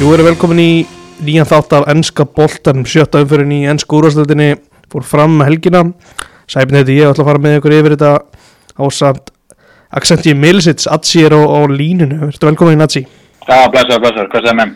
Jú, 0.00 0.08
erum 0.16 0.30
velkomin 0.30 0.60
í 0.62 0.70
nýjan 1.20 1.44
þátt 1.44 1.74
af 1.76 1.82
ennska 1.92 2.24
boltan 2.24 2.86
sjötta 2.88 3.20
umfyrin 3.20 3.50
í 3.52 3.58
ennsku 3.68 3.98
úrvarsleitinni 3.98 4.54
fór 4.88 5.04
fram 5.04 5.34
með 5.36 5.50
helgina. 5.50 5.82
Sæpin 6.48 6.78
heiti 6.78 6.94
ég, 6.96 7.10
ætla 7.10 7.20
að 7.20 7.28
fara 7.28 7.42
með 7.44 7.56
ykkur 7.58 7.74
yfir 7.76 7.94
þetta. 7.98 8.12
Ásamt 8.80 9.28
Accenti 9.92 10.32
Milsits, 10.32 10.86
Atsi 10.88 11.26
er 11.26 11.34
á, 11.36 11.42
á 11.44 11.60
línunu 11.68 12.22
Verður 12.22 12.48
velkomin 12.48 12.80
Atsi 12.80 13.02
Já, 13.02 13.66
blessaður, 13.68 14.00
blessaður, 14.06 14.30
hvað 14.32 14.46
segir 14.46 14.56
með? 14.62 14.72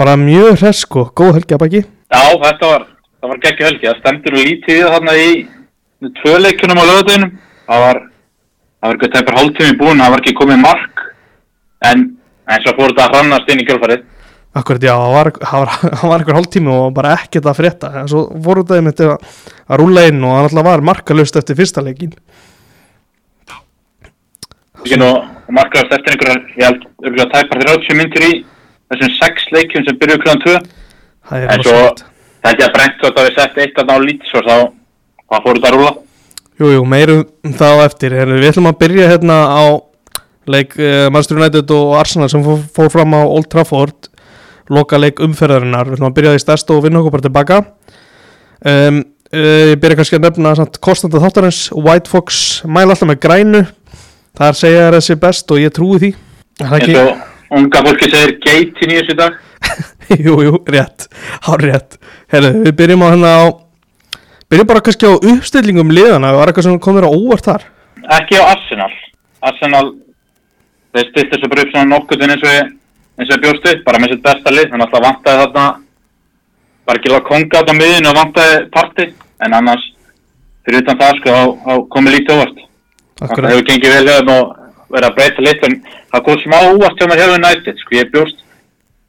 Bara 0.00 0.16
mjög 0.18 0.48
hress 0.56 0.82
sko, 0.82 1.04
góð 1.14 1.30
helgi 1.36 1.54
að 1.54 1.62
baki. 1.62 1.82
Já, 1.84 2.22
þetta 2.42 2.70
var, 2.72 2.86
það 3.20 3.30
var 3.30 3.40
geggju 3.44 3.66
helgi, 3.68 3.86
það 3.86 4.00
stendur 4.00 4.36
lítið 4.40 4.82
þarna 4.96 5.14
í 5.20 5.28
tvöleikunum 6.18 6.80
á 6.82 6.84
lögadeginum. 6.88 7.32
Það 7.68 7.84
var, 7.84 8.00
það 8.08 8.88
var 8.88 8.98
eitthvað 8.98 9.14
tæpar 9.14 9.38
hálftími 9.38 9.78
búin, 9.84 10.02
það 10.02 10.16
var 10.16 10.24
ekki 10.24 10.34
komið 10.40 10.60
mark, 10.64 11.04
en, 11.92 12.04
en 12.50 12.66
svo 12.66 12.74
fór 12.80 12.90
þetta 12.90 13.06
að 13.06 13.14
hrannast 13.14 13.54
inn 13.54 13.62
í 13.62 13.68
kjölfarið. 13.68 14.08
Akkurat, 14.54 14.84
já, 14.86 14.94
það 14.94 15.12
var, 15.16 15.30
það 15.42 15.62
var, 15.64 15.72
það 16.00 16.16
einhver 16.16 16.38
hálftími 16.38 16.72
og 16.74 16.88
bara 16.94 17.14
ekkert 17.18 17.50
að 17.50 17.58
frétta. 17.58 17.90
En 18.00 18.10
svo 18.10 18.24
fóru 18.44 18.62
þetta 18.62 18.80
einmitt 18.80 19.02
að, 19.02 19.14
að 19.66 19.80
rúla 19.82 20.06
inn 20.10 20.22
og 20.22 20.34
það 20.36 20.44
náttúrulega 20.46 20.68
var 20.68 20.84
markalust 20.92 21.38
eftir 21.40 21.58
fyrsta 21.58 21.82
leikin 21.84 22.14
Ekki 24.84 24.98
nú 25.00 25.10
markaðast 25.54 25.94
eftir 25.96 26.12
einhverjar, 26.12 26.40
ég 26.60 26.66
held, 26.68 26.82
örgulega 27.06 27.30
tæpar 27.32 27.62
30 27.64 27.96
myndir 27.98 28.26
í 28.26 28.32
þessum 28.92 29.14
sex 29.16 29.46
leikjum 29.54 29.86
sem 29.86 29.96
byrjuðu 30.00 30.22
klúan 30.24 30.42
2. 30.44 30.56
Það 31.24 31.46
er 31.46 31.52
En 31.54 31.64
svo, 31.64 31.76
svart 31.78 32.02
það 32.44 32.50
held 32.50 32.60
ég 32.60 32.68
að 32.68 32.74
brent 32.76 32.98
þótt 33.00 33.20
að 33.20 33.28
við 33.28 33.38
sett 33.38 33.60
eitt 33.64 33.78
að 33.80 33.88
ná 33.88 33.94
lít, 34.04 34.26
svo 34.28 34.42
þá, 34.44 34.56
þá 35.24 35.36
fór 35.40 35.58
þetta 35.58 35.70
að 35.70 35.76
rúla. 35.78 35.92
Jú, 36.60 36.70
jú, 36.76 36.82
meirum 36.86 37.54
þá 37.56 37.68
eftir. 37.86 38.16
Heru, 38.20 38.36
Við 38.38 38.50
ætlum 38.52 38.68
að 38.70 38.80
byrja 38.84 39.06
hérna 39.14 39.38
á 39.48 39.64
leik 40.52 40.76
uh, 40.76 41.06
Manchester 41.08 41.40
United 41.40 41.72
og 41.72 41.94
Arsenal 41.96 42.28
sem 42.30 42.44
fór 42.44 42.92
fram 42.92 43.16
á 43.16 43.22
Old 43.24 43.48
Trafford 43.50 44.10
loka 44.72 45.00
leik 45.00 45.20
umferðarinnar. 45.24 45.90
Við 45.90 45.98
ætlum 45.98 46.10
að 46.10 46.16
byrja 46.18 46.34
því 46.34 46.44
stærst 46.44 46.72
og 46.72 46.84
vinna 46.84 47.02
okkur 47.02 47.16
bara 47.16 47.26
tilbaka. 47.28 47.60
Um, 48.64 49.02
uh, 49.34 49.74
Ég 49.74 49.78
byrja 49.82 50.00
kannski 50.00 50.20
að 50.20 50.26
nefna 50.28 50.54
samt, 50.58 50.80
kostanda 50.84 51.20
þáttarins. 51.22 51.66
White 51.74 52.12
Fox 52.12 52.62
mæla 52.64 52.94
alltaf 52.94 53.10
með 53.10 53.22
grænu. 53.26 53.62
Þar 54.34 54.58
segja 54.58 54.88
þær 54.88 54.98
þessi 54.98 55.20
best 55.22 55.54
og 55.54 55.62
ég 55.62 55.74
trúi 55.74 56.00
því. 56.02 56.16
En 56.62 56.76
ekki? 56.78 56.96
svo 56.96 57.32
unga 57.54 57.82
fólki 57.86 58.08
segir 58.10 58.38
gate 58.42 58.84
í 58.84 58.88
nýjus 58.90 59.12
í 59.12 59.18
dag. 59.18 59.36
jú, 60.24 60.36
jú, 60.44 60.58
rétt, 60.70 61.06
hár 61.46 61.62
rétt. 61.62 61.98
Herru, 62.32 62.52
við 62.64 62.76
byrjum 62.80 63.04
á 63.04 63.08
hérna 63.08 63.32
á 63.34 63.44
byrjum 64.50 64.70
bara 64.70 64.84
kannski 64.84 65.08
á 65.08 65.14
uppstillingum 65.14 65.92
liðana 65.94 66.34
var 66.36 66.50
eitthvað 66.50 66.68
sem 66.68 66.80
komur 66.82 67.06
á 67.06 67.10
óvart 67.10 67.48
þar? 67.48 67.66
Ekki 68.18 68.40
á 68.40 68.44
Arsenal. 68.52 68.90
Arsenal, 69.44 69.84
þeir 70.94 71.10
stilt 71.10 71.34
þessu 71.34 71.52
bara 71.52 71.64
upp 71.64 71.74
svona 71.74 71.90
nokkuð 71.92 72.26
eins 72.26 72.42
og 72.44 72.50
ég, 72.52 72.72
eins 73.18 73.30
og 73.30 73.34
ég 73.36 73.42
bjóst 73.44 73.66
upp, 73.70 73.84
bara 73.86 73.98
með 74.02 74.14
sitt 74.14 74.22
besta 74.24 74.50
lið, 74.54 74.70
þannig 74.72 74.86
að 74.88 74.94
það 74.94 75.04
vantaði 75.06 75.40
þarna, 75.44 75.66
bara 76.86 76.98
ekki 77.00 77.12
lág 77.12 77.26
konga 77.28 77.62
á 77.64 77.72
miðinu 77.78 78.10
og 78.10 78.18
vantaði 78.20 78.56
parti, 78.74 79.06
en 79.44 79.54
annars, 79.60 79.84
fyrir 80.66 80.82
utan 80.82 80.98
það 81.00 81.18
sko, 81.20 81.34
þá- 81.64 81.84
komið 81.94 82.16
lítið 82.18 82.34
óvart. 82.38 82.58
Það 83.20 83.50
hefur 83.50 83.66
gengið 83.68 83.92
vel 83.94 84.08
hefðum 84.08 84.32
og 84.34 84.56
verið 84.94 85.08
að 85.10 85.14
breyta 85.18 85.44
lit, 85.46 85.64
en 85.68 85.76
það 86.12 86.24
kom 86.24 86.40
smá 86.42 86.56
óvart 86.72 86.98
hjá 86.98 87.06
mér 87.10 87.22
hefur 87.22 87.38
United, 87.38 87.78
sko, 87.84 87.94
ég 88.00 88.10
bjóst, 88.14 88.38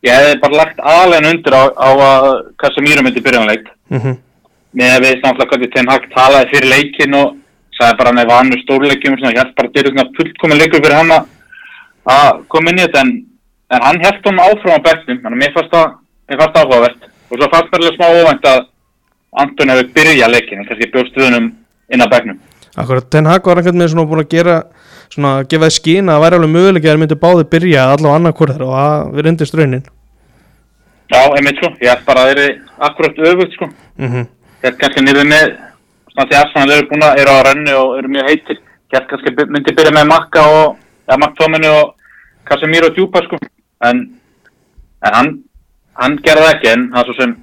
ég 0.05 0.13
hefði 0.19 0.39
bara 0.41 0.59
lagt 0.61 0.79
aðlegin 0.79 1.29
undir 1.31 1.53
á, 1.57 1.63
á 1.73 1.89
að 1.89 2.29
Casemiro 2.61 3.01
myndi 3.01 3.21
byrjanleik 3.25 3.65
mm 3.89 4.15
með 4.75 4.91
að 4.91 5.03
við 5.05 5.21
samtla 5.23 5.45
hvernig 5.47 5.69
Ten 5.71 5.87
Hag 5.87 6.03
talaði 6.11 6.49
fyrir 6.51 6.65
leikin 6.67 7.13
og 7.15 7.37
sagði 7.77 7.95
bara 7.97 8.09
hann 8.11 8.19
ef 8.19 8.31
hann 8.35 8.49
er 8.51 8.59
stórleikim 8.59 9.13
og 9.15 9.21
held 9.23 9.53
bara 9.55 9.69
að 9.71 9.77
er 9.79 9.87
svona 9.87 10.11
fullkomin 10.17 10.57
leikur 10.59 10.81
fyrir 10.83 10.97
hann 10.97 11.13
að- 11.15 11.27
að 12.11 12.41
koma 12.51 12.69
inn 12.73 12.79
í 12.79 12.83
þetta 12.83 12.99
en, 13.05 13.13
en 13.73 13.81
hann 13.81 14.01
held 14.03 14.25
hann 14.25 14.41
áfram 14.45 14.77
á 14.77 14.85
bekknum 14.87 15.21
þannig 15.23 15.37
að 15.37 15.43
mér 15.43 15.53
fannst 15.55 15.75
það, 15.75 15.93
það 16.29 16.59
áhugavert. 16.61 17.07
Og 17.29 17.39
svo 17.39 17.51
fannst 17.53 17.71
mér 17.71 17.81
alveg 17.81 17.95
smá 17.97 18.07
óvænt 18.13 18.49
að 18.51 18.65
Anton 19.35 19.71
hefur 19.73 19.91
byrjað 19.95 20.31
leikin 20.31 20.61
en 20.61 20.67
kannski 20.69 20.91
bjóst 20.93 21.11
stuðunum 21.13 21.47
inn 21.91 22.05
á 22.05 22.07
bekknum. 22.11 22.39
Akkurat, 22.75 23.09
Ten 23.09 23.27
Hag 23.29 23.45
var 23.47 23.59
einhvern 23.59 23.79
veginn 23.79 23.91
svona 23.93 24.09
búin 24.09 24.23
að 24.23 24.31
gera 24.35 24.55
svona 25.11 25.31
að 25.39 25.49
gefa 25.51 25.69
þið 25.69 25.75
skín 25.77 26.09
að 26.09 26.15
það 26.17 26.23
væri 26.25 26.37
alveg 26.39 26.53
möguleik 26.53 26.85
að 26.85 26.91
það 26.91 27.01
myndi 27.03 27.17
báði 27.23 27.45
byrja 27.53 27.85
allavega 27.95 28.33
þeirra 28.39 28.67
og 28.67 28.77
að 28.81 29.13
við 29.15 29.27
reyndist 29.27 29.57
raunin. 29.57 29.85
Já, 31.13 31.19
einmitt 31.37 31.61
svo, 31.61 31.69
ég 31.81 31.91
held 31.91 32.05
bara 32.07 32.23
að 32.23 32.29
það 32.31 32.43
er 32.43 32.55
akkurat 32.87 33.19
öfugt 33.31 33.55
sko. 33.55 33.69
Mm 33.97 34.09
-hmm. 34.11 34.27
held 34.63 34.77
kannski 34.81 35.01
niður 35.05 35.27
með 35.29 35.45
svona 36.11 36.27
því 36.27 36.35
að 36.35 36.43
Arsenal 36.43 36.75
eru 36.75 36.87
búin 36.89 37.07
að 37.07 37.19
eru 37.21 37.31
á 37.31 37.39
rennu 37.47 37.73
og 37.81 37.97
eru 37.97 38.07
mjög 38.07 38.29
heitir. 38.29 38.57
Ég 38.91 38.97
held 38.97 39.09
kannski 39.09 39.35
myndi 39.47 39.75
byrja 39.75 39.91
með 39.95 40.07
Makka 40.13 40.41
og 40.41 40.77
ja, 41.07 41.17
Maktóminu 41.17 41.69
og 41.81 41.95
Casemiro 42.45 42.89
djúpa 42.89 43.23
sko 43.23 43.37
en, 43.83 44.05
en 45.03 45.17
hann 45.17 45.33
hann 45.99 46.17
gerði 46.23 46.47
ekki 46.51 46.71
en 46.71 46.87
það 46.93 47.01
er 47.01 47.09
svo 47.09 47.17
sem 47.19 47.35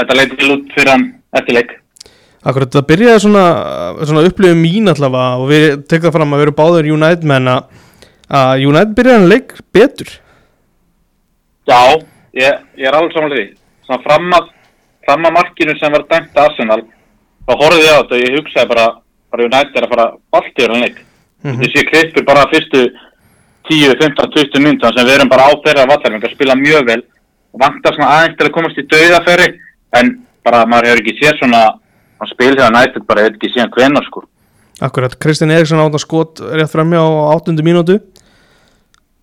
þetta 0.00 0.18
leiti 0.18 0.38
til 0.40 0.52
út 0.54 0.74
fyrir 0.74 0.92
hann 0.92 1.06
eftir 1.36 1.58
leik. 1.58 1.74
Akkurat, 2.44 2.72
það 2.74 2.88
byrjaði 2.90 3.22
svona, 3.24 3.44
svona 4.04 4.24
upplifum 4.28 4.60
mín 4.60 4.92
allavega 4.92 5.40
og 5.40 5.46
við 5.48 5.68
tekðum 5.88 6.14
fram 6.16 6.34
að 6.34 6.40
við 6.40 6.46
erum 6.46 6.58
báður 6.58 6.90
United 6.96 7.28
menn 7.30 7.52
að 7.52 8.64
United 8.64 8.96
byrjaði 8.98 9.20
hann 9.20 9.30
leik 9.32 9.54
betur. 9.72 10.10
Já, 11.64 11.80
ég, 12.36 12.58
ég 12.76 12.90
er 12.90 12.98
alveg 12.98 13.16
samanlega 13.16 13.40
því. 13.40 13.46
Svona 13.86 14.04
fram 14.04 14.36
að, 14.36 14.50
fram 15.06 15.24
að 15.28 15.36
markinu 15.38 15.78
sem 15.78 15.96
var 15.96 16.04
dæmt 16.10 16.36
að 16.36 16.50
Arsenal 16.50 16.82
þá 17.44 17.56
horfði 17.60 17.86
ég 17.86 17.96
á 17.96 18.00
þetta 18.02 18.16
og 18.18 18.22
ég 18.24 18.38
hugsaði 18.38 18.72
bara 18.74 18.86
bara 19.34 19.48
United 19.48 19.78
er 19.78 19.86
að 19.86 19.92
fara 19.94 20.06
í 20.44 20.68
hann 20.68 20.84
leik. 20.84 21.00
Mhm. 21.44 21.62
Ég 21.64 21.72
sé 21.72 21.84
klippur 21.88 22.24
bara 22.24 22.46
fyrstu 22.52 22.84
10, 23.70 23.96
15, 24.00 24.30
20 24.36 24.62
minnum 24.64 24.92
sem 24.92 25.06
við 25.06 25.14
erum 25.16 25.30
bara 25.32 25.48
á 25.48 25.52
þeirra 25.64 25.88
vallarinn 25.88 26.20
að 26.22 26.34
spila 26.34 26.56
mjög 26.58 26.86
vel 26.90 27.00
vantar 27.60 27.96
svona 27.96 28.10
aðeins 28.18 28.38
til 28.38 28.48
að 28.48 28.54
komast 28.56 28.80
í 28.80 28.86
dauðafæri 28.90 29.48
en 29.98 30.12
bara 30.44 30.64
maður 30.68 30.90
hefur 30.90 31.02
ekki 31.02 31.16
séð 31.20 31.38
svona 31.40 31.62
að 32.20 32.32
spil 32.32 32.52
þegar 32.52 32.72
United 32.72 33.06
bara 33.08 33.24
hefur 33.24 33.38
ekki 33.38 33.52
séð 33.54 33.70
hvenar 33.76 34.08
sko 34.08 34.24
Akkurat, 34.82 35.14
Kristinn 35.22 35.54
Eriksson 35.54 35.80
átt 35.80 35.94
að 35.94 36.02
skot 36.02 36.42
rétt 36.42 36.72
framjá 36.72 36.98
á 36.98 37.38
8. 37.38 37.54
mínútu 37.62 38.00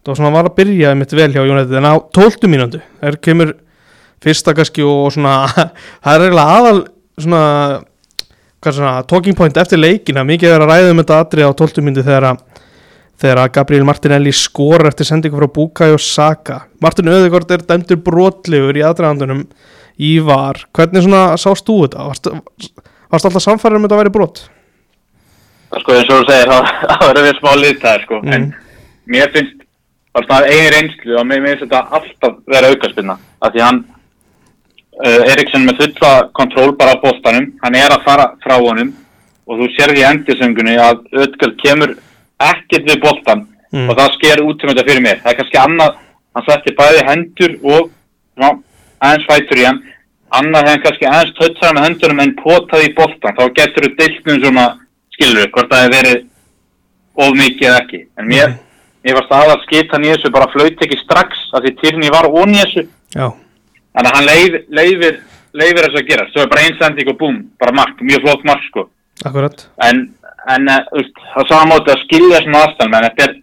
það 0.01 0.13
var 0.13 0.19
svona 0.21 0.33
var 0.33 0.49
að 0.49 0.57
byrja 0.61 0.95
mitt 0.97 1.13
vel 1.13 1.29
hjá 1.35 1.43
United 1.43 1.77
en 1.77 1.89
á 1.91 1.95
12. 1.99 2.49
mínútu 2.49 2.81
er 3.03 3.19
kemur 3.21 3.53
fyrsta 4.23 4.55
kannski 4.57 4.85
og 4.87 5.11
svona 5.13 5.43
það 6.03 6.13
er 6.13 6.25
eiginlega 6.25 6.57
aðal 6.57 6.83
svona 7.19 7.43
svona 8.61 9.01
talking 9.09 9.35
point 9.37 9.57
eftir 9.57 9.81
leikina 9.81 10.23
mikið 10.25 10.55
er 10.55 10.63
að 10.63 10.71
ræða 10.71 10.93
um 10.93 11.01
þetta 11.01 11.19
atrið 11.25 11.49
á 11.49 11.59
12. 11.61 11.83
mínútu 11.85 12.05
þegar 12.07 12.29
að 12.31 12.41
þegar 13.21 13.41
að 13.43 13.51
Gabriel 13.59 13.85
Martinelli 13.87 14.31
skor 14.35 14.85
eftir 14.89 15.07
sendingu 15.07 15.37
frá 15.39 15.49
Bukayo 15.55 15.99
Saka 16.01 16.61
Martin 16.81 17.11
Öðegård 17.11 17.51
er 17.55 17.65
dæmdur 17.69 17.99
brotlegur 18.05 18.79
í 18.79 18.83
aðdraðandunum 18.87 19.43
í 20.01 20.15
var 20.25 20.63
hvernig 20.73 21.05
svona 21.05 21.37
sást 21.41 21.67
þú 21.67 21.75
þetta? 21.85 22.07
Varst, 22.09 22.31
varst 23.11 23.27
alltaf 23.29 23.45
samfæður 23.45 23.77
um 23.79 23.85
þetta 23.87 23.97
að 23.99 24.03
væri 24.03 24.13
brot? 24.17 24.43
það 25.71 25.77
er 25.77 25.83
sko 25.85 25.95
eins 25.97 26.09
og 26.11 26.21
þú 26.21 26.29
segir 26.31 26.51
það 26.51 26.69
það 26.89 27.07
verður 27.07 27.27
við 27.29 27.39
smá 27.41 27.51
liðtæðir 27.63 28.05
sko 28.07 28.21
Mm. 28.21 28.33
en 28.37 28.47
mér 29.11 29.31
finnst 29.35 29.57
bara 30.13 30.27
svona 30.27 30.49
eigin 30.51 30.73
reynslu 30.75 31.17
og 31.21 31.27
mér 31.29 31.45
finnst 31.45 31.63
þetta 31.65 31.83
alltaf 31.97 32.33
vera 32.51 32.71
aukaspilna 32.73 33.15
af 33.41 33.53
því 33.53 33.61
hann 33.65 33.79
uh, 35.05 35.31
Eriksson 35.31 35.65
með 35.69 35.79
fulla 35.83 36.11
kontról 36.37 36.73
bara 36.79 36.97
á 36.97 37.01
bóstanum 37.03 37.47
hann 37.63 37.77
er 37.79 37.93
að 37.95 38.03
fara 38.07 38.25
frá 38.43 38.57
honum 38.59 38.91
og 39.47 39.61
þú 39.61 39.69
sérði 39.77 40.03
í 40.03 40.07
endursöngunni 40.09 40.75
að 40.79 41.01
Ödgöld 41.23 41.55
kemur 41.63 41.95
ekkert 42.49 42.89
við 42.89 43.01
bóstan 43.05 43.47
Mm. 43.71 43.87
og 43.87 43.95
það 43.95 44.15
sker 44.17 44.41
út 44.43 44.63
um 44.63 44.69
þetta 44.69 44.83
fyrir 44.83 45.03
mér. 45.05 45.19
Það 45.23 45.31
er 45.31 45.37
kannski 45.39 45.59
annað, 45.61 45.93
hann 46.35 46.43
setti 46.43 46.73
bæði 46.75 47.03
hendur 47.07 47.53
og 47.63 47.85
svona, 48.35 48.49
aðeins 48.99 49.27
fætur 49.29 49.61
í 49.61 49.63
hann. 49.63 49.79
Annað 50.35 50.67
hefði 50.67 50.81
kannski 50.83 51.07
aðeins 51.07 51.37
tötsaði 51.37 51.75
með 51.77 51.85
hendunum 51.87 52.19
en 52.19 52.33
potaði 52.41 52.89
í 52.89 52.93
bóstan 52.97 53.37
þá 53.37 53.43
getur 53.55 53.87
þú 53.87 53.91
deiltum 54.01 54.41
svona 54.43 54.65
skilur 55.15 55.47
hvort 55.55 55.71
það 55.71 55.85
hefði 55.85 55.95
verið 56.01 56.19
of 57.23 57.33
mikið 57.39 57.67
eða 57.69 57.79
ekki. 57.85 58.01
En 58.19 58.27
mér, 58.27 58.53
mér 59.07 59.19
var 59.21 59.27
staðað 59.29 59.63
skitan 59.63 60.03
í 60.03 60.11
þessu 60.11 60.33
bara 60.35 60.51
flaut 60.51 60.83
ekki 60.87 60.99
strax 61.05 61.41
af 61.55 61.63
því 61.63 61.75
Tyrni 61.79 62.11
var 62.11 62.27
þessu. 62.27 62.87
Já, 63.15 63.27
þannig 63.95 64.11
að 64.11 64.15
hann 64.17 64.29
leif, 64.31 64.61
leifir 64.67 65.21
leifir 65.53 65.87
þessu 65.87 65.99
að 66.03 66.07
gera, 66.11 66.27
svo 66.31 66.43
er 66.43 66.51
bara 66.51 66.67
einsending 66.67 67.07
og 67.11 67.17
búm 67.19 67.39
bara 67.59 67.71
mark, 67.71 67.95
mjög 68.03 68.27
flott 68.27 68.43
mark 68.47 68.63
sko. 68.67 68.89
Akkurat. 69.23 69.67
En, 69.83 70.09
en 70.49 70.71
eh, 70.71 71.05
það 71.35 71.47
sá 71.49 71.55
móti 71.69 71.93
að 71.93 72.03
skilja 72.05 72.41
svona 72.41 72.65
aðstæðan 72.65 72.93
menn 72.93 73.07
þetta 73.07 73.27
er, 73.27 73.37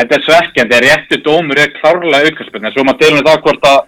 þetta 0.00 0.16
er 0.16 0.26
svekkjandi, 0.26 0.76
er 0.76 0.86
réttu 0.86 1.20
dómur 1.26 1.62
er 1.62 1.72
klárlega 1.76 2.30
aukarspiln, 2.30 2.66
en 2.66 2.74
svo 2.74 2.86
maður 2.86 3.04
deilum 3.04 3.26
það 3.28 3.40
hvort 3.46 3.70
að 3.70 3.80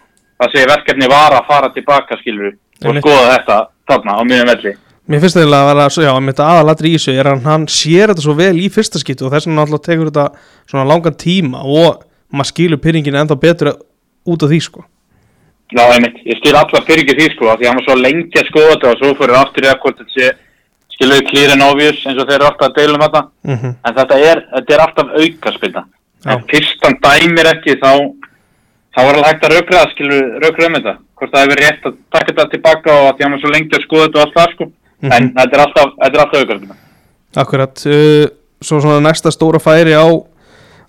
það 0.42 0.54
sé 0.54 0.64
verkefni 0.70 1.10
var 1.10 1.36
að 1.36 1.50
fara 1.50 1.72
tilbaka 1.74 2.18
skilur 2.20 2.54
og 2.82 3.02
skoða 3.02 3.34
þetta 3.34 3.58
þarna 3.90 4.16
á 4.18 4.22
miðjum 4.26 4.50
velli. 4.52 4.74
Mér 5.10 5.22
finnst 5.22 5.36
það 5.36 5.54
að 5.56 5.68
vera, 5.72 5.88
já, 6.06 6.12
mitt 6.22 6.40
aðalatri 6.40 6.92
í 6.92 6.96
þessu 6.98 7.14
er 7.18 7.28
að 7.32 7.46
hann 7.48 7.66
sér 7.70 8.12
þetta 8.12 8.22
svo 8.22 8.36
vel 8.38 8.54
í 8.62 8.68
fyrsta 8.70 9.00
skiptu 9.02 9.26
og 9.26 9.34
þess 9.34 9.48
vegna 9.48 9.64
náttúrulega 9.64 9.86
tekur 9.88 10.10
þetta 10.12 10.26
svona 10.70 10.86
langan 10.86 11.18
tíma 11.18 11.62
og 11.66 12.04
maður 12.30 12.50
skilur 12.52 12.80
pyrringin 12.82 13.18
ennþá 13.18 13.38
betur 13.42 13.72
út 13.72 14.46
af 14.46 14.52
því 14.52 14.60
sko. 14.62 14.84
Já, 15.72 15.82
einmitt, 15.88 16.20
ég 16.28 16.38
skil 16.38 16.54
allar 16.54 16.86
fyrir 16.86 17.08
því 17.08 17.28
sko, 17.32 17.50
því 17.56 17.68
hann 17.68 17.80
var 17.80 17.86
svo 17.88 17.98
lengi 17.98 18.38
að 18.38 18.48
skoða 18.50 18.72
þetta 18.74 18.90
og 18.92 18.98
svo 19.00 19.12
fyrir 19.18 19.38
aftur 19.40 19.66
í 19.66 19.70
að 19.72 19.78
hvort 19.82 20.00
þetta 20.02 20.14
sé 20.14 20.30
skiluðu 20.94 21.52
and 21.52 21.62
obvious 21.62 22.02
eins 22.06 22.18
og 22.18 22.28
þeir 22.28 22.38
eru 22.40 22.50
alltaf 22.50 22.68
að 22.68 22.76
deilum 22.80 23.04
þetta 23.06 23.22
mm 23.44 23.56
-hmm. 23.56 23.74
en 23.84 23.94
þetta 23.98 24.18
er, 24.30 24.44
þetta 24.54 24.74
er 24.74 24.84
alltaf 24.86 25.08
aukaspilna 25.22 25.84
Já. 26.22 26.32
en 26.32 26.44
fyrst 26.50 26.84
hann 26.84 26.98
dæmir 27.02 27.46
ekki 27.54 27.80
þá 27.80 27.92
það 28.92 29.08
var 29.08 29.18
alveg 29.18 29.28
hægt 29.30 29.46
að 29.46 29.54
rökra 29.56 29.80
það, 29.80 29.92
skilur, 29.94 30.24
rökra 30.42 30.68
um 30.68 30.76
þetta. 30.78 30.94
Hvort 31.18 31.32
það 31.32 31.44
hefur 31.44 31.62
rétt 31.62 31.86
að 31.88 31.98
taka 32.12 32.30
þetta 32.30 32.46
tilbaka 32.52 32.94
og 32.94 33.06
að 33.08 33.14
því 33.16 33.24
að 33.24 33.30
maður 33.32 33.42
svo 33.42 33.52
lengi 33.54 33.76
að 33.76 33.86
skoða 33.86 34.06
þetta 34.06 34.18
og 34.18 34.24
allt 34.24 34.38
það, 34.38 34.54
sko. 34.56 34.68
Mhm. 35.02 35.12
En 35.16 35.30
þetta 35.38 35.56
er 35.56 35.64
alltaf, 35.64 35.94
þetta 36.02 36.18
er 36.18 36.24
alltaf 36.24 36.42
auðvitað. 36.42 36.82
Akkurat, 37.42 37.86
uh, 37.86 38.26
svo 38.62 38.80
svona 38.82 39.00
næsta 39.02 39.32
stóra 39.32 39.60
færi 39.62 39.96
á, 39.96 40.06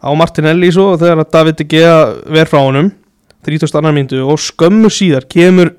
á 0.03 0.09
Martinelli 0.19 0.71
svo 0.75 0.97
þegar 0.99 1.23
að 1.23 1.31
David 1.31 1.55
De 1.61 1.63
Gea 1.63 1.95
ver 2.27 2.51
frá 2.51 2.59
honum 2.59 2.91
32. 3.43 3.91
mínútu 3.95 4.19
og 4.27 4.39
skömmu 4.39 4.91
síðar 4.91 5.25
kemur 5.27 5.73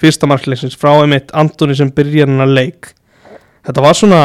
fyrsta 0.00 0.28
markleiksins 0.28 0.76
frá 0.76 1.02
einmitt 1.02 1.30
Antoni 1.32 1.76
sem 1.76 1.90
byrjar 1.92 2.28
hennar 2.28 2.48
leik 2.48 2.94
þetta 3.68 3.84
var 3.84 3.98
svona 3.98 4.22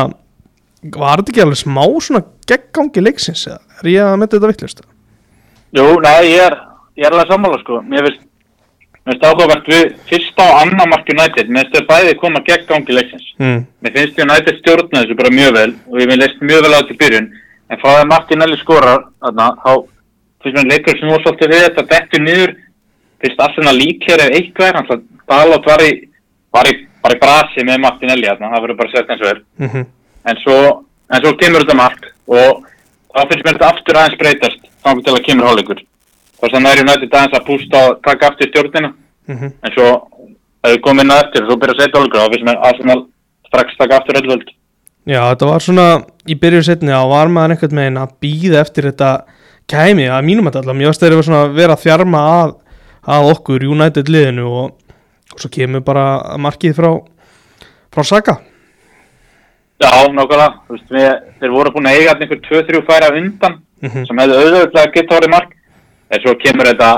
var 0.93 1.21
þetta 1.21 1.31
ekki 1.33 1.43
alveg 1.45 1.61
smá 1.61 1.83
svona 2.03 2.23
geggangi 2.49 3.03
leiksins 3.03 3.45
eða 3.47 3.61
er 3.81 3.91
ég 3.93 4.07
að 4.07 4.19
mynda 4.19 4.37
þetta 4.37 4.51
vittlust 4.51 4.83
Jú, 5.73 5.85
nei, 6.03 6.29
ég 6.29 6.43
er, 6.45 6.55
ég 6.99 7.07
er 7.07 7.15
alveg 7.15 7.31
sammála, 7.31 7.57
sko. 7.63 7.79
Mér 7.89 8.05
finnst, 8.05 8.25
mér 9.01 9.15
finnst 9.15 9.23
áhugavert 9.25 9.69
við 9.71 9.95
fyrsta 10.11 10.45
og 10.51 10.59
annar 10.59 10.89
mark 10.91 11.07
United, 11.09 11.49
mér 11.49 11.65
finnst 11.65 11.79
þau 11.79 11.87
bæði 11.89 12.17
koma 12.19 12.41
gegn 12.45 12.67
gangi 12.69 12.97
leiksins. 12.97 13.31
mm. 13.41 13.63
Mér 13.81 13.95
finnst 13.95 14.21
United 14.21 14.59
stjórna 14.59 15.01
þessu 15.01 15.17
bara 15.17 15.33
mjög 15.33 15.55
vel 15.57 15.71
og 15.89 16.03
ég 16.03 16.13
leist 16.13 16.45
mjög 16.45 16.67
vel 16.67 16.75
á 16.75 16.77
þetta 16.77 16.93
í 16.93 16.99
byrjun 17.01 17.31
en 17.73 17.81
frá 17.81 17.89
það 17.89 18.11
Martinelli 18.11 18.59
skorar 18.61 19.01
þarna, 19.25 19.49
þá 19.63 19.71
finnst 20.45 20.59
mér 20.59 20.69
leikur 20.75 20.99
sem 20.99 21.15
svolítið 21.15 21.55
við 21.55 21.65
þetta 21.65 21.87
dettur 21.95 22.23
niður 22.27 22.55
finnst 23.23 23.43
Arsenal 23.47 23.75
líklega 23.79 24.29
ef 24.29 24.37
eitthvað 24.37 24.81
að 24.83 25.03
Dalot 25.23 25.65
var 25.65 25.81
í, 25.87 25.91
var 26.53 26.67
í, 26.69 26.73
var 27.03 27.15
í 27.15 27.19
brasi 27.19 27.65
með 27.67 27.81
Martinelli 27.83 28.29
þarna, 28.29 28.51
það 28.53 28.63
verður 28.65 28.79
bara 28.81 28.93
sett 28.93 29.09
eins 29.11 29.23
og 29.23 29.31
er. 29.31 29.41
Mm 29.59 29.69
-hmm. 29.69 29.85
en 30.29 30.37
en 31.13 31.21
svo 31.21 31.33
kemur 31.39 31.63
þetta 31.63 31.77
mark 31.77 32.05
og 32.27 32.63
þá 33.13 33.21
finnst 33.29 33.45
mér 33.45 33.57
þetta 33.57 33.71
aftur 33.71 33.99
aðeins 33.99 34.19
breytast 34.21 34.61
þá 34.83 34.89
til 35.03 35.13
að 35.13 35.25
kemur 35.27 35.47
hálfleikur 35.49 35.83
þá 36.39 36.45
er 36.47 36.53
það 36.53 36.81
United 36.83 37.13
aðeins 37.13 37.37
að 37.37 37.47
pústa 37.47 37.83
og 37.89 38.01
taka 38.03 38.27
aftur 38.27 38.47
stjórnina. 38.49 38.93
Mhm. 39.27 39.51
en 39.63 39.71
svo 39.71 39.87
ef 40.63 40.71
við 40.71 40.81
komum 40.81 41.03
inn 41.03 41.11
að 41.11 41.23
eftir 41.23 41.43
og 41.43 41.49
svo 41.49 41.59
byrja 41.59 41.73
að 41.75 41.81
setja 41.81 41.99
hálfleikur 41.99 42.19
þá 42.19 42.31
finnst 42.33 42.47
mér 42.47 42.65
Arsenal 42.69 42.99
strax 43.47 43.77
taka 43.77 43.97
aftur 43.97 44.19
öllvöld. 44.21 44.49
Já, 45.05 45.19
þetta 45.29 45.45
var 45.45 45.59
svona 45.59 45.87
í 46.27 46.35
byrjun 46.39 46.63
setni 46.63 46.91
að 46.95 47.09
var 47.11 47.27
maður 47.27 47.55
einhvern 47.55 47.79
veginn 47.81 47.99
að 47.99 48.13
býða 48.23 48.61
eftir 48.63 48.87
þetta 48.87 49.25
kæmi 49.67 50.07
að 50.07 50.25
mínum 50.27 50.47
að 50.47 50.61
allar, 50.61 50.75
mér 50.75 50.91
varst 50.91 51.03
þeirra 51.03 51.23
svona 51.23 51.43
að 51.43 51.57
vera 51.59 51.75
að 51.75 51.83
og, 55.33 55.39
svo 55.41 55.49
kemur 55.53 55.81
bara 55.85 56.37
markið 56.41 56.75
frá 56.77 56.89
frá 57.93 58.03
Saka. 58.05 58.37
Já, 59.83 59.89
nákvæmlega, 60.15 60.47
við, 60.69 61.07
þeir 61.41 61.51
voru 61.53 61.71
búin 61.75 61.89
að 61.89 61.97
eiga 61.99 62.13
einhver 62.15 62.39
2-3 62.45 62.83
færa 62.87 63.09
undan 63.17 63.59
Mhm. 63.83 64.05
sem 64.07 64.17
hefðu 64.21 64.35
auðvitað 64.39 64.93
geta 64.95 65.15
orðið 65.17 65.29
mark. 65.33 65.49
En 66.13 66.19
svo 66.21 66.33
kemur 66.39 66.65
þetta 66.69 66.89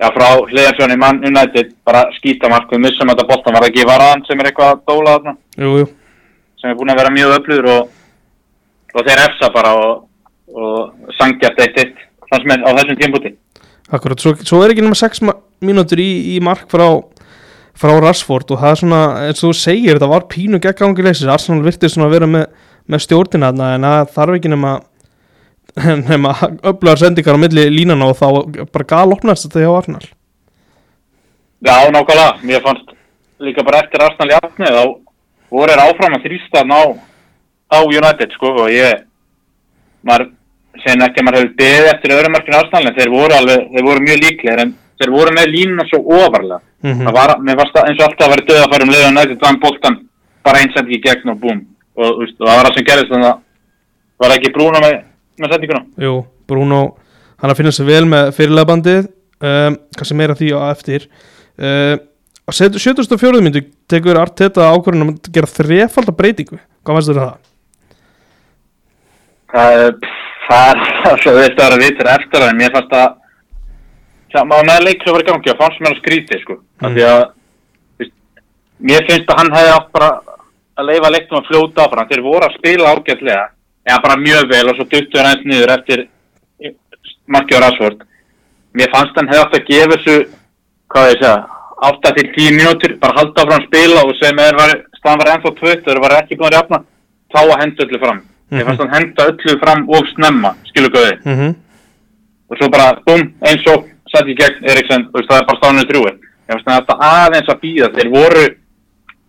já, 0.00 0.08
frá 0.14 0.28
hliðarsjónu 0.48 0.94
í 0.94 0.98
mann 1.02 1.18
United 1.26 1.74
bara 1.84 2.06
skýta 2.16 2.48
mark, 2.48 2.70
við 2.70 2.80
missum 2.80 3.08
þetta 3.10 3.26
boltan 3.28 3.52
var 3.52 3.62
það 3.66 3.68
ekki 3.74 3.84
varaðan 3.90 4.24
sem 4.26 4.40
er 4.40 4.48
eitthvað 4.48 4.70
að 4.72 4.80
dóla 4.88 5.16
þarna? 5.18 5.34
Jú, 5.58 5.72
jú, 5.82 5.88
sem 6.62 6.70
er 6.70 6.78
búin 6.78 6.92
að 6.94 7.00
vera 7.02 7.10
mjög 7.12 7.34
öflugur 7.36 7.68
og, 7.74 7.90
og 8.94 9.04
þeir 9.04 9.22
efsa 9.26 9.50
bara 9.52 9.74
og, 9.76 10.08
og 10.54 11.12
sangjast 11.18 11.60
eitt 11.60 11.78
eitt. 11.84 11.96
Mér 12.44 12.60
á 12.64 12.70
þessum 12.76 12.96
tímpúti 13.00 13.34
akkurat. 13.92 14.20
Svo, 14.20 14.34
svo 14.44 14.62
er 14.64 14.70
ekki 14.74 14.82
nema 14.84 14.96
6 14.96 15.20
mínútur 15.64 16.00
í, 16.00 16.36
í 16.36 16.40
mark 16.44 16.68
frá 16.72 16.86
frá 17.78 17.94
Rashford 18.02 18.52
og 18.54 18.60
það 18.62 18.74
er 18.74 18.80
svona 18.82 19.00
eins 19.28 19.42
og 19.42 19.52
þú 19.52 19.58
segir, 19.60 19.96
þetta 19.96 20.10
var 20.10 20.28
pínu 20.30 20.60
geggangi 20.62 21.04
leysis 21.06 21.30
Arsenal 21.30 21.64
virtist 21.66 21.94
svona 21.94 22.08
að 22.08 22.16
vera 22.16 22.30
með, 22.30 22.46
með 22.90 23.04
stjórnina 23.04 23.50
þarna 23.52 23.72
en 23.76 23.88
það 23.88 24.14
þarf 24.16 24.38
ekki 24.38 24.52
nema 24.54 24.76
nema 26.10 26.32
öflugar 26.62 26.98
sendingar 26.98 27.38
á 27.38 27.42
milli 27.42 27.66
línana 27.70 28.08
og 28.10 28.16
þá 28.18 28.28
bara 28.72 28.88
gal 28.88 29.12
opnast 29.14 29.46
þetta 29.46 29.64
hjá 29.64 29.72
Arsenal. 29.72 30.06
Já, 31.58 31.74
nákvæmlega, 31.90 32.38
mér 32.46 32.64
fannst 32.64 32.94
líka 33.42 33.64
bara 33.66 33.82
eftir 33.84 34.02
Arsenal 34.02 34.32
í 34.32 34.38
afnið 34.38 34.78
þá 34.78 34.82
voru 35.52 35.72
þeir 35.72 35.84
áfram 35.84 36.16
að 36.18 36.26
þrýsta 36.26 36.64
ná 36.66 36.80
á 37.68 37.78
United 37.84 38.34
sko 38.36 38.52
og 38.64 38.72
ég 38.72 39.04
maður 40.06 40.30
segir 40.82 41.04
ekki 41.04 41.22
að 41.22 41.26
maður 41.26 41.40
hefur 41.40 41.56
beðið 41.58 41.90
eftir 41.92 42.14
öðrum 42.16 42.36
markinu 42.36 42.58
Arsenal 42.58 42.90
en 42.90 42.98
þeir 42.98 43.12
voru 43.14 43.38
alveg, 43.38 43.64
þeir 43.74 43.88
voru 43.88 44.04
mjög 44.06 44.20
líklegir 44.24 44.64
en 44.64 44.74
þeir 44.98 45.12
voru 45.14 45.34
með 45.36 45.52
línuna 45.54 45.86
svo 45.90 46.00
ofarlega 46.18 46.60
Mhm. 46.78 47.06
það 47.08 47.14
var, 47.16 47.30
mér 47.42 47.56
varst 47.58 47.74
eins 47.80 47.98
og 47.98 48.04
alltaf 48.06 48.26
að 48.28 48.30
vera 48.36 48.46
döða 48.48 48.64
að 48.64 48.72
fara 48.72 48.84
um 48.86 48.90
leiðan 48.94 49.16
United 49.16 49.40
vann 49.42 49.56
boltan 49.60 49.96
bara 50.46 50.58
eins 50.62 50.74
sendi 50.76 50.94
í 50.94 51.00
gegn 51.02 51.32
og 51.32 51.40
búm 51.42 51.58
og, 51.98 52.06
þú 52.06 52.18
veist, 52.22 52.36
og 52.38 52.46
það 52.46 52.56
var 52.58 52.68
það 52.68 52.74
sem 52.76 52.86
gerðist 52.86 53.10
þannig 53.12 53.30
að 53.32 53.40
var 54.22 54.34
ekki 54.36 54.52
brúna 54.54 54.82
með, 54.84 54.94
með 55.42 55.52
sendinguna 55.54 55.82
Jú, 56.06 56.12
Bruno, 56.46 56.80
hann 57.42 57.50
að 57.50 57.58
finna 57.58 57.72
sér 57.74 57.88
vel 57.90 58.04
með 58.06 58.30
fyrirlegbandið 58.38 59.08
um, 59.42 59.78
kannski 59.98 60.18
meira 60.20 60.38
því 60.38 60.52
á 60.54 60.60
eftir 60.70 61.08
um, 61.58 61.98
á 62.46 62.50
74. 62.54 63.42
myndu 63.42 63.64
tekur 63.90 64.22
Arteta 64.22 64.70
ákvörðun 64.70 65.02
um 65.08 65.12
að 65.16 65.32
gera 65.34 65.50
þrefalda 65.50 66.14
breytingu 66.14 66.58
hvað 66.62 66.94
fannst 66.94 67.10
þér 67.10 67.18
um 67.18 67.26
það? 67.26 67.38
Það 69.52 69.82
er, 69.82 69.94
það 70.48 70.68
er 70.70 71.38
veist 71.42 71.58
að 71.58 71.64
vera 71.66 71.82
vitur 71.82 72.10
eftir 72.14 72.46
en 72.48 72.60
mér 72.62 72.74
fannst 72.78 72.94
að 72.94 73.16
maður 74.44 74.66
með 74.70 74.84
leikur 74.84 75.08
að 75.08 75.14
vera 75.16 75.24
í 75.24 75.28
gangi 75.32 75.50
og 75.52 75.58
fannst 75.62 75.80
mér 75.80 75.92
að 75.94 76.00
skríti, 76.02 76.38
sko. 76.42 76.54
Mm. 76.82 76.94
Því 76.94 77.02
að, 77.08 77.22
veist, 77.98 78.12
mér 78.90 79.06
finnst 79.10 79.30
að 79.30 79.38
hann 79.38 79.52
hefði 79.56 79.72
átt 79.76 79.92
bara 79.92 80.10
að 80.78 80.86
leifa 80.90 81.10
leiknum 81.10 81.40
að 81.40 81.48
fljóta 81.48 81.84
áfram. 81.86 82.08
Þeir 82.08 82.22
voru 82.22 82.44
að 82.46 82.56
spila 82.58 82.92
ágætlega, 82.94 83.44
eða 83.88 84.02
bara 84.02 84.16
mjög 84.16 84.48
vel 84.52 84.68
og 84.70 84.76
svo 84.76 84.84
duttu 84.84 85.18
hann 85.18 85.30
eins 85.32 85.44
niður 85.44 85.74
eftir 85.78 86.06
markið 87.28 87.58
á 87.58 87.60
Rashford. 87.64 88.02
Mér 88.78 88.90
fannst 88.94 89.16
hann 89.18 89.28
hefði 89.28 89.42
átt 89.44 89.56
að 89.58 89.68
gefa 89.68 89.96
þessu, 89.96 90.16
hvað 90.92 91.10
ég 91.12 91.18
segja, 91.22 91.36
8 91.88 92.12
til 92.16 92.26
10 92.34 92.56
mínútur, 92.58 92.94
bara 93.02 93.16
halda 93.18 93.42
áfram 93.42 93.60
að 93.60 93.66
spila 93.68 94.02
og 94.06 94.14
sem 94.18 94.38
er, 94.42 94.56
var, 94.58 94.72
staðan 94.98 95.20
var 95.22 95.30
ennþá 95.34 95.52
tvögt, 95.60 95.84
þeir 95.86 96.00
var 96.02 96.14
ekki 96.18 96.38
að 96.40 96.56
jafna, 96.56 96.80
þá 97.34 97.40
að 97.44 97.60
henda 97.62 97.84
öllu 97.86 98.00
fram. 98.02 98.20
Mér 98.50 98.64
Mhm. 98.64 98.66
fannst 98.66 98.80
hann 98.82 98.94
henda 98.96 99.26
öllu 99.30 99.58
fram 99.60 99.88
og 99.88 100.06
snemma, 100.14 100.54
skilu 100.70 100.88
göði 100.88 101.18
Mm 101.24 101.36
-hmm. 101.38 101.54
og 102.50 102.56
svo 102.58 102.68
bara, 102.70 102.98
búm, 103.06 103.32
eins 103.42 103.66
og 103.66 103.84
sett 104.12 104.30
í 104.30 104.36
gegn 104.38 104.64
veist, 104.64 105.28
það 105.28 105.38
er 105.38 105.46
bara 105.48 105.60
stáninu 105.60 105.88
þrjúi 105.90 106.12
ég 106.12 106.54
finnst 106.54 106.70
þetta 106.70 106.96
aðeins 107.08 107.50
að 107.52 107.60
býða 107.64 107.90
þeir 107.96 108.10
voru, 108.12 108.44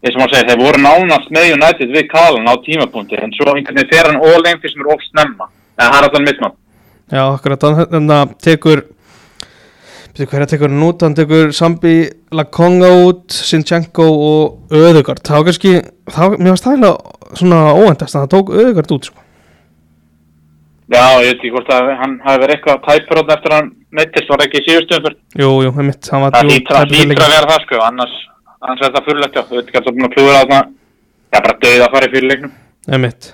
eins 0.03 0.15
og 0.15 0.21
maður 0.21 0.35
segir, 0.35 0.49
þeir 0.49 0.61
voru 0.63 0.83
nánast 0.83 1.33
með 1.35 1.49
United 1.55 1.91
við 1.95 2.07
Kalan 2.13 2.47
á 2.47 2.53
tímapunkti 2.65 3.19
en 3.19 3.35
svo 3.35 3.51
einhvern 3.53 3.81
veginn 3.81 3.91
fer 3.91 4.09
hann 4.09 4.21
all-in 4.23 4.61
fyrst 4.63 4.77
sem 4.77 4.85
er 4.85 4.93
of 4.93 5.03
snemma, 5.09 5.49
en 5.75 5.85
það 5.85 5.99
er 5.99 6.07
alltaf 6.07 6.25
mismann 6.27 6.57
Já, 7.09 7.23
akkurat, 7.25 7.67
hann 7.67 7.79
hérna 7.81 8.23
tekur 8.39 8.85
Býtu 10.09 10.25
hverja 10.25 10.49
tekur 10.51 10.71
hann 10.71 10.83
út, 10.83 11.03
hann 11.05 11.15
tekur 11.15 11.51
Sambi 11.55 11.95
Lakonga 12.35 12.89
út, 13.05 13.27
Sinchenko 13.31 14.07
og 14.09 14.75
Öðugard, 14.75 15.21
þá 15.23 15.45
kannski 15.47 15.75
þá, 16.09 16.23
mér 16.35 16.57
það 16.59 16.73
eiginlega 16.73 17.37
svona 17.39 17.59
óendast 17.77 18.15
að 18.15 18.25
það 18.25 18.31
tók 18.33 18.53
Öðugard 18.57 18.95
út, 18.95 19.09
sko 19.11 19.28
já, 20.89 21.03
ég 21.21 21.27
veit 21.29 21.37
ekki 21.39 21.51
hvort 21.53 21.69
að 21.75 21.91
hann 22.01 22.15
hafi 22.25 22.41
verið 22.43 22.55
eitthvað 22.57 22.81
tæpur 22.87 23.21
átna 23.21 23.35
eftir 23.37 23.53
að 23.53 23.59
hann 23.59 23.69
neittist, 23.99 24.29
var 24.31 24.43
ekki 24.45 24.61
í 24.61 24.65
síðustum 24.67 25.03
fyrr 25.05 25.15
Jú, 25.43 25.49
jú, 25.65 25.71
einmitt, 25.75 26.09
hann 26.13 26.23
var 26.25 26.33
það 26.33 26.39
að 26.39 26.49
tæpur 26.49 26.49
fyrir 26.49 26.59
hlýtur 26.59 26.79
að 26.79 26.93
leikinn. 26.95 27.35
vera 27.35 27.51
það 27.53 27.63
sko, 27.65 27.81
annars 27.89 28.15
annars 28.59 28.81
er 28.81 28.89
þetta 28.89 29.03
fyrirlegt, 29.05 29.37
já, 29.37 29.43
þú 29.47 29.55
veit 29.59 29.67
ekki 29.69 29.79
að 29.79 29.85
það 29.85 29.91
er 29.91 29.97
búin 29.99 30.07
að 30.09 30.15
klúra 30.17 30.39
þarna. 30.41 30.59
Já, 31.29 31.37
bara 31.39 31.53
döið 31.63 31.83
að 31.85 31.93
fara 31.93 32.07
í 32.09 32.11
fyrirleiknum. 32.15 32.51
Einmitt. 32.89 33.27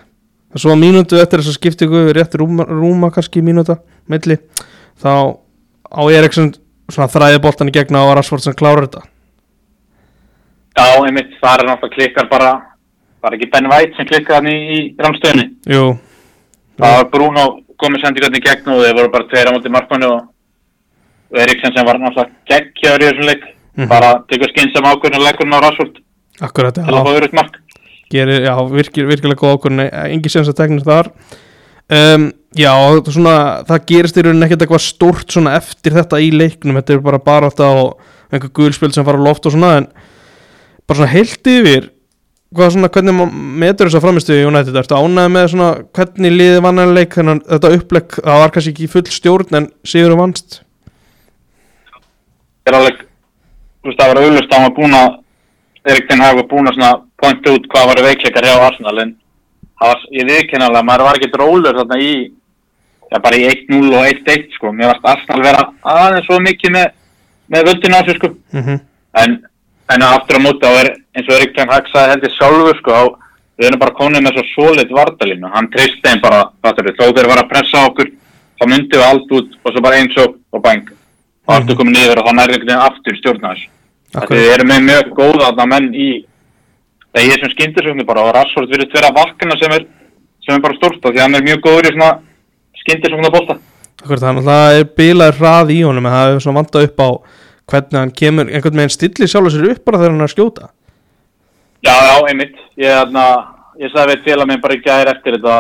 Og 0.55 0.61
svo 0.61 0.75
mínútu 0.79 1.17
eftir 1.17 1.41
þess 1.41 1.49
að 1.53 1.57
skiptingu 1.57 2.01
rétt 2.15 2.35
rúma, 2.39 2.65
rúma 2.69 3.09
kannski 3.15 3.41
mínúta 3.41 3.79
milli, 4.11 4.37
þá 5.01 5.09
á 5.89 6.01
Eriksson 6.13 6.51
svona 6.91 7.09
þræði 7.09 7.41
boltan 7.41 7.71
í 7.71 7.73
gegna 7.75 8.03
og 8.05 8.13
Rashford 8.19 8.45
sem 8.45 8.53
klárar 8.59 8.85
þetta. 8.85 9.01
Já, 10.75 10.85
einmitt, 11.07 11.33
það 11.41 11.61
er 11.63 11.69
náttúrulega 11.71 11.95
klikkar 11.95 12.29
bara 12.29 12.51
var 13.23 13.35
ekki 13.37 13.49
Ben 13.53 13.69
White 13.71 13.95
sem 13.97 14.07
klikkar 14.09 14.37
hann 14.41 14.49
í, 14.51 14.55
í 14.75 14.79
rámstöðinni 15.01 15.45
Jú, 15.71 15.85
Það 16.75 16.95
var 16.95 17.09
Bruno 17.11 17.43
komið 17.81 18.05
sendingarni 18.05 18.39
í 18.39 18.45
gegn 18.45 18.71
og 18.73 18.81
þeir 18.83 18.97
voru 18.97 19.11
bara 19.13 19.29
tveir 19.31 19.51
á 19.51 19.55
móti 19.55 19.71
markmannu 19.71 20.09
og 20.11 20.23
og 21.35 21.41
Eriksen 21.41 21.73
sem 21.73 21.87
var 21.87 21.99
náttúrulega 21.99 22.31
geggjaður 22.51 23.03
í 23.03 23.07
þessum 23.09 23.29
leik. 23.29 23.45
Mhm. 23.75 23.87
bara 23.91 24.09
tekur 24.31 24.51
skynsam 24.53 24.85
ákvörðin 24.87 25.19
og 25.19 25.25
leggur 25.25 25.49
hann 25.51 25.59
á 25.59 25.71
akkurat, 26.41 26.73
til 26.73 26.83
að 26.83 27.03
fá 27.03 27.11
öðruðt 27.11 27.33
mark. 27.33 27.57
Gerir, 28.09 28.45
já, 28.45 28.55
virkir, 28.71 29.05
virkilega 29.07 29.41
góð 29.41 29.55
okkur 29.57 29.71
engi 29.81 30.29
séns 30.29 30.47
að 30.47 30.59
teknir 30.61 30.85
þar. 30.85 31.11
Um, 31.89 32.31
Já, 32.55 32.71
og 32.71 33.03
svona, 33.11 33.65
það 33.67 33.85
gerist 33.85 34.15
í 34.15 34.21
rauninni 34.23 34.45
ekkert 34.45 34.61
eitthvað 34.63 35.23
svona 35.27 35.57
eftir 35.57 35.91
þetta 35.91 36.21
í 36.23 36.29
leiknum, 36.31 36.77
þetta 36.79 36.93
er 36.93 37.01
bara 37.03 37.19
bara 37.19 37.49
alltaf 37.49 37.79
og 37.81 37.99
einhver 38.31 38.53
gulspil 38.55 38.93
sem 38.95 39.03
fara 39.03 39.19
á 39.19 39.27
loft 39.27 39.45
og 39.45 39.51
svona 39.51 39.71
en 39.81 39.87
bara 40.87 40.99
svona 41.01 41.11
heilt 41.11 41.43
yfir 41.51 41.89
svona, 42.55 42.89
hvernig 42.93 43.33
metur 43.61 43.89
þess 43.89 43.97
að 43.99 44.05
framistu 44.05 44.35
í 44.35 44.45
United, 44.47 44.77
ertu 44.79 44.97
ánægð 44.97 45.33
með 45.33 45.49
svona 45.51 45.69
hvernig 45.97 46.33
liði 46.35 46.61
vannan 46.65 46.93
leik, 46.95 47.17
þannig 47.17 47.41
að 47.41 47.51
þetta 47.55 47.71
upplegg 47.79 48.15
það 48.21 48.39
var 48.41 48.53
kannski 48.55 48.73
ekki 48.73 48.87
full 48.93 49.03
stjórn 49.15 49.59
en 49.59 49.67
sigur 49.87 50.15
vannst. 50.19 50.61
Er 52.65 52.79
alveg, 52.79 53.03
þú 53.83 53.91
veist 53.91 54.01
það 54.01 54.11
var 54.13 54.21
auðlust 54.23 54.49
að 54.49 54.57
hann 54.57 54.67
var 54.69 54.75
búin 54.79 54.97
að 55.01 55.21
Eriksen 55.85 56.25
hafa 56.25 56.47
búin 56.49 56.71
að 56.71 56.79
svona 56.79 56.93
pointa 57.21 57.51
út 57.53 57.67
hvað 57.69 57.91
var 57.91 58.03
veikleikar 58.07 58.47
hjá 58.49 58.55
Arsenal 58.57 58.97
en 59.03 59.13
það 59.77 59.91
var, 59.91 60.07
ég 60.17 60.31
viðkennalega, 60.31 60.87
maður 60.87 61.05
var 61.05 61.19
ekki 61.19 61.43
rólur 61.43 61.77
þarna 61.77 61.99
í 62.01 62.15
já, 62.25 63.19
bara 63.19 63.37
í 63.37 63.45
1-0 63.51 63.93
og 63.93 64.07
1-1 64.09 64.57
sko, 64.57 64.73
mér 64.73 64.89
varst 64.93 65.05
Arsenal 65.11 65.45
vera 65.45 65.67
aðeins 65.93 66.25
svo 66.25 66.39
mikið 66.41 66.73
með, 66.73 66.91
með 67.53 67.69
völdin 67.69 67.97
á 67.97 68.01
sig 68.01 68.17
sko. 68.17 68.33
Mm 68.55 68.83
en, 69.21 69.35
en 69.93 70.05
aftur 70.05 70.39
á 70.39 70.45
móti 70.45 70.65
þá 70.65 70.81
er 70.81 70.91
eins 71.15 71.29
og 71.29 71.37
Erik 71.37 71.55
Ten 71.55 71.71
Hag 71.71 71.89
sagði 71.91 72.15
held 72.15 72.27
ég 72.27 72.35
sjálfur 72.35 72.79
sko, 72.79 72.95
þá 72.95 73.03
við 73.55 73.69
erum 73.69 73.81
bara 73.83 73.97
konið 73.99 74.25
með 74.25 74.37
svo 74.37 74.45
solid 74.51 74.91
vardalínu, 74.91 75.51
hann 75.53 75.69
treyst 75.71 76.01
þeim 76.03 76.23
bara, 76.23 76.41
fattur 76.63 76.89
við, 76.89 76.97
þó 76.99 77.13
þeir 77.15 77.29
var 77.31 77.43
að 77.43 77.51
pressa 77.53 77.83
á 77.83 77.87
okkur 77.87 78.11
þá 78.59 78.65
myndum 78.71 78.99
við 78.99 79.05
allt 79.07 79.35
út 79.37 79.53
og 79.61 79.71
svo 79.71 79.83
bara 79.85 79.99
eins 80.01 80.17
og 80.23 80.35
og 80.55 80.63
bang, 80.63 80.91
og 81.47 81.55
aftur 81.57 81.79
komið 81.79 81.97
niður 81.97 82.21
og 82.21 82.29
þá 82.29 82.33
nærði 82.39 82.55
einhvern 82.55 82.71
veginn 82.71 82.85
aftur 82.87 83.19
stjórna 83.19 83.53
þessu 83.53 83.69
Akkurat. 84.15 84.39
við 84.39 84.51
erum 84.53 84.71
með 84.71 84.85
mjög 84.89 85.13
góða 85.17 85.47
þarna 85.49 85.65
menn 85.73 85.87
í 85.91 86.09
það 87.11 87.21
er 87.21 87.29
ég 87.29 87.41
sem 87.41 87.53
skyndisögnu 87.53 88.05
bara 88.07 88.25
og 88.25 88.35
Rashford 88.35 88.71
virðist 88.71 88.95
vera 88.95 89.13
vakna 89.15 89.57
sem 89.59 89.75
er 89.75 89.87
sem 90.45 90.55
er 90.55 90.63
bara 90.63 90.77
stórt 90.77 91.01
því 91.03 91.23
hann 91.23 91.35
er 91.35 91.43
mjög 91.45 91.63
góður 91.65 91.89
í 91.89 91.95
svona 91.95 92.11
skyndisögnu 92.83 93.31
bólta 93.33 93.57
Akkurat, 94.05 94.21
þannig 94.21 94.45
að 94.45 94.51
það 94.51 94.79
er 94.79 94.87
bilaður 94.99 95.39
hrað 95.39 95.73
í 95.73 95.79
honum 95.81 96.07
en 96.07 96.15
það 96.15 96.31
er 96.31 96.43
svona 96.45 96.59
vantað 96.61 96.87
upp 96.87 97.03
á 97.03 97.09
hvernig 97.71 97.99
hann 97.99 98.15
kemur 98.15 98.49
einhvern 98.49 98.81
veginn 98.81 98.93
stillir 98.93 99.29
sjálfur 99.31 99.53
sér 99.53 99.71
upp 99.73 99.85
bara 99.85 100.01
þegar 100.01 100.13
hann 100.13 100.23
er 100.23 100.29
að 100.29 100.35
skjóta 100.35 100.71
Já, 101.85 101.93
já, 102.01 102.15
einmitt. 102.29 102.55
Ég, 102.81 102.89
þarna, 102.89 103.23
ég 103.77 103.91
sagði 103.93 104.15
við 104.15 104.23
félag 104.25 104.49
minn 104.49 104.61
bara 104.63 104.75
í 104.75 104.81
gæðir 104.83 105.11
eftir 105.11 105.35
þetta, 105.37 105.57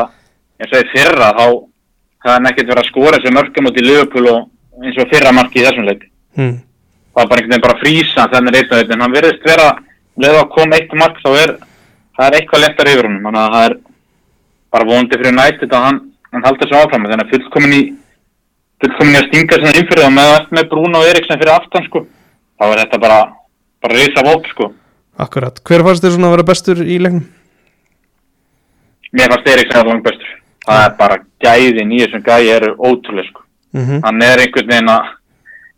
eins 0.61 0.71
og 0.73 0.79
í 0.81 0.91
fyrra, 0.93 1.27
þá 1.37 1.45
hefði 1.45 2.31
hann 2.33 2.49
ekkert 2.49 2.71
verið 2.71 2.81
að 2.81 2.89
skora 2.89 3.19
þessi 3.19 3.33
mörgum 3.35 3.69
út 3.69 3.77
í 3.77 3.83
Liverpool 3.85 4.29
og 4.31 4.85
eins 4.85 4.97
og 5.01 5.11
fyrra 5.11 5.33
marki 5.35 5.61
í 5.61 5.65
þessum 5.67 5.85
leik. 5.89 6.07
hmm. 6.39 6.55
Það 7.15 7.21
var 7.21 7.29
bara 7.29 7.41
einhvern 7.41 7.53
veginn 7.53 7.65
bara 7.67 7.81
frísa 7.83 8.25
þannig 8.31 8.55
reyta 8.55 8.79
þetta, 8.79 8.95
en 8.95 9.05
hann 9.05 9.15
verðist 9.15 9.45
vera, 9.45 9.67
leða 10.25 10.41
að 10.41 10.49
koma 10.55 10.79
eitt 10.79 10.95
mark, 10.97 11.21
þá 11.21 11.29
er, 11.43 11.53
það 12.17 12.25
er 12.25 12.39
eitthvað 12.39 12.65
lettar 12.65 12.91
yfir 12.91 13.09
honum, 13.09 13.27
þannig 13.29 13.43
að 13.43 13.55
það 13.55 13.67
er 13.69 13.77
bara 14.75 14.89
vonandi 14.89 15.19
fyrir 15.21 15.37
nættið 15.37 15.77
að 15.77 15.85
hann, 15.85 16.01
hann 16.33 16.47
halda 16.49 16.65
þessu 16.65 16.79
áfram, 16.81 17.05
þannig 17.05 17.27
að 17.27 17.35
fullkomin 17.35 17.77
í, 17.77 17.83
fullkomin 18.85 19.15
í 19.15 19.19
að 19.19 19.27
stinga 19.29 19.59
sinna 19.59 19.75
innfyrir 19.79 20.07
og 20.07 20.13
með 20.15 20.31
allt 20.35 20.53
með 20.55 20.69
Bruno 20.71 21.01
og 21.01 21.09
Eriksen 21.09 21.39
fyrir 21.41 21.53
aftan, 21.55 21.85
sko, 21.89 22.05
þá 22.59 22.65
er 22.69 22.81
þetta 22.83 23.01
bara, 23.01 23.19
bara 23.83 23.97
reysa 23.99 24.23
vóp, 24.25 24.47
sko. 24.53 24.69
Akkurat, 25.25 25.59
hver 25.65 25.83
fannst 25.87 26.03
þér 26.03 26.15
svona 26.15 26.29
að 26.29 26.35
vera 26.35 26.47
bestur 26.49 26.81
í 26.83 26.97
leiknum? 26.99 27.25
Mér 29.15 29.31
fannst 29.31 29.51
Eriksen 29.53 29.79
að 29.79 29.91
langt 29.91 30.07
bestur. 30.07 30.31
Það 30.65 30.81
er 30.85 30.95
bara 30.99 31.19
gæðin 31.45 31.93
í 31.93 32.01
þessum 32.01 32.23
gæði 32.25 32.49
eru 32.55 32.71
ótrúlega 32.79 33.29
sko. 33.29 33.43
Mm 33.75 34.01
Hann 34.03 34.23
er 34.23 34.41
einhvern 34.43 34.71
veginn 34.71 34.91
að, 34.91 35.11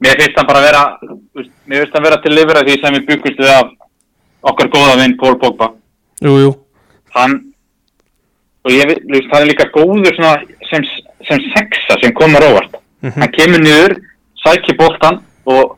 mér 0.06 0.22
finnst 0.22 0.40
hann 0.40 0.48
bara 0.48 0.64
vera, 0.64 0.84
þú 1.02 1.42
veist, 1.42 1.52
mér 1.66 1.84
finnst 1.84 1.98
hann 1.98 2.08
vera 2.08 2.22
til 2.24 2.34
lifur 2.34 2.60
að 2.62 2.70
því 2.70 2.80
sem 2.82 2.98
við 2.98 3.06
byggumst 3.12 3.44
við 3.44 3.52
af 3.54 3.76
okkar 4.52 4.72
góða 4.74 4.98
vinn 5.02 5.18
Pól 5.20 5.38
Pogba. 5.42 5.72
Jú, 6.24 6.38
jú, 6.42 6.52
Hann, 7.18 7.38
og 8.66 8.74
ég 8.74 8.90
veist, 8.90 9.30
hann 9.34 9.44
er 9.44 9.50
líka 9.52 9.70
góður 9.74 10.16
svona 10.16 10.36
sem, 10.70 10.86
sem 11.28 11.46
sexa 11.54 11.98
sem 12.02 12.14
komur 12.14 12.46
óvart. 12.46 12.77
Mhm. 13.02 13.22
Hann 13.22 13.34
kemur 13.36 13.62
niður, 13.62 13.98
sækir 14.44 14.78
boltan 14.78 15.22
og 15.46 15.78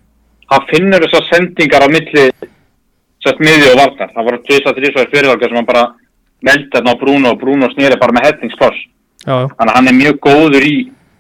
hann 0.52 0.68
finnur 0.72 1.04
þessar 1.04 1.26
sendingar 1.30 1.86
á 1.86 1.90
milli 1.92 2.30
sett 3.24 3.40
miði 3.44 3.74
og 3.74 3.80
vartar. 3.82 4.14
Það 4.16 4.28
voru 4.30 4.42
tvisa, 4.48 4.76
þrísvæðir 4.78 5.12
fyrirvalgar 5.14 5.50
sem 5.52 5.60
hann 5.60 5.68
bara 5.68 5.86
meldi 6.42 6.70
þarna 6.74 6.96
á 6.96 7.00
Bruno 7.02 7.34
og 7.34 7.40
Bruno 7.42 7.70
snýri 7.74 8.00
bara 8.00 8.16
með 8.16 8.30
já 9.28 9.36
Þannig 9.36 9.72
að 9.72 9.76
hann 9.76 9.88
er 9.92 9.98
mjög 10.00 10.20
góður 10.24 10.64
í, 10.64 10.76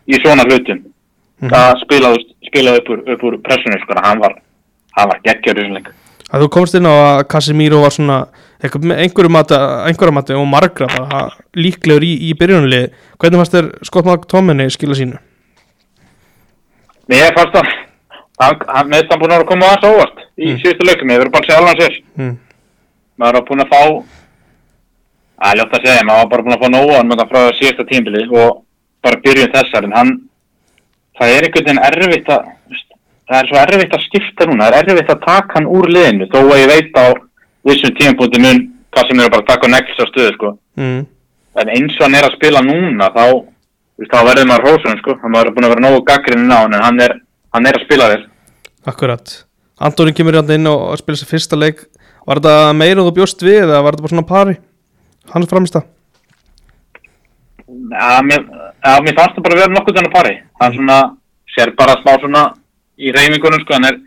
í 0.07 0.19
svona 0.23 0.47
hlutum. 0.47 0.83
Mhm. 1.41 1.49
Það 1.51 1.81
spilaði, 1.83 2.25
spilaði 2.47 2.81
upp 2.81 2.89
úr, 2.89 3.01
upp 3.13 3.23
úr 3.23 3.39
pressunni, 3.43 3.79
sko, 3.83 3.99
hann 4.03 4.19
var, 4.19 4.39
var 4.95 5.19
geggjör 5.23 5.57
í 5.57 5.61
þessum 5.61 5.79
leik. 5.79 5.89
að 6.29 6.43
þú 6.43 6.49
komst 6.49 6.75
inn 6.75 6.85
á 6.85 6.93
að 6.93 7.27
Casemiro 7.27 7.81
var 7.81 7.89
svona 7.89 8.27
einhverju 8.61 9.31
mati, 10.13 10.33
og 10.35 10.45
margra 10.47 10.87
bara 10.87 11.29
líklegur 11.55 12.03
í, 12.05 12.29
í 12.29 12.33
byrjunulið 12.37 12.91
hvernig 13.17 13.39
fannst 13.41 13.55
þér 13.55 13.69
Scott 13.87 14.05
McTominay 14.05 14.69
skila 14.69 14.93
sínu? 14.93 15.17
Mér 17.09 17.33
fannst 17.37 17.55
hann, 17.57 17.69
hann, 18.69 18.89
meðst 18.91 19.09
hann 19.11 19.19
búin 19.21 19.33
að 19.33 19.43
að 19.43 19.49
koma 19.49 19.69
aðeins 19.71 19.85
á 19.85 19.89
óvart 19.95 20.19
í 20.37 20.45
Mm. 20.53 20.59
síðustu 20.61 20.85
leikum, 20.87 21.09
ég 21.11 21.19
verður 21.19 21.31
bara 21.33 21.43
að 21.43 21.49
segja 21.49 21.59
alveg 21.59 21.69
hans 21.73 21.83
þess. 21.85 22.01
Mm. 22.19 22.35
Maður 23.19 23.33
var 23.39 23.47
búin 23.49 23.63
að 23.65 23.71
fá, 23.73 23.81
að 25.49 25.57
ljótt 25.59 25.75
að 25.77 25.85
segja, 25.85 26.05
maður 26.07 26.19
var 26.21 26.29
bara 26.33 26.43
búin 26.45 26.55
að 26.55 26.63
fá 26.63 26.69
nóan 26.75 27.09
með 27.09 27.19
það 27.21 27.29
frá 27.31 27.41
síðasta 27.59 27.85
tímbili 27.89 28.23
og 28.29 28.63
bara 29.03 29.21
byrjun 29.25 29.53
þessar, 29.55 29.87
en 29.87 29.95
hann, 29.97 30.11
það 31.19 31.33
er 31.35 31.47
einhvern 31.47 31.65
veginn 31.65 31.83
erfitt 31.89 32.31
að, 32.35 32.49
það 33.29 33.37
er 33.41 33.49
svo 33.49 33.59
erfitt 33.63 33.95
að 33.97 34.05
skipta 34.07 34.47
núna, 34.49 34.67
það 34.69 34.79
er 34.79 34.91
erfitt 34.93 35.13
að 35.15 35.23
taka 35.25 35.57
hann 35.57 35.69
úr 35.69 35.87
liðinu, 35.95 36.27
þó 36.33 36.39
að 36.45 36.59
ég 36.59 36.71
veit 36.73 36.99
á 36.99 37.05
vissum 37.69 37.95
tímpúti 37.99 38.41
mun 38.43 38.61
hvað 38.91 39.07
sem 39.07 39.19
er 39.23 39.29
bara 39.33 39.43
að 39.45 39.51
taka 39.53 39.67
next 39.71 39.99
á 40.01 40.05
stöðu, 40.09 40.33
sko. 40.35 40.51
Mm. 40.79 41.01
En 41.59 41.69
eins 41.75 41.95
og 41.99 42.05
hann 42.07 42.15
er 42.19 42.27
að 42.29 42.35
spila 42.37 42.61
núna, 42.65 43.09
þá, 43.15 43.25
veist, 43.99 44.11
þá 44.13 44.19
verður 44.29 44.47
maður 44.49 44.65
hrósunum, 44.69 44.99
sko. 45.03 45.15
Hann 45.21 45.35
er 45.41 45.51
búin 45.55 45.67
að 45.67 45.73
vera 45.75 45.85
nógu 45.85 46.01
gaggrinn 46.07 46.49
á 46.51 46.57
hann, 46.63 46.73
en 46.77 46.83
hann 46.87 46.99
er, 47.05 47.13
hann 47.53 47.67
er 47.69 47.77
að 47.79 47.85
spila 47.85 48.09
þér. 48.13 48.25
Akkurat 48.87 49.35
Antonin 49.79 50.15
kemur 50.15 50.35
hérna 50.39 50.55
inn 50.59 50.67
og 50.67 50.97
spila 50.99 51.19
sér 51.19 51.27
fyrsta 51.29 51.55
leik 51.59 51.85
Var 52.27 52.39
þetta 52.39 52.73
meira 52.75 52.99
en 52.99 53.05
þú 53.07 53.13
bjóst 53.15 53.43
við 53.43 53.61
eða 53.63 53.81
var 53.83 53.95
þetta 53.95 54.03
bara 54.05 54.11
svona 54.13 54.27
pari? 54.29 54.55
Hans 55.33 55.49
framist 55.51 55.75
það 55.75 55.85
Já, 57.69 58.21
mér, 58.25 58.43
mér 59.05 59.15
fannst 59.17 59.35
það 59.37 59.43
bara 59.45 59.55
að 59.55 59.61
vera 59.63 59.73
nokkuð 59.75 59.97
þannig 59.99 60.13
pari. 60.13 60.33
Hann 60.61 60.73
svona, 60.75 60.97
sér 61.53 61.71
bara 61.77 61.95
smá 62.01 62.15
svona 62.21 62.43
í 62.97 63.11
reyfingunum, 63.13 63.61
sko, 63.63 63.75
hann 63.77 63.85
er, 63.91 63.99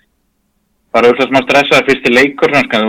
það 0.91 0.99
er 1.01 1.09
auðvitað 1.09 1.31
smá 1.31 1.41
stressaður 1.47 1.87
fyrst 1.89 2.09
í 2.11 2.15
leikur, 2.17 2.51
svona, 2.53 2.67
sko, 2.67 2.81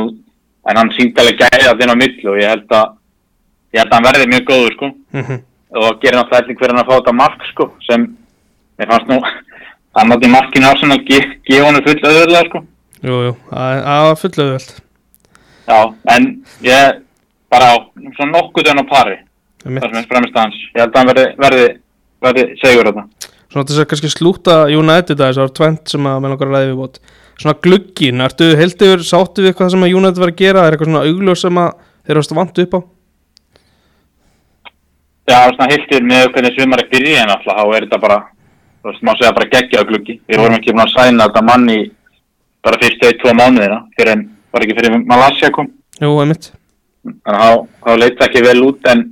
en- 0.71 0.79
hann 0.81 0.91
síndi 0.97 1.21
alveg 1.21 1.37
gæði 1.43 1.69
að 1.69 1.79
þinn 1.83 1.93
á 1.93 2.01
milli 2.01 2.29
og 2.31 2.39
ég 2.41 2.49
held 2.55 2.73
að, 2.79 2.95
ég 3.75 3.83
held 3.83 3.91
að 3.91 3.97
hann 3.99 4.07
verði 4.09 4.29
mjög 4.33 4.45
góður, 4.49 4.77
sko. 4.79 4.91
mm 5.13 5.41
Og 5.73 5.97
gerir 6.03 6.19
náttúrulega 6.19 6.53
fyrir 6.59 6.73
hann 6.73 6.83
að 6.83 6.89
fá 6.89 6.95
þetta 6.99 7.15
mark, 7.17 7.45
sko, 7.49 7.69
sem, 7.87 8.05
mér 8.77 8.91
fannst 8.91 9.09
nú, 9.09 9.19
hann 9.97 10.15
átti 10.15 10.29
markinu 10.29 10.69
á 10.69 10.73
svona, 10.77 10.99
gefa 11.07 11.65
hann 11.65 11.83
full 11.87 11.97
öðurlega, 11.97 12.45
sko. 12.51 12.63
Jú, 13.03 13.19
jú, 13.27 13.35
það 13.49 14.05
var 14.07 14.19
fullu 14.21 14.43
auðvöld 14.45 14.73
Já, 15.63 15.79
en 16.11 16.27
ég 16.63 17.01
bara 17.51 17.69
á 17.71 17.75
svona 18.17 18.31
nokkuð 18.33 18.67
dönn 18.67 18.83
á 18.83 18.85
pari. 18.87 19.17
Það 19.63 19.85
sem 19.85 19.99
er 19.99 20.07
fremst 20.09 20.39
hans. 20.39 20.55
Ég 20.73 20.81
held 20.81 20.91
að 20.91 20.99
hann 20.99 21.11
verði, 21.11 21.25
verði, 21.39 21.67
verði 22.23 22.45
segur 22.59 22.89
þetta 22.89 23.29
Svona 23.53 23.67
þess 23.69 23.81
að 23.83 23.89
kannski 23.91 24.09
slúta 24.09 24.55
United 24.73 25.19
aðeins, 25.19 25.37
það 25.37 25.45
var 25.45 25.51
tvent 25.59 25.91
sem 25.93 26.07
að 26.09 26.21
með 26.23 26.33
langar 26.33 26.49
að 26.49 26.55
ræði 26.55 26.69
við 26.71 26.79
bót. 26.79 26.95
Svona 27.37 27.55
glugginn, 27.65 28.23
ertu 28.25 28.47
yfir 28.49 29.05
sáttu 29.05 29.45
við 29.45 29.55
hvað 29.59 29.71
sem 29.75 29.85
að 29.85 29.93
United 29.99 30.21
var 30.23 30.31
að 30.33 30.39
gera? 30.39 30.63
Er 30.63 30.75
eitthvað 30.75 30.89
svona 30.89 31.03
augljós 31.05 31.43
sem 31.45 31.59
að 31.61 31.83
þeir 32.07 32.19
varst 32.19 32.35
vantu 32.39 32.65
upp 32.65 32.73
á 32.73 32.79
Já, 35.29 35.37
svona 35.55 35.69
hiltir 35.71 36.03
með 36.03 36.31
hvernig 36.33 36.55
sumar 36.57 36.81
er 36.83 36.89
byrjið 36.91 37.19
en 37.21 37.29
alltaf 37.31 37.55
þá 37.59 37.75
er 37.77 37.85
þetta 37.85 37.99
bara 38.03 38.17
þú 38.83 38.89
veist, 38.91 39.03
má 39.07 39.13
segja 39.15 39.31
bara 39.37 39.49
geggjaða 39.53 39.87
gluggi. 39.87 40.19
Við 40.27 40.37
vorum 40.41 40.57
ekki 40.57 40.73
búin 40.75 40.83
að 40.83 40.93
sæna 40.97 41.27
þetta 41.29 41.43
mann 41.47 41.69
í 41.71 41.79
bara 42.63 42.79
fyrstu 42.81 43.07
eitt, 43.07 43.19
tvo 43.21 43.31
mánuðina 43.39 43.79
fyrir 43.95 44.11
en 44.17 44.25
var 44.51 44.61
ekki 44.65 44.75
fyrir 44.79 44.97
Malassia 45.07 45.49
kom. 45.55 45.69
Jú, 46.01 46.11
einmitt. 46.19 46.51
Þannig 47.03 47.39
að 47.39 47.43
þá- 47.43 47.67
þá 47.83 47.97
leit 47.99 48.17
það 48.19 48.27
ekki 48.29 48.43
vel 48.47 48.61
út 48.67 48.87
en 48.91 49.03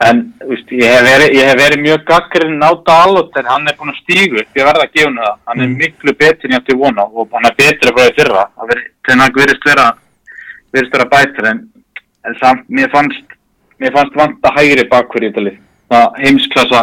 en 0.00 0.20
þú 0.40 0.48
veist, 0.48 0.70
ég 0.72 0.88
hef 0.88 1.02
verið, 1.04 1.32
ég 1.36 1.44
hef 1.50 1.58
verið 1.60 1.80
mjög 1.84 2.04
gaggrinn 2.08 2.62
á 2.64 2.70
Dalot 2.86 3.36
en 3.36 3.44
hann 3.52 3.68
er 3.68 3.74
búin 3.76 3.90
að 3.92 3.98
stígu 4.00 4.38
upp, 4.40 4.54
ég 4.56 4.64
verða 4.64 4.86
að 4.86 4.92
gefa 4.94 5.06
henni 5.10 5.20
það. 5.26 5.36
Hann 5.46 5.60
er 5.60 5.66
Mm. 5.66 5.76
miklu 5.76 6.12
betri 6.16 6.44
en 6.48 6.54
ég 6.56 6.60
átti 6.62 6.76
vona 6.78 7.02
og 7.04 7.28
hann 7.32 7.44
er 7.46 7.54
betri 7.58 7.92
frá 7.92 8.06
því 8.08 8.14
fyrra. 8.18 8.44
Það 8.56 8.68
veri, 8.70 8.84
þannig 9.06 9.26
að 9.26 9.34
verðist 9.40 9.64
vera 9.68 9.86
verðist 10.72 10.92
vera 10.92 11.04
bætur 11.10 11.46
en, 11.50 11.60
en 12.24 12.34
samt, 12.40 12.64
mér 12.70 12.90
fannst 12.90 13.22
mér 13.80 13.94
fannst 13.96 14.16
vanta 14.18 14.52
hægri 14.56 14.86
bakverð 14.90 15.26
í 15.26 15.30
þetta 15.30 15.44
lið. 15.46 15.58
Það 15.90 16.22
heimsklassa 16.24 16.82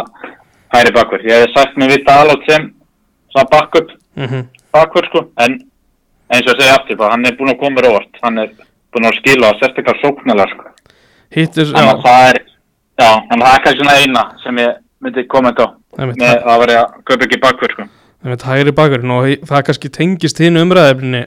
hægri 0.74 0.94
bakverð 0.96 1.28
ég 1.30 1.44
hef 1.44 1.56
sagt 1.56 1.78
mér 1.80 1.94
við 1.94 2.06
Dalot 2.08 2.46
sem 2.48 2.70
svona 3.32 3.50
backup 3.52 3.92
mm 4.18 4.46
bakverð 4.74 5.08
sko. 5.08 5.24
En 5.40 5.54
eins 6.28 6.46
og 6.46 6.52
að 6.52 6.60
segja 6.60 6.74
aftur 6.76 7.04
hann 7.08 7.24
er 7.26 7.36
búin 7.38 7.54
að 7.54 7.60
koma 7.62 7.78
mér 7.78 7.88
óvart. 7.90 8.20
Hann 8.22 8.42
er 8.42 8.50
búin 8.92 9.08
að 9.08 9.20
skila 9.20 9.54
sérstaklega 9.56 10.00
sóknarlega 10.02 10.52
sko. 10.52 10.72
Hittir, 11.34 11.70
þannig 11.72 11.94
að 11.94 12.02
það 12.04 12.26
er 12.28 12.40
já, 12.42 13.10
þannig 13.30 13.42
að 13.42 13.46
það 13.46 13.54
er 13.54 13.64
kannski 13.64 13.82
svona 13.82 13.96
eina 14.02 14.24
sem 14.42 14.60
ég 14.62 14.76
myndi 15.04 15.24
kommenta 15.28 15.64
á. 15.64 15.68
Með 15.98 16.34
að 16.36 16.60
vera 16.64 16.82
að 16.82 17.00
kaupa 17.08 17.26
ekki 17.26 17.40
bakverð 17.42 17.76
sko. 17.76 17.88
Hægri 18.18 18.72
bakurinn 18.74 19.14
og 19.14 19.46
það 19.46 19.66
kannski 19.68 19.88
tengist 19.94 20.40
hinn 20.42 20.58
umræðefni 20.58 21.20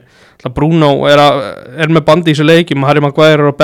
Bruno 0.52 0.90
er, 1.08 1.22
að, 1.22 1.38
er 1.80 1.88
með 1.88 2.04
bandi 2.04 2.32
í 2.32 2.34
þessu 2.34 2.44
leikjum 2.44 2.84
Harry 2.84 3.00
Maguire 3.00 3.40
er 3.40 3.48
á 3.48 3.54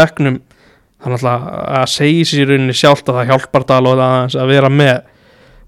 bekknum 0.99 1.19
þannig 1.23 1.49
að 1.79 1.87
segja 1.93 2.25
sér 2.27 2.41
í 2.43 2.49
rauninni 2.51 2.75
sjálft 2.75 3.09
að 3.09 3.15
það 3.21 3.31
hjálpar 3.33 3.65
Dalot 3.69 4.01
aðeins 4.03 4.35
að 4.37 4.49
vera 4.53 4.69
með 4.69 5.01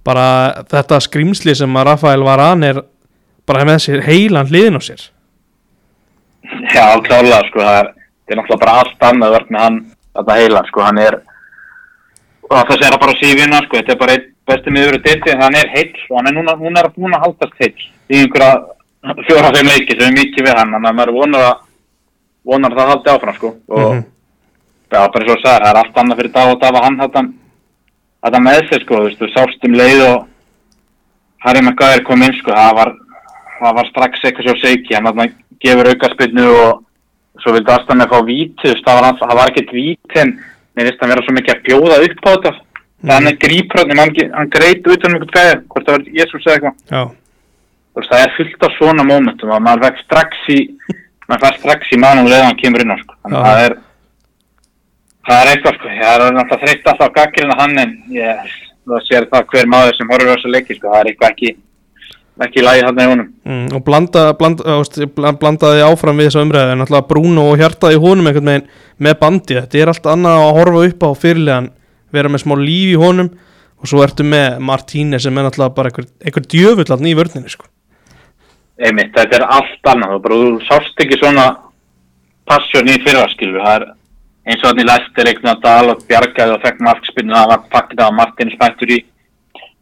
bara 0.05 0.27
þetta 0.71 1.01
skrýmsli 1.05 1.55
sem 1.55 1.77
að 1.77 1.87
Rafael 1.91 2.23
Varane 2.25 2.67
er 2.75 2.83
bara 3.47 3.65
með 3.69 3.79
sér 3.85 4.03
heilan 4.07 4.49
hliðin 4.49 4.79
á 4.79 4.83
sér 4.83 5.03
já, 6.75 6.87
klálega 7.05 7.43
sko 7.49 7.61
það 7.63 7.79
er, 7.81 7.91
það 7.93 8.35
er 8.35 8.41
náttúrulega 8.41 8.61
bara 8.65 8.77
allt 8.81 9.07
annað 9.11 9.35
verð 9.37 9.51
með 9.55 9.61
hann 9.67 9.79
þetta 10.17 10.37
heila 10.41 10.63
sko 10.71 10.85
hann 10.87 10.99
er 11.05 11.19
og 12.51 12.55
það 12.57 12.77
segir 12.81 12.99
bara 13.05 13.17
sífina 13.21 13.63
sko 13.67 13.79
þetta 13.81 13.93
er 13.95 14.01
bara 14.03 14.17
einn 14.19 14.29
besti 14.51 14.73
miður 14.75 14.97
í 14.99 15.03
dildi 15.05 15.31
en 15.35 15.43
hann 15.45 15.55
er 15.61 15.69
heill 15.71 15.93
og 16.11 16.17
hann 16.19 16.31
er 16.31 16.35
núna, 16.41 16.55
núna 16.59 16.81
er 16.83 16.89
búin 16.97 17.15
að 17.15 17.27
haldast 17.27 17.61
heill 17.61 17.85
í 18.11 18.23
einhverja 18.25 19.21
fjóra 19.29 19.53
þeim 19.55 19.69
leiki 19.71 19.95
sem 19.99 20.09
er 20.09 20.17
mikið 20.17 20.49
við 20.49 20.59
hann 20.59 20.75
að 20.81 20.89
maður 20.89 21.13
vonar 21.21 21.45
að 21.53 21.61
vonar 22.51 22.73
að 22.75 22.81
það 22.81 22.91
haldi 22.95 23.13
áfram 23.15 23.37
sko 23.39 23.53
og 23.69 23.93
Mhm. 23.95 24.03
Já, 24.91 25.05
bara 25.07 25.23
eins 25.23 25.31
og 25.37 25.39
sagðir, 25.45 25.63
það 25.63 25.71
er 25.71 25.79
allt 25.81 25.99
annað 26.03 26.19
fyrir 26.21 26.33
dag 26.35 26.49
og 26.51 26.61
dag 26.61 26.75
að 26.75 26.85
hann 26.87 26.99
hættan 26.99 27.29
þetta 28.25 28.41
með 28.43 28.61
sér 28.69 28.85
sko, 28.85 28.97
þú 28.97 29.07
veist, 29.07 29.21
þú 29.21 29.29
sást 29.35 29.67
um 29.69 29.77
leið 29.79 30.01
og 30.09 30.25
Harry 31.45 31.63
Maguire 31.65 32.05
kom 32.05 32.25
inn 32.27 32.35
sko, 32.41 32.53
það 32.57 32.73
var, 32.81 32.91
það 33.61 33.77
var 33.79 33.91
strax 33.91 34.25
eitthvað 34.25 34.49
svo 34.49 34.57
seiki, 34.61 34.97
hann 34.97 35.07
þarna 35.09 35.29
gefur 35.63 35.91
aukaspinnu 35.93 36.47
og 36.65 36.83
svo 37.41 37.55
vildi 37.55 37.73
Astan 37.73 38.01
með 38.01 38.11
fá 38.11 38.19
víti, 38.27 38.59
þú 38.65 38.73
veist, 38.73 38.89
það 38.89 38.99
var, 38.99 39.21
það 39.21 39.37
var 39.39 39.53
ekkert 39.53 39.77
víti 39.77 40.21
en 40.25 40.35
mér 40.75 40.91
finnst 40.91 41.05
að 41.05 41.13
vera 41.15 41.25
svo 41.27 41.37
mikið 41.37 41.55
að 41.55 41.63
bjóða 41.69 42.01
upp 42.07 42.27
á 42.27 42.31
þetta, 42.31 42.53
þannig 43.11 43.37
mm. 43.37 43.41
grípröndin, 43.45 44.03
hann, 44.03 44.35
hann 44.37 44.53
greit 44.57 44.91
utan 44.91 45.15
um 45.15 45.21
einhvern 45.21 45.37
gæði, 45.37 45.61
hvort 45.71 45.87
það 45.87 45.97
var 45.97 46.19
Jésús 46.19 46.49
eða 46.49 46.57
eitthvað, 46.57 46.81
Já, 46.91 47.03
þú 47.95 48.03
veist, 48.03 48.11
það 48.11 48.25
er 48.25 48.35
fullt 48.41 48.67
af 48.67 48.75
svona 48.77 49.07
mómentum 49.07 49.55
og 49.55 49.63
maður 49.65 49.87
fekk 49.87 50.03
strax 50.05 50.51
í, 50.51 50.59
maður 51.31 51.47
fær 51.47 51.61
strax 51.63 51.95
í 51.95 52.01
manum 52.03 52.29
leðan 52.29 52.51
hann 52.51 52.61
kemur 52.61 52.85
inn 52.85 52.93
á 52.93 52.99
sko, 53.01 53.17
þannig 53.23 53.41
að 53.41 53.49
það 53.49 53.65
er, 53.69 53.79
það 55.31 55.41
er 55.45 55.51
eitthvað 55.55 55.79
sko, 55.79 55.91
ég 55.95 56.07
er 56.11 56.25
náttúrulega 56.37 56.61
þreytt 56.67 56.93
alltaf 56.93 57.13
gaggirinn 57.17 57.55
að 57.55 57.61
hann 57.63 57.83
en 57.85 57.97
ég, 58.15 58.55
það 58.91 59.05
sér 59.09 59.27
það 59.33 59.51
hver 59.55 59.69
maður 59.75 59.99
sem 59.99 60.13
horfir 60.15 60.31
á 60.31 60.35
þessu 60.37 60.55
leiki 60.55 60.77
sko, 60.79 60.93
það 60.95 61.01
er 61.01 61.11
eitthvað 61.13 61.35
ekki, 61.35 61.53
ekki 62.47 62.61
í 62.63 62.65
lagi 62.67 62.85
þarna 62.87 63.05
í 63.05 63.11
honum. 63.13 63.29
mm, 63.51 63.67
og 63.77 63.85
blanda, 63.87 64.25
blanda, 64.39 64.65
þú 64.67 64.79
veist, 64.81 64.99
bla- 65.19 65.35
blandaði 65.43 65.85
áfram 65.87 66.23
við 66.23 66.39
umræði 66.41 66.75
en 66.77 66.87
alltaf 66.87 67.09
Bruno 67.11 67.47
og 67.51 67.61
hjartaði 67.61 68.01
honum 68.01 68.31
einhvern 68.31 68.51
veginn 68.53 68.69
með 68.99 69.19
bandi, 69.21 69.61
þetta 69.61 69.83
er 69.85 69.93
allt 69.95 70.11
annað 70.15 70.41
að 70.47 70.57
horfa 70.59 70.87
upp 70.89 71.07
á 71.07 71.11
fyrirlegan, 71.25 71.71
vera 72.11 72.33
með 72.33 72.45
smá 72.45 72.57
líf 72.59 72.95
í 72.97 73.01
honum. 73.01 73.31
Og 73.81 73.89
svo 73.89 74.03
ertu 74.05 74.21
með 74.29 74.59
Martínez 74.61 75.23
sem 75.25 75.39
er 75.41 75.47
náttúrulega 75.47 75.73
bara 75.73 75.89
einhver, 75.89 76.05
einhver 76.21 76.45
djöfull 76.53 76.83
alltaf 76.85 77.07
í 77.09 77.15
vörninni 77.17 77.49
sko. 77.49 77.65
Einmitt, 78.77 79.15
þetta 79.15 79.39
er 79.39 79.45
allt 79.57 79.89
annað, 79.89 80.11
þú 80.13 80.19
bara, 80.27 80.41
þú 80.43 80.67
sást 80.67 81.01
ekki 81.01 81.17
svona 81.17 81.47
passjón 82.51 82.91
í 82.93 82.99
fyrra, 83.01 83.23
skilur, 83.33 83.63
það 83.65 83.77
er 83.79 83.87
eins 84.49 84.63
og 84.63 84.71
þannig 84.71 84.89
læstir 84.89 85.29
einhvern 85.29 85.49
veginn 85.51 85.63
dal 85.65 85.93
og 85.93 86.03
bjargaði 86.09 86.55
og 86.57 86.63
fekk 86.65 86.83
markspinnu, 86.87 87.35
það 87.37 87.51
var 87.53 87.65
faktið 87.75 88.05
að 88.07 88.17
Martin 88.17 88.53
spættur 88.55 88.93
í, 88.95 88.99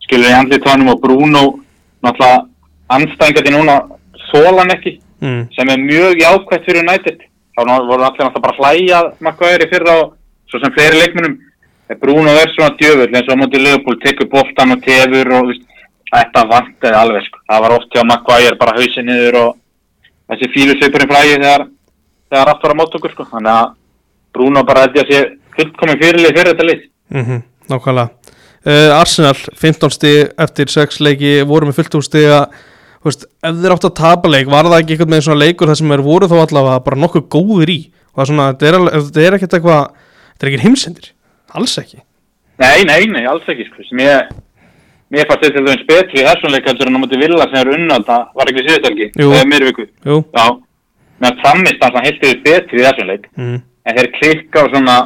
skilur, 0.04 0.30
í 0.30 0.36
andlitónum 0.38 0.92
og 0.94 1.02
Bruno, 1.02 1.44
náttúrulega, 2.04 2.44
anstæðingandi 2.96 3.54
núna, 3.54 3.76
þólan 4.30 4.74
ekki, 4.74 4.94
mm, 5.22 5.42
sem 5.54 5.72
er 5.74 5.84
mjög 5.84 6.22
jákvæmt 6.24 6.66
fyrir 6.66 6.82
United, 6.82 7.22
þá 7.54 7.60
voru 7.62 8.02
allir 8.02 8.24
náttúrulega 8.24 8.44
bara 8.46 8.56
að 8.56 8.60
hlæja 8.62 9.02
Maguire 9.20 9.68
í 9.68 9.70
fyrra 9.70 9.96
og 10.02 10.16
svo 10.50 10.62
sem 10.62 10.74
fleiri 10.74 11.02
leikmunum, 11.02 11.38
Bruno 12.02 12.34
er 12.36 12.50
svona 12.52 12.74
djöfull 12.76 13.14
eins 13.14 13.30
og 13.32 13.38
móti 13.40 13.62
Leopold, 13.62 14.02
tekur 14.02 14.28
boltan 14.28 14.74
og 14.74 14.82
tefur 14.84 15.32
og, 15.38 15.52
veist, 15.52 15.64
þetta 16.08 16.44
vantaði 16.50 16.98
alveg, 16.98 17.24
sko, 17.28 17.40
það 17.48 17.64
var 17.64 17.74
oft 17.78 17.94
hjá 17.94 18.04
Maguire 18.04 18.58
bara 18.60 18.76
hausin 18.76 19.08
niður 19.08 19.40
og 19.40 19.50
þessi 20.28 20.50
fílusveipurinn 20.52 21.10
fræði 21.10 21.36
þegar, 21.36 21.64
þegar 22.28 22.50
allt 22.52 22.64
var 22.66 22.74
á 22.76 22.78
mót 22.80 22.96
okkur 22.98 23.14
sko. 23.14 23.26
þannig 23.30 23.52
að 23.54 23.70
Bruno 24.34 24.64
bara 24.68 24.86
held 24.86 24.98
ég 24.98 25.04
að 25.04 25.12
sé 25.12 25.20
fullkomin 25.58 26.00
fyrirlið 26.02 26.34
fyrir 26.36 26.52
þetta 26.52 26.68
lið. 26.68 26.82
Mm 27.14 27.44
nákvæmlega. 27.68 28.34
Uh, 28.66 28.90
Arsenal, 28.98 29.36
15 29.56 29.92
stig 29.94 30.32
eftir 30.40 30.70
6 30.72 30.98
leiki, 31.04 31.36
voru 31.46 31.68
með 31.68 31.78
fullt 31.78 31.94
úr 31.98 32.04
stig 32.04 32.26
að 32.32 32.56
ef 33.08 33.60
þeir 33.62 33.74
áttu 33.74 33.88
að 33.88 33.94
tapa 34.00 34.28
leik 34.28 34.48
var 34.50 34.66
það 34.66 34.80
ekki 34.80 34.96
eitthvað 34.96 35.12
með 35.12 35.22
svona 35.26 35.44
leikur 35.44 35.70
þar 35.70 35.78
sem 35.78 35.92
þeir 35.94 36.02
voru 36.04 36.28
þó 36.28 36.34
allavega 36.42 36.82
bara 36.84 36.98
nokkuð 36.98 37.28
góðir 37.32 37.72
í? 37.72 37.78
Og 38.10 38.18
það 38.18 38.24
er 38.24 38.30
svona, 38.32 38.48
þetta 38.50 38.68
er, 38.68 39.28
er 39.28 39.36
ekkert 39.38 39.56
eitthvað 39.58 39.80
þetta 39.94 40.46
er 40.46 40.50
ekki 40.50 40.64
heimsendir, 40.64 41.08
alls 41.60 41.76
ekki. 41.80 42.02
Nei, 42.58 42.78
nei, 42.88 43.00
nei, 43.14 43.22
alls 43.30 43.46
ekki 43.48 43.68
sko. 43.68 43.86
ég 44.02 44.32
mér 45.08 45.28
fannst 45.28 45.46
þetta 45.46 45.64
dæmis 45.64 45.86
betri 45.88 46.20
í 46.20 46.26
þessum 46.26 46.52
leik 46.52 46.66
heldur 46.68 46.90
en 46.90 46.98
á 46.98 47.00
móti 47.00 47.20
Villa 47.20 47.46
sem 47.48 47.60
er 47.62 47.70
unnald 47.72 48.04
það 48.08 48.24
var 48.36 48.50
ekki 48.50 48.64
síðustelgi, 48.66 49.06
það 49.16 49.38
er 49.38 49.46
mér 49.48 49.64
viku 49.70 49.86
Já, 49.86 50.46
meðan 51.22 51.38
framist 51.44 51.86
hann 51.86 52.04
heilt 52.04 52.26
yfir 52.28 52.42
betri 52.44 52.82
í 52.82 52.84
þessum 52.84 53.08
leik. 53.08 53.24
Mm, 53.38 53.62
en 53.88 53.96
þeir 53.98 54.10
klikka 54.18 54.64
og 54.66 54.70
svona 54.74 54.96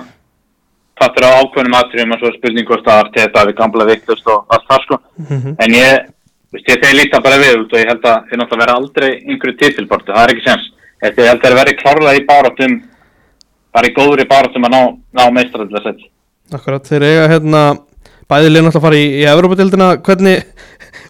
fattur 1.01 1.25
á 1.27 1.31
ákveðnum 1.43 1.77
atriðum 1.79 2.15
og 2.17 2.21
svo 2.23 2.33
spurning 2.37 2.67
hvort 2.69 2.85
það 2.87 2.99
var 3.01 3.11
þetta 3.17 3.45
við 3.49 3.57
gamla 3.61 3.87
vittlust 3.89 4.29
og 4.35 4.45
allt 4.55 4.67
það 4.71 4.83
sko. 4.87 4.99
Mm 5.23 5.57
en 5.65 5.77
ég, 5.79 6.07
veist, 6.53 6.69
ég 6.69 6.83
þegar 6.83 6.99
líta 6.99 7.21
bara 7.25 7.39
við 7.43 7.63
og 7.63 7.77
ég 7.81 7.89
held 7.91 8.05
að 8.11 8.27
þeir 8.29 8.41
náttúrulega 8.43 8.65
vera 8.65 8.77
aldrei 8.81 9.11
einhverju 9.31 9.57
titilbortu, 9.63 10.13
það 10.13 10.25
er 10.27 10.35
ekki 10.35 10.47
sens 10.49 10.67
ég 11.03 11.17
held 11.19 11.39
að 11.41 11.47
þeir 11.47 11.59
veri 11.61 11.77
klárlega 11.81 12.21
í 12.21 12.27
barátum 12.29 12.77
bara 13.73 13.89
í 13.89 13.95
góðri 13.97 14.27
barátum 14.29 14.67
að 14.69 14.75
ná, 14.77 14.81
ná 15.17 15.25
meistradlega 15.33 15.95
akkurat, 16.53 16.85
þeir 16.87 17.07
eiga 17.09 17.29
hérna 17.33 17.63
bæði 18.29 18.51
liðin 18.53 18.69
alltaf 18.69 18.83
að 18.83 18.87
fara 18.87 19.01
í, 19.01 19.07
í 19.23 19.25
Evropadildina 19.33 19.89
hvernig, 20.05 20.45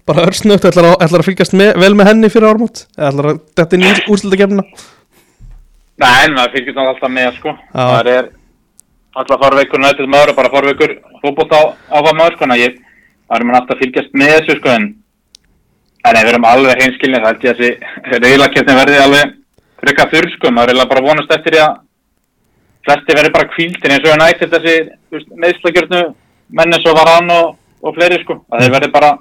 bara 0.07 0.25
örsnögt 0.29 0.65
ætlar, 0.71 0.93
að- 0.93 1.03
ætlar 1.05 1.23
að 1.23 1.29
fylgjast 1.29 1.55
með, 1.59 1.73
vel 1.83 1.95
með 1.99 2.09
henni 2.13 2.31
fyrir 2.33 2.49
ármót 2.53 2.85
ætlar 2.97 3.33
að 3.33 3.41
þetta 3.59 3.77
inn 3.79 3.87
í 3.89 3.93
úrslutakefnina 4.15 4.65
Nei, 6.03 6.23
en 6.27 6.35
maður 6.37 6.55
fylgjast 6.57 6.79
náttúrulega 6.79 6.95
alltaf 6.95 7.13
með 7.17 7.37
sko. 7.39 7.53
Það 7.75 8.11
er 8.13 8.31
alltaf 9.21 9.45
farveikur 9.45 9.83
nættið 9.83 10.11
maður 10.11 10.33
og 10.33 10.41
bara 10.41 10.53
farveikur 10.57 10.97
fótbolt 11.23 11.55
á, 11.55 11.63
það 11.93 12.17
maður 12.19 12.37
sko. 12.37 12.49
En 12.49 12.57
að 12.57 12.63
ég, 12.65 12.81
það 13.29 13.39
er 13.39 13.47
maður 13.49 13.61
alltaf 13.61 13.77
að 13.77 13.85
fylgjast 13.85 14.19
með 14.23 14.35
þessu 14.37 14.59
sko 14.59 14.75
en 14.75 14.91
en 16.03 16.19
ef 16.19 16.25
við 16.27 16.33
erum 16.33 16.49
alveg 16.49 16.81
hreinskilni 16.81 17.21
þá 17.23 17.29
held 17.29 17.45
ég 17.47 17.53
að 17.53 17.61
þessi 17.63 18.23
reyðlakefni 18.25 18.75
verði 18.79 18.99
alveg 19.05 19.35
freka 19.83 20.07
þurr 20.11 20.29
sko, 20.35 20.51
maður 20.51 20.75
er 20.75 20.91
bara 20.91 21.05
vonast 21.05 21.35
eftir 21.35 21.57
því 21.57 21.63
að 21.63 21.77
flesti 22.87 23.17
verði 23.19 23.35
bara 23.37 23.51
kvíldin 23.53 23.95
eins 23.95 24.07
og 24.07 24.15
hann 24.15 24.25
ætti 24.27 24.49
þessi 24.51 24.75
meðslagjörnu 25.45 26.03
menn 26.59 26.75
eins 26.75 26.89
og 26.91 26.99
Varan 26.99 27.31
og, 27.31 27.55
og 27.83 27.95
fleiri 27.95 28.19
sko, 28.23 28.41
að 28.51 28.65
þeir 28.65 28.75
verði 28.77 28.91
bara 28.97 29.13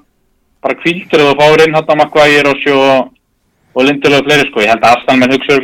bara 0.62 0.78
kvíldir 0.78 1.24
og 1.26 1.38
fáir 1.38 1.64
inn 1.64 1.78
á 1.78 1.82
Maguire 1.98 2.50
og 2.50 2.60
sjó 2.62 2.76
og, 2.78 3.12
og 3.74 3.86
Lindelöf 3.86 4.22
og 4.22 4.28
fleiri 4.28 4.48
sko, 4.50 4.62
ég 4.62 4.70
held 4.74 4.86
að 4.86 4.98
Astan 4.98 5.22
menn 5.22 5.34
hugsa 5.34 5.58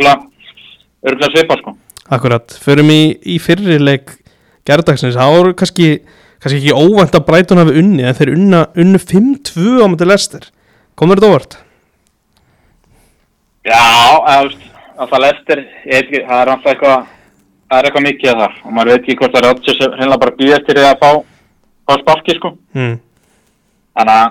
örgulega 1.07 1.35
svipa 1.35 1.59
sko 1.61 1.77
Akkurat, 2.09 2.55
förum 2.65 2.89
í, 2.89 3.03
í 3.21 3.37
fyrri 3.43 3.77
leik 3.83 4.15
gerðdagsins, 4.69 5.17
það 5.19 5.35
voru 5.35 5.57
kannski 5.61 5.89
kannski 6.39 6.61
ekki 6.63 6.73
óvænt 6.73 7.17
að 7.19 7.27
Brighton 7.27 7.61
hafi 7.61 7.75
unni 7.81 8.07
en 8.07 8.17
þeir 8.17 8.33
unna, 8.33 8.63
unnu 8.79 9.01
5-2 9.03 9.83
á 9.83 9.87
mæti 9.91 10.09
Lester 10.09 10.47
komur 10.99 11.21
þetta 11.21 11.31
óvart? 11.33 11.59
Já, 13.69 13.83
alltaf 14.99 15.21
lestir, 15.23 15.65
ég 15.85 15.93
veit 15.93 16.07
ekki, 16.07 16.21
það 16.27 16.41
er 16.41 16.51
alltaf 16.55 16.73
eitthvað, 16.73 17.09
það 17.69 17.79
er 17.79 17.89
eitthvað 17.89 18.07
mikið 18.07 18.31
að 18.33 18.43
það 18.43 18.61
og 18.63 18.75
maður 18.77 18.91
veit 18.91 19.03
ekki 19.03 19.17
hvort 19.21 19.35
það 19.35 19.41
er 19.41 19.49
Rodgers 19.49 19.83
hreinlega 19.85 20.23
bara 20.25 20.37
býðast 20.39 20.67
til 20.69 20.77
því 20.79 20.87
að 20.89 21.03
fá, 21.03 21.11
fá 21.85 21.93
sparki 22.03 22.37
sko. 22.39 22.53
Mm. 22.79 22.95
Þannig 23.99 24.15
að 24.15 24.29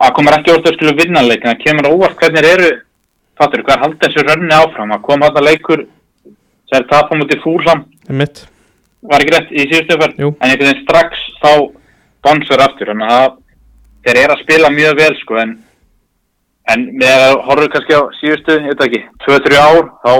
það 0.00 0.14
komur 0.18 0.36
ekki 0.38 0.54
orðið 0.54 0.70
að 0.72 0.78
skilja 0.78 0.96
vinnanleik, 1.00 1.44
en 1.44 1.52
það 1.52 1.62
kemur 1.66 1.90
óvart 1.92 2.18
hvernig 2.20 2.50
eru, 2.50 2.70
fattur, 3.40 3.64
hvað 3.64 3.76
er 3.76 3.84
haldið 3.84 4.04
þessu 4.06 4.26
rönni 4.26 4.56
áfram, 4.56 4.94
að 4.94 5.04
koma 5.08 5.30
þetta 5.30 5.46
leikur 5.48 5.84
sem 6.70 6.78
er 6.78 6.88
tapum 6.92 7.24
út 7.24 7.34
í 7.34 7.40
fúlsam, 7.42 7.82
Mitt. 8.08 8.44
var 9.02 9.24
ekki 9.24 9.34
rétt 9.36 9.50
í 9.56 9.66
síðustu 9.66 9.96
umferð, 9.96 10.20
en 10.20 10.50
einhvern 10.50 10.68
veginn 10.68 10.84
strax 10.84 11.26
þá 11.40 11.52
bonsur 12.26 12.62
aftur, 12.62 12.92
þannig 12.92 13.16
að 13.16 13.34
þeir 14.04 14.22
eru 14.22 14.36
að 14.36 14.44
spila 14.44 14.72
mjög 14.76 15.00
vel 15.00 15.12
sko, 15.22 15.40
en 15.40 15.58
En 16.70 16.84
með 17.00 17.24
að 17.24 17.38
horfum 17.48 17.72
kannski 17.72 17.96
á 17.96 18.02
síðustu, 18.20 18.58
veit 18.66 18.84
ekki, 18.84 19.00
2-3 19.24 19.58
ár, 19.58 19.88
þá, 20.04 20.12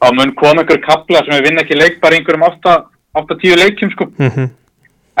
þá 0.00 0.06
mun 0.16 0.32
einhver 0.32 0.80
kapla 0.86 1.24
sem 1.26 1.36
við 1.36 1.48
vinna 1.48 1.64
ekki 1.64 1.76
leik 1.78 1.98
bara 2.00 2.16
í 2.16 2.20
einhverjum 2.20 2.46
8-10 2.48 3.60
leikjum 3.64 3.94
sko. 3.96 4.10
Mm 4.20 4.48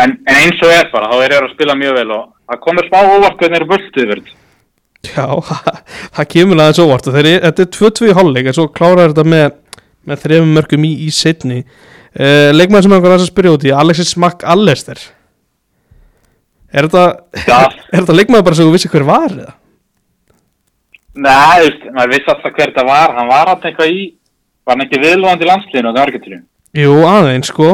En, 0.00 0.14
en 0.24 0.36
eins 0.38 0.60
og 0.64 0.70
er 0.72 0.86
bara, 0.88 1.10
þá 1.10 1.18
er 1.20 1.32
þeir 1.34 1.44
að 1.44 1.50
spila 1.52 1.74
mjög 1.76 1.96
vel 1.98 2.12
og 2.14 2.20
það 2.48 2.60
komur 2.64 2.86
smá 2.86 2.98
óvart 3.04 3.34
hvernig 3.36 3.50
þeir 3.50 3.56
eru 3.58 3.66
völdið 3.68 4.06
verið. 4.08 4.28
Já, 5.06 5.26
það 6.16 6.28
kemur 6.34 6.60
aðeins 6.60 6.82
óvart. 6.82 7.08
Og 7.08 7.16
þeir, 7.16 7.30
þetta 7.46 7.64
er 7.64 7.70
2-2 7.76 8.10
í 8.10 8.16
hálfleik 8.18 8.50
en 8.50 8.58
svo 8.58 8.66
klárar 8.74 9.14
þetta 9.14 9.24
með, 9.32 9.54
með 10.08 10.26
þrefum 10.26 10.52
mörgum 10.58 10.84
í, 10.88 10.92
í 11.06 11.08
setni 11.14 11.62
uh, 11.62 12.50
leikmann 12.52 12.84
sem 12.84 12.92
einhver 12.92 13.14
aðeins 13.14 13.28
að 13.28 13.32
spyrja 13.32 13.56
út 13.56 13.66
í 13.66 13.72
Alexis 13.76 14.12
Mack 14.20 14.44
Allester 14.44 15.00
er 16.70 16.86
þetta 16.86 17.04
er 17.90 18.02
þetta 18.02 18.16
leikmann 18.16 18.44
bara 18.46 18.58
sem 18.58 18.68
þú 18.68 18.74
vissi 18.76 18.90
hver 18.92 19.06
var 19.08 19.32
eða? 19.34 19.54
Nei, 21.20 21.70
maður 21.90 22.12
vissi 22.14 22.30
alltaf 22.30 22.54
hver 22.54 22.70
þetta 22.70 22.86
var, 22.86 23.14
hann 23.16 23.30
var 23.30 23.50
alltaf 23.50 23.70
eitthvað 23.70 23.94
í, 23.94 24.02
var 24.64 24.76
hann 24.76 24.84
ekki 24.86 25.00
viðlóðandi 25.02 25.48
landsliðinu 25.48 25.90
á 25.90 25.94
það 25.96 26.04
Argentínu. 26.04 26.38
Jú, 26.78 26.92
aðeins 27.10 27.50
sko. 27.50 27.70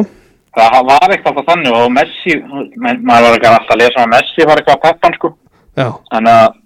Það 0.57 0.77
var 0.89 1.13
eitthvað 1.13 1.33
alltaf 1.35 1.51
þannig 1.51 1.77
og 1.77 1.91
Messi, 1.93 2.37
maður 2.81 3.27
var 3.27 3.37
ekki 3.37 3.51
alltaf 3.51 3.75
að 3.75 3.83
lesa 3.83 3.99
um 4.01 4.07
að 4.07 4.15
Messi 4.15 4.47
var 4.49 4.63
eitthvað 4.63 4.79
að 4.79 4.87
peppa 4.87 5.09
hann 5.11 5.19
sko. 5.19 5.33
Já, 5.77 5.89
Þannig 6.15 6.33
að 6.33 6.57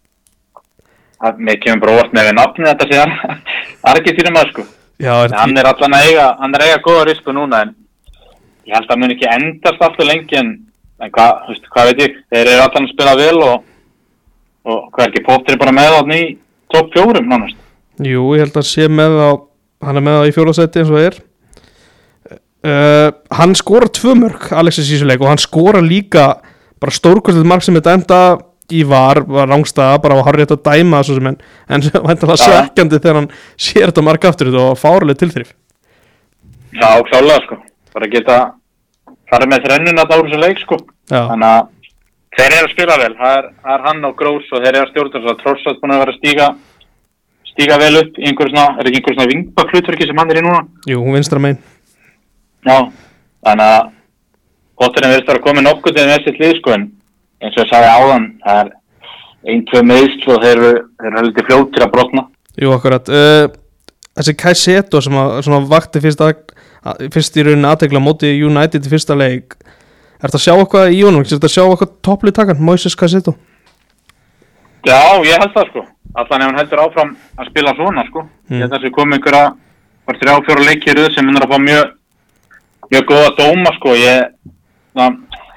mér 1.38 1.59
kemur 1.61 1.83
bara 1.85 1.96
óvart 1.98 2.14
með 2.16 2.30
við 2.30 2.37
nafni 2.38 2.68
þetta 2.68 2.88
síðan. 2.90 3.14
Argentínu 3.92 4.33
maður 4.35 4.52
sko. 4.54 4.66
já 5.00 5.12
er, 5.16 5.37
hann 5.37 5.56
er 5.56 5.68
allan 5.70 5.96
að 5.96 6.09
eiga 6.09 6.26
hann 6.40 6.54
er 6.54 6.64
að 6.64 6.70
eiga 6.70 6.83
góða 6.85 7.06
rispu 7.09 7.35
núna 7.37 7.62
en 7.64 7.74
ég 8.68 8.76
held 8.76 8.87
að 8.87 8.94
hann 8.94 9.02
mun 9.04 9.14
ekki 9.14 9.28
endast 9.35 9.85
alltaf 9.87 10.09
lengi 10.09 10.38
en, 10.40 10.52
en 11.00 11.12
hvað, 11.14 11.42
þú 11.44 11.54
veist, 11.54 11.70
hvað 11.74 11.90
veit 11.90 12.02
ég? 12.04 12.18
Þeir 12.33 12.52
eru 12.54 12.64
allan 12.66 12.88
að 12.88 12.92
spila 12.94 13.16
vel 13.20 13.38
og, 13.46 13.56
og 14.68 14.83
hvað 14.92 15.06
er 15.06 15.12
ekki, 15.12 15.26
Potter 15.28 15.56
er 15.56 15.62
bara 15.62 15.76
með 15.76 15.96
hann 15.98 16.16
í 16.16 16.22
topp 16.70 16.92
fjórum 16.94 17.30
nánast. 17.30 17.56
Jú, 18.00 18.28
ég 18.37 18.46
held 18.46 18.61
að 18.61 18.68
sé 18.70 18.88
með 18.88 19.16
á 19.20 19.30
hann 19.85 20.00
er 20.00 20.04
með 20.04 20.22
á 20.22 20.28
í 20.28 20.35
fjólasæti 20.37 20.83
eins 20.83 20.92
og 20.92 21.02
er. 21.02 21.18
Uh, 22.61 23.09
hann 23.33 23.54
skora 23.56 23.88
tvö 23.88 24.12
mörg 24.20 24.50
Alexis 24.52 24.90
Ísuleik 24.92 25.22
og 25.24 25.30
hann 25.30 25.40
skora 25.40 25.80
líka 25.80 26.35
bara 26.80 26.92
stórkostið 26.92 27.46
mark 27.48 27.64
sem 27.64 27.76
þetta 27.78 27.94
enda 27.96 28.18
í 28.74 28.83
var, 28.88 29.22
var 29.26 29.50
rángstaða 29.50 29.98
bara 30.04 30.16
var 30.18 30.28
harrið 30.30 30.54
að 30.56 30.62
dæma 30.68 31.02
svo 31.06 31.16
sem 31.18 31.28
en, 31.30 31.37
en 31.68 31.85
væntanlega 32.09 32.38
Já. 32.38 32.44
svekkjandi 32.44 33.00
þegar 33.00 33.18
hann 33.20 33.28
sér 33.56 33.90
þetta 33.90 34.06
mark 34.06 34.24
aftur 34.30 34.54
og 34.62 34.78
fárlega 34.80 35.20
tilþrif. 35.22 35.52
Já, 36.76 36.90
klálega 37.11 37.40
sko. 37.46 37.61
Bara 37.94 38.11
geta 38.12 38.38
farið 39.30 39.52
með 39.52 39.66
þrennuna 39.66 40.06
þá 40.06 40.16
úr 40.16 40.26
þessu 40.30 40.42
leik 40.44 40.64
sko. 40.64 40.80
Já, 41.11 41.20
þannig 41.33 41.48
að 41.50 41.68
þeir 42.38 42.56
eru 42.56 42.66
að 42.68 42.74
spila 42.74 42.98
vel. 43.02 43.12
Það 43.20 43.38
er, 43.38 43.48
það 43.64 43.76
er 43.76 43.87
hann 43.88 44.04
og 44.11 44.18
Grós 44.18 44.50
og 44.54 44.64
þeir 44.64 44.72
eru 44.74 44.85
að 44.85 44.92
stjórna 44.92 45.22
svo 45.24 45.37
Trossat 45.42 45.80
búin 45.83 45.94
að 45.96 46.04
vera 46.04 46.14
að 46.14 46.20
stíga 46.20 46.50
stíga 47.50 47.78
vel 47.83 47.96
upp 47.98 48.18
í 48.20 48.28
einhverju 48.30 48.54
svona, 48.54 48.76
er 48.78 48.87
ekki 48.88 49.00
einhverju 49.00 49.18
svona 49.18 49.30
vingbakhlutverki 49.33 50.06
sem 50.06 50.20
hann 50.22 50.30
er 50.30 50.38
í 50.38 50.44
núna? 50.46 50.61
Jú, 50.88 51.00
vinstra 51.11 51.42
megin. 51.42 51.59
Já, 52.68 52.76
þannig 53.46 53.72
að 53.74 53.90
Potterinn 54.80 55.12
verðist 55.12 55.28
að 55.28 55.35
vera 55.35 55.44
komið 55.44 55.64
nokkuð 55.66 55.96
til 55.96 56.04
þessi 56.09 56.33
lið 56.38 56.52
sko 56.56 56.72
en 56.72 56.85
eins 57.40 57.57
og 57.57 57.64
ég 57.64 57.70
sagði 57.72 57.90
áðan 57.96 58.26
það 58.44 58.61
er 58.62 58.70
ein, 59.50 59.64
tvö 59.70 59.83
meðsl 59.88 60.33
og 60.35 60.42
þeir 60.44 60.53
eru, 60.57 60.72
þeir 61.00 61.11
eru 61.11 61.20
heldur 61.22 61.48
fljóttir 61.48 61.87
að 61.87 61.92
brotna 61.96 62.26
Jú, 62.61 62.72
akkurat 62.76 63.09
uh, 63.14 63.44
Þessi 64.20 64.35
Kaiseto 64.37 65.00
sem 65.00 65.14
að, 65.16 65.37
svona 65.46 65.61
vakti 65.70 66.00
fyrst, 66.03 66.20
að, 66.20 66.40
að, 66.85 67.05
fyrst 67.14 67.37
í 67.38 67.44
rauninni 67.46 67.68
aðtegla 67.70 68.03
móti 68.03 68.33
United 68.42 68.85
í 68.85 68.92
fyrsta 68.92 69.16
leik 69.16 69.55
Ertu 70.20 70.37
að 70.37 70.42
sjá 70.44 70.53
eitthvað 70.59 70.92
í 70.92 70.98
honum? 71.07 71.22
Ertu 71.24 71.38
að 71.40 71.55
sjá 71.55 71.62
eitthvað 71.64 71.94
topplið 72.05 72.37
takan? 72.37 72.61
Moises 72.61 72.98
Kaiseto 72.98 73.37
Já, 74.85 74.98
ég 75.24 75.37
held 75.40 75.55
það 75.55 75.70
sko 75.70 75.87
allan 76.18 76.42
ef 76.42 76.48
hann 76.48 76.59
heldur 76.59 76.81
áfram 76.83 77.11
að 77.38 77.50
spila 77.53 77.74
svona 77.79 78.05
sko 78.09 78.26
Mm. 78.50 78.57
ég 78.59 78.64
held 78.64 78.72
að 78.72 78.81
þessi 78.81 78.94
komið 78.96 79.16
einhverja 79.20 79.42
var 80.11 80.16
þrjá 80.18 80.33
fjóra 80.42 80.62
leikir 80.66 80.98
sem 81.14 81.26
munur 81.29 81.44
að 81.46 81.53
fá 81.53 81.59
mjög 81.62 81.90
mjög 82.90 83.05
góða 83.07 83.29
dóma 83.38 83.70
sko 83.76 83.92
ég, 83.94 84.33
na, 84.98 85.05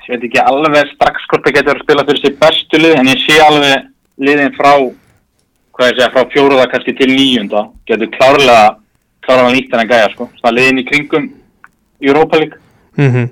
ég 0.07 0.15
veit 0.15 0.27
ekki 0.29 0.41
alveg 0.43 0.91
strax 0.93 1.27
hvort 1.29 1.45
það 1.47 1.57
getur 1.57 1.77
að 1.77 1.83
spila 1.85 2.05
fyrir 2.07 2.21
sér 2.21 2.37
bestu 2.41 2.81
lið 2.81 2.95
en 2.99 3.11
ég 3.11 3.23
sé 3.23 3.39
alveg 3.43 3.85
liðin 4.23 4.55
frá 4.57 4.73
hvað 5.73 5.89
ég 5.89 5.95
segja, 5.97 6.11
frá 6.13 6.27
fjóruða 6.33 6.67
kannski 6.71 6.93
til 6.97 7.09
níunda. 7.09 7.67
Getur 7.89 8.11
klárlega 8.13 8.75
klárlega 9.23 9.55
nýtt 9.55 9.73
en 9.73 9.83
að 9.83 9.93
gæja 9.93 10.11
sko. 10.13 10.27
Svona 10.39 10.57
liðin 10.57 10.81
í 10.81 10.85
kringum 10.89 11.31
Europa 12.03 12.37
League. 12.41 12.59
Mm 12.97 13.09
-hmm. 13.09 13.31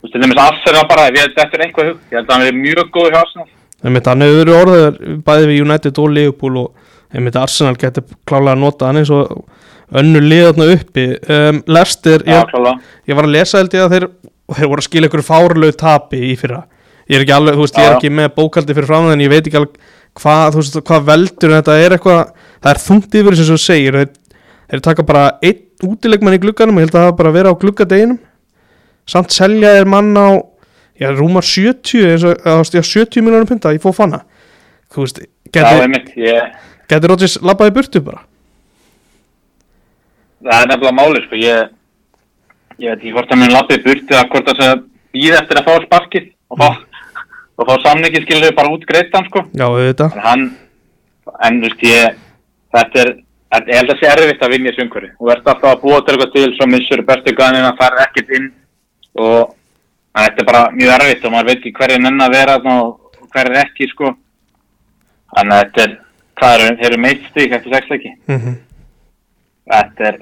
þú 0.00 0.02
veist, 0.02 0.12
til 0.12 0.22
dæmis 0.22 0.42
Arsenal 0.42 0.88
bara, 0.88 1.08
ef 1.08 1.14
ég 1.14 1.24
held 1.24 1.38
eftir 1.38 1.62
einhvað 1.64 1.88
hug 1.88 1.98
ég 2.10 2.16
held 2.18 2.28
að 2.30 2.34
hann 2.34 2.46
er 2.46 2.52
mjög 2.52 2.90
góð 2.90 3.10
hjá 3.10 3.20
Arsenal. 3.22 3.48
Einmitt, 3.84 4.06
hann 4.06 4.20
hefur 4.20 4.44
verið 4.44 4.60
orðið 4.62 5.22
bæði 5.24 5.46
við 5.46 5.62
United 5.64 5.98
og 5.98 6.10
Liverpool 6.10 6.56
og 6.56 6.74
einmitt 7.14 7.36
Arsenal 7.36 7.76
getur 7.76 8.04
klálega 8.26 8.52
að 8.52 8.62
nota 8.64 8.86
hann 8.86 8.96
eins 8.96 9.10
og 9.10 9.44
önnur 9.92 10.22
liðarna 10.22 10.66
uppi. 10.74 11.06
Um, 11.28 11.62
Lester, 11.66 12.20
ég, 12.26 12.44
klárlega. 12.50 12.80
ég 13.06 13.16
var 13.16 13.24
að 13.24 13.34
lesa 13.36 13.58
held 13.58 13.74
ég 13.74 13.86
að 13.86 13.94
þeir, 13.94 14.08
þeir 14.56 14.70
voru 14.72 14.82
að 14.82 14.88
skila 14.88 15.10
ykkur 15.10 15.24
fárlög 15.26 15.78
tapi 15.80 16.20
í 16.30 16.34
fyrra. 16.40 16.64
Ég 17.10 17.18
er 17.18 17.24
ekki 17.24 17.34
alveg, 17.34 17.56
þú 17.58 17.64
veist, 17.64 17.78
ég 17.80 17.88
er 17.88 17.96
ekki 17.96 18.12
með 18.14 18.30
bókaldi 18.36 18.76
fyrir 18.76 18.88
fram 18.90 19.08
en 19.10 19.24
ég 19.24 19.32
veit 19.32 19.42
ekki 19.42 19.58
alveg 19.60 19.78
hvað, 20.20 20.44
þú 20.54 20.62
veist, 20.62 20.80
hvað 20.90 21.06
veldur 21.10 21.50
en 21.50 21.58
þetta 21.60 21.76
er 21.80 21.96
eitthvað, 21.96 22.32
það 22.60 22.72
er 22.72 22.82
þungt 22.86 23.18
yfir 23.20 23.38
sem 23.38 23.50
þú 23.50 23.58
segir, 23.64 23.98
þeir, 24.00 24.40
þeir 24.70 24.84
taka 24.86 25.06
bara 25.06 25.24
einn 25.42 25.90
útilegmann 25.90 26.36
í 26.36 26.42
glugganum, 26.42 26.78
ég 26.78 26.88
held 26.88 26.98
að 26.98 27.06
það 27.08 27.16
bara 27.22 27.34
vera 27.34 27.54
á 27.54 27.60
gluggadeginum. 27.60 28.18
Samt 29.10 29.34
selja 29.34 29.72
er 29.80 29.88
mann 29.90 30.12
á 30.14 30.38
já, 31.00 31.08
rúmar 31.16 31.46
70 31.46 32.10
eins 32.12 32.26
og, 32.28 32.36
já, 32.44 32.82
70 32.84 33.24
miljonum 33.24 33.48
punta, 33.48 33.74
ég 33.74 33.82
fóð 33.82 33.96
fanna 34.02 34.20
þú 34.90 35.06
veist, 35.06 35.20
geti 36.90 37.08
Rodgers 37.08 37.38
labbaði 37.46 37.74
burtu 37.76 38.02
bara? 38.04 38.24
Það 40.40 40.56
er 40.56 40.70
nefnilega 40.70 40.96
máli, 40.96 41.22
sko, 41.26 41.38
ég, 41.38 41.74
ég 42.80 42.90
veit 42.90 43.00
ekki 43.00 43.14
hvort 43.14 43.32
að 43.32 43.40
minn 43.42 43.54
lappið 43.54 43.82
burti 43.84 44.16
að 44.16 44.28
hvort 44.32 44.50
að 44.52 44.60
það 44.62 44.82
býð 45.14 45.36
eftir 45.40 45.60
að 45.60 45.68
fá 45.68 45.84
sparkið 45.84 46.28
og 46.50 46.60
fá, 46.60 46.68
og 47.60 47.68
fá 47.68 47.74
samningið 47.84 48.26
skilur 48.26 48.56
bara 48.56 48.72
út 48.74 48.86
greittan, 48.88 49.26
sko. 49.28 49.44
já, 49.52 49.66
auðvitað, 49.66 50.16
En 50.16 50.24
hann, 50.26 50.46
en 51.46 51.60
þú 51.60 51.68
veist, 51.68 51.84
ég, 51.86 52.20
þetta 52.76 53.02
er, 53.04 53.12
ég 53.60 53.80
held 53.80 53.94
að 53.94 54.00
sé 54.00 54.10
erfitt 54.10 54.44
að 54.46 54.54
vinja 54.54 54.74
sjöngveri. 54.76 55.12
Þú 55.18 55.32
ert 55.34 55.50
alltaf 55.52 55.70
að 55.72 55.84
búa 55.84 56.00
til 56.00 56.14
eitthvað 56.14 56.34
til, 56.36 56.48
svo 56.56 56.68
missur 56.70 57.04
bestu 57.10 57.36
gæðin 57.36 57.68
að 57.68 57.80
fara 57.82 58.06
ekkert 58.06 58.34
inn 58.38 58.48
og 59.18 59.54
þetta 60.16 60.42
er 60.42 60.48
bara 60.48 60.64
mjög 60.74 60.96
erfitt 60.96 61.24
og 61.26 61.34
maður 61.34 61.50
veit 61.50 61.58
ekki 61.60 61.76
hverju 61.78 62.00
nenn 62.00 62.24
að 62.24 62.34
vera 62.38 62.56
þarna 62.58 62.78
og 62.86 63.28
hverju 63.34 63.62
ekki, 63.64 63.90
sko. 63.92 64.14
Þannig 65.36 65.56
að 65.56 65.62
þetta 65.66 65.86
er, 65.86 65.94
hvað 66.40 66.56
eru, 66.56 66.74
eru 66.88 67.00
meitt 67.04 67.30
stík 67.30 67.54
eftir 67.58 67.76
sex 67.76 67.94
leiki 67.94 68.16
mm 68.30 68.58
þetta 69.70 70.08
er 70.08 70.18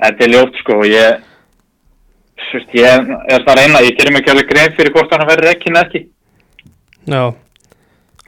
þetta 0.00 0.24
er 0.24 0.32
ljótt 0.32 0.60
sko 0.62 0.78
og 0.80 0.86
ég 0.88 1.26
þú 2.48 2.58
veist, 2.58 2.74
ég 2.78 3.12
er 3.34 3.44
það 3.44 3.52
að 3.52 3.60
reyna 3.60 3.84
ég 3.86 3.98
gerir 3.98 4.14
mig 4.14 4.22
ekki 4.22 4.34
alveg 4.34 4.50
grein 4.50 4.74
fyrir 4.78 4.94
hvort 4.94 5.14
hann 5.14 5.28
verður 5.28 5.52
ekki 5.52 5.72
eða 5.72 5.84
ekki. 5.86 6.02
Já, 7.10 7.22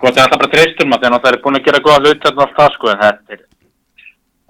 hvort 0.02 0.16
það 0.16 0.20
er 0.20 0.26
alltaf 0.26 0.42
bara 0.42 0.52
treystur 0.56 0.88
maður 0.90 1.08
þegar 1.08 1.24
það 1.24 1.32
er 1.32 1.42
búin 1.44 1.58
að 1.58 1.66
gera 1.66 1.82
góða 1.86 1.98
hlut 2.02 2.24
þarna 2.26 2.46
allt 2.46 2.56
það 2.58 2.76
sko 2.76 2.92
en 2.92 3.02
þetta 3.02 3.36
er 3.36 3.42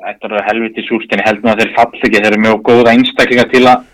þetta 0.02 0.28
er 0.28 0.46
helviti 0.48 0.84
súst 0.86 1.12
en 1.12 1.22
ég 1.22 1.28
held 1.28 1.42
nú 1.44 1.52
að 1.52 1.62
þeir 1.62 1.74
fall 1.76 1.90
ekki 1.98 2.12
þeir 2.14 2.28
eru 2.30 2.40
mjög 2.42 2.62
góða 2.68 2.94
einstaklinga 2.96 3.44
til 3.52 3.64
að 3.68 3.84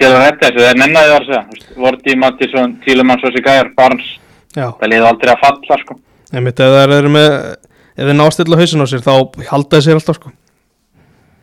til 0.00 0.08
að 0.08 0.22
þetta 0.26 0.48
þessu, 0.48 0.66
þeir 0.66 0.78
nennaði 0.80 1.12
það 1.12 1.16
að 1.16 1.26
segja 1.28 1.80
Vorti, 1.82 2.16
Mattisson, 2.20 2.76
Tílumann, 2.84 3.20
Sossi 3.22 3.42
Gæjar, 3.44 3.72
Barnes. 3.76 4.06
Já. 4.52 4.66
Það 4.80 4.88
liði 4.92 5.08
aldrei 5.08 5.32
að 5.32 5.42
falla 5.42 5.78
sko. 5.82 5.96
Einmitt, 6.32 6.60
ef 6.60 6.76
þeir 6.76 6.94
eru 6.98 7.12
með 7.12 7.28
ef 7.32 8.06
þeir 8.06 8.16
ná 8.16 8.24
að 8.24 8.34
stilla 8.36 8.60
hausin 8.60 8.84
á 8.84 8.86
sér, 8.88 9.04
þá 9.04 9.12
halda 9.50 9.78
þeir 9.78 9.86
sér 9.86 10.00
alltaf 10.00 10.18
sko. 10.20 10.32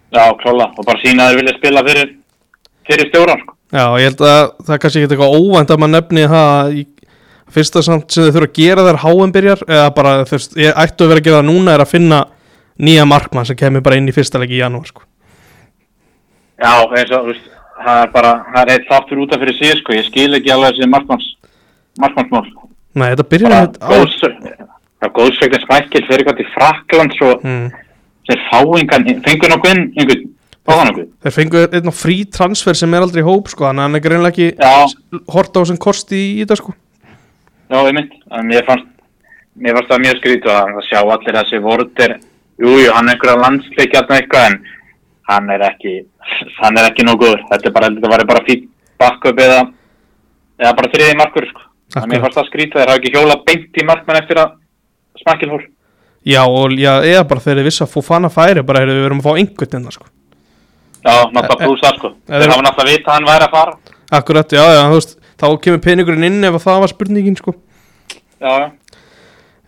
Já, 0.10 0.24
klála, 0.42 0.70
og 0.74 0.88
bara 0.88 1.02
sína 1.04 1.26
að 1.26 1.34
þeir 1.34 1.42
vilja 1.42 1.58
spila 1.60 1.86
fyrir 1.86 2.14
fyrir 2.90 3.12
stjóran 3.12 3.44
sko 3.44 3.56
Já, 3.70 3.86
ég 4.02 4.10
held 4.10 4.24
að 4.26 4.40
það 4.66 4.74
er 4.74 4.82
kannski 4.82 5.04
ekki 5.04 5.14
eitthvað 5.14 5.36
óvænt 5.38 5.72
að 5.72 5.82
maður 5.82 5.94
nefni 5.94 6.24
það 6.32 6.72
í 6.74 6.84
fyrsta 7.54 7.84
samt 7.86 8.14
sem 8.14 8.26
þau 8.26 8.34
þurfa 8.34 8.48
að 8.50 8.58
gera 8.58 8.86
þegar 8.86 9.02
háum 9.04 9.34
byrjar 9.34 9.62
eða 9.68 9.92
bara 9.94 10.14
þú 10.26 10.36
veist, 10.38 10.56
ég 10.58 10.80
ættu 10.84 11.06
að 11.06 11.12
vera 11.12 11.22
að 11.22 11.28
gera 11.28 11.42
það 11.42 11.50
núna 11.50 11.76
er 11.76 11.84
að 11.84 11.92
finna 11.92 12.20
nýja 12.80 13.06
markmann 13.10 13.48
sem 13.48 13.58
kemur 13.60 13.84
bara 13.86 14.00
inn 14.00 14.10
í 14.10 14.16
fyrsta 14.16 14.42
leiki 14.42 14.58
í 14.58 14.62
janúar 14.62 14.90
sko. 14.90 15.06
Já, 16.60 16.74
eins 16.86 17.14
og, 17.16 17.30
veist, 17.30 17.52
það 17.84 18.02
er 18.04 18.12
bara, 18.16 18.32
það 18.54 18.62
er 18.64 18.74
eitt 18.74 18.90
þáttur 18.90 19.22
út 19.24 19.36
af 19.36 19.44
fyrir 19.44 19.58
sig, 19.60 19.76
sko, 19.82 19.96
ég 19.96 20.08
skil 20.08 20.32
ekki 20.38 20.54
alveg 20.56 20.76
þessi 20.76 20.90
markmanns, 20.92 21.30
markmannsmál. 22.02 22.44
Nei, 22.98 23.08
þetta 23.14 23.28
byrjar 23.34 23.54
Bara 23.54 23.62
einmitt 23.62 23.80
á 23.80 23.88
góðs, 23.94 24.18
það 24.24 25.08
er 25.08 25.14
góðsveikin 25.20 25.64
smækkil 25.66 26.04
fyrir 26.08 26.24
eitthvað 26.24 26.42
til 26.42 26.50
Frakland, 26.56 27.16
svo 27.20 27.32
mm. 27.38 27.70
þeir 28.30 28.44
fáingan, 28.50 29.08
fengur 29.28 29.54
nokkuð 29.54 29.76
inn, 29.76 29.86
einhvern. 29.96 30.28
Þeir 30.70 31.34
fengu 31.36 31.62
einn 31.66 31.90
á 31.90 31.94
frí 31.96 32.18
transfer 32.30 32.78
sem 32.78 32.94
er 32.94 33.06
aldrei 33.06 33.24
hóp 33.26 33.50
sko, 33.52 33.66
þannig 33.66 33.82
að 33.82 33.88
hann 33.88 34.00
er 34.00 34.04
greinlega 34.06 34.30
ekki 34.30 35.24
horta 35.34 35.64
á 35.66 35.70
sem 35.70 35.80
kosti 35.82 36.20
í 36.20 36.44
þetta 36.44 36.60
sko. 36.60 36.74
já, 37.70 37.78
ég 37.88 37.96
mynd, 37.98 38.14
mér 38.50 38.68
fannst, 38.68 38.90
mér 39.56 39.78
fannst 39.78 39.94
það 39.94 40.04
mjög 40.06 40.20
skrítið 40.22 40.54
að 40.54 40.74
það 40.76 40.88
sjá 40.90 41.00
allir 41.02 41.40
þessi 41.40 41.62
vortir, 41.64 42.16
jú, 42.62 42.76
jú, 42.84 42.92
hann 42.96 43.10
er 43.10 43.16
einhverja 43.18 43.42
landsleiki 43.44 44.00
alltaf 44.00 44.20
eitthvað, 44.20 44.46
en 44.52 44.60
hann 45.30 45.50
er 45.56 45.66
ekki, 45.70 45.96
hann 46.60 46.80
er 46.82 46.90
ekki 46.92 47.08
nóg 47.08 47.24
góður, 47.24 47.44
þetta 47.50 47.70
er 47.70 47.76
bara, 47.80 47.92
þetta 47.96 48.14
var 48.14 48.26
bara 48.30 48.46
fýtt 48.46 48.70
bakkup 49.00 49.44
eða, 49.46 49.60
eða 50.62 50.76
bara 50.78 50.94
þriði 50.94 51.18
markur, 51.20 51.50
sko. 51.50 51.66
Að 51.98 52.10
mér 52.12 52.22
fannst 52.22 52.38
það 52.38 52.50
skrítið, 52.52 52.78
þeir 52.78 52.90
hafa 52.92 53.02
ekki 53.02 53.14
hjóla 53.16 53.42
beint 53.48 53.78
í 53.82 53.86
markmann 53.86 54.22
eftir 54.22 54.38
að 54.44 54.56
smakkil 55.24 55.50
fór. 55.56 55.68
Já, 56.28 56.42
og 56.46 56.76
já, 56.78 56.92
eða 57.08 57.26
bara 57.30 57.42
þeir 57.42 57.56
eru 57.56 57.70
viss 57.70 57.82
að 57.82 57.94
Fofana 57.96 58.30
færi 58.30 58.62
bara 58.66 58.84
heyrðu, 58.84 58.98
við 59.00 59.06
verum 59.08 59.22
að 59.24 59.30
fá 59.30 59.40
einhvern 59.40 59.88
það 59.88 59.96
sko. 59.96 60.10
Já, 61.00 61.14
náttúrulega 61.32 61.64
pluss 61.64 61.84
það 61.86 61.98
sko. 62.00 62.12
Eh, 62.28 62.36
Þeir 62.42 62.52
hafa 62.54 62.66
náttúrulega 62.66 62.98
vita 62.98 63.12
að 63.12 63.16
hann 63.18 63.30
væri 63.30 63.48
að 63.48 63.54
fara. 63.56 63.78
Akkurat, 64.20 64.52
já, 64.58 64.64
já, 64.76 64.82
þú 64.90 64.98
veist, 65.00 65.16
þá 65.40 65.46
kemur 65.64 65.82
peningurinn 65.86 66.28
inn 66.28 66.48
ef 66.50 66.58
að 66.58 66.66
það 66.66 66.80
var 66.84 66.92
spurningin 66.94 67.38
sko. 67.40 67.54
Já, 68.40 68.52
já. 68.52 68.70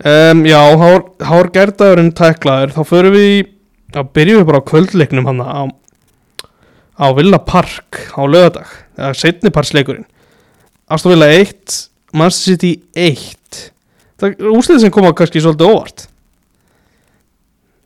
Um, 0.02 0.40
já, 0.50 0.58
hár, 0.82 1.04
hár 1.30 1.50
gerðagurinn 1.54 2.12
tæklaður, 2.18 2.72
þá 2.74 2.82
förum 2.90 3.14
við 3.14 3.28
í, 3.30 3.42
þá 3.94 4.00
byrjum 4.18 4.40
við 4.42 4.48
bara 4.50 4.62
á 4.66 4.70
kvöldleiknum 4.72 5.28
hann 5.30 5.44
á, 5.46 5.62
á 6.98 7.06
Villa 7.14 7.38
Park 7.46 8.00
á 8.18 8.22
lögadag, 8.26 8.72
eða 8.98 9.14
setni 9.20 9.54
parsleikurinn. 9.54 10.08
Aston 10.92 11.14
Villa 11.14 11.30
1, 11.38 11.78
Manchester 12.18 12.56
City 12.58 12.74
1. 12.98 13.62
Það 14.20 14.34
er 14.42 14.50
úslið 14.58 14.82
sem 14.84 14.92
koma 14.94 15.14
kannski 15.16 15.40
svolítið 15.46 15.70
óvart. 15.70 16.08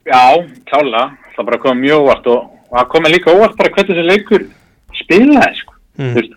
Já, 0.07 0.23
klálega. 0.69 1.05
Það 1.35 1.47
bara 1.49 1.59
kom 1.65 1.79
mjög 1.83 2.05
óvart 2.05 2.27
og, 2.31 2.47
og 2.75 2.81
það 2.81 2.89
komið 2.91 3.13
líka 3.15 3.31
óvart 3.35 3.55
bara 3.57 3.69
hvernig 3.71 3.95
þessi 3.95 4.07
leikur 4.09 4.45
spilaði 4.99 5.59
sko. 5.61 5.73
Mm. 5.97 6.33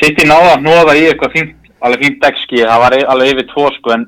City 0.00 0.24
náða 0.26 0.54
að 0.56 0.64
nóða 0.64 0.96
í 0.98 1.04
eitthvað 1.10 1.34
fínt, 1.36 1.54
alveg 1.84 2.02
fínt 2.04 2.20
dekski, 2.24 2.62
það 2.66 2.80
var 2.82 2.96
alveg 3.14 3.32
yfir 3.34 3.46
tvo 3.52 3.68
sko 3.76 3.92
en 3.94 4.06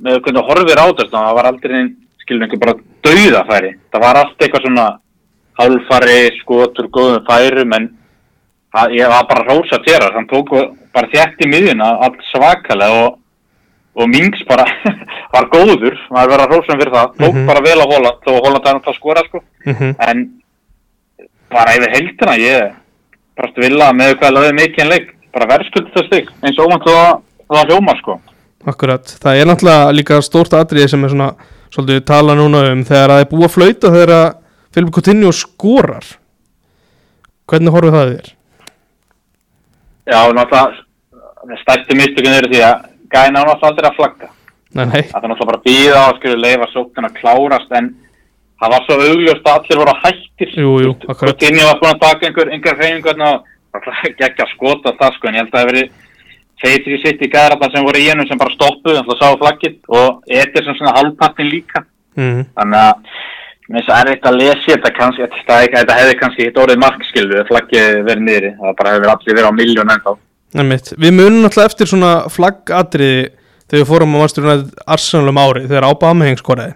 með 0.00 0.18
hvernig 0.24 0.46
horfir 0.48 0.80
á 0.80 0.86
þetta, 0.90 1.10
það 1.14 1.34
var 1.38 1.48
aldrei 1.50 1.76
einn, 1.78 1.90
skilur 2.22 2.42
einhver 2.46 2.62
bara 2.64 2.74
dauðafæri. 3.04 3.72
Það 3.92 4.00
var 4.06 4.16
allt 4.20 4.42
eitthvað 4.44 4.64
svona 4.66 4.86
hálfari, 5.60 6.18
skotur, 6.40 6.88
góðum 6.94 7.24
færum 7.28 7.74
en 7.76 7.88
það, 8.74 8.94
ég 8.96 9.10
var 9.12 9.26
bara 9.28 9.46
rósa 9.50 9.80
til 9.84 9.96
það, 9.98 10.14
hann 10.16 10.28
tók 10.30 10.52
bara 10.94 11.10
þjætt 11.12 11.44
í 11.44 11.50
miðjuna, 11.52 11.90
allt 12.06 12.22
svakalega 12.30 13.02
og, 13.04 13.18
og 14.00 14.08
Mings 14.08 14.40
bara 14.48 14.64
var 15.34 15.48
góður, 15.52 15.98
maður 16.10 16.32
verið 16.34 16.44
að 16.46 16.52
rósa 16.54 16.72
hann 16.72 16.80
fyrir 16.82 16.94
það, 16.96 17.14
tók 17.20 17.34
Mhm. 17.34 17.46
bara 17.50 17.64
vel 17.66 17.78
á 17.82 17.86
Holland, 17.92 18.20
þó 18.24 18.30
að 18.32 18.44
Holland 18.46 18.66
er 18.66 18.78
náttúrulega 18.78 18.94
að 18.94 19.00
skora 19.02 19.26
sko, 19.28 19.42
Mm 19.66 19.94
en 20.08 20.22
bara 21.52 21.76
yfir 21.76 21.94
heldina, 21.96 22.36
ég 22.40 22.74
bara 23.38 23.64
vilja 23.64 23.92
með 23.96 24.16
hvað 24.20 24.36
lögði 24.36 24.56
mikið 24.58 24.84
en 24.84 24.92
leik, 24.92 25.14
bara 25.34 25.48
verðskuldi 25.50 25.94
það 25.94 26.08
stygg, 26.08 26.34
eins 26.42 26.58
og 26.58 26.68
óvænt 26.68 26.88
það, 26.88 27.22
það 27.54 27.72
hljóma 27.72 27.96
sko. 28.00 28.18
Akkurat, 28.70 29.14
það 29.22 29.40
er 29.40 29.48
náttúrulega 29.48 29.94
líka 29.96 30.20
stórt 30.24 30.56
atriði 30.58 30.90
sem 30.92 31.06
er 31.06 31.14
svona, 31.14 31.30
svolítið 31.72 32.04
tala 32.10 32.36
núna 32.38 32.66
um 32.72 32.84
þegar 32.86 33.14
það 33.14 33.24
er 33.24 33.30
búið 33.30 33.46
að 33.46 33.54
flauta 33.56 33.94
þegar 33.94 34.14
að 34.16 34.28
Filipe 34.70 34.94
Coutinho 34.94 35.32
skorar. 35.34 36.10
Hvernig 37.50 37.74
horfið 37.74 37.96
það 37.96 38.12
þér? 38.12 38.28
Já, 40.10 40.20
náttúrulega, 40.36 41.56
stærstu 41.64 41.96
mistökun 41.98 42.36
eru 42.36 42.52
því 42.52 42.62
að 42.66 42.84
gæna 43.10 43.42
alltaf 43.42 43.70
aldrei 43.70 43.90
að 43.90 43.98
flagga 43.98 44.30
nei, 44.76 44.84
nei, 44.86 45.02
það 45.10 45.24
er 45.24 45.32
náttúrulega 45.32 45.48
bara 45.50 45.58
að 45.58 45.66
býða 45.66 46.02
og 46.04 46.18
skilur 46.20 46.42
leifa 46.44 46.68
sóknin 46.70 47.08
að 47.08 47.16
klárast 47.18 47.76
en 47.78 47.90
það 48.60 48.74
var 48.74 48.84
svo 48.86 48.98
augljóst 49.06 49.48
að 49.48 49.56
allir 49.56 49.80
voru 49.80 49.96
hættir. 50.02 50.52
Jú, 50.54 50.74
jú, 50.84 50.92
akkurat. 51.06 51.32
Coutinho 51.32 51.66
var 51.68 51.80
búin 51.80 51.94
að 51.94 52.04
taka 52.04 52.28
einhver, 52.28 52.52
hreyfingu 52.52 53.08
þarna 53.08 53.30
og 53.40 53.84
það 53.86 54.04
gekk 54.04 54.24
ekki 54.28 54.44
að 54.44 54.54
skota 54.54 54.94
það 55.00 55.16
sko 55.16 55.28
en 55.28 55.38
ég 55.38 55.44
held 55.44 55.50
að 55.50 55.56
það 55.56 55.64
hef 55.64 55.70
verið 55.70 55.90
feitir 56.60 56.96
í 56.96 57.00
sitt 57.00 57.22
í 57.24 57.30
gæðrata 57.32 57.70
sem 57.72 57.86
voru 57.86 58.00
í 58.00 58.08
hennum 58.10 58.28
sem 58.28 58.40
bara 58.40 58.52
stoppuð 58.52 58.98
þannig 58.98 59.12
að 59.14 59.20
sá 59.22 59.40
flaggið. 59.42 59.76
Og 59.88 60.32
Edir 60.40 60.66
sem 60.66 60.78
svona 60.78 60.96
halvpartin 60.98 61.52
líka. 61.52 61.84
Mm. 62.18 62.40
þannig 62.58 62.80
að 62.84 63.20
mér 63.70 63.76
finnst 63.76 63.88
það 63.88 64.00
erfitt 64.02 64.26
að 64.26 64.38
lesi 64.40 64.72
þetta 64.72 64.90
kannski. 64.96 65.28
Þetta, 65.46 65.98
hefði 66.00 66.16
kannski 66.20 66.48
hitt 66.48 66.58
orðið 66.58 66.82
markskildu 66.82 67.44
flaggið 67.48 68.00
verið 68.08 68.24
niðri, 68.26 68.50
það 68.58 68.76
bara 68.80 68.94
hefur 68.96 69.12
allir 69.14 69.38
verið 69.38 69.48
á 69.48 69.58
miljón 69.60 69.94
ennþá. 69.94 70.16
Einmitt. 70.58 70.92
Við 70.98 71.14
munum 71.14 71.46
alltaf 71.46 71.70
eftir 71.70 71.88
svona 71.88 72.12
flaggadriði 72.34 73.28
þegar 73.70 73.84
við 73.84 73.88
fórum 73.92 74.18
á 74.18 74.20
Arsenal 74.26 75.30
um 75.30 75.38
ári 75.38 75.68
þegar 75.68 75.86
Aubameyang 75.86 76.40
skoraði 76.42 76.74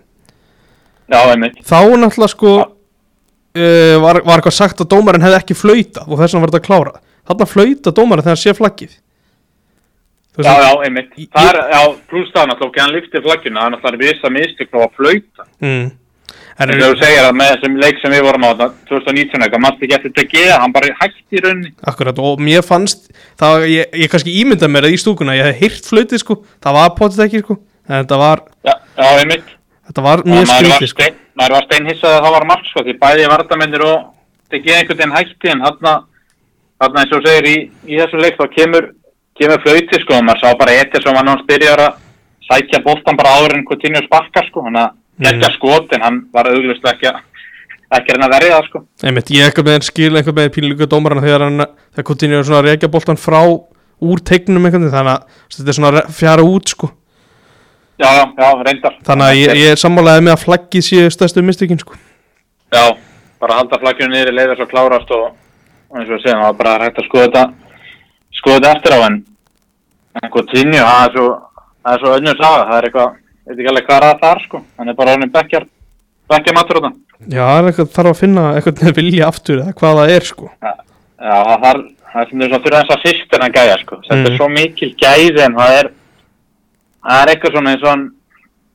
Já, 1.11 1.21
einmitt 1.31 1.61
þá 1.67 1.79
náttúrulega 2.01 2.33
sko 2.33 2.53
uh, 2.61 3.97
var, 4.05 4.21
var 4.25 4.41
eitthvað 4.41 4.59
sagt 4.59 4.85
að 4.85 4.93
dómarinn 4.95 5.25
hefði 5.27 5.41
ekki 5.41 5.59
flautað 5.59 6.07
og 6.09 6.21
þess 6.21 6.35
vegna 6.37 6.45
var 6.45 6.55
þetta 6.55 6.69
klárað 6.69 7.01
þarna 7.25 7.51
flauta 7.51 7.95
dómarinn 7.97 8.27
þegar 8.27 8.37
hann 8.37 8.45
sé 8.45 8.57
flaggið 8.59 9.01
Já, 10.35 10.51
já, 10.59 10.71
einmitt. 10.83 11.13
Það 11.31 11.49
er, 11.53 11.57
já, 11.71 11.81
pluss 12.11 12.31
það 12.35 12.49
náttúrulega, 12.51 12.71
ok, 12.73 12.79
hann 12.83 12.95
lyfti 12.97 13.21
flagginu, 13.23 13.55
það 13.61 13.69
er 13.69 13.75
náttúrulega 13.77 14.09
vissa 14.09 14.31
mistök 14.35 14.73
á 14.75 14.79
að 14.83 14.97
flauta. 14.97 15.47
mm. 15.63 15.85
En 16.55 16.71
þú 16.71 16.89
segir 17.01 17.25
að 17.27 17.33
með 17.35 17.49
þessum 17.51 17.77
leik 17.83 17.97
sem 17.99 18.13
við 18.15 18.21
vorum 18.23 18.45
á 18.47 18.51
þetta, 18.51 18.67
2019 18.91 19.43
eitthvað, 19.43 19.63
mannst 19.65 19.81
ekki 19.83 19.97
eftir 19.97 20.13
þetta 20.13 20.23
að 20.23 20.35
geða, 20.35 20.59
hann 20.63 20.75
bara 20.75 20.91
hætti 21.01 21.39
í 21.39 21.43
rauninni. 21.43 21.71
Akkurat 21.91 22.21
og 22.23 22.43
mér 22.47 22.63
fannst 22.67 23.09
það, 23.43 23.67
ég, 23.73 23.97
ég 24.05 24.13
kannski 24.13 24.35
ímynda 24.39 24.69
mér 24.71 24.87
að 24.87 24.95
í 24.95 25.01
stúkuna 25.03 25.35
ég 25.35 25.49
hef 25.51 25.65
heyrt 25.65 25.89
flautið 25.91 26.23
sko, 26.23 26.37
það 26.63 26.79
var 26.79 26.93
potið 27.01 27.25
ekki 27.27 27.43
sko 27.43 27.57
en 27.89 27.97
þetta 27.97 28.21
var, 28.23 28.45
Já, 28.63 28.75
já, 29.01 29.09
einmitt. 29.25 29.51
Þetta 29.89 30.05
var 30.09 30.25
mjög 30.29 30.51
skrítið 30.51 30.91
sko 30.93 31.11
maður 31.35 31.57
var 31.57 31.69
steinhissað 31.69 32.17
að 32.17 32.25
það 32.25 32.35
var 32.37 32.47
marg, 32.51 32.67
sko, 32.71 32.83
því 32.87 32.97
bæði 33.01 33.31
vartamennir 33.33 33.85
og 33.85 33.97
þetta 34.47 34.65
geða 34.65 34.81
einhvern 34.81 35.01
veginn 35.01 35.17
hætti, 35.19 35.51
en 35.51 35.65
þarna, 35.65 35.95
þarna 36.83 37.03
eins 37.03 37.15
og 37.17 37.25
segir 37.27 37.49
í, 37.51 37.57
í 37.91 38.01
þessu 38.01 38.21
leik, 38.23 38.39
þá 38.39 38.47
kemur, 38.55 38.91
kemur 39.41 39.63
flauti, 39.65 40.01
sko, 40.05 40.19
og 40.19 40.27
maður 40.29 40.43
sá 40.45 40.59
bara 40.61 40.77
eittir 40.79 41.03
sem 41.05 41.19
hann 41.19 41.33
hans 41.33 41.47
byrjar 41.49 41.85
að 41.89 42.03
sækja 42.45 42.83
boltan 42.85 43.19
bara 43.19 43.35
áður 43.39 43.57
en 43.59 43.67
Coutinho 43.67 44.05
sparkar, 44.07 44.47
sko, 44.51 44.67
hann 44.69 44.83
að 44.85 44.93
Mm. 45.15 45.29
ekki 45.31 45.47
að 45.47 45.53
skot, 45.55 45.93
en 45.95 46.03
hann 46.03 46.17
var 46.35 46.49
auðvitað 46.51 46.89
ekki 46.91 47.07
að, 47.07 47.19
ekki 47.95 48.15
reyna 48.17 48.27
að 48.27 48.33
verja 48.35 48.55
það, 48.57 48.65
sko. 48.67 48.81
Einmitt, 49.07 49.29
ég 49.31 49.47
eitthvað 49.47 49.69
með 49.69 49.85
skil 49.87 50.09
eitthvað 50.11 50.39
með 50.41 50.49
pínlíka 50.57 50.89
dómarana 50.91 51.23
þegar 51.23 51.45
hann, 51.47 51.67
þegar 51.95 52.07
Coutinho 52.09 52.41
er 52.41 52.49
svona 52.49 52.59
að 52.59 52.67
reykja 52.67 52.91
boltan 52.91 53.21
frá 53.23 53.39
úr 54.03 54.23
tegnum 54.27 54.67
einhvern 54.67 54.89
veginn, 54.89 54.91
þannig 54.91 55.15
að 55.15 55.45
þetta 55.55 55.71
er 55.71 55.79
svona 55.79 56.03
fjara 56.19 56.43
út 56.43 56.75
sko 56.75 56.91
Já, 57.99 58.09
já, 58.11 58.25
já, 58.39 58.49
reyndar. 58.67 58.95
þannig 59.07 59.27
að 59.29 59.37
ég, 59.39 59.53
ég 59.63 59.73
er 59.75 59.79
sammálaðið 59.79 60.25
með 60.27 60.33
að 60.35 60.45
flaggið 60.45 60.83
sé 60.89 61.03
stærstu 61.15 61.43
mistökin 61.47 61.79
sko 61.79 61.95
Já, 62.75 62.85
bara 63.41 63.59
halda 63.61 63.79
flagginu 63.79 64.11
niður, 64.11 64.33
leiða 64.35 64.57
svo 64.59 64.67
klárast 64.67 65.13
og, 65.15 65.29
og 65.91 66.01
eins 66.01 66.09
og 66.11 66.17
við 66.17 66.25
segjum, 66.25 66.41
það 66.43 66.49
var 66.49 66.57
bara 66.63 66.73
hægt 66.89 66.99
að 66.99 67.07
skoða 67.07 67.27
þetta, 67.29 67.45
skoða 68.41 68.57
þetta 68.59 68.73
eftir 68.75 68.97
á 68.97 68.99
en, 69.07 69.19
en 70.23 70.33
Coutinho, 70.35 70.81
það 70.83 71.05
er 71.07 71.15
svo, 71.15 71.29
það 71.85 71.95
er 71.95 72.03
svo 72.05 72.17
önnur 72.19 72.41
saga, 72.43 72.67
það 72.71 72.77
er 72.81 72.89
eitthvað, 72.91 73.15
veit 73.47 73.57
ekki 73.61 73.71
alveg 73.75 73.87
hvað 73.89 73.97
er 74.01 74.07
það 74.11 74.23
þar 74.27 74.43
sko, 74.49 74.63
hann 74.81 74.91
er 74.95 74.99
bara 74.99 75.15
honum 75.15 75.33
bekkjar, 75.39 75.67
bekkjar 76.35 76.59
matur 76.59 76.81
á 76.81 76.85
það. 76.89 76.97
Já, 77.31 77.43
það 77.47 77.59
er 77.63 77.69
eitthvað 77.71 77.93
þarf 77.95 78.11
að 78.15 78.21
finna 78.25 78.45
eitthvað 78.59 78.97
vilja 78.99 79.29
aftur 79.31 79.61
eða 79.63 79.77
hvað 79.79 80.01
það 80.01 80.15
er 80.19 80.27
sko 80.33 80.51
Já, 80.51 81.37
það 81.47 81.61
þarf, 81.69 81.85
það 82.15 82.21
er 82.25 82.57
að 82.59 82.65
fyrir 82.65 82.79
þess 82.81 82.95
að 82.97 83.05
sýstir 83.07 83.45
hann 83.47 83.55
gæja 83.55 83.77
sko, 83.85 84.01
þetta 84.09 84.19
Mm. 84.19 84.27
er 84.33 84.37
svo 84.41 84.49
mikil 84.59 84.91
gæði 85.05 85.45
en 85.47 85.55
það 85.61 85.77
er, 85.79 85.89
það 87.05 87.21
er 87.21 87.33
eitthvað 87.33 87.55
svona 87.55 87.75
eins 87.75 87.85
og 87.85 87.91
hann, 87.93 88.07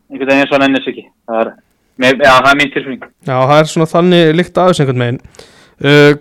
einhvern 0.10 0.32
veginn 0.32 0.44
eins 0.44 0.54
og 0.54 0.58
hann 0.58 0.68
ennist 0.70 0.92
ekki, 0.92 1.06
það 1.30 1.42
er, 1.44 1.52
með, 2.00 2.24
já, 2.26 2.34
það 2.36 2.52
er 2.52 2.60
mín 2.62 2.74
tilfinning. 2.76 3.10
Já, 3.26 3.36
það 3.36 3.58
er 3.58 3.72
svona 3.74 3.90
þannig 3.94 4.32
líkt 4.38 4.62
aðeins 4.62 4.84
einhvern 4.84 5.06
veginn. 5.06 5.22
Uh, 5.80 6.14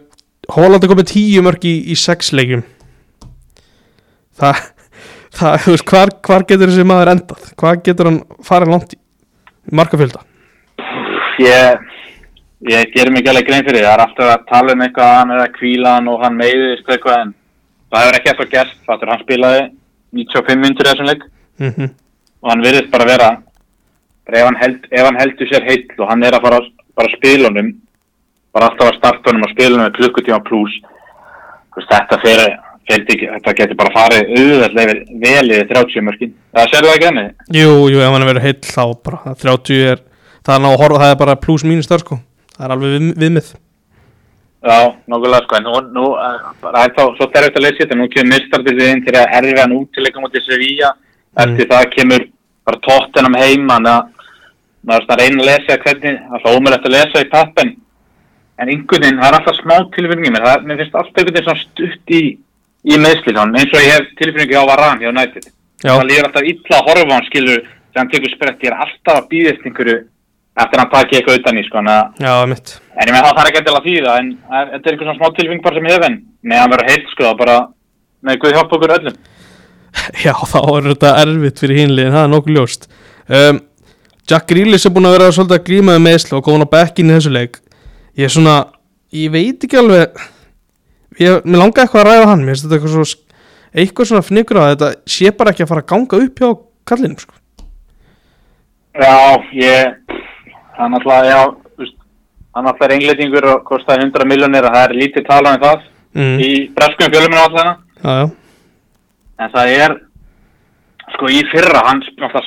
Holland 0.55 0.85
er 0.85 0.92
komið 0.92 1.11
tíu 1.12 1.44
mörg 1.44 1.68
í, 1.68 1.75
í 1.92 1.99
sex 1.99 2.33
leikjum. 2.37 2.64
Það, 4.38 4.64
það 5.38 5.61
þú 5.66 5.77
veist, 5.77 5.90
hvar, 5.92 6.14
hvar 6.29 6.49
getur 6.49 6.73
þessi 6.73 6.88
maður 6.88 7.12
endað? 7.16 7.53
Hvað 7.61 7.85
getur 7.90 8.11
hann 8.12 8.23
farið 8.47 8.75
langt 8.75 8.97
í? 8.97 9.01
Markafjölda? 9.68 10.23
Ég, 11.38 11.88
ég 12.73 12.92
gerir 12.94 13.12
mig 13.12 13.21
ekki 13.21 13.33
alveg 13.33 13.49
grein 13.49 13.66
fyrir 13.66 13.85
það 13.85 13.92
er 13.92 14.03
alltaf 14.07 14.31
að 14.33 14.47
tala 14.49 14.75
um 14.75 14.85
eitthvað 14.87 15.11
að 15.11 15.18
hann 15.18 15.35
er 15.35 15.42
að 15.42 15.57
kvíla 15.59 15.97
hann 15.99 16.09
og 16.09 16.23
hann 16.25 16.38
meiðist 16.38 16.88
eitthvað 16.88 17.21
en 17.25 17.35
það 17.92 18.05
hefur 18.05 18.18
ekki 18.18 18.31
eftir 18.33 18.51
gerst, 18.55 18.79
fattur 18.88 19.12
hann 19.12 19.21
spilaði 19.23 19.66
95 20.16 20.62
myndur 20.62 20.88
í 20.88 20.90
þessum 20.90 21.11
leik 21.11 21.27
mm 21.59 21.90
og 22.38 22.53
hann 22.53 22.62
virðist 22.62 22.90
bara 22.92 23.07
vera 23.09 23.29
ef 24.29 24.44
hann, 24.44 24.59
held, 24.61 24.85
ef 24.92 25.07
hann 25.07 25.18
heldur 25.18 25.49
sér 25.51 25.64
heill 25.66 25.87
og 25.99 26.11
hann 26.11 26.23
er 26.23 26.37
að 26.37 26.44
fara 26.44 26.61
að 26.62 27.16
spila 27.16 27.51
honum 27.51 27.73
bara 28.55 28.68
alltaf 28.71 28.92
að 28.92 28.99
starta 29.01 29.33
honum 29.33 29.47
og 29.47 29.53
spila 29.55 29.79
honum 29.79 29.97
klukkutíma 29.97 30.38
pluss 30.47 30.79
þetta 31.88 32.18
fyrir, 32.23 32.57
þetta 32.88 33.55
getur 33.55 33.79
bara 33.79 33.94
farið 33.94 34.33
auðvitað 34.35 35.03
vel 35.23 35.53
í 35.53 35.61
30 35.68 36.07
mörkin. 36.09 36.35
Það 36.57 36.73
sér 36.73 36.87
það 36.87 36.97
ekki 36.97 37.09
henni 37.09 37.25
Jú, 37.55 37.71
jú, 37.92 38.01
ef 38.03 38.11
hann 38.11 38.25
er 38.25 38.31
verið 38.33 38.47
heill 38.49 38.59
þá 38.66 38.85
bara 39.07 39.21
það 39.25 39.44
30 39.44 39.83
er, 39.92 40.03
það 40.42 40.55
er 40.57 40.64
ná 40.64 40.68
að 40.73 40.83
horfa 40.83 41.03
það 41.05 41.14
er 41.14 41.21
bara 41.23 41.40
pluss 41.44 41.66
mínus 41.68 41.90
þar 41.90 42.05
sko. 42.05 42.21
Það 42.57 42.66
er 42.66 42.75
alveg 42.75 42.94
við, 42.94 43.11
viðmið. 43.23 43.51
Já, 44.59 44.79
nokkulega 45.07 45.44
sko, 45.44 45.59
en 45.61 45.68
nú, 45.68 45.83
nú 45.94 46.07
eh, 46.18 46.49
bara 46.64 46.88
þá 46.97 47.05
svo 47.14 47.29
terfitt 47.31 47.61
að 47.61 47.68
leysa 47.68 47.85
þetta, 47.85 47.99
nú 48.01 48.09
kemur 48.11 48.33
mistardildið 48.33 48.90
inn 48.90 49.05
til 49.07 49.14
að 49.14 49.37
erfiða 49.38 49.62
hann 49.62 49.77
út 49.77 49.92
til 49.94 50.03
leika 50.03 50.25
mútið 50.25 50.49
Sevilla, 50.49 50.90
eftir 51.45 51.69
það 51.71 51.91
kemur 51.95 52.25
bara 52.69 52.81
tóttenam 52.85 53.37
heima, 53.38 53.77
þannig 53.77 53.93
að 53.93 54.09
maður 54.88 54.99
er 54.99 55.05
svona 55.05 55.17
að 55.17 55.23
reyna 55.23 55.43
að 55.43 55.49
lesa 55.51 55.79
hvernig, 55.85 56.19
alltaf 56.33 56.57
ómulegt 56.57 56.88
að 56.88 56.95
lesa 56.97 57.23
í 57.23 57.31
pappen, 57.33 57.73
en 58.59 58.73
einhvern 58.73 59.05
veginn, 59.05 59.21
það 59.23 59.29
er 59.29 59.38
alltaf 59.38 59.59
smá 59.59 59.75
tilfinningi 59.95 60.35
mér, 60.35 60.47
það, 60.49 60.69
mér 60.69 60.83
finnst 60.83 60.99
alltaf 61.01 61.23
einhvern 61.23 61.38
veginn 61.38 61.62
stutt 61.62 62.14
í, 62.19 62.23
í 62.88 63.01
meðsli, 63.05 63.35
eins 63.38 63.75
og 63.75 63.83
ég 63.85 63.97
hef 63.97 64.12
tilfinningi 64.21 64.61
á 64.61 64.69
Varan 64.69 65.03
hjá 65.03 65.12
Já, 65.79 65.93
það 65.95 66.09
líður 66.09 66.27
alltaf 66.27 66.47
illa 66.51 66.75
að 66.75 66.88
horfa 66.88 67.05
á 67.07 67.14
hann 67.14 67.27
skilur, 67.29 67.61
þegar 67.62 68.01
hann 68.01 68.09
tekur 68.11 68.33
sprett, 68.33 68.64
ég 68.64 68.73
er 68.73 68.81
alltaf 68.83 69.19
að 69.21 69.29
býðast 69.31 69.69
einhverju, 69.69 69.99
eftir 70.59 70.75
að 70.75 70.83
hann 70.83 70.91
taki 70.91 71.19
eitthvað 71.21 71.38
utan 71.38 71.61
í, 71.61 71.62
sko, 71.69 71.83
að 71.85 72.25
já, 72.25 72.33
En 72.99 73.07
ég 73.07 73.14
með 73.14 73.23
það 73.29 73.37
þarf 73.38 73.51
ekki 73.53 73.61
að 73.62 73.85
þýða, 73.85 74.17
en 74.19 74.33
þetta 74.49 74.75
er 74.75 74.97
einhver 74.97 75.07
svona 75.07 75.19
smá 75.21 75.37
tilfeng 75.37 75.62
bara 75.62 75.79
sem 75.79 75.87
ég 75.87 75.95
hef 75.95 76.07
en 76.09 76.17
Nei, 76.43 76.55
hann 76.59 76.71
verður 76.71 76.91
heilt 76.93 77.11
sko, 77.12 77.33
bara 77.38 77.57
með 78.23 78.41
Guð 78.43 78.55
hjálpa 78.55 78.77
okkur 78.79 78.95
öllum. 78.95 79.17
Já, 80.27 80.35
þá 80.35 80.59
er 80.63 80.91
þetta 80.93 81.15
erfitt 81.25 81.63
fyrir 81.65 81.83
hinliðin, 81.83 82.17
það 82.17 82.25
er 82.25 82.33
nokkuð 82.35 82.59
ljóst 82.59 82.89
um, 83.29 83.63
Jack 84.29 84.51
Grealish 84.51 84.89
er 84.89 84.93
búin 84.97 85.09
að 85.09 85.17
vera 85.19 85.31
svolítið 85.33 85.59
að 85.59 85.69
glíma 85.71 85.95
með 85.95 86.05
meðslu 86.09 86.41
og 86.41 86.45
góðan 86.49 86.67
á 86.69 86.75
bekkin 86.75 87.13
í 87.13 87.17
þessu 87.17 87.33
leik 87.35 87.63
Ég 88.19 88.27
er 88.27 88.33
svona, 88.35 88.57
ég 89.15 89.31
veit 89.31 89.63
ekki 89.63 89.79
alveg 89.79 90.19
ég, 91.23 91.45
Mér 91.47 91.63
langar 91.63 91.85
eitthvað 91.87 92.03
að 92.03 92.09
ræða 92.11 92.31
hann 92.33 92.43
Mér 92.45 92.57
finnst 92.57 92.67
þetta 92.67 92.79
eitthvað 92.79 92.97
svo 92.97 93.27
eitthvað 93.77 94.11
svona 94.11 94.25
fnikur 94.25 94.61
að 94.61 94.71
þetta 94.73 94.89
sé 95.13 95.33
bara 95.37 95.53
ekki 95.53 95.65
að 95.65 95.71
fara 95.73 95.85
að 95.85 95.91
ganga 95.93 96.21
upp 96.25 96.43
hjá 96.43 96.49
kallinum 96.89 97.21
sko. 97.21 97.35
Já, 98.99 99.15
ég, 99.55 100.17
hann 100.79 100.97
alltaf, 100.99 101.29
já, 101.29 101.41
hann 102.57 102.71
alltaf 102.71 102.87
er 102.89 102.97
englendingur 102.97 103.47
og 103.53 103.65
kostaði 103.69 104.09
100 104.09 104.29
miljónir 104.31 104.67
og 104.67 104.75
það 104.75 104.87
er 104.87 104.97
lítið 105.03 105.29
talað 105.29 105.59
um 105.59 105.65
það 105.67 105.85
mm, 106.19 106.37
í 106.43 106.51
breskum 106.75 107.13
fjöluminu 107.15 107.43
alltaf. 107.45 107.85
Já, 108.03 108.15
já, 108.23 108.27
En 109.38 109.51
það 109.55 109.72
er, 109.79 109.94
sko 111.14 111.31
í 111.31 111.42
fyrra, 111.53 111.83
hann 111.87 112.03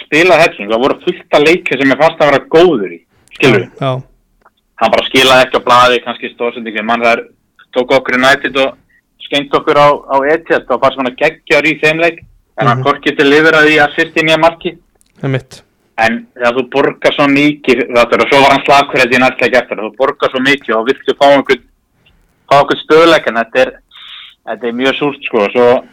spilaði 0.05 0.41
helling, 0.43 0.71
það 0.71 0.83
voru 0.85 0.97
fullt 1.05 1.37
að 1.37 1.45
leika 1.47 1.77
sem 1.79 1.93
ég 1.93 2.01
fannst 2.01 2.21
að 2.23 2.31
vera 2.31 2.49
góður 2.55 2.95
í, 2.97 2.99
skilur 3.37 3.63
við. 3.63 3.69
já, 3.79 3.91
Hann 4.81 4.89
bara 4.95 5.05
skilaði 5.05 5.45
ekki 5.45 5.59
á 5.61 5.67
blaði, 5.67 5.97
kannski 6.03 6.29
stóðsendingi, 6.33 6.83
mann 6.83 7.03
það 7.05 7.11
er, 7.13 7.19
tók 7.77 7.91
okkur 7.93 8.17
United 8.17 8.55
og 8.63 8.77
skengt 9.21 9.53
okkur 9.53 9.77
á, 9.77 9.87
á 9.93 10.15
Etihad 10.33 10.71
og 10.73 10.81
bara 10.81 10.95
svona 10.95 11.11
geggjar 11.19 11.67
í 11.69 11.75
þeim 11.83 12.01
leik, 12.01 12.23
en 12.59 12.67
hann 12.67 12.79
Mhm. 12.79 12.85
korkið 12.87 13.17
til 13.17 13.27
lifiraði 13.29 13.75
í 13.77 13.83
assist 13.85 14.17
í 14.17 14.23
nýja 14.25 14.39
marki. 14.39 14.77
það 15.21 15.29
En 15.97 16.27
þegar 16.33 16.55
þú 16.57 16.69
borgar 16.71 17.13
svo 17.13 17.27
mikið, 17.27 17.77
þetta 17.93 18.13
er, 18.15 18.21
og 18.25 18.29
svo 18.31 18.41
var 18.41 18.51
hann 18.51 18.65
held 18.99 19.13
ég 19.13 19.19
næstlega 19.21 19.61
eftir, 19.61 19.77
þú 19.77 19.95
borgar 19.97 20.29
svo 20.31 20.39
mikið 20.39 20.75
og 20.75 20.87
viltu 20.87 21.13
fá 21.19 21.25
fá 22.49 22.57
einhvern 22.57 22.81
stöðleik, 22.83 23.27
en 23.27 23.35
þetta 23.35 23.59
er, 23.61 23.71
þetta 24.47 24.67
er 24.67 24.71
mjög 24.73 24.95
súrt 24.97 25.23
sko, 25.23 25.37
og 25.45 25.51
svo, 25.51 25.83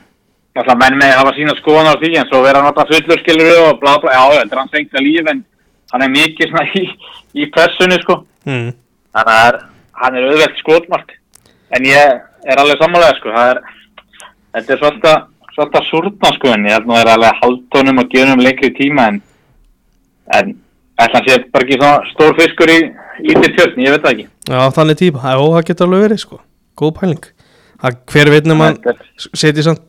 alltaf 0.63 0.79
menn 0.81 0.99
með 1.01 1.15
hafa 1.19 1.33
sína 1.37 1.55
skoðan 1.59 1.91
á 1.93 1.95
því, 2.01 2.11
en 2.21 2.29
svo 2.31 2.43
vera 2.45 2.61
hann 2.63 2.71
alltaf 2.73 2.91
fullur 2.93 3.23
skilur 3.23 3.63
og 3.69 3.81
bla 3.81 3.97
bla, 4.03 4.13
já, 4.17 4.23
þetta 4.41 4.57
er 4.57 4.61
hans 4.63 4.75
fengta 4.77 5.03
líf, 5.05 5.31
en 5.33 5.45
hann 5.93 6.05
er 6.07 6.13
mikið 6.15 6.51
svona 6.53 6.67
í, 6.81 6.85
í 7.39 7.47
pressunni 7.55 7.99
sko, 8.03 8.21
mm, 8.49 8.69
þannig 9.17 9.41
að 9.47 9.59
hann 10.03 10.19
er 10.21 10.29
auðvelt 10.31 10.61
skotmark, 10.63 11.17
en 11.77 11.89
ég 11.89 12.21
er 12.49 12.63
alveg 12.63 12.81
sammálega 12.83 13.17
sko, 13.21 13.35
það 13.35 13.51
er, 13.55 13.63
þetta 14.59 14.75
er 14.77 14.83
svolítið, 14.83 15.27
svolítið 15.57 15.89
súrna 15.91 16.33
sko, 16.37 16.53
en 16.55 16.69
ég 16.69 16.77
held 16.79 16.87
nú 16.89 16.95
að 16.97 17.01
það 17.01 17.07
er 17.09 17.13
alveg 17.17 17.43
haldtónum 17.43 18.03
og 18.05 18.13
gefnum 18.15 18.45
lengri 18.47 18.71
tíma, 18.79 19.09
en 19.13 19.23
en 20.37 20.51
ætla 21.01 21.21
hann 21.21 21.25
sé 21.29 21.39
bara 21.53 21.65
ekki 21.65 21.79
svona 21.81 22.11
stór 22.13 22.35
fiskur 22.37 22.69
í 22.75 22.79
lítið 23.25 23.55
tjörn, 23.57 23.79
ég 23.85 23.95
veit 23.95 24.03
það 24.05 24.13
ekki. 24.13 24.27
Já, 24.51 24.61
þannig 24.77 24.99
típa, 25.01 25.23
já, 25.25 25.39
það 25.41 25.67
getur 25.71 25.87
alveg 25.89 26.03
verið 26.05 26.21
sko. 26.25 26.41
Góð 26.79 26.93
pæling. 26.99 27.29
Að 27.79 27.97
Hver 28.11 28.31
veit 28.35 28.47
nema 28.51 28.67
hann 28.69 28.77
Þetta 28.83 28.91
er- 29.07 29.39
setji 29.39 29.63
samt 29.65 29.83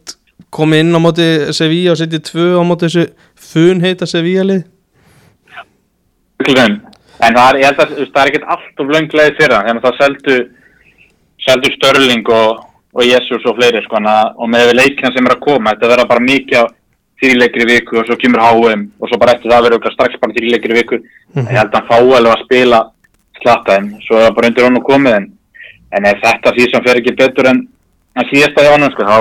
komið 0.53 0.83
inn 0.83 0.97
á 0.97 0.99
móti 1.01 1.27
Sevilla 1.55 1.93
og 1.93 1.99
setið 1.99 2.23
tvö 2.29 2.47
á 2.57 2.63
móti 2.65 2.87
þessu 2.87 3.05
funheita 3.49 4.07
Sevilla 4.09 4.45
lið. 4.47 4.63
En 7.19 7.35
það 7.35 7.59
er, 7.59 7.67
að 7.67 7.93
það 8.13 8.21
er 8.21 8.31
ekkert 8.31 8.49
allt 8.53 9.13
leið 9.19 9.37
fyrir 9.37 9.55
hann, 9.55 9.67
þannig 9.67 9.83
að 9.83 9.85
það 9.85 9.97
seldu, 9.99 10.35
seldu 11.43 11.71
Störling 11.75 12.29
og, 12.31 12.61
og 12.95 13.03
Jesus 13.03 13.47
og 13.49 13.57
fleiri, 13.57 13.81
sko, 13.83 13.99
og 13.99 14.51
með 14.51 14.71
leikina 14.77 15.11
sem 15.11 15.27
er 15.27 15.35
að 15.35 15.43
koma, 15.43 15.73
þetta 15.73 15.91
verða 15.91 16.07
bara 16.13 16.23
mikið 16.23 16.61
á 16.63 16.65
þrjuleikri 17.19 17.65
viku 17.67 17.99
og 17.99 18.07
svo 18.07 18.15
kemur 18.19 18.39
HM 18.39 18.85
og 19.01 19.09
svo 19.09 19.19
bara 19.19 19.35
eftir 19.35 19.51
það 19.51 19.65
verður 19.67 19.91
strax 19.93 20.21
bara 20.21 20.37
þrjuleikri 20.37 20.77
viku. 20.77 21.01
Ég 21.35 21.51
held 21.51 21.75
að 21.75 21.75
hann 21.75 21.89
fá 21.89 21.97
alveg 21.99 22.31
að 22.31 22.45
spila 22.45 22.79
slatta 23.41 23.75
þeim, 23.75 23.91
svo 24.05 24.15
er 24.15 24.25
það 24.27 24.37
bara 24.37 24.51
undir 24.51 24.67
honum 24.67 24.85
komið 24.87 25.17
en, 25.17 25.27
en 25.95 26.07
þetta 26.23 26.55
síðan 26.55 26.85
fer 26.87 27.01
ekki 27.01 27.17
betur 27.19 27.51
en 27.51 27.61
að 28.19 28.31
síðasta 28.31 28.63
í 28.63 28.71
honum, 28.71 28.93
sko, 28.95 29.07
þá, 29.07 29.19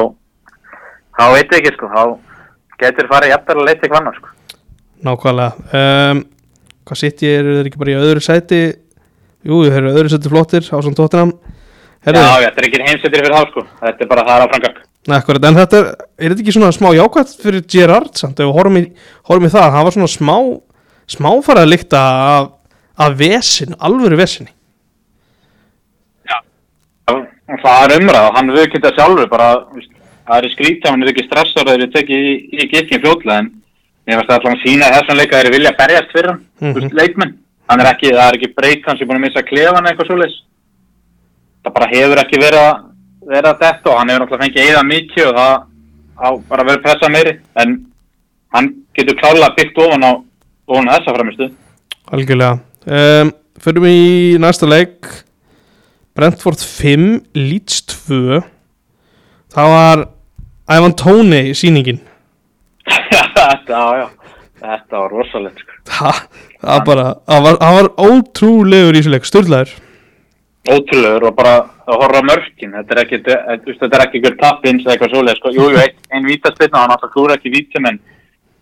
þá 1.19 1.25
veit 1.35 1.53
ég 1.53 1.61
ekki, 1.61 1.75
sko, 1.77 1.91
þá 1.93 2.03
getur 2.83 3.09
farið 3.11 3.33
jafnvel 3.35 3.59
að 3.59 3.69
leita 3.69 3.81
eitthvað 3.85 4.01
annars, 4.01 4.19
sko. 4.23 4.35
Nákvæmlega. 5.09 5.79
Um, 5.79 6.25
Hvað 6.89 6.99
sitt 7.03 7.21
ég, 7.21 7.35
eru 7.43 7.59
þeir 7.59 7.67
ekki 7.69 7.81
bara 7.83 7.93
í 7.93 7.97
öðru 8.01 8.21
sæti? 8.25 8.59
Jú, 9.45 9.59
þeir 9.67 9.77
eru 9.83 9.91
öðru 9.93 10.13
sæti 10.15 10.31
flottir 10.33 10.65
á 10.65 10.77
svona 10.81 10.97
tóttinam 10.97 11.35
Já, 12.07 12.15
já, 12.15 12.47
þetta 12.47 12.63
er 12.63 12.67
ekki 12.69 12.81
heimsettir 12.87 13.21
fyrir 13.21 13.35
þá, 13.35 13.51
sko. 13.51 13.65
Þetta 13.83 14.05
er 14.05 14.09
bara 14.09 14.25
það 14.25 14.39
er 14.39 14.45
áframgang. 14.47 14.79
akkurat, 15.19 15.45
en 15.49 15.59
þetta 15.59 15.79
er, 15.79 15.89
er 16.17 16.33
þetta 16.33 16.43
ekki 16.45 16.55
svona 16.57 16.71
smá 16.73 16.89
jákvæmt 16.97 17.35
fyrir 17.43 17.65
Gerrard 17.75 18.15
samt, 18.17 18.41
ef 18.41 18.49
við 18.49 18.55
horfum 18.57 18.79
í, 18.81 18.85
horfum 19.29 19.49
í 19.49 19.53
það, 19.53 19.69
hann 19.75 19.87
var 19.89 19.97
svona 19.97 20.11
smá 20.13 20.37
smá 21.09 21.29
farið 21.45 21.65
að 21.67 21.71
líkta 21.73 22.01
af, 22.29 22.49
af 23.05 23.19
vesin, 23.21 23.77
alvöru 23.81 24.19
vesinni 24.21 24.53
Það 27.49 27.85
er 27.85 27.95
umræða, 28.03 28.33
hann 28.37 28.51
við 28.53 28.67
geta 28.75 28.93
sjálfur 28.97 29.29
bara, 29.33 29.47
víst, 29.75 29.93
það 30.29 30.39
er 30.39 30.47
í 30.47 30.53
skrítið, 30.53 30.91
hann 30.91 31.05
er 31.05 31.11
ekki 31.13 31.25
stressar 31.27 31.67
þegar 31.67 31.85
þið 31.85 31.95
tekið 31.97 32.27
í, 32.29 32.35
í 32.53 32.69
gikkin 32.69 33.03
fljótlega 33.05 33.39
en 33.43 34.17
varst 34.17 34.31
það 34.31 34.49
að 34.51 34.63
sína 34.63 34.91
þessum 34.95 35.19
leika 35.19 35.41
þeir 35.41 35.55
vilja 35.55 35.75
berjast 35.79 36.13
fyrir 36.15 36.31
hann, 36.31 36.43
mm. 36.61 36.75
-hmm. 36.75 36.93
leikmenn. 36.97 37.35
Hann 37.69 37.83
er 37.83 37.91
ekki, 37.91 38.13
það 38.15 38.29
er 38.29 38.37
ekki 38.39 38.55
breyk 38.57 38.87
hans 38.89 39.01
sem 39.01 39.09
búin 39.09 39.19
að 39.19 39.25
missa 39.27 39.45
klefan 39.45 39.85
eða 39.85 39.93
eitthvað 39.93 40.09
svoleiðis. 40.09 40.37
Það 41.65 41.75
bara 41.75 41.91
hefur 41.93 42.23
ekki 42.23 42.41
verið 42.41 42.63
að, 42.63 42.85
verið 43.29 43.51
að 43.51 43.65
detta 43.65 43.91
og 43.91 43.99
hann 43.99 44.13
hefur 44.13 44.23
náttúrulega 44.25 44.47
fengið 44.47 44.71
eða 44.73 44.85
mikið 44.89 45.29
og 45.29 45.41
það 45.41 45.55
á 46.19 46.29
bara 46.49 46.67
verið 46.71 46.85
pressað 46.87 47.15
meiri 47.15 47.35
en 47.63 47.75
hann 48.57 48.71
getur 48.97 49.19
klálega 49.21 49.55
byggt 49.59 49.83
ofan 49.85 50.09
á 50.09 50.13
ofan 50.69 50.93
þessa 50.95 51.17
framistu. 51.17 51.51
Algjörlega 52.09 52.59
um, 52.89 53.35
Fyrir 53.59 53.83
við 53.83 53.97
í 53.99 54.39
næsta 54.41 54.69
leik 54.71 55.09
Brentford 56.17 56.63
5 56.63 57.09
Leeds 57.37 57.83
2 57.91 58.39
Það 59.53 59.73
var 59.75 60.05
Ivan 60.69 60.95
Toney 60.99 61.55
sýningin. 61.57 62.01
Þetta, 62.89 63.49
já, 63.69 63.83
já, 64.03 64.07
þetta 64.61 65.03
var 65.03 65.11
rosalegt, 65.15 65.65
sko. 65.65 65.81
Það, 65.89 66.23
það 66.61 66.73
var 66.75 66.87
bara 66.89 67.07
Það 67.29 67.45
var, 67.47 67.59
það 67.63 67.77
var 67.79 67.91
ótrúlegur 68.09 68.97
í 68.97 69.01
þessu 69.01 69.13
leik 69.15 69.29
Sturlaður. 69.29 69.75
Ótrúlegur 70.69 71.29
og 71.31 71.37
bara 71.39 71.55
að 71.89 72.03
horfa 72.03 72.21
á 72.21 72.29
mörkin 72.29 72.75
þetta 72.77 72.95
er 72.95 73.01
ekki, 73.05 73.19
þetta 73.25 73.89
er 73.89 74.05
ekki 74.05 74.21
ykkur 74.21 74.37
tappins 74.43 74.85
eða 74.85 74.95
eitthvað 74.95 75.13
svoleið, 75.15 75.39
sko, 75.41 75.53
jú, 75.57 75.69
jú, 75.73 75.85
ein, 76.13 76.29
vítaspilna 76.29 76.83
hann 76.83 76.93
alltaf 76.93 77.13
klúra 77.15 77.39
ekki 77.39 77.53
vítum 77.55 77.89
en 77.89 78.01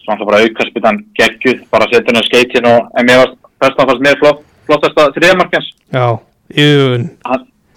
svo 0.05 0.15
alltaf 0.15 0.29
bara 0.31 0.43
aukarspilnan 0.45 1.01
geggjuð 1.19 1.65
bara 1.73 1.89
setur 1.91 2.13
henni 2.13 2.23
skeitin 2.29 2.69
og 2.71 2.93
en 2.95 3.09
mér 3.09 3.25
varst 3.25 3.41
fyrst 3.65 3.83
að 3.83 3.91
fannst 3.91 4.05
mér 4.07 4.21
flott, 4.21 4.45
flottasta 4.69 5.09
þriðamarkans 5.17 5.73
Já, 5.97 6.07
yfirvun 6.55 7.09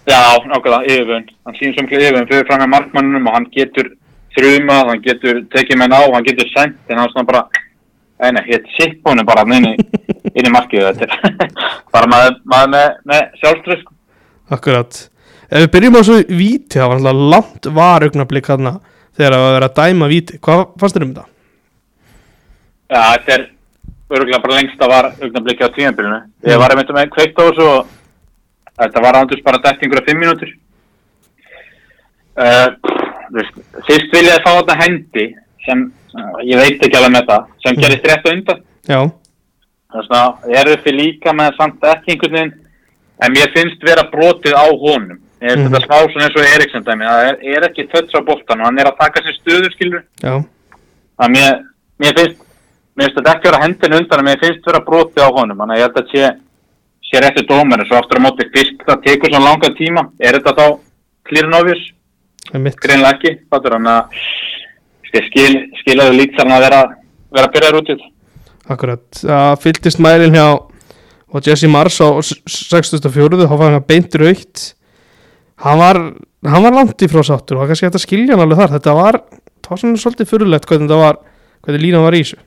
já, 0.06 0.22
nákvæmlega, 0.52 0.80
yfirvun 0.86 1.26
hann 1.48 1.58
svo 1.58 1.72
miklu 1.74 2.02
yfirvun 2.04 2.30
fyrir 2.30 2.62
með 2.62 2.72
markmannunum 2.76 3.30
og 3.30 3.38
hann 3.38 3.50
getur 3.56 3.90
þrjumað, 4.36 4.90
hann 4.90 5.04
getur 5.04 5.42
tekið 5.54 5.80
menn 5.80 5.94
á, 5.96 6.02
hann 6.14 6.26
getur 6.26 6.50
sendt 6.54 6.92
en 6.92 7.00
hann 7.00 7.12
svona 7.12 7.28
bara 7.28 7.44
eina, 8.20 8.42
hitt 8.46 8.68
sitt 8.76 9.00
honum 9.06 9.26
bara 9.28 9.46
inn 9.56 9.70
í, 9.72 9.74
inn 10.34 10.48
í 10.48 10.52
markið 10.52 10.90
þetta 10.90 11.08
er 11.08 11.54
bara 11.94 12.10
maður, 12.10 12.36
maður 12.44 12.74
með, 12.74 12.88
með 13.10 13.40
sjálfströð 13.42 13.82
sko. 13.82 13.96
Akkurat 14.50 15.02
Ef 15.50 15.64
við 15.64 15.70
byrjum 15.74 15.96
á 15.98 16.02
svo 16.06 16.16
víti 16.28 16.78
Það 16.78 16.90
var 16.90 17.00
alltaf 17.00 17.22
langt 17.34 17.68
varugnablík 17.74 18.46
þarna 18.46 18.72
Þegar 19.18 19.34
það 19.34 19.40
var 19.42 19.48
að 19.48 19.56
vera 19.56 19.68
að 19.70 19.78
dæma 19.80 20.08
víti 20.10 20.38
Hvað 20.42 20.62
fannst 20.78 20.96
þér 20.96 21.06
um 21.06 21.14
þetta? 21.14 21.26
Já, 22.90 23.00
þetta 23.14 23.34
er 23.36 23.44
örgulega 24.10 24.42
bara 24.42 24.58
lengst 24.58 24.82
að 24.82 24.90
var 24.90 25.08
augnablikki 25.12 25.66
á 25.66 25.74
tíðanbyrjunu. 25.74 26.20
Ég 26.50 26.58
var 26.58 26.74
einmitt 26.74 26.90
með 26.94 27.12
kveikt 27.14 27.38
á 27.38 27.42
þessu 27.46 27.66
og 27.66 27.92
þetta 28.80 29.02
var 29.04 29.18
andurs 29.20 29.44
bara 29.46 29.60
dætt 29.62 29.84
einhverja 29.84 30.06
fimm 30.08 30.22
mínútur. 30.24 30.50
Uh, 32.40 32.66
veist, 33.36 33.56
fyrst 33.88 34.12
vil 34.14 34.26
ég 34.26 34.34
að 34.36 34.44
fá 34.46 34.52
þetta 34.58 34.76
hendi 34.82 35.26
sem, 35.66 35.86
uh, 36.16 36.36
ég 36.44 36.56
veit 36.60 36.82
ekki 36.86 36.96
alveg 36.98 37.14
með 37.16 37.26
það, 37.30 37.46
sem 37.64 37.74
Mm. 37.76 37.80
gerist 37.84 38.06
rétt 38.10 38.26
á 38.26 38.30
undan. 38.34 38.60
Þess 39.90 40.12
að 40.14 40.50
ég 40.52 40.58
er 40.60 40.72
uppi 40.76 40.92
líka 40.94 41.32
með 41.34 41.56
samt 41.58 41.80
ekki 41.82 42.12
einhvern 42.14 42.32
veginn, 42.38 42.52
en 43.22 43.32
mér 43.34 43.50
finnst 43.56 43.82
vera 43.82 44.04
brotið 44.12 44.54
á 44.54 44.64
honum. 44.70 45.18
Ég 45.40 45.56
veist 45.56 45.66
þetta 45.66 45.80
smá 45.86 45.96
svona 46.04 46.26
eins 46.28 46.36
og 46.36 46.46
Eriksson 46.54 46.84
dæmi, 46.84 47.04
það 47.08 47.24
er, 47.30 47.36
er 47.56 47.66
ekki 47.68 47.86
tötts 47.90 48.14
á 48.14 48.20
boltan 48.20 48.60
og 48.60 48.66
hann 48.68 48.78
er 48.78 48.90
að 48.90 48.98
taka 49.00 49.22
sér 49.24 49.36
stöður 49.40 49.72
skilur. 49.74 50.02
já, 50.22 50.34
Það 51.20 51.28
mér, 51.34 51.64
mér 52.00 52.14
finnst 52.18 52.38
mér 52.96 53.04
finnst 53.08 53.16
þetta 53.18 53.32
ekki 53.34 53.48
vera 53.48 53.62
hendin 53.64 53.96
undan 53.96 54.18
en 54.20 54.24
mér 54.28 54.40
finnst 54.40 54.66
vera 54.66 54.80
brotið 54.84 55.24
á 55.24 55.28
honum 55.32 55.56
þannig 55.60 55.74
að 55.74 55.80
ég 55.80 55.86
held 55.86 55.98
að 56.00 56.10
sé, 56.12 56.30
sé 57.10 57.20
réttu 57.24 57.44
dómar 57.48 57.82
svo 57.88 57.96
aftur 57.98 58.20
á 58.20 58.24
móti 58.26 58.46
fyrst 58.54 58.84
það 58.86 59.02
tekur 59.06 59.32
svo 59.32 59.40
langa 59.44 59.70
tíma 59.78 60.02
er 60.20 60.36
þetta 60.38 60.54
þá 60.60 60.66
clear 61.28 61.48
það 62.48 62.70
greinlega 62.84 63.12
ekki 63.16 63.32
fattur 63.52 63.76
hann 63.76 63.90
að 63.90 64.18
skil, 65.10 65.52
skilaðu 65.82 66.16
líkt 66.16 66.38
þarna 66.38 66.56
að 66.58 66.64
vera 66.66 66.80
vera 67.34 67.46
að 67.50 67.54
byrja 67.56 67.70
þetta 67.80 68.08
Akkurat, 68.70 69.06
það 69.18 69.54
fylgdist 69.64 69.98
mælinn 70.02 70.36
hjá 70.38 70.46
og 71.30 71.46
Jesse 71.46 71.68
Mars 71.70 71.96
á 72.02 72.08
s- 72.22 72.36
64. 72.46 73.46
þá 73.46 73.56
var 73.58 73.72
hann 73.76 73.86
beint 73.86 74.14
raukt 74.18 74.74
hann 75.60 75.78
var, 75.78 75.98
hann 76.46 76.62
var 76.64 76.72
langt 76.74 77.02
í 77.02 77.08
frá 77.10 77.22
sáttur 77.26 77.58
og 77.58 77.62
það 77.62 77.66
er 77.66 77.70
kannski 77.74 77.86
hægt 77.88 77.98
að 77.98 78.04
skilja 78.06 78.32
hann 78.36 78.44
alveg 78.46 78.60
þar. 78.62 78.72
Þetta 78.78 78.94
var, 78.96 79.18
það 79.60 79.70
var 79.74 79.80
svona 79.82 80.00
svolítið 80.00 80.30
fyrirlegt 80.30 80.66
hvernig 80.70 80.88
þetta 80.88 81.00
var, 81.02 81.18
hvernig 81.66 81.82
línan 81.84 82.04
var 82.06 82.16
í 82.16 82.22
þessu. 82.24 82.38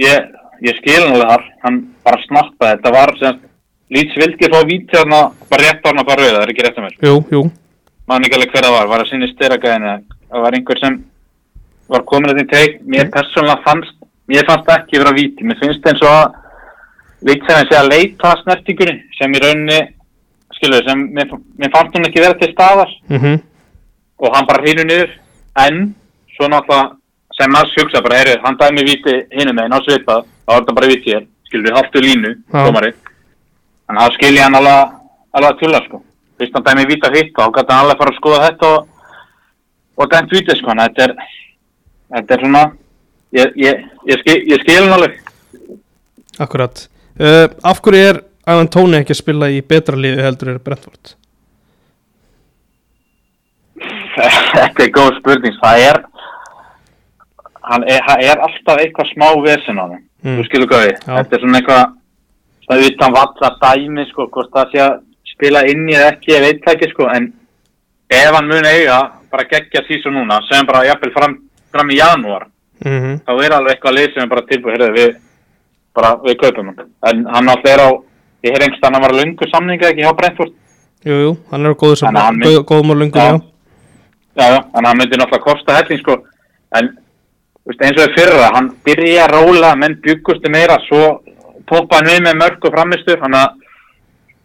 Ég, 0.00 0.30
ég 0.64 0.78
skil 0.80 1.02
hann 1.02 1.12
alveg 1.18 1.28
þar. 1.34 1.44
Hann 1.66 1.80
bara 2.06 2.22
snappaði, 2.24 2.78
þetta 2.78 2.92
var 2.94 3.12
sem 3.20 3.40
Líts 3.92 4.16
vildi 4.16 4.50
fá 4.52 4.60
víti 4.68 4.96
þarna 4.96 5.22
bara 5.50 5.62
rétt 5.66 5.84
á 5.84 5.88
hann 5.90 6.02
að 6.02 6.10
fara 6.10 6.22
rauða, 6.22 6.36
það 6.36 6.44
er 6.44 6.52
ekki 6.54 6.66
rétt 6.66 6.78
að 6.78 6.86
mér 6.86 7.08
Jú, 7.08 7.16
jú, 7.34 7.42
maður 8.08 8.28
ekki 8.28 8.38
alveg 8.38 8.54
hver 8.54 8.66
það 8.66 8.76
var, 8.76 8.92
var 8.92 9.04
að 9.04 9.10
sinni 9.10 9.32
styragæðinu 9.32 9.96
það 10.32 10.46
var 10.46 10.56
einhver 10.58 10.80
sem 10.82 11.00
var 11.92 12.06
komin 12.08 12.32
að 12.32 12.38
því 12.40 12.46
teik, 12.52 12.78
mér 12.88 13.10
persónulega 13.12 13.64
fannst 13.66 13.98
mér 14.32 14.46
fannst 14.48 14.70
ekki 14.76 15.02
vera 15.02 15.12
víti, 15.16 15.44
mér 15.44 15.60
finnst 15.60 15.90
eins 15.90 16.04
og 16.06 16.14
að 16.14 16.38
Lítsæðin 17.22 17.68
sé 17.70 17.76
að 17.78 17.90
leita 17.92 18.30
að 18.32 18.40
snertingunni 18.42 18.94
sem 19.14 19.34
í 19.36 19.40
rauninni 19.42 19.76
skilur, 20.56 20.82
sem 20.86 21.04
mér, 21.14 21.34
mér 21.58 21.70
fannst 21.74 21.94
hún 21.96 22.08
ekki 22.08 22.22
vera 22.22 22.38
til 22.38 22.50
staðar. 22.52 22.90
Mhm. 23.10 23.36
Og 24.22 24.34
hann 24.34 24.46
bara 24.46 24.64
hínu 24.64 24.84
niður. 24.86 25.10
En 25.58 25.94
svo 26.34 26.48
náttúrulega 26.48 26.96
sem 27.38 27.50
maður 27.50 27.78
hugsa 27.78 28.02
bara, 28.02 28.18
heyrðu, 28.18 28.40
hann 28.44 28.58
dæmi 28.58 28.84
víti 28.86 29.14
hinu 29.32 29.52
meginn 29.52 29.74
á 29.74 29.80
svipað, 29.86 30.26
þá 30.46 30.52
er 30.52 30.60
þetta 30.60 30.74
bara 30.74 30.90
víti 30.90 31.14
hér. 31.14 31.26
Skilur, 31.46 31.74
haltu 31.76 32.00
línu, 32.00 32.34
Já. 32.52 32.92
En 33.90 33.98
þá 34.00 34.06
skilji 34.16 34.42
hann 34.42 34.54
alveg 34.58 34.92
alveg 35.32 35.50
að 35.52 35.60
tulla, 35.62 35.80
sko 35.86 36.02
fyrst 36.38 36.56
hann 36.58 36.66
dæmi 36.66 36.86
víta 36.90 37.10
hitt, 37.14 37.32
þá 37.36 37.48
gæti 37.56 37.72
hann 37.72 37.84
alveg 37.84 37.98
fara 38.00 38.12
að 38.12 38.18
skoða 38.20 38.42
þetta 38.46 38.70
og, 38.76 38.86
og 40.02 40.10
dæmt 40.12 40.34
víti, 40.36 40.56
sko 40.58 40.76
þetta 40.80 41.06
er, 41.08 41.14
þetta 42.16 42.34
er 42.36 42.44
svona 42.44 42.62
ég, 43.38 43.56
ég, 43.64 43.82
ég, 44.10 44.22
skil, 44.24 44.38
ég 44.52 44.64
skil 44.64 44.82
hann 44.84 44.96
alveg 44.98 45.18
Akkurat 46.40 46.86
uh, 47.20 47.48
Af 47.68 47.82
hverju 47.84 48.06
er 48.12 48.22
Ivan 48.48 48.70
Tóni 48.72 48.98
ekki 49.02 49.12
að 49.14 49.20
spila 49.22 49.50
í 49.52 49.60
betra 49.62 49.98
liði 50.00 50.24
heldur 50.24 50.54
er 50.54 50.62
Brentford? 50.64 51.16
þetta 54.52 54.84
er 54.86 54.90
góð 54.94 55.14
spurning, 55.18 55.54
það 55.62 55.84
er 55.88 56.00
hann 57.62 57.84
er, 57.88 58.00
hann 58.06 58.24
er 58.26 58.40
alltaf 58.44 58.80
eitthvað 58.82 59.12
smá 59.14 59.28
vesen 59.44 59.78
á 59.80 59.86
þeim 59.90 60.00
Mm. 60.22 60.36
þú 60.38 60.44
skilur 60.46 60.70
Já. 60.70 61.16
þetta 61.18 61.34
er 61.34 61.40
svona 61.42 61.58
eitthvað 61.58 61.94
það 62.68 62.86
utan 62.90 63.12
valla 63.16 63.50
dæmi 63.62 64.04
sko, 64.10 64.26
hvort 64.32 64.50
það 64.54 64.70
sé 64.72 64.78
að 64.84 65.00
spila 65.32 65.64
inn 65.70 65.88
í 65.88 65.94
eða 65.96 66.12
ekki 66.14 66.32
ég 66.34 66.44
veit 66.46 66.62
það 66.64 66.74
ekki 66.76 66.90
sko, 66.92 67.08
en 67.16 67.32
ef 68.12 68.30
hann 68.36 68.48
mun 68.48 68.66
eiga 68.68 68.98
bara 69.32 69.44
geggja 69.50 69.82
sísu 69.88 70.10
núna 70.12 70.40
sem 70.48 70.66
bara 70.68 70.84
jafnvel 70.86 71.12
fram, 71.16 71.36
fram 71.72 71.90
í 71.90 71.98
janúar 72.00 72.48
Mm 72.82 73.20
þá 73.26 73.30
er 73.44 73.52
alveg 73.54 73.76
eitthvað 73.76 73.94
lið 73.94 74.08
sem 74.14 74.22
er 74.24 74.30
bara 74.32 74.42
tilbúið 74.48 74.72
heyrðu, 74.74 74.88
við, 74.96 75.10
bara 75.94 76.08
við 76.24 76.36
kaupum 76.40 76.70
hann. 76.72 76.88
En 77.06 77.20
hann 77.30 77.48
alltaf 77.52 77.70
er 77.70 77.78
á, 77.86 77.88
ég 78.42 78.50
heyr 78.56 78.64
einhverst 78.66 78.82
að 78.82 78.94
hann 78.96 79.04
var 79.04 79.14
lungu 79.14 79.46
samninga 79.52 79.90
ekki 79.92 80.02
hjá 80.02 80.16
Brentford. 80.18 80.52
Jú, 81.06 81.18
jú, 81.22 81.30
hann 81.52 81.66
er 81.66 81.70
á 81.70 81.78
góðu 81.78 82.10
mynd- 82.10 82.42
góð, 82.42 82.64
Góðum 82.66 82.90
og 82.90 82.98
lungum, 82.98 83.20
Já. 83.22 83.38
já, 84.40 84.46
Já, 84.50 84.58
en 84.74 84.84
hann 84.84 84.98
myndi 84.98 85.16
náttúrulega 85.20 85.44
kosta 85.46 85.76
helling 85.78 86.00
sko, 86.02 86.16
en 86.74 86.90
eins 87.70 87.96
og 87.96 88.02
það 88.02 88.14
fyrra, 88.18 88.50
hann 88.56 88.70
byrja 88.84 89.28
að 89.28 89.32
róla, 89.36 89.74
menn 89.76 89.94
byggustu 90.02 90.50
meira, 90.50 90.78
svo 90.88 91.22
poppa 91.72 91.98
hann 92.00 92.10
við 92.12 92.20
með 92.28 92.38
mörg 92.42 92.68
og 92.68 92.74
framistur, 92.76 93.18
hann 93.24 93.36
að 93.40 93.58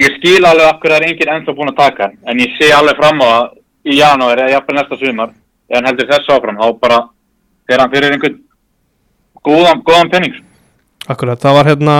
ég 0.05 0.17
skil 0.19 0.45
alveg 0.45 0.67
af 0.71 0.79
hverju 0.81 0.93
það 0.95 1.01
er 1.01 1.07
enginn 1.11 1.33
ennþá 1.35 1.55
búin 1.57 1.71
að 1.73 1.79
taka, 1.83 2.09
en 2.29 2.41
ég 2.43 2.57
sé 2.59 2.71
alveg 2.77 2.99
fram 3.01 3.21
á 3.23 3.27
að 3.37 3.47
í 3.87 3.99
janúar 4.01 4.41
eða 4.43 4.53
jafnvel 4.55 4.75
næsta 4.79 4.99
sumar, 5.01 5.31
ef 5.69 5.77
hann 5.79 5.87
heldur 5.89 6.09
þessu 6.11 6.35
áfram, 6.35 6.59
þá 6.61 6.67
bara 6.83 6.99
fer 7.67 7.81
hann 7.83 7.91
fyrir 7.93 8.13
einhvern 8.15 8.39
góðan, 9.47 9.81
góðan 9.87 10.11
penning. 10.11 10.35
Akkurat, 11.07 11.39
það 11.39 11.55
var 11.57 11.69
hérna 11.71 11.95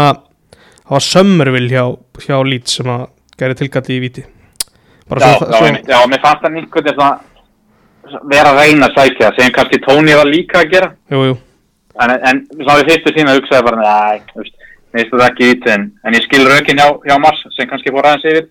það 0.87 0.95
var 0.97 1.03
Summerville 1.05 1.71
hjá, 1.71 1.83
hjá 2.25 2.35
Leeds 2.47 2.77
sem 2.79 2.89
að 2.91 3.05
gæri 3.39 3.55
tilkalli 3.61 3.95
í 3.97 4.01
víti 4.03 4.23
bara 5.07 5.23
Já, 5.23 5.37
svo, 5.39 5.47
já, 5.51 5.59
einmitt. 5.67 5.87
já, 5.87 5.99
mér 6.11 6.21
fannst 6.23 6.43
hann 6.43 6.57
einhvern 6.59 6.83
veginn 6.83 6.97
svona 6.97 8.23
vera 8.31 8.51
að 8.53 8.59
reyna 8.61 8.87
að 8.89 8.97
sækja, 8.99 9.29
sem 9.37 9.51
kannski 9.55 9.79
Tóni 9.83 10.15
var 10.15 10.27
líka 10.27 10.61
að 10.63 10.71
gera. 10.73 10.89
jú, 11.11 11.23
jú, 11.31 11.37
En, 11.97 12.11
en 12.29 12.39
svona 12.59 12.75
við 12.83 12.89
fyrstu 12.91 13.13
sína 13.15 13.33
hugsaði 13.37 13.65
bara, 13.65 13.77
næ, 13.81 14.43
mér 14.93 15.03
finnst 15.03 15.15
það 15.15 15.27
ekki 15.29 15.49
ít, 15.53 15.69
en, 15.73 15.87
en 16.03 16.17
ég 16.17 16.25
skil 16.25 16.43
rökin 16.47 16.81
hjá, 16.81 16.87
hjá 17.07 17.15
Mars, 17.21 17.41
sem 17.55 17.69
kannski 17.69 17.93
fór 17.93 18.07
aðeins 18.09 18.27
yfir, 18.31 18.49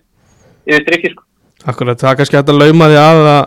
yfir 0.69 0.85
strikki, 0.85 1.13
sko. 1.13 1.23
akkurat, 1.65 2.01
það 2.01 2.19
kannski 2.21 2.39
hægt 2.39 2.51
að 2.53 2.61
lauma 2.61 2.89
því 2.91 2.99
að, 3.03 3.21
að, 3.33 3.39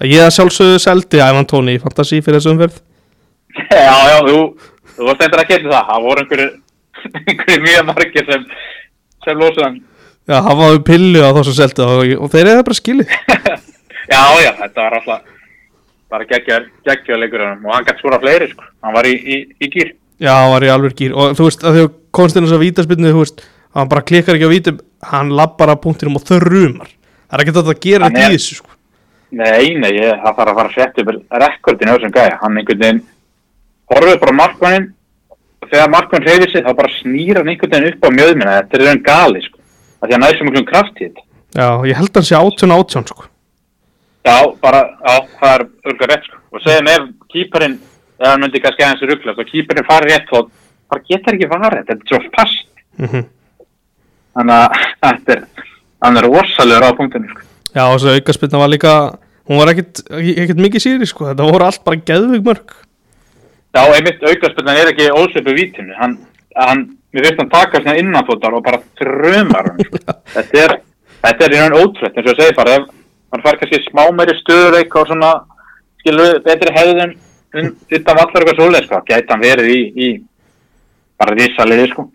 að 0.00 0.12
ég 0.14 0.26
að 0.26 0.34
sjálfsögðu 0.36 0.82
seldi 0.86 1.22
Ævan 1.24 1.50
Tóni 1.50 1.76
í 1.76 1.82
Fantasí 1.82 2.22
fyrir 2.22 2.40
þessu 2.40 2.54
umferð 2.54 2.82
Já, 3.72 3.94
já, 4.10 4.18
þú, 4.26 4.38
þú 4.96 5.06
varst 5.08 5.22
endur 5.26 5.42
að 5.42 5.52
geta 5.52 5.70
það. 5.70 5.86
Það 5.90 6.06
voru 6.06 6.24
einhverju, 6.24 6.48
einhverju 7.30 7.62
mjög 7.64 7.86
margir 7.90 8.26
sem, 8.30 8.48
sem 9.24 9.40
losuð 9.40 9.64
hann. 9.66 9.78
Já, 10.26 10.36
hann 10.42 10.60
var 10.60 10.80
pillu 10.86 11.22
á 11.22 11.30
þessu 11.38 11.54
seldi 11.56 11.86
og, 11.86 12.12
og 12.18 12.32
þeir 12.32 12.42
eru 12.44 12.58
það 12.58 12.66
bara 12.66 12.78
skilið 12.80 13.12
Já, 14.12 14.22
já, 14.42 14.50
þetta 14.60 14.82
var 14.82 14.96
alltaf 15.00 15.32
bara 16.10 16.26
geggjar 16.30 17.18
leikur 17.18 17.42
og 17.42 17.70
hann 17.72 17.86
gætt 17.86 17.98
skora 17.98 18.18
fleiri, 18.22 18.46
sko. 18.52 18.66
Hann 18.84 18.94
var 18.94 19.08
í, 19.10 19.14
í, 19.18 19.38
í 19.58 19.70
gýr. 19.72 19.94
Já, 20.22 20.32
hann 20.36 20.52
var 20.52 20.66
í 20.66 20.70
alveg 20.70 20.94
gýr 20.98 21.16
og 21.18 21.34
þú 21.38 21.48
veist, 21.48 21.64
að 21.66 21.78
því 21.78 21.86
þess 22.16 22.54
að 22.56 22.64
vítaspinnu, 22.64 23.12
þú 23.12 23.22
veist, 23.22 23.44
hann 23.76 23.88
bara 23.92 24.02
klikkar 24.08 24.38
ekki 24.38 24.48
á 24.48 24.54
vítum, 24.54 24.80
hann 25.12 25.34
labbar 25.36 25.74
að 25.74 25.82
punktinum 25.84 26.16
og 26.16 26.24
þörrumar. 26.24 26.88
Það 27.26 27.36
er 27.36 27.42
ekki 27.44 27.54
þetta 27.56 27.74
að 27.74 27.80
gera 27.86 28.06
er- 28.06 28.16
í 28.16 28.36
þessu, 28.36 28.54
sko. 28.60 28.70
Nei, 29.36 29.74
nei, 29.74 29.90
ég, 29.98 30.20
það 30.22 30.36
þarf 30.38 30.50
að 30.52 30.56
fara 30.56 30.68
að 30.68 30.74
setja 30.74 31.02
upp 31.02 31.40
rekordin 31.42 31.90
á 31.90 31.94
þessum 31.96 32.12
gæja. 32.14 32.38
Hann 32.40 32.56
einhvern 32.56 32.78
veginn 32.78 33.02
horfið 33.90 34.20
bara 34.22 34.32
markmannin 34.32 34.92
og 35.62 35.68
þegar 35.70 35.90
markmann 35.90 36.26
reyðir 36.26 36.52
sig 36.52 36.64
þá 36.64 36.72
bara 36.78 36.92
snýr 37.02 37.36
hann 37.40 37.48
einhvern 37.50 37.72
veginn 37.74 37.88
upp 37.92 38.06
á 38.06 38.10
mjöðmina. 38.16 38.54
Þetta 38.62 38.78
er 38.78 38.86
raun 38.86 39.02
gali, 39.02 39.42
sko. 39.42 39.58
Það 40.00 40.08
því 40.08 40.14
að 40.16 40.22
næði 40.22 40.38
svo 40.38 40.46
miklum 40.46 40.68
kraft 40.70 41.00
í 41.00 41.08
þetta. 41.08 41.22
Já, 41.56 41.68
ég 41.90 41.96
held 41.96 42.10
að 42.10 42.20
hann 42.20 42.28
sé 42.30 42.36
átjón 42.38 42.76
átjón, 42.76 43.08
sko. 43.10 43.26
Já, 44.26 44.36
bara, 44.62 44.80
já, 45.02 45.14
það 45.40 45.52
er 45.56 45.66
örgulega 45.86 46.10
rétt, 46.14 46.24
sko. 46.30 46.36
Og 46.52 46.62
segjum 46.62 46.88
ef 46.94 47.02
kýparinn, 47.34 47.76
eða 48.20 48.30
hann 48.30 48.40
myndi 48.46 48.62
kannski 48.62 48.86
aðeins 48.86 49.04
rugglast 49.10 49.42
og 49.42 49.50
kýparinn 49.50 49.86
farið 49.90 50.12
rétt 50.14 50.30
þá 50.30 50.38
bara 50.90 51.04
getur 51.08 51.36
ekki 51.36 51.50
varðið. 51.50 51.86
Þetta 51.90 52.06
er 52.06 52.12
svo 52.12 52.22
fast. 52.36 52.68
Mm 53.00 53.24
Þannig 54.36 54.52
að 54.52 54.82
þetta 55.00 55.32
er, 55.32 55.44
er 56.08 56.26
rosalegur 56.26 56.84
á 56.84 56.98
punktinu, 56.98 57.28
sko. 57.30 57.44
Já, 57.72 57.82
og 57.86 57.94
þessu 57.94 58.18
aukaspinna 58.18 58.58
var 58.60 58.68
líka, 58.68 58.90
hún 59.48 59.62
var 59.62 59.70
ekkit, 59.72 60.02
ekkit 60.12 60.60
mikið 60.60 60.84
síri, 60.84 61.08
sko. 61.08 61.30
Þetta 61.30 61.46
voru 61.48 61.64
allt 61.64 61.80
bara 61.86 62.02
geðvig 62.10 62.44
mörg. 62.44 62.74
Já, 63.76 63.82
einmitt 63.92 64.22
aukarspilnan 64.24 64.78
er 64.80 64.90
ekki 64.92 65.08
ósöpu 65.12 65.52
vítinu. 65.56 65.92
Hann, 65.98 66.18
hann, 66.56 66.84
mér 67.12 67.26
finnst 67.26 67.42
hann 67.42 67.52
taka 67.52 67.82
svona 67.82 67.96
innanfótar 68.00 68.54
og 68.56 68.64
bara 68.64 68.80
þrömar 69.00 69.70
hann. 69.70 69.82
sko. 69.88 70.00
þetta 70.36 70.62
er, 70.62 70.76
þetta 71.24 71.46
er 71.46 71.56
í 71.56 71.60
raun 71.60 71.76
ótrútt, 71.82 72.16
eins 72.16 72.24
og 72.24 72.32
ég 72.32 72.40
segi 72.40 72.56
bara, 72.56 72.78
ef 72.78 73.34
hann 73.34 73.44
fær 73.44 73.60
kannski 73.60 73.82
smá 73.88 74.02
meiri 74.16 74.36
stöðuleik 74.38 74.96
og 74.96 75.10
svona, 75.10 75.34
skilur, 76.00 76.40
betri 76.46 76.72
hefðun, 76.76 77.12
utan 77.56 78.20
vallar 78.20 78.44
eitthvað 78.44 78.60
svoleið, 78.60 78.88
sko, 78.88 79.02
gæti 79.10 79.32
hann 79.34 79.44
verið 79.44 79.72
í, 79.74 79.80
í 79.96 80.10
bara 81.20 81.36
risaliði, 81.36 81.90
sko. 81.92 82.06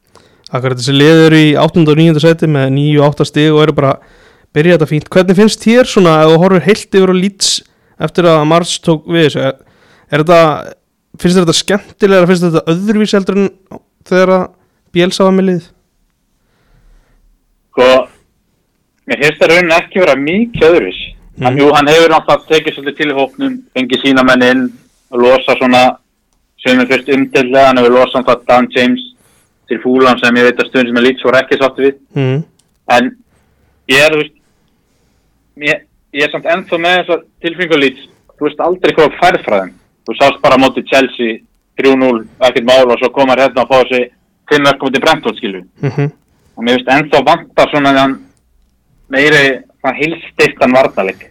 Akkurat 0.51 0.79
þessi 0.79 0.95
liður 0.95 1.35
í 1.37 1.45
8. 1.59 1.85
og 1.87 1.99
9. 2.01 2.21
seti 2.21 2.49
með 2.51 2.73
9 2.75 2.99
og 2.99 3.13
8 3.13 3.27
stig 3.29 3.53
og 3.53 3.61
eru 3.63 3.75
bara 3.77 3.93
byrja 4.55 4.77
þetta 4.77 4.89
fínt. 4.89 5.09
Hvernig 5.11 5.37
finnst 5.37 5.63
þér 5.63 5.87
svona 5.87 6.17
ef 6.25 6.33
þú 6.33 6.39
horfir 6.43 6.65
heilt 6.67 6.97
yfir 6.99 7.13
á 7.13 7.15
Leeds 7.15 7.51
eftir 8.01 8.27
að 8.27 8.47
Mars 8.51 8.73
tók 8.83 9.05
við 9.07 9.29
þessu? 9.29 9.45
Er, 9.47 9.85
er 10.11 10.23
þetta, 10.23 10.41
finnst 11.21 11.39
þetta 11.39 11.55
skemmtilega, 11.55 12.27
finnst 12.29 12.47
þetta 12.47 12.75
öðruvís 12.75 13.15
heldur 13.15 13.39
en 13.39 13.53
þegar 14.09 14.33
að 14.35 14.43
Bielsa 14.91 15.23
var 15.23 15.37
með 15.37 15.47
lið? 15.47 15.69
Sko, 17.71 17.87
mér 19.07 19.23
finnst 19.23 19.39
það 19.39 19.53
raunin 19.53 19.75
ekki 19.77 20.03
vera 20.03 20.19
mikið 20.19 20.67
öðruvis. 20.67 21.01
Mm. 21.39 21.57
Jú, 21.61 21.69
hann 21.71 21.87
hefur 21.89 22.11
náttúrulega 22.11 22.49
tekið 22.51 22.75
svolítið 22.75 22.97
til 22.97 23.07
í 23.07 23.17
hópnum, 23.17 23.53
fengið 23.71 24.03
sína 24.03 24.25
menn 24.27 24.43
inn 24.45 24.65
og 25.11 25.23
losa 25.23 25.55
svona, 25.55 25.85
sem 26.61 26.79
er 26.79 26.89
fyrst 26.89 27.09
umtillega, 27.15 27.67
hann 27.67 27.81
hefur 27.81 27.95
losað 27.97 28.27
það 28.29 28.45
Dan 28.49 28.69
James 28.75 29.07
til 29.69 29.79
fúlan 29.83 30.19
sem 30.21 30.39
ég 30.39 30.47
veit 30.47 30.61
að 30.61 30.69
stundin 30.69 30.91
sem 30.91 31.01
er 31.01 31.07
lít 31.07 31.21
svo 31.21 31.33
ekki 31.39 31.59
sátti 31.59 31.85
við. 31.87 31.99
Mm. 32.17 32.39
En 32.95 33.11
ég 33.91 34.05
er, 34.05 34.17
veist, 34.19 34.37
ég, 35.67 35.83
ég 36.17 36.25
er 36.27 36.33
samt 36.33 36.49
ennþá 36.53 36.81
með 36.81 36.97
þessar 37.01 37.25
tilfinningalít, 37.45 38.01
þú 38.37 38.47
veist 38.47 38.65
aldrei 38.67 38.95
hvað 38.97 39.19
færð 39.19 39.45
frá 39.47 39.57
þeim. 39.59 39.75
Þú 40.07 40.17
sást 40.17 40.41
bara 40.43 40.61
móti 40.61 40.85
Chelsea 40.89 41.41
3-0, 41.79 42.25
ekkert 42.47 42.67
mál 42.67 42.89
og 42.89 42.97
svo 42.99 43.11
komar 43.15 43.39
hérna 43.41 43.63
að 43.63 43.69
fá 43.69 43.77
þessi 43.83 44.01
5 44.51 44.65
verkum 44.67 44.89
út 44.89 44.97
í 44.97 45.03
Brentford 45.05 45.39
skilu 45.39 45.61
Mm 45.81 46.09
og 46.61 46.65
mér 46.65 46.77
finnst 46.77 46.91
ennþá 46.93 47.21
vantar 47.25 47.69
svona 47.71 47.93
þann 47.95 48.17
meiri 49.11 49.43
svona 49.81 49.97
hilsteittan 49.97 50.75
varnarleik 50.75 51.27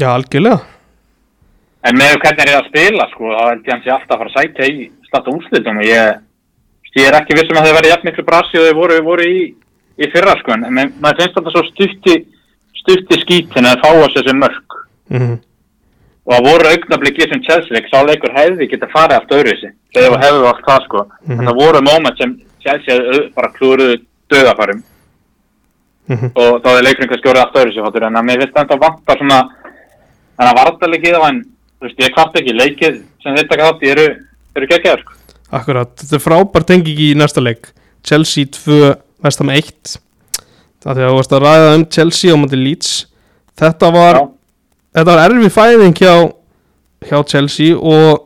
Já, 0.00 0.08
algjörlega. 0.14 0.62
En 1.82 1.98
með 1.98 2.18
hvernig 2.22 2.42
er 2.44 2.52
ég 2.52 2.58
að 2.60 2.68
spila 2.70 3.08
sko 3.12 3.32
þá 3.32 3.42
held 3.48 3.64
ég 3.66 3.72
hans 3.74 3.88
ég 3.88 3.94
alltaf 3.96 4.14
að 4.14 4.22
fara 4.22 4.32
að 4.32 4.36
sækja 4.38 4.70
í 4.70 4.90
starta 5.08 5.34
úrslitum 5.34 5.80
og 5.82 5.88
ég, 5.88 6.20
ég 6.98 7.08
er 7.08 7.18
ekki 7.18 7.38
vissum 7.38 7.60
að 7.60 7.68
þau 7.68 7.76
verið 7.78 7.92
jafn 7.92 8.08
miklu 8.10 8.26
brasi 8.28 8.60
og 8.60 8.68
þau 8.68 8.80
voru, 8.80 8.98
voru 9.06 9.28
í, 9.28 9.40
í 9.98 10.10
fyrra 10.14 10.36
sko 10.40 10.58
en 10.58 10.68
maður 10.76 11.22
finnst 11.22 11.38
þetta 11.38 11.54
svo 11.54 11.64
stutti 11.70 12.18
stutti 12.82 13.20
skítin 13.22 13.70
að 13.70 13.82
fá 13.84 13.90
að 13.94 14.12
þessi 14.18 14.38
mörg 14.38 14.78
Mm 15.12 15.40
og 16.22 16.34
það 16.36 16.46
voru 16.46 16.70
augnablikið 16.70 17.32
sem 17.32 17.42
Chelsea-leik 17.46 17.88
sá 17.90 17.98
leikur 18.06 18.34
hefði 18.36 18.68
geta 18.70 18.88
farið 18.92 19.16
allt 19.18 19.32
öðru 19.36 19.54
þessi 19.54 19.70
þegar 19.96 20.22
hefðu 20.22 20.48
allt 20.50 20.66
það 20.68 20.84
sko. 20.86 21.04
Mhm. 21.26 21.38
en 21.38 21.48
það 21.48 21.60
voru 21.62 21.80
moment 21.82 22.18
sem 22.18 22.36
Chelsea 22.62 22.98
bara 23.34 23.54
klúruðu 23.56 23.96
döðafarum 24.30 24.82
-hmm. 26.08 26.30
og 26.34 26.62
þá 26.62 26.68
er 26.76 26.86
leikurinn 26.86 27.10
kannski 27.10 27.28
orðið 27.28 27.42
allt 27.42 27.58
öðru 27.62 27.84
fattur 27.86 28.06
en 28.06 28.16
að 28.16 28.26
mér 28.28 28.40
finnst 28.40 28.58
þetta 28.58 28.82
vantar 28.84 29.18
svona 29.18 29.40
en 30.38 30.46
að 30.46 30.58
vartalegið 30.60 31.18
á 31.18 31.26
hann 31.26 31.44
þú 31.82 31.88
veist 31.88 32.02
ég 32.04 32.14
kvart 32.14 32.38
ekki. 32.38 32.54
Leikið 32.54 33.00
sem 33.24 33.36
þetta 33.36 33.58
gátt 33.58 33.82
eru, 33.90 34.06
eru 34.56 34.68
geggjaður 34.70 35.02
sko. 35.02 35.18
Akkurat, 35.52 35.90
þetta 35.98 36.16
er 36.16 36.22
frábær 36.24 36.64
tenging 36.68 37.00
í 37.02 37.08
næsta 37.18 37.42
leik. 37.42 37.72
Chelsea 38.06 38.46
2, 38.48 38.94
Vestam 39.22 39.50
1 39.52 39.98
Það 40.82 40.96
því 40.98 41.02
að 41.04 41.10
þú 41.12 41.16
varst 41.18 41.34
að 41.36 41.42
ræða 41.44 41.74
um 41.76 41.82
Chelsea 41.94 42.34
á 42.34 42.36
móti 42.40 42.58
Leeds. 42.58 42.92
Þetta 43.60 43.90
var, 43.94 44.18
Já. 44.18 44.24
þetta 44.98 45.12
var 45.12 45.20
erfið 45.28 45.52
fæðing 45.54 46.00
hjá, 46.00 46.14
hjá 47.06 47.18
Chelsea 47.30 47.76
og 47.76 48.24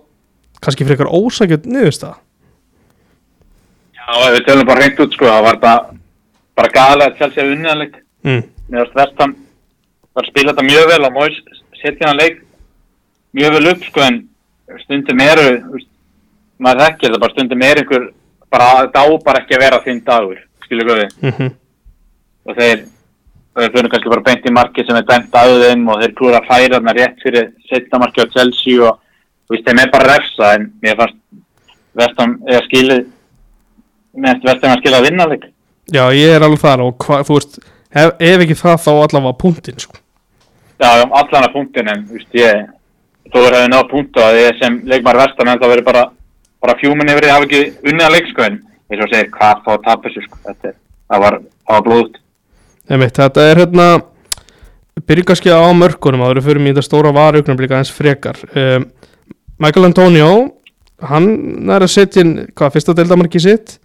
kannski 0.65 0.87
frekar 0.89 1.11
ósækjöld 1.13 1.67
niðurst 1.69 2.07
það 2.07 2.15
Já, 3.97 4.07
ef 4.23 4.33
við 4.37 4.47
tölum 4.47 4.69
bara 4.71 4.85
hreint 4.85 5.03
út 5.03 5.17
sko 5.19 5.29
það 5.29 5.45
var 5.45 5.59
þetta 5.59 5.75
bara 6.57 6.73
gæðlega 6.79 7.11
að 7.11 7.19
Chelsea 7.19 7.43
hefði 7.43 7.57
unnið 7.59 7.71
hann 7.73 7.83
leik. 7.83 7.97
Mm. 8.27 8.43
mér 8.71 8.81
varst 8.83 8.97
vestam 9.03 9.37
var 10.17 10.25
að 10.25 10.31
spila 10.31 10.55
þetta 10.55 10.67
mjög 10.71 10.89
vel 10.93 11.03
og 11.11 11.15
Móis 11.19 11.39
setja 11.83 12.09
hann 12.09 12.21
leik 12.23 12.41
mjög 13.37 13.59
vel 13.59 13.71
upp 13.73 13.85
sko 13.91 14.03
en 14.07 14.23
stundum 14.83 15.23
eru 15.23 15.47
veist, 15.75 15.91
maður 16.59 16.87
þekkir 16.87 17.15
það 17.15 17.23
bara 17.25 17.37
stundum 17.37 17.65
er 17.69 17.83
einhver 17.83 18.09
bara 18.57 18.69
bara 19.25 19.41
ekki 19.43 19.57
að 19.57 19.65
vera 19.67 19.85
þinn 19.85 20.03
dagur 20.07 20.43
skilur 20.67 20.91
góði. 20.91 21.09
Mm 21.23 21.55
og 22.47 22.55
þeir 22.55 22.85
fyrir 23.57 23.91
kannski 23.91 24.13
bara 24.13 24.25
beint 24.27 24.47
í 24.47 24.53
marki 24.55 24.85
sem 24.87 24.99
er 24.99 25.07
dæmt 25.09 25.35
að 25.35 25.55
þeim 25.65 25.89
og 25.91 26.03
þeir 26.03 26.15
klúra 26.19 26.41
að 26.41 26.49
færa 26.51 26.77
þarna 26.77 26.95
rétt 26.97 27.23
fyrir 27.25 27.51
setna 27.71 28.01
marki 28.03 28.23
á 28.23 28.33
Chelsea 28.35 28.83
og 28.85 29.01
veist 29.51 29.67
þeim 29.67 29.83
er 29.83 29.93
bara 29.95 30.11
refsa 30.13 30.53
en 30.59 30.69
mér 30.85 30.99
fannst 31.01 31.19
vestam 31.97 32.37
eða 32.47 32.65
skilið 32.67 33.05
finnst 34.17 34.49
vestam 34.49 34.75
að 34.75 34.83
skilja 34.83 35.01
að 35.01 35.09
vinna 35.09 35.29
leik. 35.31 35.49
Já, 35.93 36.03
ég 36.15 36.35
er 36.35 36.45
alveg 36.45 36.63
þar 36.63 36.85
og 36.85 37.07
hva, 37.07 37.21
þú 37.27 37.39
veist 37.39 37.59
ef, 37.59 38.13
ef 38.21 38.45
ekki 38.45 38.59
það 38.61 38.83
þá 38.85 38.91
allavega 38.93 39.39
punktin 39.43 39.83
sko. 39.83 40.01
Já, 40.77 40.91
að 41.09 41.53
punktin 41.55 41.93
en 41.93 42.05
þú 42.07 42.21
veist 42.21 42.37
ég 42.37 42.65
þó 43.33 43.39
er 43.43 43.57
hefði 43.59 43.73
náð 43.73 43.89
punktu 43.91 44.23
að 44.23 44.41
ég 44.41 44.61
sem 44.61 44.81
leikmar 44.89 45.19
vestam 45.21 45.51
en 45.51 45.61
það 45.63 45.73
verið 45.75 45.89
bara 45.91 46.05
bara 46.63 46.79
fjúmin 46.81 47.11
yfir 47.13 47.27
því 47.27 47.31
að 47.31 47.37
hafa 47.37 47.49
ekki 47.49 47.91
unnið 47.91 48.07
að 48.07 48.15
leik 48.17 48.29
sko 48.31 48.47
en 48.47 48.59
eins 48.91 49.03
og 49.03 49.11
segir 49.13 49.33
hvað 49.35 49.65
þá 49.67 49.91
þessu 50.05 50.25
sko 50.25 50.43
þetta 50.47 50.73
það 51.07 51.25
var, 51.25 51.39
það 51.67 51.91
var 51.91 52.11
Einmitt, 52.87 53.17
Þetta 53.19 53.47
er 53.51 53.61
hérna 53.65 53.87
kannski 55.27 55.51
á 55.51 55.67
mörkunum 55.75 56.23
að 56.23 56.39
við 56.39 56.47
fyrir 56.47 56.63
mig 56.63 56.71
í 56.71 56.75
þetta 56.77 56.87
stóra 56.87 57.13
varaugnarblika 57.15 57.75
aðeins 57.77 57.95
frekar. 57.95 58.39
Um, 58.55 58.87
Michael 59.59 59.89
Antonio 59.89 60.29
hann 61.11 61.27
er 61.69 61.85
að 61.85 61.93
setja 61.93 62.23
inn 62.23 62.37
hvað, 62.57 62.77
fyrsta 62.77 62.95
deildamarki 62.97 63.43
sitt? 63.43 63.77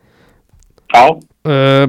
Já, 0.94 1.10
uh, 1.12 1.88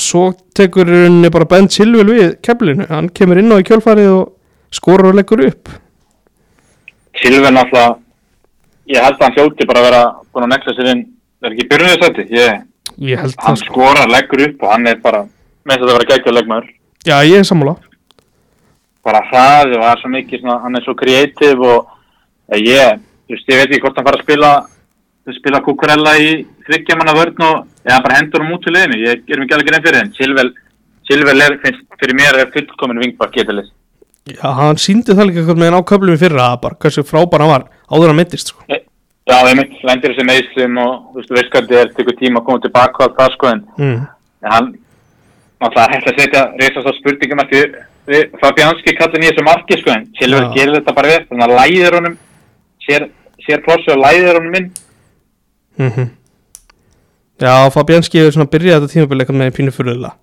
svo 0.00 0.30
tekur 0.56 0.88
henni 0.90 1.30
bara 1.32 1.48
Ben 1.48 1.68
Chilwell 1.68 2.08
við 2.08 2.38
keflinu, 2.44 2.88
hann 2.90 3.12
kemur 3.14 3.40
inn 3.40 3.52
á 3.52 3.60
í 3.60 3.66
kjölfarið 3.66 4.10
og 4.14 4.32
skorur 4.74 5.12
og 5.12 5.20
leggur 5.20 5.44
upp 5.46 5.70
Silven 7.22 7.60
alltaf 7.60 7.98
ég 8.86 9.02
held 9.02 9.18
að 9.18 9.24
hann 9.24 9.36
hljóti 9.36 9.66
bara 9.68 9.82
að 9.82 9.88
vera 9.88 10.02
búin 10.30 10.46
að 10.46 10.52
nekla 10.54 10.76
sér 10.76 10.92
inn. 10.92 11.02
Er 11.44 11.52
ekki 11.52 11.68
byrjunnið 11.70 12.04
sætti 12.04 12.26
ég, 12.36 12.62
ég 13.10 13.20
held 13.20 13.34
hann 13.42 13.56
það 13.56 13.60
sko, 13.62 13.72
skorar, 13.72 14.12
leggur 14.12 14.44
upp 14.46 14.64
og 14.64 14.72
hann 14.72 14.88
er 14.90 15.02
bara 15.02 15.24
með 15.66 15.74
þetta 15.74 15.88
að 15.88 15.96
vera 15.96 16.08
geggjað 16.12 16.38
leikmaður. 16.38 16.70
Já 17.06 17.16
ég 17.26 17.40
er 17.40 17.48
sammála. 17.48 17.76
Bara 19.06 19.24
hraði 19.28 19.76
og 19.76 19.84
það 19.84 19.92
er 19.92 20.00
svo 20.02 20.12
mikið 20.14 20.42
svona, 20.42 20.62
hann 20.64 20.78
er 20.78 20.86
svo 20.86 20.96
kreatív 20.98 21.66
og 21.66 21.92
eh, 22.50 22.62
ég, 22.62 23.04
þú 23.26 23.36
veist, 23.36 23.52
ég 23.52 23.60
veit 23.60 23.68
ekki 23.68 23.84
hvort 23.84 24.00
hann 24.00 24.08
fara 24.08 24.20
að 24.20 24.26
spila 24.26 24.54
spila 25.34 25.62
Kukurella 25.64 26.12
í 26.22 26.28
þryggjamanna 26.66 27.14
vörn 27.16 27.42
og 27.46 27.56
eða 27.86 28.02
bara 28.04 28.18
hendur 28.20 28.44
hann 28.44 28.54
út 28.54 28.62
til 28.62 28.74
liðinu, 28.74 29.00
ég 29.02 29.24
gerum 29.26 29.46
ekki 29.46 29.56
alveg 29.56 29.70
grein 29.70 29.82
fyrir 29.82 29.98
henn 29.98 30.12
Silvel, 30.14 30.52
Silvel 31.08 31.42
er, 31.42 31.56
finnst 31.64 31.98
fyrir 31.98 32.18
mér 32.18 32.38
er 32.42 32.52
fullkomin 32.54 33.02
vingbak 33.02 33.34
getulis 33.34 33.72
Já, 34.26 34.46
hann 34.58 34.80
síndi 34.82 35.14
það 35.14 35.28
líka 35.28 35.42
eitthvað 35.42 35.60
með 35.62 35.78
á 35.78 35.88
köflum 35.90 36.16
í 36.16 36.20
fyrra 36.20 36.46
að 36.52 36.60
bara 36.64 36.78
hversu 36.82 37.04
frábær 37.06 37.44
hann 37.44 37.52
var 37.52 37.66
áður 37.86 38.10
hann 38.10 38.18
mittist 38.18 38.50
sko. 38.50 38.64
Já, 38.66 39.36
ég 39.46 39.54
mynd, 39.58 39.76
lendir 39.86 40.14
þessi 40.14 40.26
meðslum 40.26 40.80
og 40.82 41.22
þú 41.26 41.36
veist, 41.36 41.52
þetta 41.54 41.78
er, 41.80 41.92
tekur 41.94 42.18
tíma 42.18 42.42
að 42.42 42.48
koma 42.48 42.62
tilbaka 42.64 43.06
allt 43.06 43.16
það 43.20 43.32
sko 43.36 43.50
en 43.52 43.62
mm. 43.78 44.00
hann 44.50 44.72
náttúrulega 45.62 45.92
hægt 45.94 46.10
að 46.10 46.20
setja 46.20 46.42
reysast 46.60 46.90
á 46.90 46.92
spurningum 46.98 47.42
að 47.42 47.54
við 48.06 48.36
Fabianski 48.42 48.94
kallir 48.98 49.22
nýja 49.22 49.34
þessu 49.34 49.46
marki 49.46 49.78
sko 49.80 49.94
en 49.94 50.04
Silver 50.18 50.44
Já. 50.44 50.50
gerir 50.54 50.76
þetta 50.78 50.94
bara 50.98 51.12
vel 51.14 51.24
þannig 51.30 51.46
að 51.46 51.56
læðir 51.60 51.96
honum 51.98 52.18
sér, 52.86 53.08
sér 53.46 53.62
plossu 53.64 53.94
og 53.94 54.02
læðir 54.02 54.40
honum 54.40 54.60
inn 54.60 54.70
Mm 55.76 56.06
Já, 57.36 57.68
Fabianski 57.68 58.16
hefur 58.16 58.32
svona 58.32 58.48
byrjað 58.48 58.78
þetta 58.80 58.92
tímabili 58.94 59.24
eitthvað 59.24 59.40
með 59.42 59.56
pínu 59.58 59.72
fyrirlega 59.76 60.14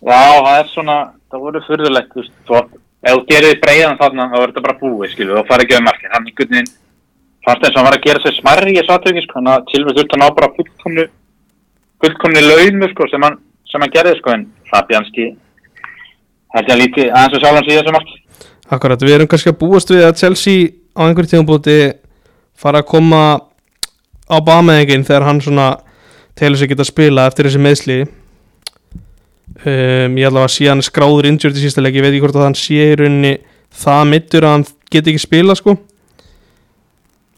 Já, 0.00 0.20
það 0.46 0.60
er 0.60 0.70
svona, 0.70 0.94
það 1.28 1.42
voru 1.42 1.60
fyrðulegt 1.66 2.14
þú 2.14 2.22
veist, 2.22 2.36
ef 3.06 3.14
þú 3.14 3.22
gerir 3.30 3.60
breiðan 3.62 3.98
þarna 4.00 4.26
þá 4.30 4.36
verður 4.36 4.52
þetta 4.52 4.66
bara 4.66 4.78
búið, 4.82 5.12
skilu, 5.12 5.36
þá 5.38 5.50
fara 5.50 5.66
ekki 5.66 5.78
að 5.78 5.86
markið. 5.86 6.12
Hann 6.12 6.26
einhvern 6.26 6.52
veginn, 6.52 6.70
fannst 7.46 7.66
eins 7.66 7.72
og 7.74 7.80
hann 7.80 7.88
var 7.88 7.98
að 7.98 8.06
gera 8.06 8.22
sér 8.24 8.36
smærri 8.36 8.74
í 8.74 8.78
þessu 8.80 8.94
aðtöki, 8.96 9.24
sko, 9.24 9.38
hann 9.38 9.52
að 9.52 9.72
Silver 9.72 9.96
þurft 9.98 10.16
að 10.16 10.22
ná 10.22 10.26
bara 10.36 10.52
fullkomnu 10.58 11.06
fullkomnu 12.04 12.44
launu, 12.44 12.90
sko, 12.92 13.08
sem 13.12 13.26
hann, 13.26 13.38
sem 13.70 13.84
hann 13.84 13.94
gerði, 13.94 14.16
sko, 14.20 14.34
en 14.34 14.46
Fabianski 14.72 15.28
held 16.56 16.70
ég 16.70 16.74
að 16.74 16.82
líti 16.82 17.06
aðeins 17.06 17.38
og 17.38 17.44
sjálfans 17.44 17.70
í 17.70 17.78
þessu 17.78 17.94
marki. 17.94 18.18
Akkurat, 18.76 19.02
við 19.06 19.16
erum 19.16 19.30
kannski 19.30 19.52
að 19.52 19.60
búast 19.62 19.92
við 19.92 20.04
að 20.08 20.18
Chelsea 20.20 20.70
á 20.96 21.06
einhverjum 21.06 21.32
tímabúti 21.36 21.78
fara 22.58 22.82
að 22.82 22.90
koma 22.90 23.22
á 24.26 24.36
bameðingin 24.42 25.06
þegar 25.06 25.28
hann 25.28 25.42
svona 25.44 25.66
telur 26.36 26.58
sig 26.58 26.72
geta 26.72 26.82
að 26.82 26.90
spila 26.90 27.26
eftir 27.30 27.48
þessi 27.48 27.62
meðsli 27.62 27.98
um, 29.64 30.16
ég 30.18 30.28
allavega 30.28 30.52
sé 30.52 30.68
hann 30.70 30.84
skráður 30.84 31.28
injured 31.30 31.56
í 31.56 31.64
sísta 31.64 31.84
leik, 31.84 31.96
ég 31.96 32.04
veit 32.04 32.12
ekki 32.12 32.24
hvort 32.24 32.38
að 32.38 32.48
hann 32.48 32.58
sé 32.58 32.80
í 32.92 32.96
rauninni 33.00 33.34
það 33.76 34.02
mittur 34.12 34.46
að 34.46 34.56
hann 34.56 34.66
geti 34.92 35.12
ekki 35.12 35.24
spila 35.24 35.56
sko. 35.58 35.76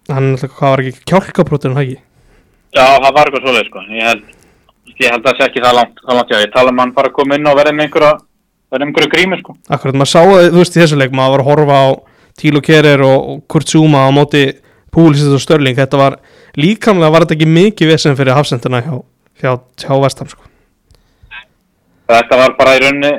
Hann 0.09 0.33
alltaf, 0.35 0.57
var 0.61 0.83
ekki 0.83 1.05
kjálkaprótur 1.09 1.75
hann 1.75 1.85
ekki? 1.85 1.99
Já, 2.75 2.85
það 2.85 3.13
var 3.17 3.29
eitthvað 3.29 3.47
svoleið, 3.47 3.71
sko, 3.71 3.85
ég 3.93 4.11
held 4.13 4.27
ég 4.99 5.13
held 5.13 5.23
að 5.23 5.29
það 5.29 5.37
sé 5.39 5.47
ekki 5.47 5.63
það 5.63 5.77
langt, 5.79 6.01
það 6.05 6.19
langt, 6.19 6.33
já, 6.33 6.41
ég 6.43 6.55
tala 6.55 6.73
um 6.73 6.81
hann 6.83 6.95
bara 6.97 7.11
að 7.11 7.17
koma 7.19 7.37
inn 7.39 7.49
og 7.49 7.59
verða 7.59 7.75
með 7.77 7.87
einhverja 7.87 8.15
verða 8.69 8.85
með 8.85 8.89
einhverju 8.89 9.13
grími, 9.13 9.39
sko. 9.43 9.55
Akkurat, 9.69 9.99
maður 10.01 10.11
sá 10.11 10.21
það, 10.21 10.49
þú 10.49 10.63
veist, 10.63 10.79
í 10.79 10.83
þessu 10.83 10.99
leik 10.99 11.15
maður 11.15 11.35
var 11.35 11.45
að 11.45 11.51
horfa 11.53 11.79
á 11.79 11.87
Tílo 12.39 12.63
Kerer 12.65 13.05
og, 13.07 13.29
og 13.33 13.45
Kurt 13.51 13.71
Zuma 13.71 14.05
á 14.07 14.11
móti 14.15 14.43
Púlisist 14.95 15.35
og 15.35 15.43
Störling 15.43 15.77
þetta 15.79 16.01
var, 16.01 16.19
líkamlega 16.59 17.13
var 17.15 17.27
þetta 17.27 17.37
ekki 17.39 17.51
mikið 17.53 17.93
vesen 17.93 18.19
fyrir 18.19 18.37
hafsendina 18.37 18.83
hjá, 18.85 18.95
hjá, 19.43 19.53
hjá 19.85 19.93
Vestam 20.03 20.31
sko. 20.31 20.48
Þetta 22.17 22.41
var 22.41 22.57
bara 22.59 22.77
í 22.77 22.83
rauninni 22.83 23.13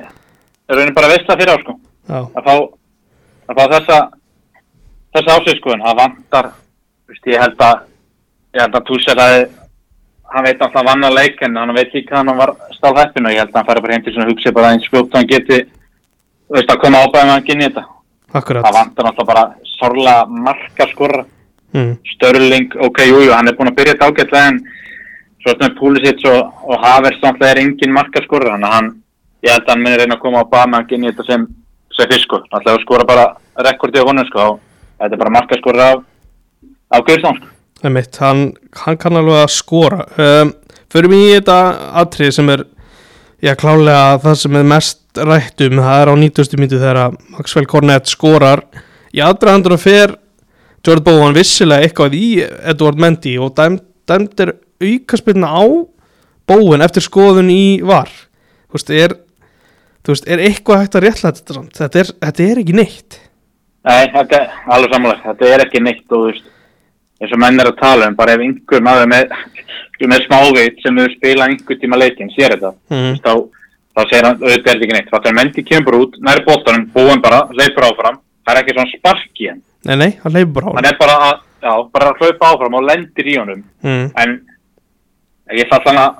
rauninni 0.69 0.95
bara 0.95 1.11
veistla 1.11 1.37
fyrir 1.37 1.53
á, 1.53 1.57
sko. 1.61 1.75
Að 2.09 2.43
fá, 2.45 2.53
að 3.49 3.59
fá 3.59 3.63
þessa 3.75 3.99
þessa 5.15 5.37
ásið 5.37 5.57
sko 5.59 5.73
en 5.75 5.85
það 5.85 5.99
vantar 6.01 6.51
veist, 7.09 7.29
ég 7.29 7.41
held 7.41 7.63
að 7.65 7.79
ég 8.55 8.63
held 8.63 8.77
að 8.79 8.85
Tuchel 8.89 9.17
að 9.23 9.37
hann 10.29 10.45
veit 10.45 10.61
alltaf 10.61 10.85
vann 10.85 11.05
að 11.05 11.17
leik 11.17 11.41
en 11.45 11.57
hann 11.57 11.73
veit 11.73 11.93
líka 11.93 12.19
hann 12.19 12.33
var 12.37 12.53
stál 12.75 12.95
heppin 12.97 13.25
og 13.25 13.33
ég 13.33 13.41
held 13.43 13.53
að 13.53 13.59
hann 13.61 13.69
færi 13.69 13.83
bara 13.85 13.97
heim 13.97 14.05
til 14.05 14.13
svona 14.15 14.29
hugsi 14.29 14.53
bara 14.53 14.73
eins 14.73 14.89
fljótt 14.89 15.09
og 15.09 15.17
hann 15.17 15.29
geti 15.29 15.59
veist 16.49 16.69
að 16.73 16.81
koma 16.83 17.01
ábæðum 17.05 17.29
að 17.29 17.35
hann 17.35 17.47
kynni 17.47 17.67
þetta. 17.67 17.85
Akkurat. 18.33 18.65
Það 18.65 18.75
vantar 18.77 19.09
alltaf 19.09 19.27
bara 19.29 19.43
sorglega 19.65 20.25
marka 20.29 20.85
skorra 20.91 21.23
mm, 21.73 21.93
Störling, 22.13 22.75
ok, 22.77 23.01
jú, 23.09 23.23
jú, 23.25 23.31
hann 23.33 23.49
er 23.49 23.57
búin 23.57 23.71
að 23.71 23.79
byrja 23.79 23.95
þetta 23.95 24.09
ágætlega 24.09 24.51
en 24.51 24.59
svo 25.43 25.55
sem 25.55 25.75
Pulisic 25.77 26.25
og, 26.29 26.49
og 26.67 26.81
Havers 26.83 27.19
náttúrulega 27.21 27.53
er 27.55 27.61
engin 27.63 27.95
marka 27.95 28.23
skorra 28.25 28.55
þannig 28.55 28.69
að 28.69 28.75
hann, 28.75 28.89
ég 29.45 29.55
held 29.55 29.67
að 29.67 29.73
hann 29.73 29.85
muni 29.85 29.99
reyna 30.01 30.17
að 30.17 30.23
koma 30.23 30.43
á 30.43 30.47
með 30.65 30.77
hann 30.77 30.89
kynni 30.89 31.11
þetta 31.11 31.27
sem, 31.29 31.45
sem 31.95 32.11
fyrst 32.11 32.27
sko 32.27 32.41
náttúrulega 32.47 32.83
skora 32.85 33.07
bara 33.07 33.27
rekordi 33.69 34.03
á 34.03 34.07
honum 34.07 34.27
sko. 34.27 34.47
Og 34.53 34.59
þetta 34.99 35.15
er 35.15 35.23
bara 35.23 35.35
marka 35.37 35.59
skorra 35.61 35.91
af, 35.93 36.03
af 36.95 37.07
Guðsson 37.07 37.39
sko 37.39 37.55
Einmitt, 37.79 38.17
hann, 38.19 38.49
hann 38.75 38.97
kann 38.99 39.15
alveg 39.15 39.37
að 39.39 39.53
skora. 39.55 40.03
Um, 40.19 40.51
Förum 40.91 41.13
í 41.15 41.21
þetta 41.29 41.55
atrið 42.01 42.33
sem 42.35 42.49
er 42.51 42.65
Já, 43.39 43.53
klálega 43.55 44.17
það 44.19 44.33
sem 44.41 44.55
er 44.59 44.65
mest 44.67 45.19
rætt 45.23 45.61
um. 45.63 45.77
Það 45.79 46.01
er 46.01 46.09
á 46.11 46.15
90. 46.19 46.57
mínu 46.59 46.79
þegar 46.81 46.97
að 47.05 47.13
Maxwell 47.37 47.69
Cornett 47.71 48.11
skorar. 48.11 48.65
Í 49.15 49.21
aðra 49.23 49.53
handur 49.55 49.77
að 49.77 49.85
fer 49.85 50.15
Jordan 50.83 51.05
Bowen 51.05 51.37
vissilega 51.37 51.87
eitthvað 51.87 52.17
í 52.19 52.25
Edward 52.43 52.99
Mendy 52.99 53.37
og 53.39 53.53
dæmd, 53.55 53.85
dæmd 54.11 54.43
aukaspilna 54.83 55.49
á 55.51 55.63
Bowen 56.49 56.81
eftir 56.81 57.05
skoðun 57.05 57.51
í 57.53 57.79
var. 57.85 58.09
Þú 58.69 58.79
veist, 58.79 58.93
er 58.93 59.17
Þú 60.09 60.15
veist, 60.15 60.29
er 60.31 60.41
eitthvað 60.41 60.79
hægt 60.81 60.95
að 60.95 61.03
réttlega 61.05 61.37
þetta 61.37 61.55
samt? 61.55 61.73
Þetta 61.77 61.99
er, 61.99 62.07
þetta 62.23 62.45
er 62.45 62.61
ekki 62.61 62.75
neitt. 62.77 63.17
Nei, 63.89 64.07
þetta 64.13 64.37
er 64.39 64.55
alveg 64.75 64.95
samanlega, 64.95 65.21
þetta 65.25 65.49
er 65.49 65.63
ekki 65.65 65.81
neitt 65.83 66.05
og 66.07 66.23
þú 66.23 66.29
veist, 66.29 66.47
eins 67.19 67.35
og 67.35 67.41
menn 67.43 67.61
er 67.61 67.69
að 67.69 67.77
tala 67.79 68.07
um, 68.09 68.15
bara 68.17 68.35
ef 68.35 68.43
einhver 68.43 68.83
maður 68.85 69.09
með, 69.11 69.35
með 70.01 70.25
smáveit 70.25 70.81
sem 70.83 70.99
hefur 70.99 71.15
spilað 71.15 71.53
einhver 71.53 71.79
tíma 71.81 71.99
leikinn, 71.99 72.31
sér 72.33 72.55
þetta, 72.55 72.71
mm. 72.91 73.19
þá, 73.23 73.31
þá 73.95 74.01
segir 74.05 74.27
hann, 74.29 74.41
auðvitað 74.43 74.71
er 74.73 74.83
ekki 74.83 74.95
neitt, 74.97 75.11
það 75.11 75.29
er 75.31 75.37
mendi 75.39 75.65
kemur 75.67 75.99
út, 75.99 76.19
næri 76.27 76.45
bóttanum, 76.47 76.85
búin 76.95 77.23
bara, 77.23 77.41
leipur 77.55 77.87
áfram, 77.87 78.19
það 78.47 78.53
er 78.55 78.61
ekki 78.63 78.77
svona 78.77 78.93
spark 78.95 79.43
í 79.43 79.51
hann, 79.51 79.63
Nei, 79.87 79.95
nei, 79.95 80.09
hann 80.23 80.35
leifur 80.35 80.55
bara 80.57 80.71
á 80.71 80.75
hann 80.79 80.89
er 80.91 80.99
bara 80.99 81.17
að, 81.27 81.43
já, 81.63 81.73
bara 81.95 82.11
að 82.11 82.23
hlaupa 82.23 82.53
áfram 82.53 82.79
og 82.79 82.87
lendir 82.87 83.31
í 83.31 83.37
honum, 83.39 83.65
mm. 83.83 84.05
en 84.23 84.39
ég 85.55 85.65
ætla 85.65 85.79
allan 85.79 86.01
að, 86.03 86.17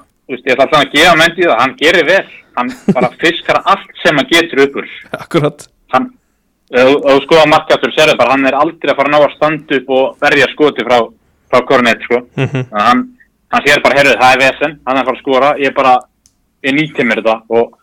að 0.80 0.94
gefa 0.94 1.16
mendi 1.20 1.46
það, 1.46 1.58
hann 1.62 1.76
gerir 1.80 2.08
vel, 2.08 2.24
hann 2.58 2.72
bara 2.96 3.12
fiskar 3.22 3.62
allt 3.64 3.92
sem 4.04 4.18
hann 4.20 4.30
getur 4.30 4.64
uppur, 4.66 4.90
Akkurat. 5.18 5.66
Hann, 5.94 6.10
ef 6.74 6.92
þú 7.06 7.16
skoða 7.26 7.48
markaður 7.54 7.96
sérðu 7.96 8.18
bara, 8.20 8.36
hann 8.36 8.50
er 8.50 8.60
aldrei 8.60 8.94
að 8.94 9.00
fara 9.00 9.12
að 9.12 9.16
ná 9.16 9.20
að 9.24 9.36
standa 9.38 9.80
upp 9.80 9.96
og 9.98 10.22
verja 10.26 10.52
skoti 10.54 10.86
frá, 10.86 11.00
frá 11.50 11.66
Kornet, 11.70 12.06
sko. 12.06 12.22
mm 12.38 12.62
að 12.70 12.86
hann, 12.86 13.04
hann 13.54 13.66
sér 13.66 13.84
bara, 13.86 14.00
heyrðu, 14.00 14.20
það 14.22 14.36
er 14.36 14.46
vesen, 14.46 14.78
hann 14.86 14.98
er 14.98 15.04
að 15.04 15.12
fara 15.12 15.18
að 15.18 15.26
skora, 15.26 15.52
ég 15.64 15.76
bara, 15.78 15.98
ég 16.68 16.78
nýtti 16.78 17.08
mér 17.08 17.24
þetta 17.24 17.40
og 17.50 17.76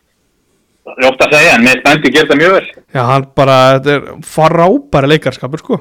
það 0.87 1.03
er 1.03 1.11
ofta 1.11 1.27
að 1.27 1.37
segja, 1.37 1.57
en 1.57 1.67
með 1.67 1.81
spendi 1.83 2.15
gerir 2.15 2.31
það 2.31 2.43
mjög 2.43 2.57
vel. 2.57 2.67
Já, 2.95 3.03
hann 3.11 3.29
bara, 3.35 3.59
þetta 3.77 3.97
er 3.97 4.25
frábæri 4.37 5.15
leikarskapur 5.15 5.63
sko 5.65 5.81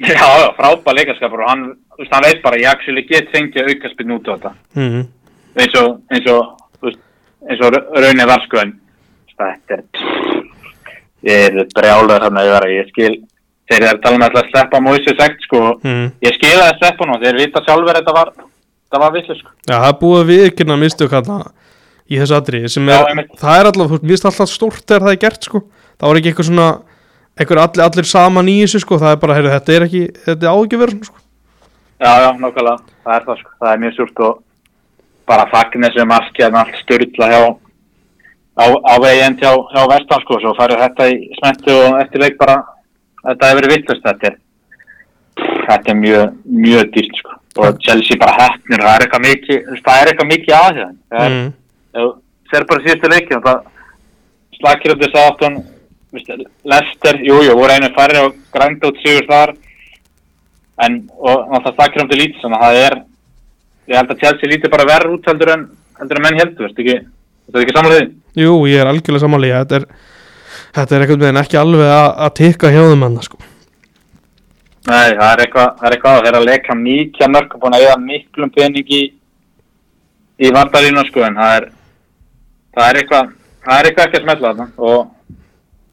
Já, 0.00 0.16
já, 0.40 0.48
frábæð 0.56 0.94
leikaskapur 0.96 1.42
og 1.44 1.48
hann, 1.50 1.64
veist, 1.98 2.12
hann 2.14 2.24
veit 2.24 2.42
bara, 2.42 2.56
ég 2.56 2.70
actually 2.70 3.02
get 3.08 3.28
fengið 3.34 3.68
aukaspinn 3.74 4.14
út 4.16 4.28
á 4.28 4.32
þetta. 4.32 4.52
mm. 4.76 5.02
Eins 5.60 5.74
og, 5.80 5.98
eins 6.10 6.28
og, 6.32 6.94
eins 7.50 7.60
og 7.66 7.74
ra- 7.74 8.00
raunin 8.04 8.26
var, 8.30 8.40
sko, 8.46 8.62
en 8.62 8.72
þetta 9.36 9.76
er, 9.76 9.82
ég 11.26 11.44
er 11.50 11.66
brjálaður 11.76 12.24
hann 12.28 12.40
að 12.40 12.48
vera, 12.54 12.70
ég 12.72 12.88
skil, 12.94 13.12
þeir 13.70 13.82
eru 13.84 13.90
að 13.98 14.02
tala 14.06 14.16
um 14.16 14.24
alltaf 14.26 14.44
að 14.46 14.50
sleppa 14.54 14.80
Moise 14.86 15.14
segt, 15.18 15.44
sko, 15.48 15.60
Mm. 15.84 16.06
ég 16.24 16.34
skil 16.38 16.56
að 16.64 16.78
sleppa 16.80 17.06
nú, 17.10 17.18
þeir 17.22 17.36
vita 17.42 17.60
sjálfur 17.66 17.90
að 17.92 18.00
þetta 18.00 18.14
var, 18.16 18.32
þetta 18.38 19.00
var 19.04 19.12
visslu, 19.18 19.36
sko. 19.40 19.50
Já, 19.68 19.74
það 19.76 19.88
er 19.92 19.98
búið 20.00 20.20
að 20.22 20.30
viðkynna 20.32 20.78
mistök 20.80 21.10
hann 21.18 21.44
í 22.10 22.16
þessu 22.18 22.36
atriði 22.40 22.70
sem 22.72 22.88
er, 22.88 23.04
Já, 23.04 23.26
það 23.38 23.60
er 23.60 23.68
alltaf, 23.70 23.90
þú 24.00 24.08
veist, 24.14 24.24
alltaf 24.24 24.48
stórt 24.50 24.86
þegar 24.86 25.04
það 25.04 25.12
er 25.12 25.20
gert 25.28 25.44
sko, 25.44 25.60
það 26.00 26.08
var 26.08 26.16
ekki 26.22 26.32
eitthvað 26.32 26.48
svona 26.48 26.70
eitthvað 27.38 27.62
allir, 27.64 27.84
allir 27.86 28.08
saman 28.08 28.50
í 28.50 28.58
þessu 28.64 28.82
sko, 28.84 28.98
það 29.00 29.14
er 29.14 29.22
bara, 29.22 29.38
heyrðu, 29.38 29.54
þetta 29.56 29.74
er 29.74 29.86
ekki, 29.86 30.04
þetta 30.26 30.46
er 30.46 30.52
á 30.52 30.56
ekki 30.58 30.80
verið 30.80 30.96
svona 30.96 31.10
sko. 31.10 31.26
Já, 32.00 32.12
já, 32.24 32.28
nákvæmlega, 32.40 32.76
það 33.04 33.16
er 33.16 33.26
það 33.26 33.40
sko, 33.42 33.56
það 33.60 33.72
er 33.72 33.82
mjög 33.84 33.96
súrt 33.96 34.22
og 34.26 34.38
bara 35.30 35.48
fagn 35.50 35.86
þessu 35.86 36.06
marki 36.10 36.44
að 36.44 36.60
allt 36.60 36.78
styrla 36.80 37.28
hjá 37.30 37.42
á, 38.60 38.64
á 38.66 38.94
veginn 39.04 39.38
hjá, 39.40 39.50
hjá 39.72 39.82
vestan 39.92 40.22
sko, 40.24 40.38
svo 40.42 40.54
farið 40.58 40.84
þetta 40.84 41.08
í 41.12 41.18
smettu 41.38 41.74
og 41.76 41.98
eftir 42.00 42.24
leik 42.24 42.38
bara, 42.40 42.56
þetta 43.24 43.50
hefur 43.50 43.60
verið 43.60 43.74
vittlust, 43.76 44.06
þetta 44.06 44.30
er, 44.30 44.38
þetta 45.68 45.92
er 45.92 46.00
mjög, 46.00 46.38
mjög 46.66 46.94
dýrt 46.96 47.20
sko. 47.20 47.36
Og 47.60 47.80
Chelsea 47.82 48.18
bara 48.20 48.36
hefnir, 48.38 48.82
það 48.84 48.94
er 48.94 49.04
eitthvað 49.04 49.26
mikið, 49.26 49.70
það 49.84 50.00
er 50.00 50.10
eitthvað 50.10 50.30
mikið 50.30 50.56
að 50.56 50.80
það, 50.80 50.94
það 51.10 51.24
er, 51.26 51.36
mm. 51.36 51.52
þú 51.96 52.08
ser 52.50 52.66
bara 52.70 52.84
síðustu 52.86 53.10
leiki 53.10 53.36
og 53.36 53.46
það 53.46 53.68
slakir 54.60 54.94
upp 54.94 55.04
þess 55.04 55.20
aftan 55.24 55.58
Lester, 56.12 57.20
jú, 57.22 57.40
jú, 57.46 57.54
voru 57.54 57.74
einu 57.74 57.90
færri 57.94 58.22
og 58.24 58.38
grændi 58.54 58.88
út 58.88 58.98
sigur 59.02 59.28
þar. 59.28 59.54
En, 60.80 60.96
og 61.20 61.50
náttúrulega 61.50 61.76
slakir 61.76 62.02
um 62.02 62.08
til 62.10 62.18
lítið 62.22 62.42
þannig 62.42 62.60
að 62.60 62.64
það 62.64 62.78
er 62.84 62.96
ég 63.90 63.98
held 63.98 64.12
að 64.14 64.22
Chelsea 64.22 64.50
lítið 64.50 64.72
bara 64.72 64.88
verð 64.88 65.16
út 65.16 65.28
heldur 65.28 65.52
en 65.54 65.66
heldur 66.00 66.20
en 66.20 66.24
menn 66.24 66.40
heldur, 66.40 66.66
veist 66.66 66.80
ekki 66.80 66.96
þetta 67.02 67.60
er 67.60 67.66
ekki 67.66 67.74
því? 67.90 68.00
Jú, 68.40 68.54
ég 68.70 68.80
er 68.80 68.90
algjörlega 68.90 69.24
samanlega, 69.24 69.62
þetta 69.64 69.80
er 69.80 69.86
þetta 70.78 70.96
er 70.96 71.04
eitthvað 71.04 71.24
með 71.26 71.40
ekki 71.42 71.60
alveg 71.60 71.92
að, 71.94 72.30
tikka 72.38 72.72
hjá 72.72 72.80
þeim 72.86 73.04
hann 73.06 73.18
sko. 73.26 73.40
Nei, 74.88 75.08
það 75.18 75.26
er 75.30 75.42
eitthvað, 75.44 75.72
það 75.76 75.86
er 75.86 75.96
eitthvað 75.96 76.18
að 76.18 76.26
þeirra 76.26 76.42
leika 76.46 76.76
mikið 76.78 77.26
að 77.26 77.32
mörgum 77.34 77.62
búin 77.62 77.76
að 77.76 77.86
eða 77.86 77.98
miklum 78.06 78.52
pening 78.54 78.94
í 78.96 79.02
í 80.40 80.52
vandarínu 80.56 81.04
sko 81.10 81.26
en 81.26 81.36
það 81.36 81.56
er 81.58 81.66
það 82.76 82.86
er 82.86 83.00
eitthvað, 83.02 83.32
það 83.66 83.76
er 83.76 83.88
eitthvað 83.90 84.06
ekki 84.06 84.20
að 84.20 84.24
smetla 84.24 84.52
þarna. 84.52 84.68
Og 84.78 85.10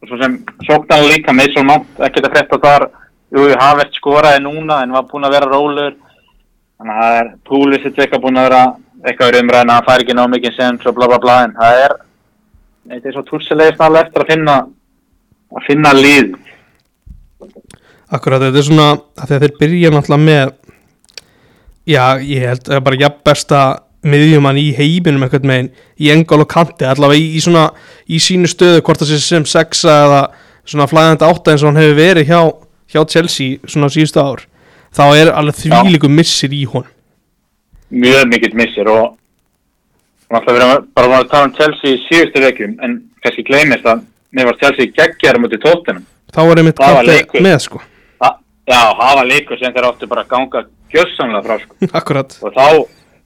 svo 0.05 0.17
sem 0.21 0.39
sóknar 0.67 1.05
líka 1.07 1.33
með 1.33 1.53
svo 1.55 1.63
mátt 1.65 2.03
ekkert 2.07 2.27
að 2.27 2.35
frétta 2.35 2.59
þar. 2.63 2.89
Jú, 3.33 3.47
Havert 3.59 3.95
skoraði 3.97 4.43
núna 4.45 4.81
en 4.85 4.93
var 4.95 5.07
búin 5.09 5.27
að 5.27 5.33
vera 5.35 5.49
rólur 5.51 5.95
þannig 6.77 6.93
að 6.93 7.01
það 7.01 7.17
er 7.19 7.31
Púlisitt 7.49 7.97
eitthvað 7.99 8.23
búin 8.23 8.39
að 8.39 8.47
vera 8.47 8.61
eitthvað 9.03 9.39
umræðin 9.41 9.71
að 9.71 9.79
hann 9.79 9.87
fær 9.87 10.03
ekki 10.03 10.15
ná 10.17 10.23
mikið 10.31 10.55
sens 10.55 10.85
og 10.87 10.95
bla 10.97 11.09
bla 11.11 11.19
bla 11.21 11.37
en 11.45 11.55
það 11.57 11.81
er 11.85 11.95
er 12.95 13.15
svo 13.15 13.23
túrsilegist 13.27 13.81
alveg 13.83 14.07
eftir 14.07 14.23
að 14.23 14.31
finna 14.31 14.55
að 15.57 15.65
finna 15.67 15.93
líð 15.95 16.35
Akkurat, 18.07 18.39
þetta 18.39 18.61
er 18.61 18.65
svona 18.65 18.87
að 19.19 19.33
þeir 19.33 19.55
byrja 19.59 19.91
náttúrulega 19.91 20.23
með 20.23 20.53
já, 21.87 22.03
ég 22.23 22.45
held 22.47 22.63
að 22.63 22.73
það 22.73 22.85
bara 22.87 23.01
jafn 23.01 23.23
besta 23.27 23.61
miðjumann 24.05 24.59
í 24.61 24.67
heiminum 24.77 25.25
eitthvað 25.25 25.47
meginn 25.49 25.71
í 25.97 26.11
engál 26.13 26.43
og 26.43 26.49
kanti, 26.51 26.85
allavega 26.85 27.19
í, 27.19 27.31
í 27.37 27.41
svona 27.43 27.69
í 28.07 28.19
sínu 28.21 28.49
stöðu, 28.51 28.83
hvort 28.85 29.01
það 29.01 29.13
sé 29.13 29.21
sem 29.23 29.47
sexa 29.49 29.95
eða 30.05 30.21
svona 30.67 30.87
flæðandi 30.91 31.27
átta 31.27 31.53
eins 31.53 31.63
og 31.63 31.71
hann 31.71 31.81
hefur 31.81 31.97
verið 31.97 32.29
hjá, 32.29 32.41
hjá 32.93 33.01
Chelsea 33.13 33.57
svona 33.65 33.89
síðustu 33.93 34.21
ár, 34.21 34.45
þá 34.95 35.05
er 35.07 35.33
alveg 35.33 35.61
þvílíku 35.63 36.11
missir 36.11 36.53
í 36.53 36.63
hún 36.69 36.85
mjög 37.89 38.27
mikill 38.27 38.55
missir 38.59 38.89
og 38.91 39.15
við 40.27 40.59
erum 40.59 40.87
bara 40.95 41.21
að 41.21 41.29
tala 41.31 41.49
um 41.49 41.55
Chelsea 41.55 41.95
í 41.95 42.01
síðustu 42.07 42.43
vekjum 42.43 42.77
en 42.83 42.99
kannski 43.23 43.45
gleymist 43.47 43.87
að 43.87 44.03
mér 44.35 44.49
var 44.51 44.59
Chelsea 44.61 44.91
geggjar 44.91 45.39
mútið 45.41 45.63
tóttunum 45.63 46.03
þá 46.35 46.41
er 46.43 46.61
einmitt 46.61 46.81
var 46.81 46.99
kanti 47.07 47.43
með 47.43 47.61
sko. 47.63 47.83
Já, 48.67 48.81
það 48.99 49.13
var 49.15 49.27
leikur 49.29 49.59
sem 49.61 49.71
þeir 49.71 49.85
áttu 49.87 50.07
bara 50.11 50.25
að 50.25 50.31
ganga 50.33 50.61
gjössamlega 50.91 51.43
frá 51.45 51.61
sko. 51.61 51.77
Akkurat, 51.99 52.33
og 52.43 52.55
þá, 52.57 52.65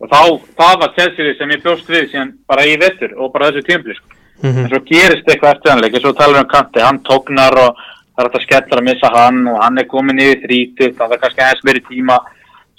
og 0.01 0.09
þá 0.09 0.21
það 0.57 0.79
var 0.81 0.93
Chelsea 0.97 1.35
sem 1.37 1.49
ég 1.55 1.63
bjóst 1.63 1.87
við 1.89 2.09
síðan 2.11 2.33
bara 2.49 2.65
í 2.65 2.75
vettur 2.81 3.13
og 3.17 3.31
bara 3.33 3.51
þessu 3.51 3.65
tímpli 3.69 3.95
sko. 3.95 4.07
mm 4.41 4.57
en 4.57 4.69
svo 4.69 4.79
gerist 4.89 5.27
eitthvað 5.29 5.55
eftir 5.55 5.71
hann 5.71 5.81
leik 5.81 5.97
svo 6.01 6.13
talar 6.17 6.41
um 6.41 6.47
kanti, 6.49 6.79
hann 6.81 6.99
tóknar 7.05 7.53
og 7.61 7.75
það 8.15 8.23
er 8.25 8.29
hægt 8.29 8.37
að 8.39 8.45
skella 8.47 8.77
að 8.81 8.87
missa 8.89 9.09
hann 9.13 9.47
og 9.47 9.59
hann 9.63 9.77
er 9.77 9.85
komin 9.85 10.19
yfir 10.19 10.41
þrítið, 10.47 10.95
það 10.97 11.11
er 11.13 11.21
kannski 11.21 11.41
aðeins 11.45 11.63
meiri 11.67 11.83
tíma 11.89 12.17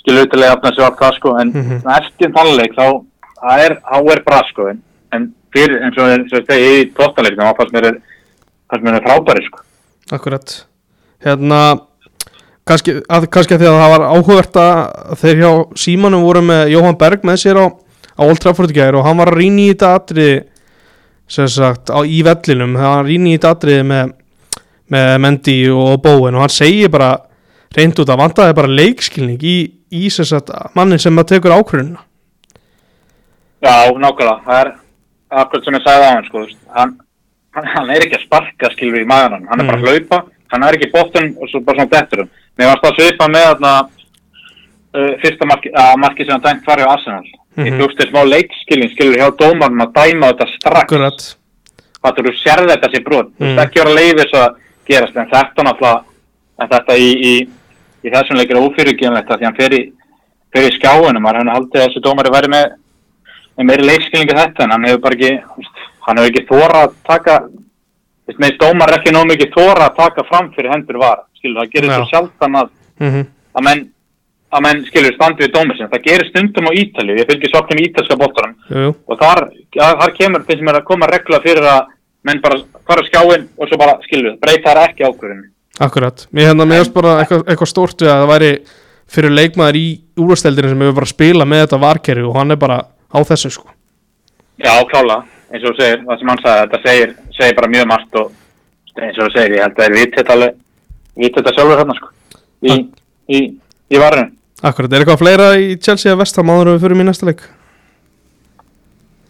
skilu 0.02 0.24
utilega 0.26 0.52
afna 0.56 0.72
sig 0.74 0.82
á 0.84 0.90
það 0.98 1.14
sko. 1.16 1.36
En 1.40 1.52
Mhm. 1.52 1.80
svona 1.82 1.98
eftir 2.02 2.32
þann 2.34 2.56
leik 2.58 2.74
þá 2.74 2.86
er, 3.62 3.72
er 4.16 4.22
bra 4.26 4.42
sko. 4.50 4.66
En, 4.70 4.82
en 5.12 5.34
fyrir 5.54 5.78
eins 5.84 5.98
og 5.98 6.10
eins 6.10 6.32
og 6.32 6.46
þegar 6.46 6.66
í 6.66 6.90
tóttanleiknum 6.98 7.46
þá 7.46 7.56
fannst 7.56 7.72
mér 7.72 7.86
mér 8.82 9.02
frábæri 9.06 9.44
sko. 9.46 9.58
Akkurat. 10.12 10.64
Hérna 11.24 11.80
kannski 12.68 12.96
að, 13.10 13.26
kannski 13.32 13.56
að 13.56 13.64
því 13.64 13.70
að 13.70 13.80
það 13.80 13.92
var 13.92 14.06
áhugavert 14.08 14.60
að 14.62 15.18
þeir 15.22 15.42
hjá 15.42 15.50
Símanum 15.84 16.26
voru 16.26 16.44
með 16.46 16.72
Jóhann 16.74 16.98
Berg 17.00 17.26
með 17.26 17.40
sér 17.42 17.60
á, 17.62 17.66
á 17.72 18.22
Old 18.26 18.42
Trafford 18.42 18.72
í 18.72 18.78
gær 18.78 18.98
og 18.98 19.06
hann 19.06 19.20
var 19.20 19.32
að 19.32 19.40
rýna 19.40 19.64
í 19.64 19.72
þetta 19.72 19.92
atriði 19.98 20.38
sem 21.32 21.48
sagt 21.48 21.92
á, 21.92 21.98
í 22.04 22.22
vellinum. 22.26 22.76
Það 22.76 22.88
var 22.90 23.02
að 23.02 23.10
rýna 23.10 23.30
í 23.30 23.36
þetta 23.36 23.52
atriði 23.56 23.84
með, 23.90 24.14
með 24.92 25.12
Mendy 25.24 25.58
og 25.74 25.92
Bowen 26.04 26.38
og 26.38 26.44
hann 26.44 26.54
segir 26.54 26.92
bara 26.92 27.12
reynd 27.76 28.00
út 28.02 28.12
að 28.12 28.20
vantaði 28.20 28.56
bara 28.58 28.76
leikskilning 28.80 29.42
í, 29.42 29.56
í 29.92 30.10
sem 30.12 30.28
sagt 30.28 30.52
mannin 30.76 31.00
sem 31.00 31.18
að 31.18 31.34
tekur 31.34 31.54
ákvörðunina. 31.56 32.04
Já, 33.62 33.94
nákvæmlega, 33.94 34.42
það 34.44 34.60
er 34.60 34.70
akkurat 35.42 35.66
sem 35.66 35.76
ég 35.76 35.84
sagði 35.84 36.06
á 36.06 36.10
hann, 36.10 36.28
sko, 36.28 36.44
hann, 36.76 36.94
hann, 37.56 37.68
hann 37.76 37.92
er 37.94 38.04
ekki 38.04 38.18
að 38.18 38.24
sparka 38.26 38.70
skilur 38.74 39.04
í 39.04 39.08
maðurann, 39.08 39.46
hann 39.48 39.62
er 39.62 39.68
bara 39.70 39.78
að 39.78 39.86
hlaupa, 39.86 40.18
hann 40.52 40.62
er 40.68 40.76
ekki 40.78 40.88
í 40.88 40.92
bóttum 40.94 41.28
og 41.40 41.48
svo 41.50 41.60
bara 41.64 41.78
svona 41.80 41.90
detturum. 41.96 42.28
Mér 42.58 42.70
varst 42.72 42.84
að 42.88 42.96
svipa 42.98 43.28
með 43.32 43.46
þarna 43.50 43.72
uh, 44.94 45.12
fyrsta 45.22 45.46
marki, 45.48 45.70
að 45.72 45.94
marki 46.02 46.24
sem 46.26 46.34
hann 46.36 46.44
dæmt 46.46 46.66
var 46.68 46.82
hjá 46.82 46.90
Arsenal. 46.92 47.24
Ég 47.56 47.68
Mhm. 47.72 47.78
hljókst 47.80 47.98
þér 48.00 48.10
smá 48.10 48.22
leikskilin 48.24 48.90
skilur 48.94 49.18
hjá 49.20 49.28
dómarnum 49.36 49.82
að 49.86 49.92
dæma 49.98 50.32
þetta 50.32 50.46
strax. 50.56 50.82
akkurat, 50.84 51.36
Hvað 52.02 52.16
þú 52.16 52.32
sérði 52.42 52.70
þetta 52.72 52.88
sér 52.92 53.04
brot, 53.04 53.28
þú 53.38 53.44
Mhm. 53.44 53.56
veist 53.56 53.66
ekki 53.68 53.80
vera 53.82 53.94
leiðis 53.94 54.32
að 54.34 54.54
gerast, 54.88 55.16
en 55.16 55.26
þetta 55.30 55.62
náttúrulega, 55.64 56.04
þetta 56.60 56.96
í, 56.96 57.10
í, 57.30 57.48
í 58.04 58.10
þessum 58.10 58.36
leikir 58.36 58.56
er 58.56 58.62
ófyrirgjönlegt 58.66 59.28
að 59.30 59.38
því 59.38 59.44
hann 59.44 59.54
fer 59.60 59.70
í, 59.70 59.92
fer 60.52 60.62
í 60.68 60.70
hefði 61.36 61.54
haldið 61.54 61.78
að 61.80 61.86
þessi 61.86 62.02
dómari 62.02 62.30
væri 62.32 62.48
með 62.48 62.72
meiri 63.68 63.84
leikskilningu 63.86 64.34
þetta 64.34 64.64
en 64.64 64.70
hann 64.70 64.84
hefur 64.84 65.00
bara 65.00 65.14
ekki 65.14 65.42
hann 66.06 66.16
hefur 66.16 66.30
ekki 66.30 66.46
þóra 66.48 66.82
að 66.82 66.92
taka 67.06 67.48
þú 68.22 68.32
veist, 68.32 68.42
með 68.42 68.84
er 68.86 68.94
ekki 68.98 69.14
nóg 69.14 69.30
mikið 69.30 69.54
þóra 69.56 69.88
að 69.88 69.96
taka 69.98 70.26
fram 70.28 70.52
fyrir 70.56 70.72
hendur 70.72 71.00
var 71.02 71.24
skilur 71.38 71.62
það 71.62 71.72
gerir 71.74 71.94
svo 71.96 72.10
sjaldan 72.10 72.60
að, 72.62 72.70
mm 73.02 73.24
að 73.52 73.64
menn 73.66 73.82
að 74.52 74.62
menn 74.66 74.82
skilur 74.84 75.14
standi 75.16 75.44
við 75.44 75.54
dómar 75.54 75.76
sinni 75.76 75.92
það 75.92 76.04
gerir 76.06 76.28
stundum 76.28 76.68
á 76.68 76.72
Ítalíu, 76.76 77.16
ég 77.16 77.28
fylgir 77.28 77.52
svolítið 77.52 77.80
í 77.80 77.86
ítalska 77.88 78.16
bóttanum 78.20 78.54
jú, 78.68 78.82
jú, 78.84 78.92
og 79.08 79.20
þar, 79.20 79.40
ja, 79.76 79.88
þar 80.00 80.14
kemur 80.18 80.44
finnst 80.48 80.64
mér 80.66 80.78
að 80.80 80.88
koma 80.90 81.08
regla 81.08 81.40
fyrir 81.44 81.68
að 81.68 81.90
menn 82.28 82.42
bara 82.44 82.60
fara 82.88 83.04
á 83.04 83.08
skjáin 83.08 83.46
og 83.56 83.68
svo 83.70 83.80
bara 83.80 83.96
skilur 84.04 84.36
breyta 84.40 84.68
þar 84.70 84.82
ekki 84.90 85.06
ákvörðinu 85.08 85.48
akkurat. 85.80 86.26
Hérna 86.36 86.66
mér 86.68 86.82
finnst 86.82 86.94
bara 86.94 87.18
eitthvað, 87.22 87.44
eitthvað 87.48 87.70
stórt 87.70 88.04
við 88.04 88.12
að 88.12 88.22
það 88.22 88.32
væri 88.32 88.50
fyrir 89.12 89.36
leikmaður 89.36 89.78
í 89.80 89.86
úrvasteldinu 90.20 90.72
sem 90.72 90.84
hefur 90.84 90.98
bara 90.98 91.08
að 91.08 91.14
spila 91.14 91.48
með 91.48 91.64
þetta 91.64 91.80
varkerfi 91.86 92.26
og 92.28 92.36
hann 92.38 92.54
er 92.54 92.60
bara 92.60 92.78
á 92.88 93.18
þessu 93.28 93.52
sko. 93.56 93.72
Já, 94.62 94.72
klála, 94.90 95.22
eins 95.52 95.64
og 95.68 95.76
segir, 95.76 96.04
það 96.06 96.20
sem 96.20 96.30
hann 96.32 96.42
sagði, 96.42 96.62
þetta 96.62 96.82
segir, 96.86 97.14
segir 97.36 97.56
bara 97.58 97.72
mjög 97.72 97.88
margt 97.90 98.20
og 98.20 99.00
eins 99.00 99.18
og 99.18 99.26
þú 99.26 99.32
segir, 99.34 99.56
ég 99.56 99.64
held 99.64 99.74
að 99.74 99.80
það 99.80 99.88
er 99.88 99.96
vitt 99.98 100.30
alveg, 100.34 100.60
vitt 101.22 101.38
þetta 101.38 101.54
sjálfur 101.56 101.82
hérna, 101.82 101.96
sko, 101.98 102.12
í, 102.62 102.76
í, 103.28 103.42
í 103.92 104.00
varðinu. 104.00 104.32
Akkurat, 104.62 104.92
er 104.92 105.02
eitthvað 105.02 105.20
fleira 105.24 105.50
í 105.58 105.74
Chelsea 105.82 106.12
að 106.14 106.22
vestam 106.22 106.52
áður 106.52 106.72
við 106.72 106.86
fyrir 106.86 107.02
í 107.02 107.06
næsta 107.08 107.28
leik? 107.28 107.44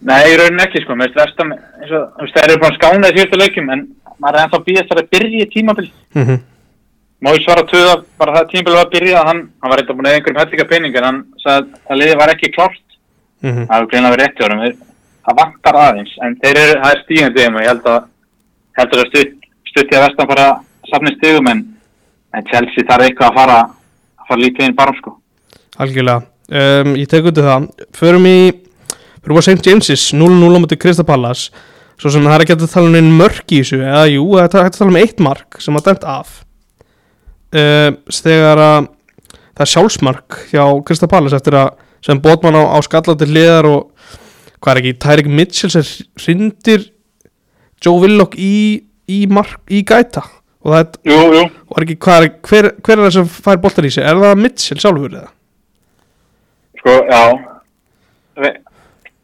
Nei, 0.03 0.21
í 0.29 0.39
rauninni 0.39 0.65
ekki, 0.67 0.83
sko, 0.83 0.97
með 0.99 1.19
vestam, 1.19 1.53
eins 1.55 1.91
og, 1.91 2.07
veist, 2.21 2.37
það 2.37 2.47
eru 2.47 2.61
búin 2.63 2.77
skána 2.77 3.11
í 3.11 3.17
síðustu 3.17 3.39
leikjum, 3.39 3.69
en 3.73 3.85
maður 4.19 4.39
er 4.39 4.47
ennþá 4.47 4.63
býðast 4.67 4.95
að 4.95 5.05
byrja 5.15 5.43
í 5.43 5.51
tímabil. 5.51 5.89
Mm 6.13 6.25
-hmm. 6.27 6.41
Má 7.23 7.29
ég 7.31 7.43
svara 7.45 7.63
tuða, 7.63 8.03
bara 8.19 8.35
það 8.35 8.49
tímabil 8.51 8.73
var 8.75 8.85
að 8.85 8.95
byrja, 8.95 9.27
hann, 9.27 9.41
hann 9.63 9.71
var 9.71 9.79
eitthvað 9.79 9.97
búin 9.97 10.09
að 10.11 10.15
einhverjum 10.17 10.41
hellinga 10.43 10.69
pening, 10.71 10.95
en 10.95 11.07
hann 11.07 11.21
sagði 11.39 11.79
að 11.89 11.99
liðið 12.01 12.19
var 12.19 12.33
ekki 12.35 12.51
klárt. 12.51 12.83
Mm 13.43 13.67
Það 13.67 13.77
hefur 13.79 14.92
það 15.23 15.39
vantar 15.39 15.79
aðeins, 15.79 16.13
en 16.25 16.35
þeir 16.41 16.59
eru, 16.59 16.75
það 16.83 16.93
er 16.93 17.01
stígandi 17.03 17.43
þeim 17.43 17.57
og 17.57 17.63
ég 17.63 17.71
held 17.71 17.89
að, 17.93 18.05
heldur 18.79 19.03
að 19.03 19.09
stutt, 19.11 19.49
stutti 19.71 19.97
að 19.97 20.05
vestan 20.07 20.29
bara 20.29 20.47
safni 20.89 21.15
stigum, 21.17 21.49
en, 21.51 21.65
en 22.35 22.47
Chelsea 22.49 22.87
þarf 22.89 23.07
eitthvað 23.07 23.29
að 23.29 23.39
fara, 23.39 23.59
að 24.19 24.31
fara 24.31 24.43
lítið 24.43 24.67
inn 24.67 24.77
bara, 24.77 24.95
sko. 24.99 25.15
Algjörlega, 25.83 26.25
um, 26.53 26.95
ég 26.99 27.09
tek 27.09 27.29
undir 27.29 27.47
það 27.47 27.69
Förum 27.97 28.27
í, 28.29 28.39
förum 29.23 29.39
á 29.41 29.43
St. 29.43 29.61
James's 29.65 30.09
0-0 30.13 30.51
á 30.53 30.59
mútið 30.61 30.81
Krista 30.83 31.05
Pallas 31.07 31.47
Svo 31.97 32.11
sem 32.13 32.25
það 32.25 32.35
er 32.35 32.43
ekki 32.43 32.55
að 32.57 32.65
tala 32.73 32.89
um 32.91 32.97
einn 32.99 33.13
mörk 33.17 33.53
í 33.53 33.61
þessu 33.63 33.79
Eða 33.81 34.03
jú, 34.11 34.25
það 34.35 34.43
er 34.59 34.67
hægt 34.67 34.75
að 34.75 34.81
tala 34.83 34.93
um 34.93 34.99
eitt 35.01 35.23
mark 35.23 35.57
sem 35.63 35.79
að 35.79 35.87
dæmt 35.87 36.05
af 36.13 36.35
um, 37.57 37.97
Þegar 38.19 38.61
að 38.67 38.91
það 39.53 39.65
er 39.65 39.71
sjálfsmark 39.73 40.39
hjá 40.51 40.63
Krista 40.85 41.09
Pallas 41.09 41.37
Eftir 41.37 41.57
að 41.57 41.73
sem 42.03 42.19
bótmann 42.19 42.57
á, 42.59 42.63
á 42.75 42.77
skallandi 42.83 43.29
hliðar 43.29 43.69
og 43.69 43.92
hvað 44.63 44.71
er 44.77 44.79
ekki, 44.81 44.93
Tyrik 45.03 45.27
Mitchell 45.27 45.71
sem 45.73 46.07
hrindir 46.23 46.85
Joe 47.83 47.99
Willock 47.99 48.37
í, 48.39 48.53
í, 49.11 49.19
mark, 49.27 49.57
í 49.67 49.81
gæta 49.83 50.23
og 50.63 50.71
það 50.71 50.79
er, 50.79 50.91
Jú, 51.11 51.17
jú, 51.35 51.45
er 51.75 51.83
ekki, 51.87 51.97
hvað 52.05 52.19
er, 52.23 52.29
hver, 52.47 52.69
hver 52.79 52.95
er 52.99 53.03
það 53.09 53.15
sem 53.17 53.31
fær 53.43 53.59
boltar 53.65 53.87
í 53.89 53.91
sig? 53.91 54.05
Er 54.07 54.21
það 54.21 54.39
Mitchell 54.45 54.79
sjálfur 54.79 55.17
eða? 55.19 55.31
sko, 56.83 56.93
já, 57.11 57.23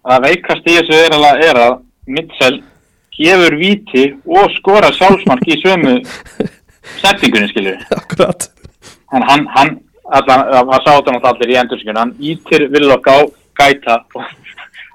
það 0.10 0.26
veikast 0.28 0.68
í 0.70 0.76
þessu 0.80 0.98
er, 1.00 1.16
alveg- 1.18 1.46
er 1.50 1.60
að 1.64 1.78
Mitchell 2.10 2.58
gefur 3.20 3.56
víti 3.60 4.04
og 4.32 4.52
skora 4.58 4.92
sjálfsmark 4.96 5.44
í 5.52 5.58
sömu 5.64 5.98
settingunni, 7.04 7.50
skilur. 7.52 7.80
Akkurat 7.96 8.48
en 9.16 9.24
hann, 9.26 9.46
hann 9.56 9.74
það 10.10 10.84
sá 10.86 10.92
þetta 10.92 11.14
náttúrulega 11.16 11.32
allir 11.34 11.52
í 11.54 11.58
endurskjun 11.64 11.98
hann 12.00 12.12
ítir 12.32 12.68
Villok 12.74 13.08
á 13.10 13.18
gæta 13.60 14.00
og, 14.16 14.24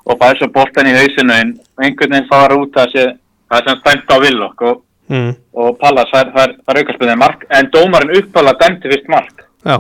og 0.07 0.19
bara 0.21 0.37
svo 0.39 0.49
boltan 0.53 0.87
í 0.91 0.95
hausinu 0.97 1.33
en 1.33 1.55
einhvern 1.81 2.13
veginn 2.17 2.29
fara 2.29 2.57
út 2.61 2.77
að 2.77 2.91
sé 2.93 3.05
það 3.51 3.69
sem 3.69 3.81
stæmt 3.81 4.13
á 4.13 4.17
Villok 4.21 4.63
og, 4.69 4.83
mm. 5.09 5.31
og 5.55 5.79
Pallas 5.81 6.11
fær, 6.13 6.31
fær, 6.37 6.55
fær 6.67 6.81
aukarspilnið 6.81 7.21
mark 7.21 7.45
en 7.51 7.71
dómarinn 7.73 8.17
uppála 8.21 8.55
dæmti 8.61 8.91
fyrst 8.93 9.09
mark. 9.09 9.45
Já, 9.65 9.79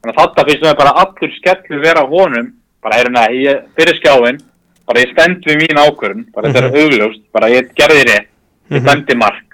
þannig 0.00 0.14
að 0.14 0.20
þetta 0.22 0.46
finnst 0.48 0.64
mér 0.66 0.78
bara 0.80 0.94
allur 1.02 1.34
skellur 1.40 1.82
vera 1.84 2.04
á 2.04 2.12
honum 2.12 2.52
bara 2.82 3.00
erum 3.02 3.18
það, 3.18 3.36
ég 3.42 3.62
fyrir 3.76 3.98
skjáin 4.00 4.40
bara 4.86 5.02
ég 5.02 5.12
stend 5.12 5.46
við 5.48 5.60
mín 5.64 5.80
ákvörðun 5.82 6.26
bara 6.34 6.52
þetta 6.52 6.68
er 6.70 6.80
augljóst, 6.84 7.22
bara 7.34 7.50
ég 7.50 7.72
gerði 7.76 8.04
rétt 8.06 8.28
ég 8.70 8.80
Mhm. 8.80 8.86
dæmdi 8.86 9.14
mark. 9.14 9.44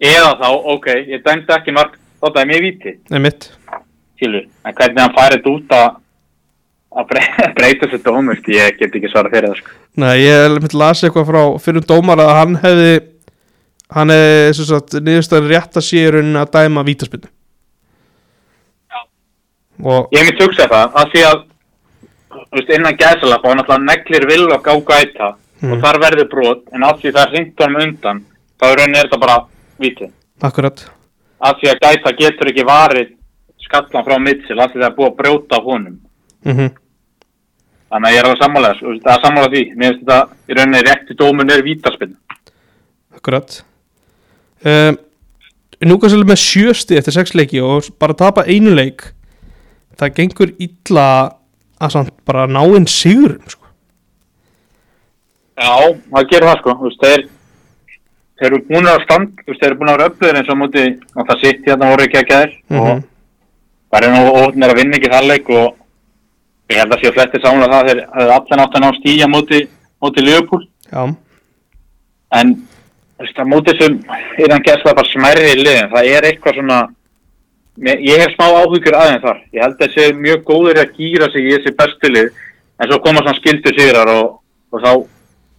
Eða 0.00 0.32
þá, 0.40 0.48
ok, 0.74 0.86
ég 1.08 1.22
dæmdi 1.24 1.52
ekki 1.54 1.72
mark 1.72 1.98
þá 2.20 2.32
dæmi 2.34 2.54
ég 2.54 2.62
víti 2.62 2.98
einmitt. 3.12 3.50
Skilur, 4.16 4.46
en 4.64 4.74
hvernig 4.74 5.00
hann 5.00 5.14
færi 5.16 5.38
þetta 5.38 5.52
út 5.52 5.68
að 5.76 5.96
að 6.96 7.06
bre- 7.12 7.52
breyta 7.56 7.86
þessu 7.88 8.02
dómust, 8.04 8.48
ég 8.52 8.76
get 8.78 8.94
ekki 8.98 9.10
svara 9.12 9.30
fyrir 9.32 9.48
það 9.52 9.60
sko. 9.62 9.70
Nei, 10.02 10.14
ég 10.24 10.58
mitt 10.62 10.74
las 10.76 11.02
eitthvað 11.04 11.28
frá 11.30 11.42
fyrir 11.64 11.86
dómar 11.88 12.20
að 12.22 12.34
hann 12.40 12.56
hefði 12.62 12.90
hann 13.92 14.08
hefði 14.14 14.54
sem 14.56 14.68
sagt 14.70 14.94
niðurstaðan 15.04 15.50
rétt 15.52 15.76
að 15.80 15.84
sé 15.88 16.02
í 16.06 16.10
rauninni 16.14 16.40
að 16.40 16.52
dæma 16.56 16.84
vítaspinnu 16.86 17.28
og 19.82 20.12
Ég 20.14 20.26
mitt 20.28 20.40
hugsa 20.42 20.66
það, 20.70 20.92
að 21.00 21.12
því 21.14 21.22
að 21.28 21.40
veist, 22.52 22.72
innan 22.76 22.96
gæsalappa 23.00 23.50
og 23.50 23.56
náttúrulega 23.58 23.86
neglir 23.88 24.26
vill 24.30 24.48
og 24.56 24.64
gá 24.66 24.74
gæta 24.92 25.32
Mm. 25.62 25.76
og 25.76 25.78
þar 25.84 25.96
verður 26.02 26.26
brot, 26.26 26.62
en 26.74 26.82
að 26.82 26.96
því 26.98 27.10
það 27.14 27.20
er 27.22 27.34
honum 27.38 27.74
undan, 27.78 28.16
þá 28.58 28.64
er 28.66 28.72
rauninni 28.80 28.98
er 28.98 29.04
þetta 29.06 29.18
bara 29.22 29.36
vítið. 29.78 30.08
akkurat 30.42 30.80
Af 31.38 31.60
því 31.60 31.68
að 31.70 31.78
gæta 31.84 32.12
getur 32.18 32.50
ekki 32.50 32.64
varið 32.66 33.12
skallan 33.62 34.04
frá 34.08 34.16
Mitchell, 34.18 34.58
af 34.58 34.72
því 34.72 34.80
það 34.80 34.88
er 34.88 34.96
búið 34.96 35.10
að 35.12 35.16
brjóta 35.20 35.60
honum. 35.62 36.00
mm 36.44 36.70
Þannig 37.92 38.08
að 38.08 38.14
ég 38.14 38.18
er 38.22 38.26
alveg 38.28 38.40
sammálega, 38.40 38.76
sko, 38.78 38.92
það 39.04 39.14
er 39.14 39.22
sammálega 39.26 39.52
því. 39.52 39.62
Mér 39.76 39.90
finnst 39.92 40.04
þetta 40.06 40.20
í 40.48 40.56
rauninni 40.56 40.82
rétti 40.86 41.16
dómun 41.18 41.52
er 41.52 41.62
vítaspinn. 41.66 42.14
akkurat 43.16 43.58
um, 44.64 44.96
Núkastil 45.82 46.22
með 46.24 46.38
sjösti 46.40 46.96
eftir 46.96 47.12
sex 47.16 47.34
leiki 47.34 47.60
og 47.60 47.88
bara 48.00 48.14
tapa 48.14 48.44
einu 48.46 48.70
leik 48.74 49.02
það 49.98 50.14
gengur 50.16 50.52
illa 50.62 51.06
að 51.82 51.90
samt 51.96 52.12
bara 52.24 52.46
ná 52.46 52.62
inn 52.78 52.86
sigurum 52.88 53.42
sko. 53.50 53.66
Já, 55.58 55.74
það 56.14 56.28
gerir 56.30 56.48
það 56.48 56.60
sko, 56.62 56.74
veist, 56.84 57.02
þeir, 57.02 57.24
þeir 58.40 58.48
eru 58.48 58.60
búin 58.70 58.88
að 58.90 59.02
stand, 59.04 59.34
þú 59.42 59.50
veist, 59.52 59.60
þeir 59.60 59.68
eru 59.72 59.78
búin 59.82 59.90
að 59.92 59.98
vera 59.98 60.08
öflöður 60.12 60.38
eins 60.40 60.48
og 60.48 60.56
á 60.56 60.60
móti, 60.62 60.84
og 61.18 61.26
það 61.28 61.42
sitt 61.44 61.66
hérna 61.68 61.90
voru 61.92 62.06
ekki 62.06 62.22
að 62.22 62.30
þér 62.32 62.54
Mhm. 62.72 62.80
og 62.80 63.04
það 63.92 64.06
er 64.06 64.14
nú 64.14 64.22
óttnir 64.46 64.70
að 64.72 64.78
vinna 64.80 64.96
ekki 64.98 65.12
það 65.12 65.28
leik 65.28 65.50
og 65.50 65.76
ég 66.72 66.82
held 66.82 66.96
að 66.96 67.04
séu 67.04 67.14
flestir 67.16 67.42
samlega 67.44 67.72
það 67.72 67.88
þeir 67.90 68.02
hefði 68.16 68.34
allan 68.36 68.64
átt 68.64 68.76
að 68.78 68.84
ná 68.84 68.90
stíja 68.98 69.28
móti, 69.30 69.60
móti 70.02 70.26
Já, 70.92 71.02
en 72.36 72.50
þú 73.16 73.24
veist, 73.24 73.38
að 73.38 73.50
móti 73.52 73.76
sem 73.78 73.94
er 74.12 74.52
hann 74.52 74.64
gæst 74.66 74.84
það 74.86 74.98
bara 74.98 75.12
smærri 75.12 75.52
í 75.52 75.60
liðin, 75.60 75.90
það 75.92 76.10
er 76.10 76.26
eitthvað 76.28 76.58
svona, 76.58 76.78
ég 77.86 78.22
hef 78.22 78.34
smá 78.34 78.46
áhugur 78.50 78.98
aðeins 78.98 79.24
þar, 79.24 79.40
ég 79.54 79.64
held 79.64 79.76
að 79.78 79.82
það 79.84 79.94
sé 79.96 80.06
mjög 80.18 80.44
góður 80.50 80.82
að 80.82 80.94
gýra 80.98 81.30
sig 81.32 81.48
í 81.48 81.54
þessi 81.54 81.74
bestu 81.78 82.12
lið, 82.12 82.30
en 82.76 82.90
svo 82.90 83.00
koma 83.04 83.24
svona 83.24 83.38
skildu 83.38 83.74
sigrar 83.76 84.12
og, 84.12 84.38
og 84.72 84.84
þá 84.84 84.92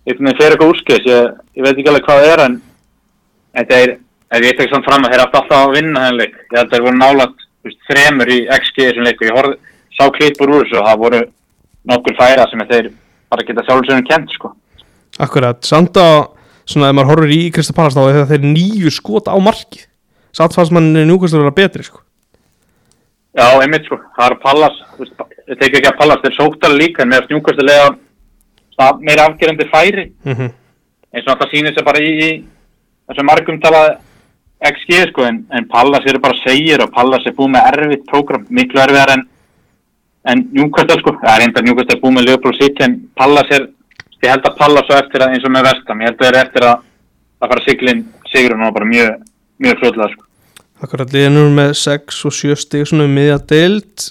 veginn 0.10 0.38
fer 0.38 0.54
eitthvað 0.54 0.74
úrskis, 0.74 1.10
ég, 1.10 1.34
ég 1.58 1.66
veit 1.66 1.74
ekki 1.76 1.90
alveg 1.90 2.08
hvað 2.08 2.24
það 2.24 2.34
er 2.34 2.46
en 2.48 2.58
þetta 3.58 3.82
er, 3.86 3.96
ef 4.34 4.48
ég 4.50 4.58
tek 4.60 4.74
samt 4.74 4.90
fram 4.90 5.06
að 5.06 5.14
þeir 5.14 5.26
átt 5.26 5.38
alltaf 5.40 5.60
að 5.60 5.76
vinna 5.78 6.06
þennan 6.06 6.20
leik, 6.20 6.36
ég 6.42 6.58
held 6.58 6.68
að 6.68 6.74
þeir 6.76 6.88
voru 6.88 7.00
nálat 7.00 7.46
veist, 7.64 7.80
þremur 7.90 8.34
í 8.34 8.40
XG 8.60 8.88
þessum 8.90 9.08
leiku, 9.08 9.30
ég 9.30 9.38
horf, 9.38 9.56
sá 9.98 10.06
klippur 10.16 10.52
úr 10.52 10.66
þessu 10.66 10.80
og 10.82 10.88
það 10.88 11.02
voru 11.04 11.22
nokkur 11.92 12.18
færa 12.20 12.46
sem 12.50 12.64
þeir 12.70 12.92
bara 13.34 13.48
geta 13.48 13.66
sjálfsögum 13.68 14.06
kent 14.08 14.36
sko. 14.38 14.54
akkurat. 15.20 15.60
Samt 15.66 15.98
að, 16.00 16.30
svona 16.66 16.92
ef 16.92 16.98
maður 16.98 17.12
horfir 17.14 17.36
í 17.36 17.42
Krista 17.54 17.76
Palast 17.78 17.98
þá 17.98 18.06
er 18.08 18.22
það 18.22 18.32
þeir 18.34 18.48
nýju 18.54 18.94
skot 18.94 19.30
á 19.30 19.38
markið 19.38 19.90
Samt 20.34 20.56
fannst 20.56 20.74
mann 20.74 20.96
Núkastil 21.06 21.44
vera 21.44 21.54
betri 21.54 21.84
sko. 21.86 22.00
Já, 23.38 23.46
einmitt 23.62 23.86
sko, 23.86 24.00
það 24.18 24.32
er 24.32 24.36
Pallas, 24.42 24.80
þú 24.96 25.04
veist, 25.04 25.22
ég 25.50 25.60
tek 25.60 25.76
ekki 25.78 25.90
að 25.90 26.00
Pallas, 26.00 26.22
þeir 26.22 26.36
sóttar 26.38 26.74
líka 26.74 27.02
en 27.04 27.10
meðan 27.10 27.28
snjúkastilega 27.28 28.98
meira 29.02 29.28
afgerandi 29.30 29.70
færi, 29.70 30.10
mm 30.26 30.52
eins 31.14 31.28
og 31.30 31.38
það 31.38 31.52
sýnir 31.52 31.76
sér 31.76 31.86
bara 31.86 32.02
í, 32.02 32.10
í 32.10 32.30
þessum 33.10 33.28
margum 33.30 33.60
talað 33.62 34.00
XG 34.70 35.12
sko, 35.12 35.26
en, 35.28 35.44
en 35.54 35.68
Pallas 35.70 36.06
eru 36.10 36.22
bara 36.24 36.40
segir 36.42 36.82
og 36.82 36.94
Pallas 36.96 37.26
er 37.30 37.36
búið 37.38 37.52
með 37.54 37.68
erfitt 37.70 38.08
prógram, 38.10 38.48
miklu 38.50 38.82
erfiðar 38.82 39.14
en, 39.14 39.26
en 40.32 40.48
Newcastle 40.56 41.00
sko, 41.02 41.16
það 41.22 41.36
er 41.36 41.46
enda 41.48 41.64
Newcastle 41.66 42.00
búið 42.02 42.18
með 42.18 42.28
Liverpool 42.28 42.58
City 42.60 42.86
en 42.86 42.98
Pallas 43.20 43.52
er, 43.56 43.70
ég 44.24 44.32
held 44.32 44.48
að 44.48 44.58
Pallas 44.60 44.92
á 44.92 44.96
eftir 45.02 45.26
að 45.26 45.36
eins 45.36 45.48
og 45.48 45.54
með 45.54 45.70
Vestam, 45.70 46.04
ég 46.04 46.12
held 46.12 46.20
að 46.20 46.26
það 46.26 46.32
er 46.32 46.42
eftir 46.44 46.68
að 46.70 46.84
að 47.44 47.52
fara 47.52 47.64
siglinn 47.66 48.04
sigurinn 48.32 48.66
og 48.66 48.76
bara 48.76 48.88
mjög, 48.88 49.18
mjög 49.62 49.82
fljóðlega 49.82 50.14
sko. 50.14 50.28
Akkurat 50.84 51.16
liðanur 51.16 51.52
með 51.56 51.74
6 51.80 52.22
og 52.28 52.36
7 52.36 52.60
stig 52.60 52.88
svona 52.90 53.08
um 53.08 53.18
miðja 53.18 53.40
deild. 53.52 54.08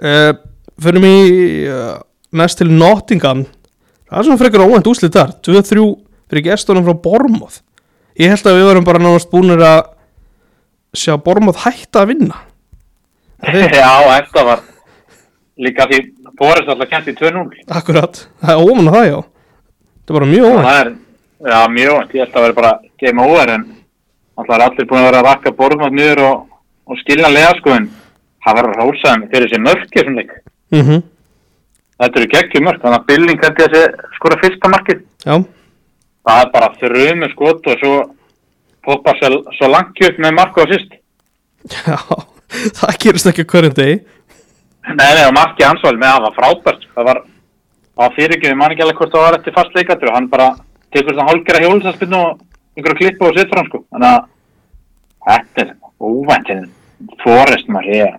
Uh, 0.00 0.32
Förum 0.78 1.04
í 1.08 1.16
uh, 1.66 1.96
næst 2.38 2.60
til 2.60 2.68
Nottingham. 2.70 3.42
Það 4.08 4.20
er 4.20 4.28
svona 4.28 4.40
frekar 4.40 4.64
óvænt 4.64 4.88
úslið 4.88 5.16
þar. 5.16 5.32
2-3 5.44 5.86
fyrir 6.28 6.44
gestunum 6.50 6.84
frá 6.86 6.94
Bormoth 7.02 7.62
Ég 8.18 8.32
held 8.32 8.48
að 8.50 8.56
við 8.58 8.66
varum 8.66 8.86
bara 8.86 9.00
nánast 9.02 9.28
búinir 9.30 9.60
að 9.62 9.92
sjá 10.96 11.12
Bormoth 11.22 11.62
hætta 11.62 12.02
að 12.02 12.12
vinna. 12.12 12.40
Já, 13.78 13.92
þetta 14.10 14.44
var 14.48 14.64
líka 15.58 15.86
því 15.90 16.00
Boris 16.38 16.68
alltaf 16.68 16.90
kent 16.90 17.10
í 17.10 17.14
2-0 17.18 17.44
Akkurat, 17.78 18.22
það 18.42 18.54
er 18.54 18.62
óvænt 18.62 18.92
það 18.94 19.06
já. 19.08 19.18
Það 20.06 20.14
er 20.14 20.18
bara 20.18 20.30
mjög 20.32 20.68
er, 20.72 20.92
já, 21.50 21.58
mjög 21.74 21.94
óvænt, 21.94 22.14
ég 22.14 22.24
held 22.24 22.38
að 22.38 22.46
vera 22.46 22.58
bara 22.60 22.72
game 23.02 23.26
over 23.26 23.54
en 23.54 23.66
alltaf 24.38 24.56
er 24.56 24.66
allir 24.68 24.90
búin 24.90 25.02
að 25.02 25.08
vera 25.10 25.22
að 25.22 25.28
rakka 25.28 25.54
Boris 25.60 25.94
niður 25.94 26.24
og, 26.28 26.42
og 26.88 27.00
skilja 27.02 27.32
lega 27.32 27.54
sko 27.58 27.76
en 27.76 27.88
það 28.46 28.60
var 28.60 28.70
rósaðum 28.80 29.28
fyrir 29.32 29.48
þessi 29.48 29.64
mörki 29.66 30.04
svona 30.04 30.22
leik. 30.22 30.34
Mm 30.74 31.06
þetta 31.98 32.20
eru 32.20 32.26
geggjum 32.30 32.62
mörk, 32.62 32.76
þannig 32.78 33.00
að 33.00 33.06
Billing 33.08 33.40
hætti 33.42 33.64
þessi 33.64 34.10
skora 34.14 34.36
fyrsta 34.38 34.68
markið. 34.70 35.00
Já, 35.24 35.32
það 36.28 36.42
er 36.44 36.50
bara 36.52 36.68
þrjumi 36.78 37.28
skot 37.32 37.66
og 37.72 37.80
svo 37.80 37.94
poppa 38.88 39.14
svo, 39.18 39.42
svo 39.58 39.70
langt 39.72 40.00
upp 40.08 40.20
með 40.22 40.36
marku 40.38 40.64
á 40.64 40.66
sýst 40.70 40.98
já 41.68 41.98
Það 42.78 42.98
gerist 43.02 43.28
ekki 43.28 43.44
hverjum 43.44 43.74
degi 43.76 43.96
Nei, 44.88 45.10
nei, 45.14 45.24
og 45.26 45.34
markið 45.36 45.66
hans 45.68 45.84
var 45.84 45.98
með 46.00 46.14
það 46.14 46.24
var 46.26 46.36
frábært. 46.38 46.86
Það 46.94 47.08
var, 47.08 47.20
það 47.92 48.04
var 48.04 48.16
fyrirgjöf, 48.16 48.52
ég 48.52 48.58
man 48.60 48.74
ekki 48.74 48.84
alveg 48.86 49.02
hvort 49.02 49.14
það 49.14 49.26
var 49.26 49.38
eftir 49.38 49.56
fast 49.58 49.76
leikatri 49.76 50.10
og 50.10 50.16
hann 50.16 50.30
bara 50.32 50.48
tekur 50.94 51.14
svona 51.14 51.28
hálgera 51.28 51.62
hjólsaspinnu 51.64 52.20
og 52.22 52.40
einhverju 52.78 53.00
klippu 53.02 53.28
og 53.28 53.36
setur 53.36 53.60
hann 53.60 53.68
sko. 53.68 53.82
Þannig 53.92 54.10
að 54.14 54.28
þetta 55.28 55.64
er 55.64 55.74
óvænt 56.00 56.52
en 56.54 56.66
Forrest 57.22 57.68
maður 57.70 57.94
ég 57.94 58.16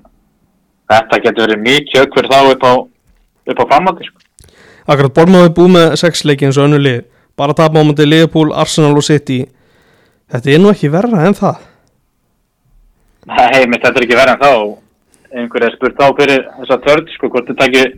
þetta 0.89 1.21
getur 1.25 1.45
verið 1.45 1.63
mikið 1.65 2.03
aukverð 2.03 2.33
þá 2.33 2.51
upp 2.53 2.65
á 2.65 2.73
upp 3.49 3.61
á 3.61 3.69
framhaldi 3.71 4.09
sko. 4.09 4.21
Akkurat 4.89 5.21
er 5.21 5.49
búið 5.53 5.73
með 5.75 5.95
6 6.01 6.25
leiki 6.25 6.47
eins 6.47 6.57
og 6.57 6.69
önnu 6.69 6.79
lið. 6.81 7.01
Bara 7.37 7.53
á 7.53 7.69
mútið 7.69 8.09
Liverpool, 8.09 8.53
Arsenal 8.53 8.97
og 8.97 9.05
City. 9.05 9.45
Þetta 10.29 10.51
er 10.51 10.59
nú 10.61 10.71
ekki 10.73 10.89
verra 10.91 11.25
en 11.25 11.37
það. 11.37 11.61
Nei, 13.29 13.65
mitt 13.69 13.83
þetta 13.83 13.99
er 13.99 14.05
ekki 14.05 14.17
verið 14.17 14.33
en 14.33 14.41
þá 14.41 14.53
einhver 15.35 15.65
er 15.67 15.75
spurt 15.75 15.99
á 16.01 16.07
fyrir 16.17 16.45
þessa 16.59 16.77
törd 16.85 17.11
sko, 17.13 17.29
hvort 17.29 17.49
þið 17.49 17.59
takir 17.59 17.91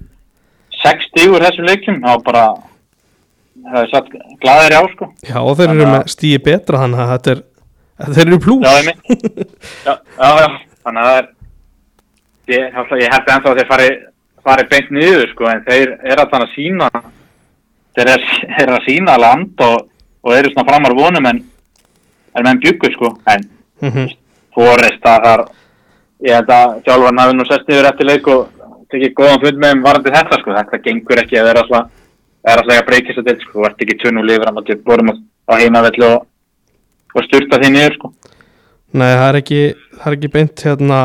60 0.81 1.31
úr 1.35 1.45
þessum 1.45 1.67
leikjum, 1.69 1.99
þá 2.03 2.23
bara 2.25 2.43
það 3.61 3.79
er 3.83 3.89
satt 3.91 4.09
glæðir 4.41 4.75
á 4.77 4.81
sko. 4.95 5.09
Já, 5.27 5.37
og 5.39 5.53
þeir 5.59 5.73
eru 5.75 5.89
með 5.91 6.09
stíi 6.11 6.39
betra 6.41 6.81
þannig 6.83 7.03
að 7.03 7.11
þetta 7.13 7.35
er 7.35 7.43
þeir 8.15 8.25
eru 8.27 8.39
plús. 8.41 8.65
Já, 8.65 8.71
já, 8.81 9.93
já, 10.17 10.29
já, 10.41 10.49
þannig 10.85 11.03
að 11.03 11.11
það 11.11 11.19
er 11.21 11.29
ég, 12.51 12.65
ég 13.05 13.13
held 13.13 13.31
ennþá 13.35 13.51
að 13.53 13.61
þeir 13.61 13.71
fari, 13.71 13.89
fari 14.47 14.67
beint 14.71 14.91
niður 14.97 15.29
sko, 15.35 15.49
en 15.51 15.63
þeir 15.67 15.95
eru 16.01 16.25
að 16.25 16.33
þannig 16.33 16.49
að 16.49 16.55
sína 16.57 16.91
þeir 17.95 18.13
eru 18.15 18.27
er 18.65 18.73
að 18.75 18.85
sína 18.87 19.17
land 19.19 19.65
og, 19.67 19.87
og 20.25 20.35
eru 20.35 20.51
svona 20.53 20.67
framar 20.71 20.95
vonum 20.97 21.27
en 21.31 21.41
en 22.31 22.45
menn 22.47 22.61
bjuggu 22.63 22.93
sko, 22.95 23.15
en 23.27 23.49
Mhm. 23.81 24.11
Forrest 24.53 25.05
að 25.09 25.23
þar 25.25 25.41
ég 26.25 26.35
held 26.37 26.51
að 26.53 26.75
sjálfan 26.85 27.21
hafi 27.21 27.37
nú 27.37 27.47
sest 27.49 27.71
yfir 27.71 27.89
eftir 27.89 28.09
leik 28.09 28.27
og 28.31 28.47
tekið 28.91 29.15
góðan 29.17 29.41
fund 29.43 29.61
með 29.61 29.73
þeim 29.73 29.83
varandi 29.85 30.13
þetta 30.15 30.39
sko, 30.41 30.55
þetta 30.57 30.81
gengur 30.85 31.21
ekki 31.23 31.39
að 31.39 31.49
vera 31.49 31.63
alltaf 31.63 31.89
er 32.41 32.61
alltaf 32.61 32.77
að 32.77 32.87
breyka 32.89 33.09
þess 33.11 33.21
að 33.21 33.29
þetta 33.29 33.45
sko, 33.45 33.55
þú 33.55 33.65
ert 33.67 33.83
ekki 33.85 33.97
tunnu 34.01 34.25
lifur 34.25 34.49
að 34.49 34.57
maður 34.57 34.83
borum 34.85 35.11
á 35.13 35.53
heimavelli 35.61 36.05
og, 36.07 36.23
og 37.15 37.27
styrta 37.27 37.59
því 37.61 37.73
niður 37.73 37.97
sko. 37.97 38.13
Nei, 38.91 39.11
það 39.15 39.27
er 39.27 39.39
ekki, 39.39 39.61
það 39.97 40.07
er 40.09 40.17
ekki 40.17 40.31
beint 40.35 40.63
hérna 40.67 41.01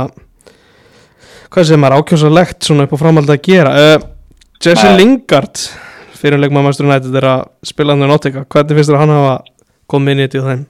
hvað 1.53 1.69
sem 1.71 1.87
er 1.87 1.97
ákjósalegt 1.97 2.67
svona 2.67 2.87
upp 2.87 2.97
á 2.97 3.03
framhald 3.03 3.31
að 3.33 3.45
gera. 3.47 3.75
Uh, 3.77 3.99
Jesse 4.63 4.89
Nei. 4.89 4.97
Lingard 5.03 5.61
fyrir 6.17 6.41
leikmaður 6.41 6.71
Master 6.71 6.89
United 6.89 7.21
er 7.21 7.29
að 7.31 7.45
spila 7.69 7.95
hann 7.95 8.07
í 8.07 8.11
Nottingham. 8.11 8.49
Hvernig 8.51 8.81
finnst 8.81 8.91
þér 8.91 8.99
að 8.99 9.05
hann 9.05 9.15
hafa 9.15 9.37
komið 9.93 10.13
inn 10.13 10.23
í 10.23 10.27
þetta 10.27 10.41
í 10.41 10.47
þeim? 10.49 10.67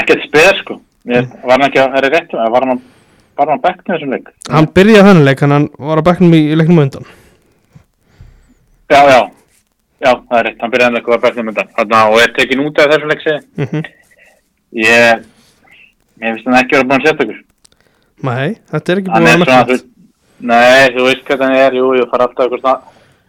Ekkert 0.00 0.26
speð 0.28 0.50
sko. 0.62 0.80
Ég 1.10 1.28
var 1.42 1.58
hann 1.58 1.66
ekki 1.68 1.82
að 1.82 1.92
það 1.92 2.06
er 2.08 2.14
rétt 2.14 2.38
var 2.54 2.66
hann, 2.68 2.80
var 3.36 3.50
hann 3.50 3.60
á 3.60 3.64
bekknu 3.66 3.94
þessum 3.94 4.14
leik? 4.14 4.32
Hann 4.50 4.70
byrjaði 4.76 5.08
þennan 5.08 5.28
leik 5.28 5.44
hann 5.44 5.68
var 5.90 6.00
á 6.00 6.06
bekknum 6.08 6.36
í, 6.38 6.40
í 6.48 6.58
leiknum 6.58 6.80
undan. 6.84 7.08
Já, 8.92 9.00
já, 9.08 9.20
já, 10.04 10.10
það 10.12 10.38
er 10.38 10.46
rétt 10.48 10.64
hann 10.64 10.72
byrjaði 10.72 11.00
eitthvað 11.00 11.20
á 11.20 11.24
bekknu 11.26 11.46
myndan 11.48 11.70
Þarna, 11.76 12.02
og 12.12 12.18
er 12.22 12.34
tekin 12.36 12.64
út 12.64 12.80
af 12.80 12.90
þessum 12.92 13.12
leik 13.12 13.24
mm 13.26 13.68
-hmm. 13.70 13.86
ég 14.80 15.24
ég 16.22 16.34
finnst 16.34 16.46
hann 16.48 16.58
ekki 16.60 16.76
að 16.76 16.78
vera 16.78 16.88
búin 16.88 17.00
að 17.00 17.06
setja 17.08 17.24
ykkur 17.24 17.40
Nei, 18.24 18.56
þetta 18.70 18.92
er 18.92 18.98
ekki 18.98 19.10
er 19.10 19.54
að 19.54 19.70
þú, 19.70 19.78
nei, 20.38 20.84
þú 20.94 21.06
veist 21.08 21.24
hvað 21.28 21.42
hann 21.44 21.56
er, 21.56 21.78
jú, 21.80 21.86
ég 21.98 22.10
fara 22.10 22.28
alltaf 22.28 22.44
eitthvað 22.44 22.60
svona 22.60 22.80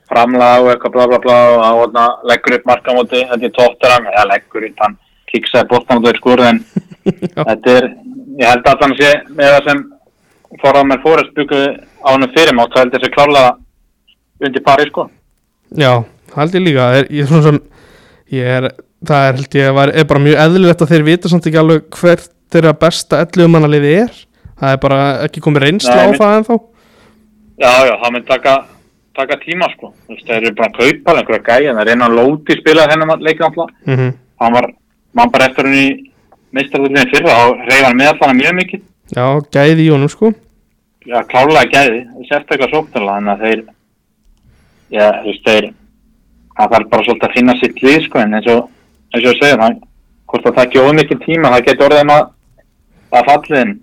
framlag 0.09 0.63
og 0.63 0.70
eitthvað 0.72 0.93
bla 0.95 1.07
bla 1.07 1.20
bla 1.20 1.39
og 1.55 1.63
hann 1.95 2.13
leggur 2.30 2.57
upp 2.57 2.70
markamóti, 2.70 3.24
þetta 3.32 3.45
er 3.45 3.55
tóttur 3.57 3.95
eða 3.95 4.30
leggur 4.30 4.68
upp, 4.70 4.78
hann 4.84 4.97
kiksaði 5.36 5.70
bóttan 5.72 6.00
og 6.02 6.08
þau 6.08 6.18
skurði 6.20 6.48
en 6.50 6.62
þetta 7.50 7.76
er, 7.80 7.88
ég 8.42 8.50
held 8.50 8.70
að 8.72 8.84
hann 8.86 8.96
sé 9.00 9.12
með 9.36 9.54
það 9.56 9.70
sem 9.70 9.84
forðað 10.64 10.90
með 10.92 11.04
fórest 11.06 11.32
bygguði 11.38 11.70
á 11.76 12.08
hann 12.10 12.28
fyrir 12.36 12.56
mátt, 12.58 12.74
þá 12.76 12.82
held 12.84 12.98
ég 12.98 13.06
sé 13.06 13.12
klárlega 13.16 13.54
undir 14.46 14.64
pari 14.66 14.86
sko. 14.90 15.08
Já, 15.76 15.92
það 16.32 16.42
held 16.44 16.56
ég 16.60 16.64
líka. 16.66 16.86
Er, 17.00 17.08
ég, 17.10 17.24
er 17.26 17.30
svona 17.32 17.48
sem, 17.50 17.60
ég 18.36 18.50
er, 18.60 18.68
það 19.10 19.28
er 19.30 19.40
held 19.40 19.58
ég 19.60 19.74
var, 19.80 19.92
er 19.96 20.08
bara 20.10 20.24
mjög 20.26 20.40
eðlilegt 20.46 20.84
að 20.86 20.92
þeir 20.94 21.06
vita 21.08 21.32
samt 21.32 21.50
ekki 21.50 21.60
alveg 21.62 21.90
hvert 22.00 22.30
þeirra 22.54 22.74
besta 22.86 23.20
11 23.26 23.52
manna 23.56 23.70
liði 23.72 23.94
er. 24.04 24.22
Það 24.60 24.76
er 24.76 24.80
bara 24.86 25.00
ekki 25.26 25.44
komið 25.44 25.66
reynsla 25.66 25.98
á 26.00 26.06
mitt- 26.12 26.22
það 26.22 26.38
ennþá. 26.40 26.58
Já, 27.56 27.72
já, 27.90 27.94
það 28.04 28.14
mynd 28.16 28.28
taka 28.30 28.56
taka 29.16 29.38
tíma 29.44 29.68
sko. 29.72 29.94
Þú 30.06 30.12
veist, 30.16 30.26
þeir 30.28 30.38
eru 30.42 30.56
bara 30.60 30.70
að 30.72 30.80
kaupa 30.80 31.14
einhverja 31.20 31.44
gæja 31.50 31.74
það 31.76 31.82
er 31.86 31.92
einn 31.94 32.06
að 32.08 32.16
lóti 32.20 32.58
spila 32.60 32.88
hennar 32.92 33.22
leikið 33.24 33.46
alltaf 33.50 33.70
mm 33.88 34.10
hann 34.44 34.52
var, 34.52 34.66
mann 35.16 35.32
bara 35.34 35.49
eftir 35.49 35.68
hann 35.68 35.78
í 35.80 35.88
meistarðurlinni 36.55 37.11
fyrra 37.11 37.38
þá 37.38 37.63
reyði 37.70 37.86
hann 37.86 37.97
með 37.99 38.11
allan 38.13 38.39
mjög 38.41 38.57
mikið. 38.59 38.84
Já, 39.16 39.26
gæði 39.55 39.86
í 39.86 39.89
honum 39.93 40.11
sko. 40.11 40.32
Já, 41.05 41.18
klárlega 41.30 41.72
gæði, 41.72 42.03
sérstaklega 42.30 42.72
sóknarlega 42.72 43.22
en 43.22 43.34
að 43.34 43.43
þeir 43.45 43.66
já, 44.95 45.05
þú 45.22 45.28
veist, 45.32 45.49
þeir 45.49 45.68
það 46.55 46.72
þarf 46.76 46.89
bara 46.93 47.05
svolítið 47.05 47.28
að 47.28 47.36
finna 47.36 47.57
sitt 47.59 47.84
lið 47.84 47.99
sko 48.07 48.22
en 48.22 48.38
eins 48.39 48.47
og, 48.53 48.70
eins 49.13 49.28
og 49.30 49.38
segja 49.41 49.59
það 49.61 49.82
hvort 50.26 50.47
það 50.47 50.57
takki 50.59 50.82
ómikið 50.82 51.22
tíma, 51.26 51.51
það 51.53 51.68
getur 51.68 51.88
orðið 51.89 52.05
um 52.05 52.13
að 52.16 52.24
að 53.16 53.30
fallið 53.30 53.59
en 53.61 53.74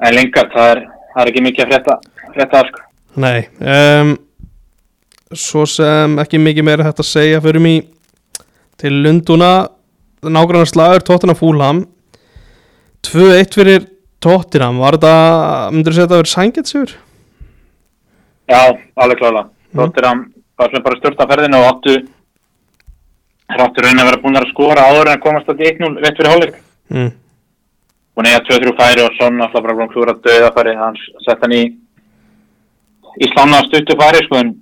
en 0.00 0.16
lengar, 0.16 0.48
það 0.54 0.72
er, 0.72 0.82
það 1.12 1.22
er 1.22 1.30
ekki 1.30 1.44
mikið 1.44 1.64
að 1.64 1.72
frétta, 1.72 1.96
frétta 2.34 2.62
sko. 2.70 2.84
Nei 3.20 3.40
um, 3.60 4.14
Svo 5.30 5.62
sem 5.68 6.16
ekki 6.18 6.40
mikið 6.42 6.66
meira 6.66 6.86
hægt 6.88 7.02
að 7.04 7.06
segja 7.06 7.42
fyrir 7.44 7.62
mig 7.62 7.84
til 8.80 8.96
Lunduna 9.04 9.68
nágrannar 10.22 10.68
slagur 10.68 11.04
Tottenham 11.06 11.38
Fúlham 11.38 11.84
2-1 13.06 13.56
fyrir 13.56 13.86
Tottenham 14.20 14.80
var 14.82 14.98
þetta, 14.98 15.14
myndur 15.72 15.94
þú 15.94 15.96
segja 15.96 16.04
að 16.04 16.10
þetta 16.10 16.20
verið 16.20 16.34
sængetsjur? 16.34 16.94
Já, 18.50 18.62
alveg 19.00 19.20
klála. 19.20 19.44
Þóttir 19.72 20.08
hann 20.08 20.24
var 20.60 20.72
sem 20.72 20.84
bara 20.84 20.98
stört 20.98 21.22
af 21.22 21.30
ferðinu 21.30 21.60
og 21.60 21.68
áttu 21.70 21.94
áttu 23.50 23.82
raun 23.82 24.02
að 24.02 24.08
vera 24.10 24.20
búin 24.22 24.38
að 24.38 24.50
skora 24.52 24.86
áður 24.90 25.08
en 25.08 25.16
að 25.16 25.24
komast 25.24 25.48
að 25.50 25.64
1-0 25.70 25.90
rétt 26.02 26.18
fyrir 26.18 26.30
hálfleik. 26.30 26.58
Mm. 26.90 27.10
Að 28.20 28.28
eiga 28.28 28.42
2-3 28.50 28.74
færi 28.76 29.04
og 29.06 29.16
svona 29.16 29.46
alltaf 29.46 29.64
bara 29.64 29.76
búin 29.78 29.92
klúra 29.94 30.14
döða 30.20 30.52
færi. 30.58 30.76
Hann 30.76 30.98
sett 31.24 31.46
hann 31.46 31.56
í 31.56 31.62
í 33.18 33.30
slána 33.32 33.64
stuttu 33.66 33.96
færi 33.98 34.22
sko 34.26 34.42
en 34.42 34.52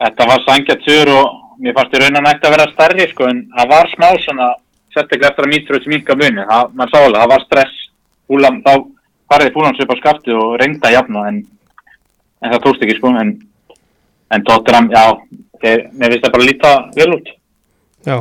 þetta 0.00 0.28
var 0.30 0.44
sur 0.46 1.12
og 1.16 1.58
mér 1.60 1.74
fannst 1.76 1.96
í 1.96 2.00
raun 2.00 2.20
að 2.20 2.26
nætti 2.28 2.46
að 2.46 2.54
vera 2.54 2.72
stærri 2.72 3.08
sko 3.10 3.26
en 3.28 3.42
það 3.56 3.72
var 3.74 3.90
smá 3.94 4.08
svona 4.24 4.48
sérstaklega 4.94 5.30
eftir 5.30 5.46
að 5.46 5.76
þessi 5.76 5.92
minka 5.92 6.16
muni. 6.18 6.46
Það, 6.50 6.74
mann 6.78 6.90
sá 6.90 6.98
alveg, 7.00 7.20
það 7.20 7.32
var 7.34 7.46
stress. 7.46 7.78
Fúlam, 8.30 8.58
þá 8.66 8.72
fariði 9.30 9.54
Fúlam 9.54 9.76
sér 9.76 9.86
upp 9.86 9.94
á 9.94 10.00
skafti 10.00 10.34
og 10.34 10.56
reynda 10.60 10.92
jafna 10.94 11.28
en, 11.30 11.40
en 12.42 12.52
það 12.54 12.62
tókst 12.66 12.84
ekki 12.86 12.98
sko 12.98 13.14
en 13.20 13.38
En 14.30 14.44
Tottenham, 14.46 14.86
já, 14.94 15.16
þeir, 15.58 15.88
mér 15.98 16.12
finnst 16.14 16.26
það 16.26 16.34
bara 16.34 16.44
að 16.44 16.50
líta 16.50 16.74
vel 16.94 17.14
út. 17.16 17.32
Já 18.06 18.16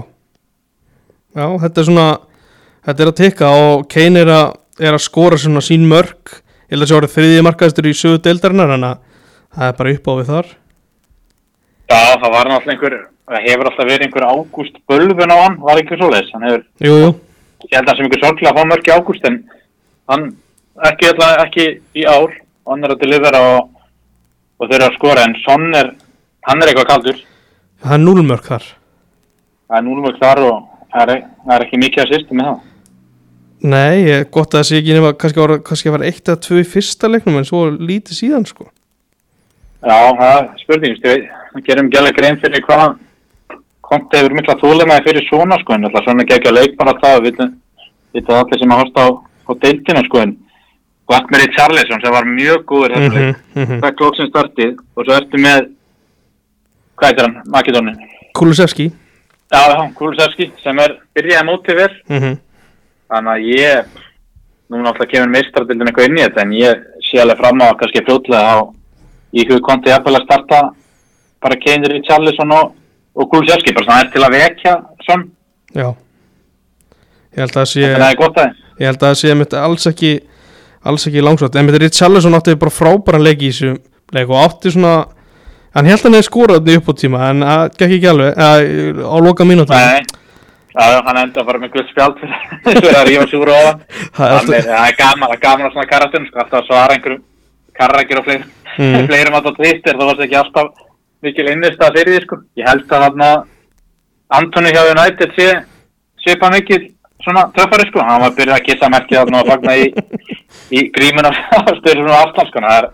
Já, 1.38 1.46
þetta 1.62 1.82
er 1.82 1.86
svona 1.86 2.06
þetta 2.88 3.04
er 3.04 3.12
að 3.12 3.20
tikka 3.20 3.50
og 3.54 3.84
Kane 3.94 4.24
er 4.24 4.32
að, 4.34 4.56
er 4.82 4.98
að 4.98 5.04
skora 5.06 5.38
svona 5.40 5.62
sín 5.64 5.86
mörg 5.88 6.34
ég 6.34 6.74
held 6.74 6.82
að 6.82 6.82
það 6.82 6.90
sé 6.90 6.98
orðið 6.98 7.14
þriðið 7.16 7.46
markaðistur 7.46 7.90
í 7.90 7.94
sögu 8.00 8.22
deildarinnar 8.26 8.74
en 8.76 8.88
að 8.88 9.04
það 9.54 9.68
er 9.68 9.78
bara 9.78 9.94
upp 9.94 10.10
á 10.10 10.14
við 10.18 10.32
þar 10.32 10.50
Já, 11.90 12.00
það 12.00 12.34
var 12.34 12.50
náttúrulega 12.50 12.74
einhver, 12.74 12.98
það 13.30 13.46
hefur 13.48 13.70
alltaf 13.70 13.88
verið 13.90 14.06
einhver 14.08 14.26
ágúst 14.30 14.78
bölvun 14.90 15.34
á 15.34 15.38
hann, 15.44 15.58
var 15.62 15.80
einhver 15.82 16.00
svoleiðis. 16.02 16.32
Hann 16.34 16.46
hefur, 16.50 16.64
Jú, 16.86 16.94
jú, 17.04 17.10
ég 17.70 17.76
held 17.78 17.84
að 17.84 17.90
það 17.92 17.98
sem 18.00 18.08
einhver 18.10 18.24
sorglega 18.26 18.54
að 18.54 18.60
fá 18.60 18.70
mörg 18.72 18.90
í 18.90 18.94
ágúst, 18.96 19.28
en 19.30 19.38
hann 20.10 20.26
ekki, 20.90 21.12
alltaf, 21.12 21.44
ekki 21.46 21.68
í 22.02 22.06
ár, 22.10 22.34
hann 22.70 22.84
er 22.88 22.96
að 22.96 23.02
delivera 23.04 23.42
og, 23.54 23.70
og 24.60 24.70
þeir 24.72 24.80
eru 24.80 24.88
að 24.90 24.98
skora, 24.98 25.26
en 25.28 25.38
Son 25.44 25.68
er, 25.78 25.92
hann 26.50 26.64
er 26.64 26.72
eitthvað 26.74 26.90
kaldur. 26.94 27.22
það 27.84 27.94
er 28.00 28.04
núlmörg 28.08 28.48
þar 28.50 28.68
Það 29.70 29.78
er 29.78 29.84
núlum 29.86 30.06
ekki 30.10 30.20
þar 30.24 30.40
og 30.48 30.56
það 30.90 31.10
er, 31.14 31.20
það 31.46 31.52
er 31.56 31.64
ekki 31.68 31.78
mikið 31.84 32.02
að 32.02 32.08
sýstu 32.16 32.34
með 32.40 32.48
það. 32.50 32.62
Nei, 33.70 34.24
gott 34.34 34.54
að 34.56 34.62
það 34.64 34.68
sé 34.70 34.78
ekki 34.80 34.96
nema 34.96 35.12
kannski 35.20 35.42
var, 35.44 35.52
kannski 35.68 35.92
var 35.94 36.06
eitt 36.08 36.30
eða 36.32 36.40
tvö 36.46 36.62
í 36.64 36.66
fyrsta 36.72 37.10
leiknum 37.12 37.38
en 37.38 37.46
svo 37.46 37.66
lítið 37.76 38.18
síðan 38.24 38.48
sko 38.50 38.66
Já, 39.86 39.98
það 40.16 40.32
er 40.40 40.48
spurning, 40.64 40.96
þú 41.04 41.12
veist, 41.12 41.28
við 41.54 41.68
gerum 41.68 41.90
ekki 41.92 42.00
alveg 42.02 42.18
grein 42.18 42.40
fyrir 42.42 42.64
hvað 42.66 42.86
Konti 43.90 44.20
hefur 44.20 44.36
mikla 44.38 44.56
þúlega 44.62 45.00
fyrir 45.06 45.26
svona 45.26 45.58
sko, 45.64 45.74
en 45.74 45.88
alltaf 45.88 46.06
svona 46.06 46.26
ekki 46.26 46.52
að 46.52 46.60
leik 46.60 46.78
bara 46.78 46.94
það, 47.02 47.24
við 47.26 47.40
vitum 48.14 48.36
allir 48.38 48.62
sem 48.62 48.74
að 48.76 48.82
hosta 48.84 49.06
á, 49.06 49.10
á 49.50 49.52
deildina 49.64 50.04
sko, 50.06 50.22
en 50.26 50.36
Blackberry 51.10 51.50
Charlesson 51.56 52.02
sem 52.04 52.14
var 52.14 52.28
mjög 52.30 52.66
góður 52.70 52.94
mm 52.94 53.02
þessu 53.02 53.20
leik, 53.20 53.38
-hmm. 53.56 53.80
það 53.82 53.96
klók 53.98 54.16
sem 54.16 54.30
startið 54.30 54.76
og 54.96 55.06
svo 55.06 55.16
ertu 55.18 55.42
með, 55.42 55.70
hvað 56.96 57.10
heitir 57.10 57.26
hann, 57.26 57.38
Makedónin? 57.56 57.98
Kulusevski 58.38 58.92
Já, 59.50 59.62
já, 59.74 59.94
Kulusevski 59.98 60.52
sem 60.62 60.80
er 60.80 61.00
byrjaði 61.18 61.48
mótið 61.48 61.76
vel, 61.82 61.94
mm 62.10 62.20
-hmm. 62.20 62.36
þannig 63.10 63.34
að 63.34 63.48
ég, 63.58 63.86
núna 64.70 64.90
alltaf 64.90 65.10
kemur 65.10 65.34
meistardildin 65.34 65.88
eitthvað 65.88 66.10
inn 66.10 66.20
í 66.20 66.26
þetta, 66.28 66.42
en 66.42 66.54
ég 66.54 66.84
sé 67.02 67.22
alveg 67.22 67.38
fram 67.38 67.62
á 67.66 67.74
kannski 67.74 68.06
fljótlega 68.06 68.54
á 68.54 68.58
í 69.34 69.46
hug 69.50 69.62
konti 69.62 69.90
að 69.90 70.22
starta 70.24 70.74
bara 71.42 71.56
Keinir 71.56 71.96
í 71.96 72.04
Charlesson 72.06 72.52
og, 72.52 72.76
og 73.20 73.30
Kulusevski, 73.34 73.74
bara 73.76 73.88
svona 73.88 74.06
er 74.06 74.12
til 74.14 74.24
að 74.26 74.36
vekja 74.38 74.76
svona, 75.06 75.30
Já 75.76 75.90
Ég 77.30 77.44
held 77.44 77.52
að 77.54 77.60
það 77.60 77.70
sé 77.70 77.86
að. 77.86 78.58
Ég 78.80 78.90
held 78.90 79.04
að 79.04 79.06
það 79.06 79.18
sé 79.22 79.34
mitt 79.38 79.54
alls 79.60 79.88
ekki 79.92 80.12
alls 80.90 81.06
ekki 81.10 81.24
langsvægt, 81.24 81.58
en 81.60 81.68
mitt 81.68 81.78
Richarlison 81.84 82.38
átti 82.38 82.56
bara 82.60 82.74
frábæran 82.74 83.26
leik 83.26 83.44
í 83.44 83.52
þessu 83.52 83.76
leik 84.16 84.32
og 84.32 84.40
átti 84.42 84.72
svona 84.74 84.94
hann 85.76 85.90
held 85.90 86.00
að 86.00 86.08
hann 86.08 86.18
hefði 86.18 86.28
skorað 86.30 86.64
þetta 86.64 86.80
upp 86.80 86.90
á 86.90 86.94
tíma 87.04 87.26
en 87.30 87.44
það 87.46 87.64
gekk 87.76 87.96
ekki 87.98 88.10
alveg 88.10 88.42
að, 88.46 88.64
á 89.06 89.16
loka 89.26 89.48
já, 90.80 91.00
hann 91.06 91.20
enda 91.22 91.44
bara 91.46 91.62
með 91.62 91.74
gull 91.76 91.86
spjald 91.92 92.24
fyrir 92.66 92.98
að 92.98 93.08
rífa 93.10 93.28
súra 93.30 93.58
á 93.58 93.62
hann. 93.68 93.84
það 94.18 94.26
er 94.26 94.38
alltaf, 94.40 94.70
gaman, 95.44 95.68
á 95.68 95.74
svona 95.76 95.90
karatun, 95.92 96.28
sko, 96.30 96.42
alltaf 96.44 96.62
að 96.62 96.70
svara 96.72 96.96
einhverjum 96.98 97.26
karrakir 97.80 98.22
og 98.22 98.30
Mm. 98.80 99.06
fleirum 99.10 99.36
að 99.36 99.48
það 99.50 99.60
tvistir, 99.60 99.98
það 99.98 100.10
var 100.10 100.24
ekki 100.26 100.40
alltaf 100.40 100.68
mikil 101.26 101.48
innist 101.52 101.82
að 101.84 101.98
fyrir 102.00 102.14
því, 102.16 102.22
sko. 102.26 102.38
Ég 102.60 102.68
held 102.70 102.86
að 102.96 103.06
hann 103.08 103.26
að 103.26 103.38
Antoni 104.40 104.72
hjá 104.76 104.84
United 104.94 105.32
sé, 105.36 106.36
bara 106.40 106.54
mikil 106.56 106.80
svona 107.24 107.48
töffari, 107.56 107.88
sko. 107.90 108.04
Hann 108.06 108.22
var 108.24 108.36
byrjað 108.38 108.58
að 108.60 108.66
kissa 108.70 108.90
merkið 108.94 109.20
þarna 109.22 109.42
og 109.44 109.52
fagna 109.54 109.76
í, 109.82 109.88
í 110.78 110.84
grímuna 110.96 111.32
stöður 111.80 112.04
svona 112.06 112.22
aftan, 112.24 112.50
sko. 112.52 112.64
Það 112.66 112.78
er, 112.80 112.90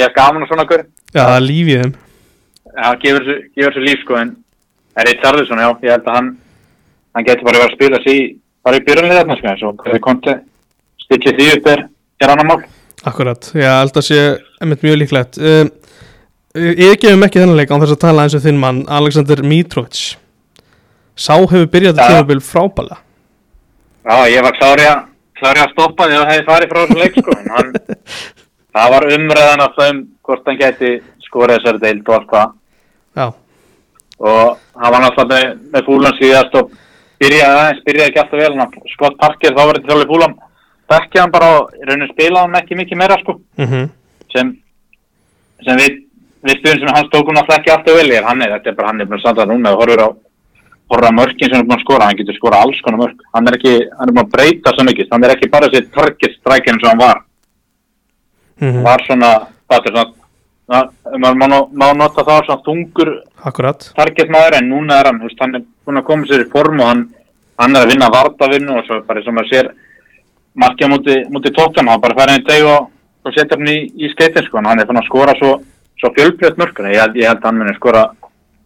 ég 0.00 0.06
er 0.08 0.16
gaman 0.16 0.44
á 0.44 0.50
svona 0.50 0.66
hverju. 0.68 0.88
já, 1.12 1.20
það 1.22 1.36
er 1.38 1.46
lífið 1.48 1.82
þeim 1.82 1.94
Það 2.72 2.94
gefur 3.02 3.26
þessu- 3.28 3.82
líf, 3.84 3.98
sko, 4.06 4.16
en 4.16 4.30
er 4.96 5.08
eitt 5.10 5.20
Charlesson, 5.24 5.60
já, 5.60 5.68
ég 5.84 5.90
held 5.92 6.06
að 6.08 6.14
hann, 6.16 6.30
hann 7.14 7.26
getur 7.26 7.44
bara 7.44 7.58
verið 7.60 7.72
að 7.72 7.74
spila 7.76 7.98
sig 8.04 8.16
í, 8.16 8.22
bara 8.64 8.78
í 8.78 8.84
byrjunlið 8.86 9.18
þarna, 9.20 9.36
sko, 9.40 9.50
eins 9.52 9.64
og 9.68 9.82
hverju 9.82 10.00
konti 10.06 10.34
stillið 11.04 11.36
því 11.36 11.48
upp 11.58 11.66
er, 11.74 11.82
er 12.22 12.32
annar 12.32 12.48
mál. 12.48 12.62
Akkurat, 13.04 13.50
ég 13.58 13.66
held 13.68 13.98
að 14.00 14.06
sé 14.08 14.18
einmitt 14.62 14.84
mjög 14.86 14.98
líklegt 15.02 15.38
um, 15.42 15.70
Ég 16.52 16.98
gefum 17.00 17.22
ekki 17.24 17.40
þennan 17.40 17.56
leik 17.56 17.70
án 17.72 17.80
þess 17.80 17.94
að 17.94 18.02
tala 18.02 18.26
eins 18.26 18.34
og 18.36 18.42
þinn 18.44 18.58
mann 18.60 18.82
Alexander 18.92 19.40
Mitrovic 19.46 20.02
Sá 21.16 21.34
hefur 21.38 21.68
byrjað 21.72 21.96
þetta 21.96 22.08
Já. 22.08 22.12
tímabil 22.12 22.42
frábæla 22.44 22.98
Já, 24.02 24.16
ég 24.28 24.42
var 24.42 24.56
klári 24.58 24.84
að, 24.90 25.02
klári 25.38 25.62
að 25.62 25.72
stoppa 25.76 26.08
því 26.08 26.16
að 26.16 26.22
það 26.22 26.32
hefði 26.32 26.46
farið 26.48 26.72
frá 26.72 26.80
þessum 26.82 27.00
leik, 27.02 27.18
sko, 27.20 27.36
en 27.38 27.52
hann, 27.56 27.72
það 28.74 28.94
var 28.96 29.06
umræðan 29.16 29.62
af 29.62 29.76
þeim 29.78 30.00
hvort 30.26 30.48
hann 30.50 30.58
geti 30.58 30.90
skorið 31.28 31.60
þessari 31.60 31.82
deild 31.84 32.08
og 32.10 32.16
allt 32.18 32.32
það. 32.32 32.54
Já, 33.20 33.26
Og 34.22 34.58
hann 34.82 34.94
var 34.94 35.02
náttúrulega 35.02 35.46
með, 35.46 35.60
með 35.72 35.86
fúlan 35.86 36.18
síðast 36.18 36.58
og 36.58 36.74
byrjaði 37.22 37.60
aðeins, 37.60 37.84
byrjaði 37.86 38.10
ekki 38.10 38.22
alltaf 38.22 38.42
vel, 38.42 38.84
skott 38.92 39.16
parkir, 39.22 39.54
þá 39.54 39.62
var 39.62 39.78
þetta 39.78 39.92
þjóðlega 39.92 40.12
fúlan, 40.12 40.36
bekkja 40.92 41.22
hann 41.22 41.34
bara 41.34 41.48
og 41.60 41.72
rauninu 41.86 42.10
spilaði 42.10 42.42
hann 42.42 42.60
ekki 42.62 42.78
mikið 42.82 43.00
meira, 43.04 43.18
sko. 43.22 43.38
mm 43.62 43.88
sem, 44.32 44.52
sem 45.66 45.76
við, 45.78 45.96
við 46.42 46.58
stuðum 46.58 46.80
sem 46.82 46.94
hans 46.96 47.10
tókum 47.12 47.34
náttúrulega 47.36 47.60
ekki 47.60 47.74
alltaf 47.74 47.98
vel 47.98 48.12
ef 48.18 48.24
hann 48.28 48.42
er, 48.42 48.54
þetta 48.56 48.70
er 48.70 48.78
bara 48.78 48.88
hann 48.92 49.00
er 49.00 49.10
bara 49.10 49.24
samt 49.24 49.42
að 49.42 49.52
núna 49.52 49.72
og 49.72 49.82
horfur 49.82 50.02
á, 50.02 50.08
horfur 50.92 51.08
á 51.08 51.18
mörkin 51.18 51.48
sem 51.48 51.56
hann 51.56 51.64
er 51.64 51.68
búin 51.68 51.78
að 51.78 51.84
skora 51.86 52.08
hann 52.08 52.18
getur 52.20 52.38
skora 52.38 52.62
alls 52.62 52.80
konar 52.82 53.02
mörk. 53.02 53.20
Hann 53.34 53.48
er 53.48 53.58
ekki, 53.58 53.74
hann 53.98 54.08
er 54.08 54.16
búin 54.16 54.26
að 54.26 54.32
breyta 54.36 54.74
svo 54.74 54.86
mikið 54.88 55.12
hann 55.12 55.24
er 55.24 55.36
ekki 55.36 55.50
bara 55.52 55.70
þessi 55.70 55.92
target 55.94 56.38
striker 56.40 56.72
eins 56.72 56.82
og 56.84 56.90
hann 56.90 57.04
var. 57.04 57.22
-hmm. 58.62 58.82
var 58.82 59.02
svona, 59.06 59.30
það 59.70 59.86
er 59.86 59.92
svona 59.92 60.12
na- 60.68 60.90
maður 61.18 61.66
má, 61.72 61.86
nota 61.96 62.24
það 62.24 62.46
svona 62.46 62.64
þungur 62.66 63.10
akkurat. 63.44 63.88
target 63.96 64.30
maður 64.30 64.58
en 64.58 64.70
núna 64.70 65.00
er 65.00 65.10
hann, 65.10 65.20
hann 65.40 65.54
er 65.58 65.64
búin 65.86 66.00
að 66.00 66.06
koma 66.06 66.26
sér 66.26 66.46
í 66.46 66.50
form 66.52 66.80
og 66.80 66.86
hann, 66.86 67.02
hann 67.58 67.76
er 67.76 67.82
að 67.86 67.92
vinna 67.92 68.10
vartavinnu 68.10 68.78
og 68.78 68.86
svo 68.86 69.02
bara 69.06 69.22
sem 69.22 69.34
maður 69.34 69.52
sér 69.52 69.72
markja 70.54 70.88
múti, 70.88 71.18
múti 71.30 71.50
tóttan 71.50 71.88
hann 71.88 72.00
bara 72.00 72.14
færi 72.18 72.36
henni 72.36 72.48
deg 72.48 72.64
og, 72.64 72.88
og 73.24 73.34
setja 73.34 73.56
hann 73.58 73.68
í, 73.68 73.78
í 73.96 74.12
skeitin 74.12 74.46
sko, 74.46 74.62
hann 74.62 74.80
er 74.80 74.86
fann 74.86 75.02
að 75.02 75.08
skora 75.10 75.34
svo, 75.40 75.52
svo 76.02 76.10
fjölbreytt 76.16 76.58
mörkur, 76.58 76.88
ég, 76.90 77.14
ég 77.16 77.28
held 77.30 77.38
að 77.38 77.46
hann 77.48 77.60
muni 77.62 77.74
skora, 77.78 78.08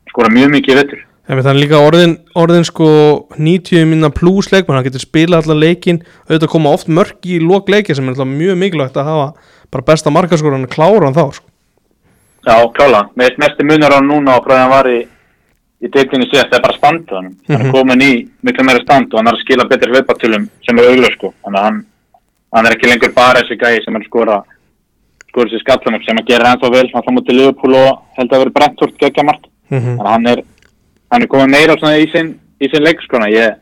skora 0.08 0.32
mjög 0.32 0.54
mikið 0.56 0.80
vettur 0.80 1.02
það 1.26 1.48
er 1.50 1.58
líka 1.58 1.78
orðin, 1.82 2.12
orðin 2.38 2.64
sko 2.64 2.86
90 3.34 3.88
minna 3.90 4.10
pluss 4.14 4.52
leikmann, 4.52 4.78
hann 4.78 4.86
getur 4.86 5.02
spilað 5.02 5.42
allar 5.44 5.58
leikin, 5.58 5.98
auðvitað 6.30 6.52
koma 6.52 6.70
oft 6.70 6.86
mörk 6.88 7.26
í 7.26 7.40
lok 7.42 7.68
leiki 7.68 7.96
sem 7.98 8.06
er 8.06 8.14
alltaf 8.14 8.30
mjög 8.30 8.56
mikilvægt 8.60 8.96
að 9.02 9.10
hafa 9.10 9.26
bara 9.74 9.86
besta 9.90 10.12
markaskoran 10.14 10.64
að 10.68 10.74
klára 10.76 11.08
hann 11.08 11.16
þá 11.18 11.24
sko. 11.34 11.48
Já, 12.46 12.56
klála, 12.78 13.00
með 13.18 13.40
mesti 13.42 13.66
munur 13.66 13.90
á 13.90 13.98
hann 13.98 14.06
núna 14.06 14.36
frá 14.44 14.54
því 14.54 14.60
hann 14.62 14.70
var 14.70 14.86
í, 14.92 15.00
í 15.82 15.90
deildinni 15.90 16.28
síðast 16.30 16.54
er 16.54 16.62
bara 16.62 16.78
standu 16.78 17.18
hann, 17.18 17.32
hann 17.50 17.58
Mhm. 17.58 17.66
er 17.66 17.72
komin 17.74 18.00
í 18.06 18.12
miklu 18.46 18.64
meira 18.64 18.84
stand 18.86 19.10
og 19.12 19.18
hann 19.18 19.26
er 19.26 19.34
að 19.34 19.42
skila 19.42 19.66
betri 19.68 19.90
hlaupatölum 19.92 20.46
sem 20.64 20.78
er 20.78 20.84
auðvitað 20.92 21.16
sko, 21.18 21.34
þannig 21.42 21.58
að 21.58 21.64
hann, 21.66 21.80
hann 22.54 22.66
er 22.66 22.76
ekki 22.76 22.86
lengur 22.92 23.12
bara 23.18 23.42
þessi 23.42 23.58
gæi 23.58 23.82
sem 23.84 23.96
er 23.96 24.00
að 24.00 24.06
skora 24.06 24.38
skor 25.36 25.50
sér 25.52 25.60
skallanum 25.60 26.00
sem 26.06 26.16
að 26.16 26.30
gera 26.32 26.54
ennþá 26.54 26.72
vel, 26.72 26.86
þá 26.88 27.12
mútið 27.12 27.36
Liverpool 27.36 27.76
og 27.76 28.00
held 28.16 28.32
að 28.32 28.42
vera 28.42 28.54
Brentford 28.56 28.96
geggja 28.96 29.24
margt. 29.28 29.44
mm 29.68 29.82
Þannig 29.84 30.00
að 30.06 30.12
hann 30.14 30.26
er, 30.32 30.42
hann 31.12 31.22
er 31.22 31.30
komið 31.34 31.52
meira 31.52 31.76
svona 31.76 32.00
í 32.00 32.08
sinn, 32.08 32.32
í 32.56 32.70
sinn 32.72 32.86
leik 32.86 33.04
skona. 33.04 33.28
Ég, 33.28 33.60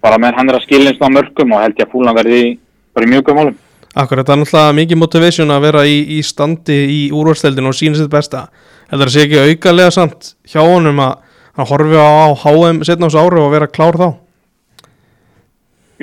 bara 0.00 0.16
með 0.22 0.38
hann 0.40 0.48
er 0.48 0.56
að 0.56 0.64
skilja 0.64 0.94
eins 0.94 1.02
og 1.02 1.12
mörgum 1.12 1.52
og 1.52 1.60
held 1.60 1.76
ég 1.76 1.84
að 1.84 1.92
fúlan 1.92 2.16
verði 2.16 2.40
í, 2.40 2.50
mjög 2.96 3.28
góð 3.28 3.36
málum. 3.36 3.58
Akkurat, 3.96 4.26
það 4.28 4.34
er 4.34 4.40
náttúrulega 4.42 4.76
mikið 4.76 4.98
motivation 5.00 5.52
að 5.52 5.62
vera 5.64 5.82
í, 5.88 5.96
í 6.16 6.22
standi 6.24 6.74
í 6.92 6.98
úrvarsteldinu 7.16 7.70
og 7.70 7.76
sína 7.76 7.96
sitt 7.96 8.10
besta 8.12 8.42
Þetta 8.90 9.06
er 9.06 9.12
sé 9.14 9.22
ekki 9.24 9.38
aukalega 9.40 9.94
samt 9.94 10.34
hjá 10.44 10.60
honum 10.60 11.00
að 11.00 11.14
hann 11.56 11.68
horfi 11.70 11.96
á, 11.96 12.28
HM 12.36 12.82
setna 12.84 13.08
ás 13.08 13.16
ári 13.16 13.40
og 13.40 13.54
vera 13.54 13.70
klár 13.72 13.96
þá 13.96 14.08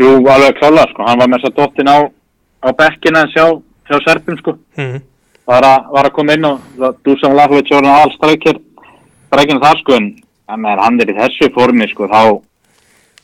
Jú, 0.01 0.09
alveg 0.25 0.57
klálega 0.57 0.87
sko, 0.89 1.05
hann 1.05 1.21
var 1.21 1.29
með 1.29 1.43
þess 1.43 1.51
að 1.51 1.59
dottin 1.59 1.91
á, 1.93 1.97
á 2.65 2.69
bekkina 2.73 3.21
en 3.27 3.29
sjá, 3.29 3.45
sjá 3.93 3.99
Serpum 4.07 4.37
sko. 4.41 4.57
mm. 4.77 5.01
Var 5.47 5.65
að, 5.67 5.89
var 5.91 6.07
að 6.07 6.13
koma 6.15 6.33
inn 6.37 6.45
og 6.47 6.59
það- 6.79 6.95
Dusan 7.03 7.33
Vlahovic 7.35 7.71
var 7.73 7.83
hann 7.83 8.01
allstrækir, 8.05 8.59
strækina 9.27 9.59
það 9.59 9.79
sko, 9.81 9.93
en 9.99 10.13
meðan 10.63 10.83
hann 10.83 11.01
er 11.01 11.11
í 11.11 11.15
þessu 11.17 11.49
formi 11.53 11.87
sko, 11.91 12.07
þá, 12.07 12.21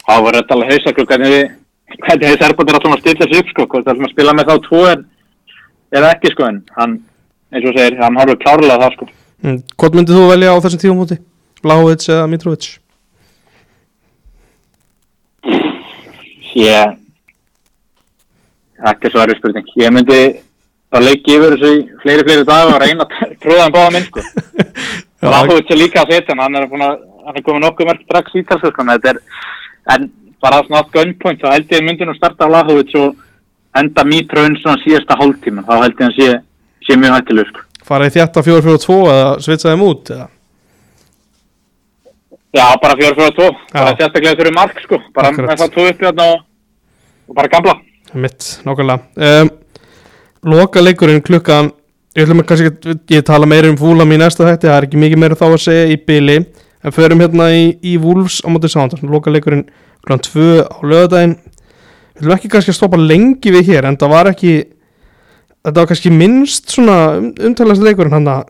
þá 0.04 0.16
var 0.26 0.34
þetta 0.40 0.56
alveg 0.58 0.74
hausaklu 0.74 1.06
hvernig 1.06 1.30
við 1.30 2.36
Serpum 2.42 2.68
er 2.68 2.76
alltaf 2.76 2.96
að 2.98 3.00
stilla 3.06 3.28
sig 3.30 3.40
upp 3.40 3.54
sko, 3.54 3.66
hvort 3.72 3.86
það 3.88 3.96
er 3.96 4.04
að 4.10 4.12
spila 4.12 4.34
með 4.36 4.50
þá 4.52 4.56
tvo 4.68 4.82
er, 4.90 5.06
eða 5.96 6.12
ekki 6.16 6.32
sko, 6.34 6.44
en 6.52 6.60
hann, 6.78 6.98
eins 7.54 7.66
og 7.72 7.78
segir, 7.80 7.98
hann 8.04 8.20
horfður 8.20 8.42
klárlega 8.44 8.82
það 8.84 8.94
sko. 8.98 9.08
Mm. 9.40 9.58
Hvort 9.80 9.96
myndið 9.96 10.20
þú 10.20 10.28
velja 10.34 10.52
á 10.52 10.62
þessum 10.66 10.84
tíum 10.84 11.00
múti? 11.00 11.18
Blávits 11.64 12.10
eða 12.12 12.28
Mitrovic? 12.28 12.68
Ég, 16.60 16.96
ekki 18.92 19.12
svo 19.12 19.22
erfið 19.24 19.40
spurning, 19.40 19.68
ég 19.80 19.94
myndi 19.96 20.20
að 20.96 21.06
leiki 21.06 21.36
yfir 21.36 21.56
þessu 21.56 22.00
fleiri, 22.04 22.26
fleiri 22.26 22.48
dag 22.48 22.72
og 22.74 22.82
reyna 22.82 23.06
að 23.06 23.36
tróða 23.44 23.66
hann 23.66 23.76
báða 23.76 23.94
minn 23.96 24.08
sko. 24.08 24.24
Vlahovic 25.20 25.72
er 25.74 25.82
líka 25.82 26.04
að 26.04 26.16
setja 26.16 26.38
hann, 26.40 26.58
er, 26.58 26.66
að, 26.66 27.04
hann 27.28 27.40
er 27.40 27.46
komið 27.46 27.66
nokkuð 27.66 27.90
mörg 27.92 28.04
strax 28.08 28.36
í 28.40 28.46
þessu 28.50 28.74
sko, 28.74 28.88
er, 28.96 29.22
en 29.96 30.10
bara 30.42 30.64
svona 30.66 30.84
allt 30.84 30.94
gunpoint, 30.96 31.42
þá 31.44 31.56
held 31.58 31.76
ég 31.76 31.86
myndi 31.86 32.08
nú 32.08 32.16
starta 32.18 32.48
á 32.48 32.52
Vlahovic 32.52 32.96
og 33.00 33.16
enda 33.80 34.06
Mitrovic 34.08 34.62
svona 34.64 34.82
síðasta 34.86 35.20
hálftíman, 35.20 35.68
þá 35.68 35.76
held 35.84 35.96
ég 35.96 36.06
hann 36.08 36.18
sé, 36.18 36.30
sé 36.88 36.98
mjög 36.98 37.18
hættileg 37.20 37.52
sko. 37.52 37.66
Fara 37.90 38.10
í 38.10 38.14
þjætta 38.14 38.44
4-4-2 38.46 39.00
eða 39.14 39.32
svitsa 39.44 39.74
þeim 39.74 39.86
út? 39.86 40.12
Eða? 40.16 40.28
Já, 42.56 42.66
bara 42.82 42.96
fjóra 42.98 43.14
fjóra 43.14 43.34
tvo, 43.38 43.48
bara 43.74 43.92
Já. 43.92 43.98
sérstaklega 44.00 44.38
þurfi 44.40 44.54
mark 44.56 44.80
sko, 44.82 44.98
bara 45.14 45.30
Akkurat. 45.30 45.52
með 45.52 45.60
það 45.62 45.74
tvo 45.76 45.84
uppi 45.92 46.06
þarna 46.08 46.26
og, 46.34 46.40
og 47.30 47.36
bara 47.38 47.52
gamla. 47.54 47.76
Mitt, 48.24 48.48
nákvæmlega 48.66 49.28
um, 49.44 49.52
Loka 50.48 50.84
leikurinn 50.84 51.24
klukkan 51.26 51.72
Ég 52.18 52.26
ætlum 52.26 52.42
að 52.42 52.48
kannski 52.50 52.70
að 52.72 53.14
ég 53.14 53.26
tala 53.28 53.48
meira 53.48 53.70
um 53.70 53.78
fúlam 53.78 54.12
í 54.12 54.18
næsta 54.18 54.48
þætti, 54.48 54.68
það 54.68 54.76
er 54.76 54.88
ekki 54.88 55.02
mikið 55.04 55.22
meira 55.22 55.38
þá 55.38 55.46
að 55.50 55.60
segja 55.66 55.90
í 55.92 56.00
byli 56.10 56.38
En 56.80 56.96
förum 56.96 57.22
hérna 57.22 57.50
í, 57.54 57.66
í 57.84 57.98
Wolves 58.02 58.40
á 58.42 58.48
móti 58.50 58.72
Southampton 58.72 59.12
Loka 59.14 59.34
leikurinn 59.34 59.68
klukkan 60.02 60.24
2 60.26 60.48
á 60.66 60.78
lögadaginn 60.84 61.36
Við 61.36 62.24
ætlum 62.24 62.36
ekki 62.38 62.52
kannski 62.56 62.74
að 62.74 62.80
stoppa 62.80 63.00
lengi 63.02 63.54
við 63.56 63.74
hér 63.74 63.90
En 63.90 64.00
það 64.00 64.16
var 64.16 64.32
ekki 64.32 64.56
Þetta 65.60 65.78
var 65.82 65.92
kannski 65.92 66.12
minnst 66.16 66.72
svona 66.72 66.98
um, 67.20 67.30
umtalast 67.50 67.84
leikurinn 67.84 68.16
hann 68.16 68.32
á 68.32 68.48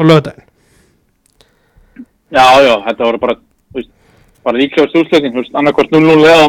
lögadaginn 0.00 0.48
Já, 2.32 2.46
já, 2.64 2.74
þetta 2.86 3.04
voru 3.04 3.18
bara, 3.20 3.34
veist, 3.76 3.90
bara 4.40 4.68
þú 4.88 5.02
veist, 5.36 5.52
annarkvort 5.52 5.90
0-0 5.92 6.22
eða 6.24 6.46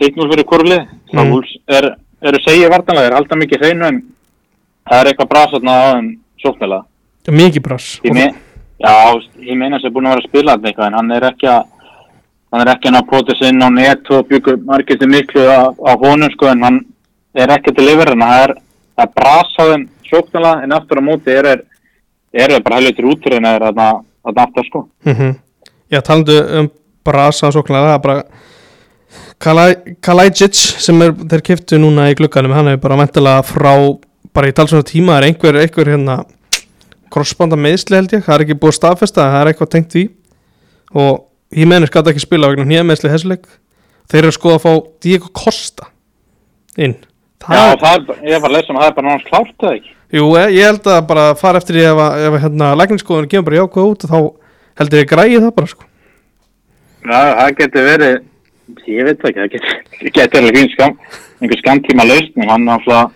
1-0 0.00 0.28
fyrir 0.30 0.46
korflið. 0.48 0.86
Mm. 0.86 1.10
Það 1.12 1.26
mm. 1.26 1.50
er, 1.76 1.88
eru 2.28 2.40
segið 2.44 2.72
vartanlega, 2.72 3.08
þeir 3.08 3.16
halda 3.18 3.40
mikið 3.40 3.64
hreinu 3.64 3.88
en 3.88 3.98
það 4.90 5.00
er 5.00 5.10
eitthvað 5.10 5.30
brasatna 5.32 5.74
á 5.76 5.84
þeim 5.90 6.08
sóknilega. 6.42 6.84
Mikið 7.30 7.64
brass 7.64 8.00
Ég 8.04 8.16
me, 8.16 8.26
já, 8.80 8.92
þú 8.92 9.18
veist, 9.18 9.34
ég 9.46 9.60
meina 9.60 9.80
sem 9.80 9.90
er 9.90 9.94
búin 9.94 10.08
að 10.08 10.16
vera 10.16 10.24
að 10.24 10.30
spila 10.30 10.56
þetta 10.56 10.70
eitthvað 10.70 10.88
en 10.88 10.98
hann 10.98 11.12
er 11.16 11.26
ekki 11.30 11.50
að, 11.52 11.66
hann 12.50 12.64
er 12.64 12.72
ekki 12.74 12.90
að 12.90 12.96
ná 12.96 13.00
prótis 13.10 13.42
inn 13.46 13.64
á 13.64 13.68
net 13.74 14.10
og 14.10 14.28
byggur 14.30 14.60
margir 14.66 15.00
til 15.00 15.10
miklu 15.10 15.44
á, 15.46 15.60
á 15.70 15.92
honum 16.00 16.32
sko 16.34 16.50
en 16.50 16.64
hann 16.66 16.80
er 17.36 17.52
ekki 17.54 17.74
til 17.76 17.88
yfir 17.92 18.14
en 18.14 18.24
það 18.24 18.44
er, 18.46 18.54
það 18.96 19.06
er 19.06 19.14
brasa 19.20 19.66
á 19.66 19.70
þeim 19.72 19.86
sóknilega 20.10 20.64
en 20.64 20.74
aftur 20.74 21.00
á 21.00 21.02
móti 21.06 21.36
er, 21.36 21.50
er, 21.52 21.62
er, 22.34 22.56
er 22.56 22.64
bara 22.64 22.80
helvitur 22.80 23.12
útrýðin 23.12 23.46
þarna 23.46 23.92
þarna 24.24 24.48
aftur 24.48 24.68
sko. 24.68 24.84
mm 25.06 25.38
Já, 25.90 25.98
talandu 26.06 26.36
um 26.38 26.68
brasa 27.02 27.50
sóknlega, 27.50 27.88
það 27.90 27.96
er 27.96 28.02
bara 28.04 28.49
Kalajic 29.40 30.58
sem 30.58 31.00
er, 31.04 31.14
þeir 31.32 31.44
kiftu 31.46 31.80
núna 31.80 32.10
í 32.10 32.16
glugganum 32.18 32.52
hann 32.52 32.74
er 32.74 32.80
bara 32.82 32.98
mentilega 33.00 33.44
frá 33.46 33.72
bara 34.36 34.50
í 34.50 34.54
talsvona 34.54 34.86
tíma 34.86 35.16
er 35.18 35.30
einhver, 35.30 35.56
einhver 35.62 35.88
hérna 35.90 36.20
crossbanda 37.10 37.58
meðsli 37.58 37.96
held 37.98 38.12
ég 38.14 38.26
það 38.26 38.36
er 38.36 38.44
ekki 38.44 38.58
búið 38.60 38.74
að 38.74 38.78
staðfesta, 38.78 39.30
það 39.32 39.40
er 39.40 39.52
eitthvað 39.52 39.72
tengt 39.74 39.94
því 39.96 40.04
og 41.00 41.24
Jimenez 41.56 41.90
gæti 41.90 42.12
ekki 42.12 42.22
spila 42.22 42.50
vegna 42.52 42.68
nýja 42.68 42.84
meðsli 42.86 43.10
hessuleik 43.10 43.48
þeir 44.10 44.26
eru 44.26 44.36
skoða 44.36 44.60
að 44.60 44.66
fá 44.66 44.72
Diego 45.02 45.32
Costa 45.34 45.88
inn 46.78 46.98
það, 47.40 47.56
Já, 47.56 47.64
það 47.80 47.96
er, 47.96 48.22
ég 48.28 48.42
var 48.42 48.52
að 48.52 48.56
lesa 48.58 48.72
um 48.72 48.78
að 48.78 48.84
það 48.84 48.90
er 48.90 48.96
bara 48.98 49.08
náttúrulega 49.08 49.30
klárt 49.30 49.64
eða 49.64 49.76
ekki. 49.78 49.94
Jú, 50.10 50.24
eh, 50.36 50.48
ég 50.56 50.66
held 50.66 50.88
að 50.90 51.00
bara 51.06 51.26
fara 51.38 51.60
eftir 51.62 51.78
ef, 51.82 52.02
ef 52.28 52.36
hérna, 52.44 52.72
lækningsskoðun 52.78 53.30
kemur 53.30 53.48
bara 53.48 53.60
jákvæð 53.60 53.90
út 53.92 54.06
þá 54.10 54.18
heldur 54.80 55.02
ég 55.02 55.10
græði 55.10 55.40
það 55.40 55.54
bara 55.58 55.70
sko. 55.70 55.86
Já, 57.00 57.20
það 57.40 57.52
getur 57.60 57.86
verið, 57.86 58.16
ég 58.86 59.06
veit 59.08 59.24
ekki, 59.24 59.40
það 59.40 59.50
getur, 59.54 60.12
getur 60.14 60.40
alveg 60.40 60.58
fín 60.58 60.70
skam, 60.74 60.94
einhver 61.40 61.60
skamtíma 61.60 62.06
lausn, 62.06 62.36
en 62.42 62.52
hann 62.52 62.66
náttúrulega, 62.68 63.10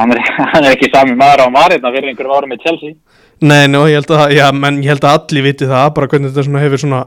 hann 0.00 0.14
er, 0.14 0.20
hann 0.52 0.66
er 0.66 0.76
ekki 0.76 0.90
sami 0.92 1.16
maður 1.18 1.46
á 1.46 1.54
marirna 1.54 1.92
fyrir 1.94 2.12
einhverjum 2.12 2.36
árum 2.36 2.54
með 2.54 2.62
Chelsea. 2.66 2.94
Nei, 3.42 3.66
nú, 3.70 3.82
ég 3.90 3.98
held 3.98 4.14
að, 4.14 4.36
já, 4.36 4.44
menn 4.54 4.82
ég 4.84 4.92
held 4.92 5.06
að 5.08 5.16
allir 5.18 5.46
viti 5.48 5.68
það, 5.70 5.88
bara 5.96 6.10
hvernig 6.12 6.30
þetta 6.30 6.46
svona 6.46 6.62
hefur 6.62 6.82
svona 6.84 7.02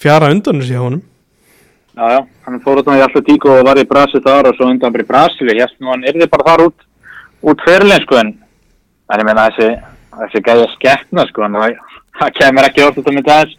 fjara 0.00 0.30
undan 0.32 0.62
þessi 0.62 0.76
hjá 0.76 0.82
honum. 0.84 1.02
Já, 1.96 2.06
já, 2.12 2.20
hann 2.46 2.62
fór 2.64 2.80
út 2.80 2.88
á 2.88 2.96
í 2.96 3.04
Atletíko 3.04 3.52
og 3.58 3.66
var 3.68 3.80
í 3.80 3.88
Brasil 3.88 4.20
þar 4.24 4.50
og 4.50 4.56
svo 4.56 4.70
undan 4.70 4.92
bara 4.94 5.04
í 5.04 5.10
Brasil, 5.10 5.50
ég 5.52 5.62
held 5.64 5.76
nú 5.80 5.92
hann 5.92 6.08
yrði 6.08 6.30
bara 6.32 6.48
þar 6.50 6.64
út, 6.68 6.88
út 7.44 7.62
fyrirlega, 7.64 8.04
sko, 8.04 8.18
en, 8.20 8.32
en 9.12 9.22
ég 9.22 9.28
meina 9.28 9.46
þessi, 9.48 9.68
þessi 10.22 10.42
gæði 10.48 10.66
skeppna, 10.74 11.24
sko, 11.30 11.46
en 11.46 11.56
það, 11.60 12.34
kemur 12.36 12.68
ekki 12.68 12.84
orðið 12.84 13.08
að 13.08 13.16
mynda 13.16 13.38
aðeins, 13.38 13.56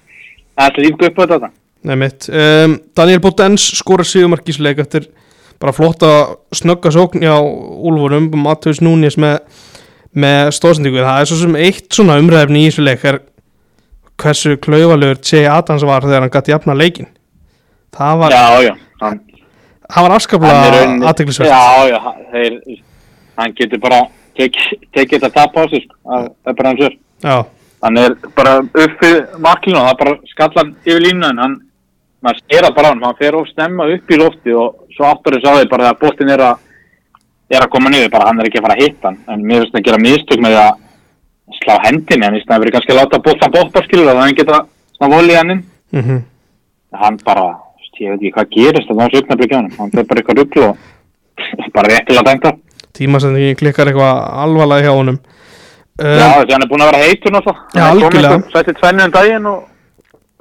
aðeins 0.57 0.83
lífgu 0.85 1.09
upp 1.09 1.17
á 1.17 1.23
þetta. 1.23 1.49
Nei, 1.83 1.95
mitt. 1.95 2.27
Um, 2.29 2.79
Daniel 2.97 3.19
Botens 3.23 3.63
skora 3.77 4.03
sigumarkísleik 4.07 4.79
eftir 4.81 5.07
bara 5.61 5.73
flotta 5.73 6.09
snögga 6.53 6.91
sókn 6.93 7.21
hjá 7.23 7.35
Úlfurum, 7.41 8.29
Matthews 8.43 8.81
Núnis 8.83 9.17
með, 9.21 9.39
með 10.17 10.51
stóðsendingu. 10.57 11.01
Það 11.05 11.21
er 11.21 11.29
svo 11.29 11.39
sem 11.43 11.55
eitt 11.61 11.87
svona 11.95 12.17
umræðefni 12.21 12.65
í 12.65 12.69
þessu 12.69 12.85
leik 12.85 13.05
er 13.09 13.19
hversu 14.17 14.57
klaufalegur 14.61 15.19
J. 15.21 15.45
Adams 15.53 15.85
var 15.85 16.05
þegar 16.05 16.25
hann 16.25 16.33
gæti 16.33 16.53
jafna 16.53 16.75
leikin. 16.77 17.09
Það 17.97 18.21
var, 18.21 18.33
Já, 18.35 18.45
já, 18.67 18.73
hann, 19.01 19.19
var 19.87 19.95
hann 19.95 20.05
er 20.11 20.15
afskaplega 20.17 20.85
aðteglisvert. 21.09 21.49
Já, 21.49 21.89
já, 21.93 21.99
hann- 22.03 22.23
þeir, 22.33 22.57
hann 23.37 23.53
getur 23.57 23.79
bara 23.81 24.01
tekið 24.37 24.81
tek 24.93 25.13
þetta 25.15 25.29
tap 25.33 25.55
á 25.57 25.63
sig, 25.69 25.85
það 26.05 26.27
er 26.51 26.57
bara 26.57 26.73
hans 26.73 26.81
er. 26.89 26.97
Já, 27.23 27.37
Hann 27.77 27.97
er 28.01 28.15
bara 28.35 28.55
uppi 28.65 29.09
marklinu 29.37 29.77
og 29.77 29.83
það 29.85 29.91
er 29.91 29.97
bara 29.99 30.13
skallan 30.31 30.69
yfir 30.81 31.03
línu 31.03 31.27
en 31.29 31.37
hann, 31.37 31.51
maður 32.25 32.39
sér 32.43 32.65
það 32.65 32.75
bara 32.77 32.87
á 32.87 32.91
hann, 32.91 33.03
hann 33.05 33.19
fer 33.19 33.35
of 33.37 33.47
stemma 33.51 33.87
upp 33.93 34.11
í 34.11 34.17
lofti 34.21 34.55
og 34.57 34.79
svo 34.95 35.05
áttur 35.11 35.37
þess 35.37 35.49
að 35.51 35.59
því 35.61 35.69
bara 35.73 35.85
þegar 35.87 35.99
boltin 36.01 36.33
er 36.33 36.43
að, 36.47 36.55
er 37.53 37.61
að 37.65 37.71
koma 37.75 37.91
niður, 37.93 38.11
bara 38.15 38.27
hann 38.29 38.41
er 38.41 38.49
ekki 38.49 38.59
að 38.61 38.65
fara 38.67 38.77
að 38.77 38.83
hitta 38.85 39.07
hann, 39.11 39.19
en 39.33 39.45
mér 39.45 39.63
finnst 39.63 39.77
að 39.77 39.85
gera 39.87 40.01
mistök 40.01 40.43
með 40.43 40.57
að 40.63 40.73
slá 41.61 41.75
hendinni, 41.85 42.27
en 42.27 42.39
stæðan 42.41 42.63
verið 42.63 42.75
kannski 42.77 42.93
að 42.95 42.99
láta 43.01 43.21
boltan 43.27 43.53
bópa 43.53 43.83
skilur 43.85 44.11
og 44.11 44.19
þannig 44.19 44.39
geta 44.41 44.59
svona 44.97 45.13
volið 45.15 45.37
hann 45.39 45.53
inn, 45.55 45.63
mhm. 45.95 46.19
hann 47.03 47.19
bara, 47.27 47.45
ég 48.01 48.11
veit 48.13 48.19
ekki 48.19 48.33
hvað 48.35 48.51
gerist 48.57 48.89
það 48.91 48.99
var 49.01 49.13
svo 49.13 49.21
uppnaflik 49.23 49.53
hjá 49.53 49.59
hann, 49.61 49.71
hann 49.77 49.93
fer 49.93 50.09
bara 50.09 50.21
eitthvað 50.23 50.41
rugglu 50.41 50.65
og 50.67 50.77
bara 51.77 51.93
réttilega 51.93 52.25
dæmta. 52.31 52.51
tímasendingi 52.97 53.55
klikkar 53.61 53.89
eitthvað 53.91 54.21
alvarlega 54.43 54.87
hjá 54.89 54.97
honum. 54.97 55.17
Um, 55.97 56.13
Já, 56.17 56.27
því 56.45 56.53
hann 56.53 56.63
er 56.65 56.69
búin 56.69 56.83
að 56.85 56.89
vera 56.91 57.05
heitur 57.07 57.33
náttúrulega. 57.33 57.63
Já, 57.73 57.81
Hann 57.81 57.97
er 57.97 58.01
kominn 58.01 58.05
algjörlega. 58.05 58.35
einhver- 58.37 58.53
Sætti 58.53 58.73
tvennu 58.77 59.05
um 59.05 59.11
daginn 59.15 59.45
og 59.49 59.63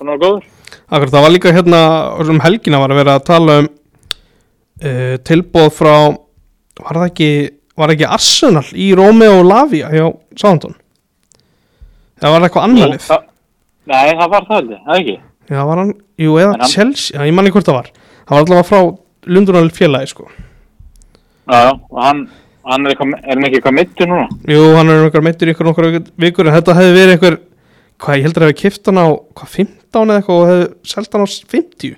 hann 0.01 0.11
var 0.13 0.19
góður. 0.25 0.43
Akkur, 0.87 1.11
það 1.11 1.25
var 1.25 1.33
líka 1.35 1.53
hérna 1.55 1.81
um 2.23 2.41
helgina 2.45 2.79
var 2.79 2.93
að 2.95 3.01
vera 3.01 3.15
að 3.19 3.25
tala 3.27 3.57
um 3.63 3.69
uh, 3.69 5.17
tilbóð 5.27 5.71
frá 5.75 5.95
var 6.79 6.99
það 7.01 7.07
ekki, 7.09 7.31
var 7.81 7.93
ekki 7.95 8.07
Arsenal 8.17 8.65
í 8.77 8.91
Romeo 8.99 9.41
Lavia 9.47 9.89
hjá 9.91 10.05
Southampton 10.39 10.77
það 12.23 12.33
var 12.37 12.47
eitthvað 12.47 12.69
annar 12.69 12.93
lið 12.95 13.07
Það- 13.11 13.27
Nei, 13.87 14.15
það 14.19 14.31
var 14.33 14.47
það 14.49 14.71
ekki. 14.97 15.13
já, 15.51 15.59
var 15.69 15.79
hann, 15.79 15.93
jú, 16.19 16.33
eða 16.43 16.55
hann- 16.57 16.71
Chelsea 16.73 17.15
já, 17.19 17.27
ég 17.29 17.35
manni 17.35 17.53
hvort 17.55 17.67
það 17.69 17.77
var, 17.81 17.91
það 18.27 18.33
var 18.35 18.43
allavega 18.47 18.69
frá 18.71 18.81
Lundunal 19.27 19.71
félagi, 19.75 20.09
sko 20.15 20.27
Já, 21.47 21.71
og 21.91 22.01
hann, 22.03 22.25
hann 22.67 22.87
er, 22.87 22.95
eitthvað, 22.95 23.13
er 23.23 23.43
ekki 23.47 23.59
eitthvað 23.61 23.77
mittur 23.79 24.07
núna? 24.11 24.27
jú, 24.51 24.63
hann 24.75 24.91
er 24.91 25.05
einhver 25.07 25.23
meittur 25.23 25.47
í 25.51 25.55
ykkur 25.55 25.69
nokkra 25.71 25.93
vikur 26.19 26.47
en 26.51 26.57
þetta 26.59 26.75
hefði 26.79 26.97
verið 26.97 27.15
einhver 27.17 27.39
hvað, 28.03 28.19
ég 28.19 28.27
heldur 28.27 28.45
að 28.45 28.51
hefði 28.51 28.61
kipt 28.63 28.91
hann 28.91 29.01
á, 29.01 29.07
hvað, 29.39 29.55
15 29.55 30.11
eða 30.11 30.19
eitthvað 30.21 30.41
og 30.41 30.51
hefði 30.51 30.67
selt 30.93 31.17
hann 31.17 31.25
á 31.25 31.29
50 31.55 31.97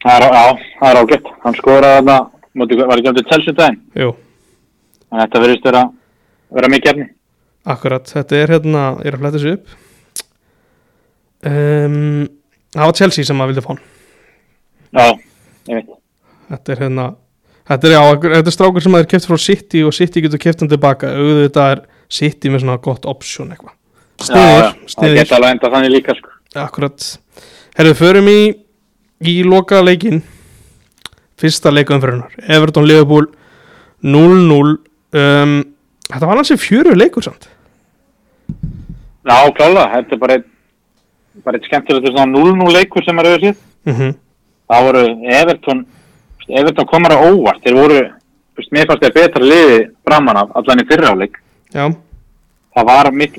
Það 0.00 0.16
er, 0.16 0.26
já, 0.32 0.44
það 0.80 0.90
er 0.90 0.98
ágætt. 1.02 1.26
Hann 1.44 1.56
skoraði 1.58 1.96
þarna, 1.98 2.18
var 2.56 3.00
ekki 3.00 3.10
um 3.10 3.16
til 3.18 3.24
Chelsea 3.28 3.52
daginn. 3.52 3.80
jú, 4.00 4.10
en 5.12 5.20
þetta 5.20 5.42
verðist 5.44 5.66
vera, 5.68 5.82
vera 6.56 6.70
mikið 6.72 6.92
efni. 6.94 7.08
Akkurat, 7.68 8.08
þetta 8.08 8.38
er 8.38 8.54
hérna, 8.54 8.84
ég 9.04 9.10
er 9.10 9.18
að 9.18 9.24
fletta 9.24 9.40
þessu 9.40 9.56
upp. 9.58 9.74
Um, 11.50 12.28
Það 12.70 12.86
var 12.86 12.98
Chelsea 13.00 13.26
sem 13.26 13.40
að 13.42 13.50
vildi 13.50 13.64
fá 13.64 13.72
hann. 13.72 13.82
Já, 14.94 15.04
ég 15.70 15.80
veit 15.80 15.96
Þetta 16.50 16.72
er 16.72 16.80
hérna 16.84 17.06
Þetta 17.70 17.86
er, 17.86 17.92
já, 17.94 18.02
þetta 18.24 18.50
er 18.50 18.54
strákur 18.54 18.82
sem 18.82 18.96
að 18.96 19.04
er 19.04 19.08
keft 19.12 19.28
frá 19.30 19.38
City 19.38 19.82
og 19.86 19.94
City 19.94 20.22
getur 20.24 20.40
keft 20.42 20.62
hann 20.64 20.70
tilbaka. 20.70 21.12
Auðvitað 21.14 21.74
er 21.76 21.82
City 22.10 22.50
með 22.50 22.64
svona 22.64 22.80
gott 22.82 23.06
option 23.06 23.52
eitthvað 23.52 23.76
Sniðir, 24.20 24.64
já, 24.64 24.94
það 24.96 25.16
geta 25.16 25.36
alveg 25.38 25.54
enda 25.56 25.70
þannig 25.74 25.94
líka 25.94 26.16
sko. 26.18 26.32
Akkurat. 26.60 27.06
Herðu, 27.78 27.94
förum 28.00 28.28
í 28.30 28.40
í 29.30 29.34
loka 29.46 29.80
leikin 29.84 30.22
fyrsta 31.40 31.72
leikumfyrirnar 31.72 32.34
Everton 32.48 32.88
Liverpool 32.88 33.28
0-0 34.04 34.60
um, 34.60 35.58
Þetta 36.10 36.26
var 36.26 36.40
hansi 36.40 36.56
fjöru 36.58 36.96
leikur 36.98 37.22
samt. 37.22 37.46
Já, 38.50 39.36
klála, 39.54 39.84
þetta 39.94 40.16
er 40.16 40.20
bara 40.24 40.38
eitt 40.40 40.48
bara 41.44 41.56
eitt 41.60 41.68
skemmtilegt 41.68 42.10
svona 42.10 42.32
0-0 42.34 42.72
leikur 42.74 43.04
sem 43.06 43.20
er 43.22 43.28
auðvitað 43.30 43.60
mm 43.86 43.94
það 44.70 44.86
voru 44.86 45.02
Everton 45.34 45.84
Everton 46.50 46.86
komar 46.86 47.14
á 47.14 47.18
óvart. 47.26 47.60
Þeir 47.62 47.76
voru, 47.78 47.98
mér 48.74 48.86
fannst 48.90 49.04
þeir 49.04 49.14
betra 49.14 49.44
liði 49.44 49.78
framan 50.06 50.40
af 50.40 50.52
allan 50.58 50.82
í 50.82 50.86
fyrrjáleik 50.88 51.38
Já, 51.74 51.84
það 52.74 52.88
var 52.90 53.10
fannst, 53.14 53.38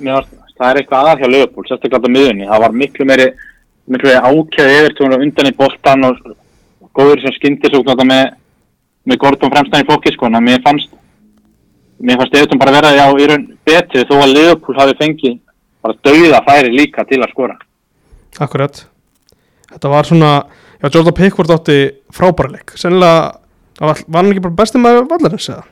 það 0.61 0.69
er 0.69 0.79
eitthvað 0.81 1.01
aðað 1.01 1.21
hjá 1.21 1.31
Leopold, 1.33 1.69
sérstaklega 1.69 2.09
á 2.11 2.15
miðunni, 2.15 2.47
það 2.49 2.63
var 2.63 2.77
miklu 2.77 3.07
meiri 3.09 3.27
miklu 3.89 4.09
meiri 4.11 4.21
ákjæði 4.29 4.77
Everton 4.77 5.15
og 5.15 5.25
undan 5.25 5.49
í 5.49 5.57
boltan 5.57 6.07
og 6.07 6.19
góður 6.93 7.23
sem 7.23 7.35
skyndi 7.37 7.71
svo 7.71 7.95
með, 8.05 8.35
með 9.09 9.21
Gordon 9.23 9.53
fremstan 9.53 9.85
í 9.85 9.89
fólki 9.89 10.13
sko, 10.13 10.29
en 10.29 10.43
mér 10.45 10.61
fannst 10.65 10.93
mér 12.01 12.21
fannst 12.21 12.37
Everton 12.37 12.61
bara 12.61 12.75
vera 12.77 12.93
já, 12.93 13.05
í 13.09 13.27
raun 13.31 13.47
betri 13.65 14.05
þó 14.05 14.15
að 14.21 14.35
Leopold 14.35 14.81
hafi 14.81 14.97
fengið 15.01 15.37
bara 15.81 15.97
dauða 16.05 16.45
færi 16.45 16.73
líka 16.75 17.05
til 17.09 17.21
að 17.23 17.31
skora. 17.33 17.57
Akkurat. 18.37 18.83
Þetta 19.71 19.91
var 19.91 20.07
svona, 20.07 20.31
já, 20.77 20.87
Jordan 20.93 21.17
Pickford 21.17 21.53
átti 21.55 21.77
frábæra 22.13 22.53
leik. 22.53 22.73
Sennilega, 22.77 23.31
var, 23.81 24.01
hann 24.13 24.29
ekki 24.29 24.43
bara 24.45 24.59
besti 24.61 24.81
maður 24.81 25.09
vallarins 25.09 25.49
eða? 25.49 25.65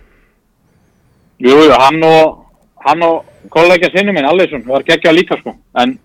Jú, 1.39 1.53
jú, 1.53 1.75
hann 1.77 2.01
og 2.03 2.38
hann 2.85 3.03
og 3.05 3.49
kollega 3.53 3.89
sinni 3.93 4.13
minn, 4.15 4.27
Allisson, 4.27 4.63
var 4.67 4.85
geggja 4.87 5.13
líka 5.15 5.37
sko, 5.41 5.55
en 5.79 5.97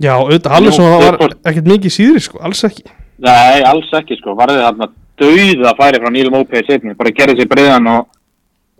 Já, 0.00 0.14
auðvitað, 0.16 0.56
Alisson 0.56 0.88
Jú, 0.88 0.98
var 1.04 1.18
ekkert 1.50 1.68
mikið 1.68 1.92
síðri 1.94 2.22
sko, 2.24 2.40
alls 2.42 2.62
ekki. 2.66 2.84
Nei, 3.22 3.62
alls 3.68 3.90
ekki 3.98 4.16
sko, 4.18 4.34
varðið 4.38 4.64
þarna 4.66 4.88
dauða 5.22 5.74
færi 5.78 6.00
frá 6.02 6.10
Níl 6.14 6.30
Mópei 6.32 6.64
setni, 6.66 6.96
bara 6.98 7.12
gerði 7.14 7.42
sér 7.42 7.50
breiðan 7.50 7.90
og, 7.92 8.06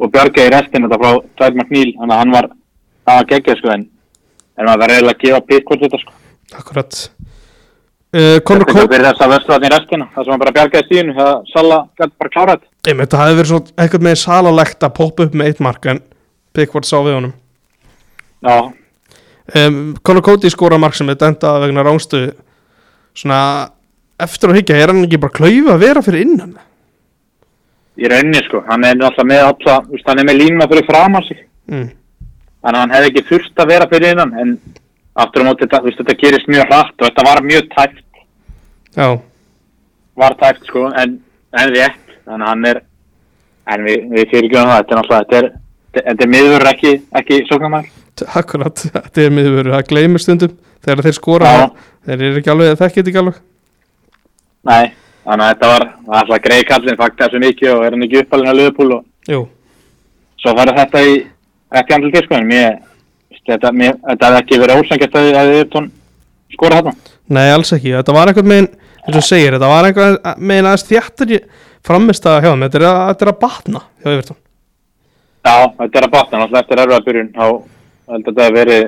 og 0.01 0.13
bjargaði 0.15 0.55
restin 0.55 0.87
þetta 0.87 1.01
frá 1.03 1.11
Tvæð 1.39 1.59
McNeil, 1.61 1.93
þannig 1.99 2.17
að 2.17 2.23
hann 2.23 2.37
var 2.37 2.49
það 3.07 3.19
var 3.19 3.29
geggjað 3.35 3.61
sko, 3.61 3.75
en 3.77 3.85
en 4.59 4.69
maður 4.69 4.83
verður 4.85 4.97
eiginlega 4.97 5.19
að 5.19 5.27
gefa 5.27 5.45
Pickford 5.51 5.85
þetta 5.87 6.01
sko. 6.03 6.17
Akkurat. 6.59 6.99
Uh, 8.13 8.37
Þetta 8.37 8.41
Cody 8.45 8.89
fyrir 8.93 9.07
þess 9.07 9.25
að 9.25 9.31
vörslu 9.33 9.53
þarna 9.55 9.69
í 9.69 9.73
restina, 9.73 10.07
það 10.13 10.25
sem 10.25 10.35
hann 10.35 10.43
bara 10.43 10.55
bjargaði 10.57 10.85
stíðinu, 10.89 11.15
það 11.17 11.31
Salla 11.53 11.79
gæti 11.97 12.19
bara 12.21 12.33
klára 12.35 12.57
þetta 12.83 13.21
hefði 13.23 13.39
verið 13.39 13.51
svona 13.53 13.77
eitthvað 13.85 14.05
með 14.09 14.19
salalegt 14.21 14.85
að 14.85 14.95
poppa 14.99 15.25
upp 15.25 15.39
með 15.39 15.49
eitt 15.49 15.63
mark 15.65 15.89
en 15.89 16.03
Pickford 16.53 16.89
sá 16.89 16.99
við 16.99 17.17
honum 17.17 17.33
um, 18.43 19.95
Conor 20.03 20.25
Cody 20.27 20.51
skora 20.51 20.79
mark 20.81 20.97
sem 20.99 21.11
er 21.13 21.19
dæmda 21.21 21.55
vegna 21.63 21.85
rángstu 21.87 22.25
svona 23.15 23.71
eftir 24.23 24.53
að 24.53 24.61
higgja, 24.61 24.77
er 24.79 24.93
hann 24.93 25.07
ekki 25.07 25.21
bara 25.23 25.37
klaufa 25.37 25.75
að 25.75 25.83
vera 25.83 26.03
fyrir 26.05 26.27
innan? 26.27 26.53
Í 28.01 28.09
rauninni 28.09 28.41
sko, 28.47 28.63
hann 28.69 28.87
er 28.89 28.97
alltaf 28.97 29.27
með 29.29 29.43
alla, 29.47 29.81
þú 29.87 29.97
veist, 29.97 30.07
hann 30.09 30.23
er 30.23 30.29
með 30.29 30.39
línuna 30.41 30.69
fyrir 30.71 30.87
fram 30.89 31.19
sig. 31.27 31.43
Mm. 31.71 31.91
þannig 32.63 32.77
að 32.77 32.81
hann 32.81 32.93
hefði 32.95 33.11
ekki 33.11 33.29
þurft 33.29 33.61
að 33.63 33.71
vera 33.71 33.87
fyrir 33.91 34.13
innan 34.13 34.33
en 34.39 34.49
aftur 35.23 35.43
á 35.43 35.47
móti 35.47 35.63
þetta, 35.63 35.93
þetta 35.99 36.17
gerist 36.19 36.49
mjög 36.51 36.65
hratt 36.71 36.95
og 36.97 37.05
þetta 37.07 37.25
var 37.29 37.43
mjög 37.47 37.69
tæft 37.71 38.23
Já, 38.97 39.07
var 40.19 40.35
tæft 40.41 40.67
sko 40.69 40.89
en, 40.91 41.21
en 41.55 41.73
rétt. 41.73 42.01
Þannig 42.27 42.45
að 42.45 42.51
hann 42.51 42.67
er 42.71 42.81
en 43.73 43.87
við, 43.87 44.07
við 44.11 44.31
fyrirgjum 44.33 44.69
það, 44.69 44.79
þetta 44.79 44.95
er 44.95 45.01
náttúrulega 45.01 45.23
þetta 45.23 45.39
er, 45.39 45.51
þetta 45.99 46.27
er 46.27 46.33
miður 46.35 46.69
ekki, 46.73 46.93
ekki 47.21 47.41
sóknarmæl 47.49 47.85
akkurat 48.27 48.83
þetta 48.95 49.25
er 49.25 49.35
miður, 49.35 49.71
það 49.75 49.89
gleymur 49.93 50.23
stundum. 50.23 50.57
Þegar 50.83 51.05
þeir 51.07 51.17
skora, 51.17 51.51
Já. 51.55 51.65
þeir 52.09 52.25
eru 52.29 52.41
ekki 52.41 52.53
alveg 52.53 52.79
þekkið 52.81 53.11
ekki 53.11 53.21
alveg. 53.23 53.41
Nei, 54.67 54.93
þannig 55.27 55.45
að 55.47 55.53
þetta 55.53 55.71
var 55.73 55.85
alltaf 56.19 56.45
greið 56.47 56.65
kallin, 56.71 56.99
fakt 56.99 57.21
þessu 57.23 57.43
mikið 57.43 57.73
og 57.73 57.85
er 57.87 57.97
hann 57.97 58.07
ekki 58.07 58.23
uppalinn 58.23 58.53
að 58.53 58.61
löðupúl 58.61 58.89
og 58.99 59.31
Jú, 59.31 59.43
svo 60.43 60.55
fara 60.59 60.75
þetta 60.81 61.03
í 61.07 61.13
ekki 61.79 61.95
andil 61.95 62.25
sko 62.27 62.41
mér 62.43 62.81
þetta, 63.47 63.71
þetta 63.71 64.29
hefði 64.29 64.41
ekki 64.41 64.61
verið 64.63 64.83
ósangjast 64.83 65.19
að 65.19 65.29
þið 65.29 65.61
er 65.63 65.91
skora 66.53 66.81
þarna. 66.81 66.95
Nei 67.33 67.47
alls 67.55 67.71
ekki. 67.73 67.95
Þetta 67.95 68.17
var 68.17 68.31
einhvern 68.31 68.51
megin, 68.51 68.73
eins 69.07 69.19
og 69.23 69.27
segir 69.27 69.55
þetta 69.55 69.71
var 69.71 69.89
einhvern 69.89 70.19
megin 70.43 70.69
aðeins 70.69 70.89
þjættur 70.91 71.37
framist 71.87 72.27
að 72.29 72.41
hjá 72.45 72.51
þeim, 72.53 72.65
þetta 72.67 72.79
er 72.81 72.87
að, 72.89 73.03
þetta 73.11 73.35
batna 73.43 73.83
hjá 74.03 74.11
Evertón 74.13 74.39
Já, 75.43 75.55
þetta 75.79 75.99
er 75.99 76.07
að 76.07 76.13
batna, 76.13 76.41
náttúrulega 76.43 76.63
eftir 76.63 76.83
erfiða 76.83 77.05
byrjun 77.07 77.31
þá 77.35 77.47
held 78.13 78.29
að 78.29 78.39
þetta 78.39 78.57
verið 78.59 78.87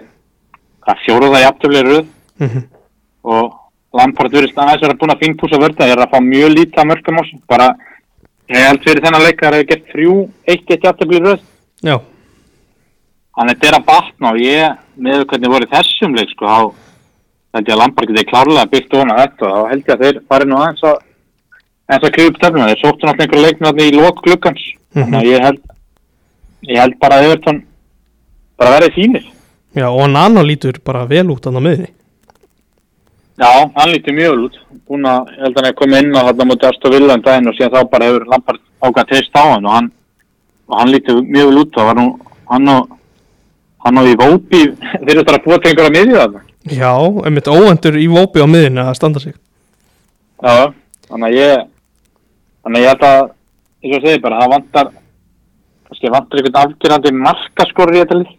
hvað 0.85 1.03
fjóruða 1.05 1.43
í 1.43 1.49
afturlega 1.49 1.89
röð? 1.89 2.07
Mm 2.41 2.49
-hmm. 2.49 2.65
og 3.35 3.53
Lampard 3.95 4.33
verið 4.35 4.57
aðeins 4.59 4.83
að 4.83 4.87
vera 4.89 5.01
búin 5.01 5.15
að 5.15 5.23
fínpúsa 5.23 5.61
vörða, 5.63 5.87
er 5.87 6.03
að 6.03 6.11
fá 6.11 6.21
mjög 6.21 6.49
lítið 6.51 6.81
að 6.83 6.89
mörgum 6.91 7.21
á 7.21 7.23
sig, 7.25 7.41
bara 7.49 7.69
ég 8.51 8.67
held 8.69 8.83
fyrir 8.83 9.05
þennan 9.05 9.23
leik 9.23 9.43
að 9.43 9.45
það 9.47 9.55
hefði 9.55 9.69
gert 9.71 9.93
þrjú, 9.93 10.17
eitt 10.51 10.71
eitt 10.71 10.85
röð, 11.25 11.41
Já, 11.85 11.97
þannig 13.35 13.51
að 13.51 13.55
þetta 13.55 13.69
er 13.69 13.77
að 13.79 13.87
batna 13.87 14.31
og 14.31 14.39
ég, 14.41 14.77
með 14.97 15.27
hvernig 15.31 15.53
voru 15.55 15.71
þessum 15.71 16.15
leik 16.15 16.31
sko, 16.31 16.47
þá 16.47 16.61
held 17.55 17.69
ég 17.69 17.75
að 17.75 17.81
Lampard 17.83 18.11
getið 18.11 18.31
klárlega 18.31 18.71
byggt 18.73 18.95
ofan 18.95 19.15
að 19.15 19.21
þetta 19.23 19.47
og 19.47 19.55
þá 19.55 19.71
held 19.71 19.85
ég 19.85 19.95
að 19.95 20.03
þeir 20.05 20.21
farið 20.29 20.51
nú 20.51 20.59
aðeins 20.59 20.83
að 20.83 20.97
aðeins 21.85 22.09
að 22.09 22.15
krifa 22.17 22.31
upp 22.31 22.41
stefnum, 22.41 22.67
þeir 22.69 22.83
sóttu 22.83 23.07
náttúrulega 23.07 23.25
einhverju 23.25 23.45
leiknum 23.47 23.83
í 23.85 23.89
lok 23.95 24.23
glukkans, 24.25 24.65
þannig 24.95 25.19
að 25.21 25.31
ég 25.31 25.47
held 25.47 25.63
ég 26.65 26.81
held 26.81 26.99
bara 26.99 27.19
að 27.21 27.29
Everton 27.29 27.61
bara 28.61 28.79
verið 28.79 28.97
fínir 28.99 29.29
já 29.75 29.89
og 29.91 30.09
Nana 30.11 30.43
lítur 30.47 30.79
bara 30.85 31.05
vel 31.11 31.27
út 31.35 31.47
annað 31.51 31.67
miðri 31.69 31.91
Já, 33.35 33.49
hann 33.75 33.91
lítur 33.91 34.15
mjög 34.15 34.31
vel 34.31 34.45
út. 34.47 34.59
Búin 34.87 35.07
að, 35.11 35.31
ég 35.35 35.41
held 35.43 35.57
að 35.57 35.59
hann 35.59 35.69
er 35.73 35.77
komið 35.79 36.03
inn 36.05 36.15
á 36.15 36.23
þarna 36.23 36.45
mútið 36.47 36.69
Astor 36.69 36.93
Villa 36.95 37.17
um 37.17 37.23
daginn 37.25 37.51
og 37.51 37.57
síðan 37.57 37.73
þá 37.73 37.91
bara 37.91 38.07
hefur 38.07 38.27
Lampard 38.31 38.61
ákvæmt 38.79 39.01
að 39.03 39.09
teist 39.11 39.35
á 39.35 39.43
hann 39.43 39.67
og 39.67 39.75
hann, 39.75 39.89
og 40.71 40.77
hann 40.79 40.93
lítur 40.95 41.19
mjög 41.19 41.49
vel 41.51 41.63
út. 41.65 41.73
Það 41.75 41.89
var 41.89 41.99
nú, 41.99 42.05
hann 42.53 42.71
og, 42.71 42.93
hann 43.89 43.99
og 43.99 44.11
í 44.13 44.15
Vópi 44.21 44.61
þeir 45.03 45.13
eru 45.17 45.25
bara 45.27 45.41
að 45.41 45.49
búa 45.49 45.59
til 45.59 45.73
einhverja 45.73 45.95
miðið 45.97 46.21
þarna. 46.21 46.45
Já, 46.65 46.93
einmitt 47.27 47.51
óendur 47.51 47.99
í 47.99 48.07
vópi 48.09 48.41
á 48.41 48.49
miðinu 48.49 48.85
að 48.87 48.95
standa 48.97 49.21
sig 49.21 49.35
Já, 49.35 50.71
þannig 51.11 51.27
að 51.27 51.35
ég, 51.37 51.67
þannig 52.63 52.79
að 52.79 52.85
ég 52.87 52.95
held 52.95 53.05
að, 53.11 53.21
eins 53.83 53.91
og 53.91 53.99
ég 53.99 54.07
segi 54.07 54.23
bara, 54.23 54.39
það 54.45 54.55
vantar, 54.55 54.95
kannski 55.91 56.15
vantar 56.15 56.41
einhvern 56.41 56.63
afgjörandi 56.63 57.15
markaskorur 57.19 57.99
í 57.99 58.05
þetta 58.05 58.21
lið. 58.23 58.33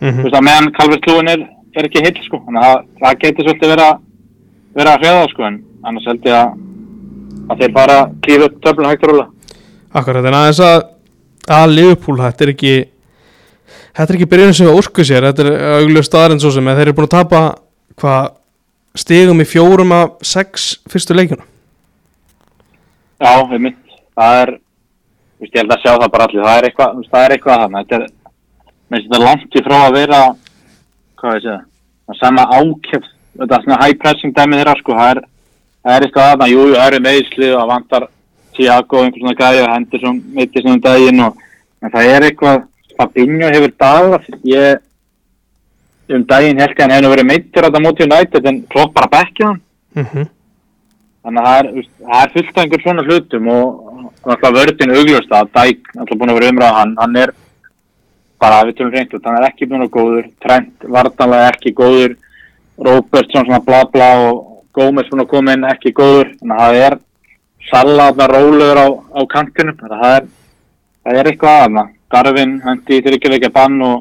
Mm 0.00 0.20
Þú 0.20 0.26
veist 0.26 0.38
að 0.38 0.46
meðan 0.48 0.70
Calvert 0.78 1.10
Lúin 1.10 1.32
er, 1.32 1.42
er 1.76 1.88
ekki 1.88 2.04
heill 2.04 2.22
sko, 2.24 2.40
þannig 2.46 2.68
að 2.68 2.78
það 3.02 3.18
geti 3.24 3.46
svolítið 3.46 3.74
vera, 3.74 3.90
vera 4.78 4.94
að 4.94 5.04
hreða 5.04 5.26
sko, 5.32 5.48
en 5.48 5.60
annars 5.84 6.08
held 6.10 6.30
ég 6.30 6.38
að, 6.38 6.54
að 7.50 7.60
þeir 7.62 7.76
bara 7.76 7.98
klífa 8.24 8.48
upp 8.48 8.62
töflun 8.64 8.90
hægt 8.90 9.04
og 9.04 9.12
róla. 9.12 9.28
Akkurat, 10.00 10.26
en 10.30 10.38
aðeins 10.38 10.62
að 10.64 10.80
að 11.50 11.72
Liverpool, 11.74 12.18
þetta 12.20 12.44
er 12.46 12.52
ekki 12.54 12.74
þetta 13.96 14.06
er 14.06 14.18
ekki 14.18 14.30
byrjun 14.30 14.56
sem 14.56 14.70
ósku 14.70 15.04
sér 15.06 15.26
þetta 15.30 15.46
er 15.46 15.64
augljóð 15.80 16.06
staðarinn 16.06 16.42
svo 16.42 16.52
sem 16.54 16.70
þeir 16.70 16.82
eru 16.84 16.96
búin 16.98 17.08
að 17.08 17.16
tapa 17.16 17.40
hvað 18.00 18.34
stigum 19.00 19.42
í 19.42 19.48
fjórum 19.48 19.94
af 19.96 20.18
sex 20.26 20.72
fyrstu 20.90 21.16
leikjuna 21.16 21.46
Já, 23.20 23.34
við 23.50 23.58
mynd, 23.66 23.96
það 24.16 24.38
er, 24.42 24.52
ég 25.44 25.56
held 25.58 25.74
að 25.74 25.82
sjá 25.82 25.90
það 25.90 26.12
bara 26.14 26.26
allir, 26.28 26.44
það 26.46 26.58
er 26.58 26.66
eitthvað, 26.70 27.02
það 27.10 27.24
er 27.24 27.34
eitthvað 27.34 27.64
þannig, 27.64 27.82
þetta 27.82 27.98
er, 27.98 28.06
minnst 28.90 29.08
þetta 29.08 29.18
er 29.20 29.26
langt 29.26 29.56
í 29.56 29.64
frá 29.66 29.76
að 29.86 29.96
vera, 29.98 30.20
hvað 31.20 31.36
veist 31.36 31.50
ég, 31.50 31.66
það 32.10 32.20
sama 32.20 32.46
ákjöf, 32.50 33.10
þetta 33.38 33.56
er 33.56 33.66
svona 33.66 33.80
high 33.84 33.98
pressing 34.02 34.34
dæmið 34.36 34.62
þeirra, 34.62 34.76
sko, 34.80 34.96
það 34.98 35.12
er, 35.14 35.22
það 35.84 35.96
er 35.96 36.06
eitthvað 36.06 36.30
þarna, 36.30 36.50
jú, 36.50 36.64
jú, 36.66 36.74
það 36.76 36.90
eru 36.90 37.02
meðisli 37.06 37.52
og 37.54 37.70
vantar 37.70 38.08
Tiago, 38.56 39.04
einhvers 39.04 39.22
svona 39.22 39.38
gæði 39.38 39.64
og 39.64 39.72
Henderson 39.74 40.20
meiti 40.34 40.62
svona 40.62 40.76
um 40.76 40.84
daginn 40.84 41.24
og, 41.28 41.42
en 41.80 41.94
það 41.94 42.14
er 42.16 42.28
eitthvað, 42.28 42.66
Fabinho 43.00 43.48
hefur 43.54 43.76
dagað, 43.80 44.26
ég, 44.50 44.82
um 46.10 46.26
daginn 46.26 46.60
held 46.60 46.74
ég 46.74 46.82
hann 46.82 46.96
hefur 46.96 47.14
verið 47.14 47.28
meittir 47.28 47.64
á 47.64 47.68
þetta 47.68 47.82
móti 47.84 48.06
United 48.06 48.48
en 48.50 48.60
klopp 48.72 48.94
bara 48.96 49.10
bekkið 49.12 49.46
hann 49.46 49.60
mm 49.94 50.04
-hmm. 50.04 50.26
þannig 51.22 51.42
að 51.42 51.46
það 51.46 51.60
er, 51.60 51.86
það 52.10 52.22
er 52.24 52.32
fullt 52.34 52.56
af 52.56 52.62
einhver 52.64 52.82
svona 52.82 53.06
hlutum 53.06 53.48
og 53.48 54.32
alltaf 54.32 54.56
vördin 54.56 54.96
augljóst 54.96 55.32
að 55.32 55.52
Dæk, 55.54 55.80
alltaf 55.96 56.18
búin 56.18 56.30
að 56.30 56.38
vera 56.40 56.52
umræða 56.52 56.78
hann, 56.80 56.96
hann 56.98 57.16
er 57.16 57.32
bara, 58.40 58.64
við 58.66 58.78
tölum 58.78 58.94
reynd 58.94 59.14
hann 59.16 59.38
er 59.38 59.48
ekki 59.50 59.68
búin 59.68 59.84
að 59.84 59.94
góður, 59.96 60.26
Trent 60.42 60.88
vartanlega 60.96 61.52
ekki 61.52 61.74
góður, 61.76 62.16
Robertson 62.80 63.46
svona 63.46 63.62
bla 63.64 63.84
bla 63.92 64.10
og 64.26 64.46
Gómez 64.76 65.08
búin 65.10 65.24
að 65.24 65.32
koma 65.32 65.56
inn 65.56 65.66
ekki 65.68 65.92
góður, 65.96 66.34
þannig 66.40 66.58
að 66.58 66.66
það 66.66 66.82
er 66.88 66.98
Salla 67.70 68.06
þarna 68.10 68.26
rólegur 68.32 68.78
á, 68.80 68.86
á 68.88 69.20
kantinu, 69.30 69.74
þannig 69.76 69.96
að 69.96 70.04
það 70.04 70.14
er, 70.16 70.28
er 71.20 71.28
eitthvað 71.30 71.64
aðna 71.64 71.84
Darvin 72.10 72.54
hendi 72.64 72.96
í 72.96 73.02
þryggjuleikja 73.04 73.52
bann 73.54 73.76
og 73.86 73.98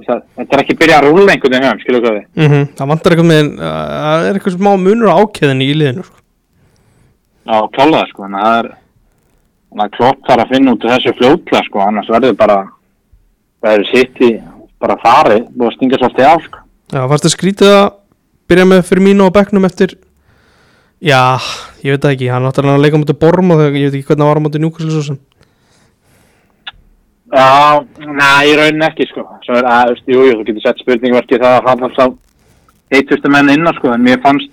þú 0.00 0.06
þetta 0.38 0.56
er 0.56 0.62
ekki 0.62 0.76
byrjað 0.80 0.96
að 0.96 1.06
rúla 1.06 1.34
einhvern 1.34 1.54
veginn 1.54 1.66
hjá, 1.66 1.82
skilur 1.82 2.04
hvað 2.04 2.16
við. 2.16 2.24
mm 2.40 2.64
Það 2.78 2.90
vantar 2.92 3.14
eitthvað 3.14 3.30
með 3.30 3.50
Það 3.60 4.26
er 4.26 4.38
eitthvað 4.38 4.56
smá 4.56 4.70
munur 4.80 5.12
á 5.12 5.20
ákæðinni 5.20 5.68
í 5.68 5.76
liðinu 5.76 6.06
sko. 6.06 6.16
Já, 7.50 7.56
klálega, 7.74 8.08
sko, 8.10 8.26
en 8.26 8.36
það 8.38 8.58
er, 8.60 8.68
þannig 9.70 9.84
að 9.84 9.94
klopp 9.98 10.26
þarf 10.28 10.44
að 10.44 10.52
finna 10.54 10.74
út 10.74 10.86
þessu 10.90 11.14
fljótlega, 11.18 11.64
sko, 11.66 11.82
annars 11.84 12.10
verður 12.12 12.36
bara, 12.38 12.58
verður 13.62 13.88
sitt 13.92 14.20
í, 14.24 14.30
bara 14.80 14.96
farið, 15.02 15.48
búið 15.54 15.68
að 15.70 15.74
stinga 15.76 15.98
svolítið 16.00 16.28
af, 16.30 16.44
sko. 16.46 16.58
Já, 16.90 17.00
fannst 17.08 17.24
það 17.26 17.34
skrítið 17.36 17.72
að 17.76 17.88
byrja 18.50 18.64
með 18.70 18.80
fyrir 18.88 19.04
mínu 19.06 19.26
á 19.30 19.36
bekknum 19.36 19.64
eftir 19.68 19.92
Já, 21.00 21.38
ég 21.84 21.94
veit 21.94 22.02
það 22.04 22.14
ekki 22.16 22.30
Hann 22.32 22.44
hann 22.44 22.70
að 22.74 22.82
leika 22.82 22.98
mútið 23.00 23.18
Borm 23.22 23.52
og 23.54 23.60
ég 23.62 23.72
veit 23.88 23.94
ekki 24.00 24.08
hvernig 24.10 24.24
hann 24.26 24.32
var 24.34 24.40
mútið 24.44 24.60
Newcastle 24.64 24.90
svo 24.96 25.02
sem 25.06 25.18
Já, 27.30 27.78
næ, 28.02 28.30
í 28.50 28.56
rauninni 28.58 28.86
ekki, 28.88 29.06
sko. 29.12 29.22
Svo 29.46 29.54
er, 29.60 29.66
að, 29.70 29.92
jú, 30.10 30.24
þú 30.34 30.46
getur 30.48 30.64
sett 30.64 30.80
spurningverki 30.82 31.38
það 31.38 31.52
að 31.60 31.68
hann 31.68 31.84
alltaf 31.86 32.16
heitustu 32.90 33.30
menn 33.30 33.52
innan, 33.54 33.76
sko, 33.76 33.92
en 33.94 34.02
mér 34.02 34.18
fannst, 34.24 34.50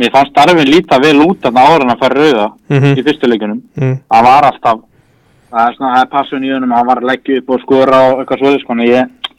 mér 0.00 0.14
fannst 0.14 0.32
Darvin 0.38 0.70
líta 0.72 0.96
vel 1.04 1.18
út 1.26 1.42
þarna 1.44 1.66
áður 1.68 1.84
en 1.84 1.92
að 1.92 2.00
fara 2.00 2.22
rauða 2.22 2.46
Mhm. 2.72 2.94
í 2.96 3.04
fyrstu 3.04 3.28
leikunum. 3.28 3.60
mm. 3.76 3.94
hann 4.10 4.24
var 4.24 4.48
alltaf 4.48 4.80
það 5.50 5.64
er 5.64 5.76
svona, 5.76 5.94
það 5.94 6.04
er 6.04 6.10
passun 6.12 6.46
í 6.46 6.52
önum 6.56 6.74
hann 6.76 6.88
var 6.88 7.00
að 7.00 7.08
leggja 7.10 7.40
upp 7.40 7.50
og 7.54 7.64
skora 7.64 8.02
og 8.08 8.22
eitthvað 8.22 8.42
svoði 8.42 8.60
sko, 8.62 8.76
en 8.76 8.84
ég 8.86 9.34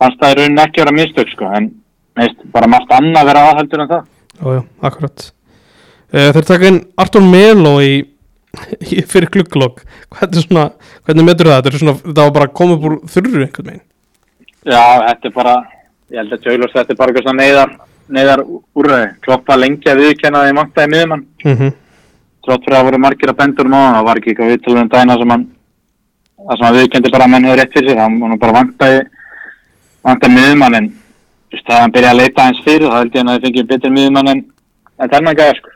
fannst 0.00 0.20
það 0.22 0.34
í 0.34 0.38
rauninni 0.40 0.64
ekki 0.64 0.82
vera 0.82 0.96
mistök 0.98 1.30
sko, 1.34 1.50
en 1.58 1.70
neist, 2.20 2.42
bara 2.54 2.70
margt 2.70 2.94
annað 2.94 3.30
vera 3.30 3.44
aðhaldur 3.50 3.84
en 3.84 3.92
það. 3.92 4.10
Já, 4.34 4.48
já, 4.56 4.62
akkurat. 4.90 5.28
Uh, 6.14 6.28
Þeir 6.34 6.48
taka 6.50 6.70
inn 6.70 6.82
Artur 7.04 7.24
Melo 7.26 7.76
í, 7.82 7.94
í 8.86 9.00
fyrir 9.10 9.30
glugglokk 9.34 9.80
Hvernig 10.14 10.44
svona, 10.44 10.68
hvernig 11.06 11.26
metur 11.26 11.50
það? 11.50 11.56
Þetta, 11.56 11.72
er 11.72 11.82
svona, 11.82 11.96
þetta 12.04 12.26
var 12.26 12.34
bara 12.36 12.48
að 12.50 12.56
koma 12.60 12.76
upp 12.76 12.84
úr 12.88 12.98
þurru 13.10 13.42
einhvern 13.42 13.70
veginn. 13.72 13.86
Já, 14.64 14.82
þetta 15.08 15.30
er 15.30 15.34
bara 15.34 15.56
ég 16.12 16.20
held 16.20 16.36
að 16.36 16.44
tjóðlust 16.44 16.78
þetta 16.78 16.94
er 16.94 17.00
bara 17.00 17.12
eitthvað 17.12 17.26
svona 17.26 17.42
neyðar 17.42 17.74
neyðar 18.14 18.42
úrræði, 18.76 19.08
kloppa 19.24 19.56
lengi 19.56 19.90
að 19.90 20.02
viðkenna 20.02 20.44
því 20.44 20.56
mangtaði 20.58 20.90
miðumann, 20.92 21.24
mm 21.44 21.54
-hmm. 21.56 21.72
Trótt 22.46 22.64
fyrir 22.66 22.78
að 22.78 22.88
voru 22.88 23.00
margir 23.02 23.32
að 23.32 23.38
bendur 23.40 23.68
um 23.68 23.76
hann, 23.76 23.96
það 23.96 24.08
var 24.08 24.20
ekki 24.20 24.32
eitthvað 24.32 24.52
viðtölu 24.52 24.82
um 24.82 24.90
dæna 24.94 25.18
sem 25.20 25.34
hann 25.34 25.44
það 26.44 26.56
sem 26.56 26.66
hann 26.66 26.78
viðkendi 26.78 27.12
bara 27.14 27.26
að 27.26 27.32
menn 27.34 27.48
hefur 27.48 27.60
rétt 27.62 27.76
fyrir 27.76 27.90
sig, 27.90 28.00
hann 28.00 28.18
var 28.22 28.40
bara 28.44 28.56
vangtaði 28.58 29.02
vangtaði 30.04 30.36
miðumann 30.38 30.78
en 30.80 30.88
þú 30.94 31.56
veist, 31.56 31.66
það 31.68 31.82
hann 31.82 31.94
byrjaði 31.96 32.14
að 32.14 32.20
leita 32.22 32.48
eins 32.48 32.64
fyrir, 32.66 32.88
þá 32.88 32.98
held 33.00 33.18
ég 33.18 33.24
að 33.24 33.34
þið 33.34 33.46
fengið 33.48 33.68
betri 33.72 33.94
miðumann 33.94 34.32
en, 34.34 34.44
en 35.00 35.12
þennan 35.14 35.38
gæði 35.40 35.58
sko. 35.60 35.74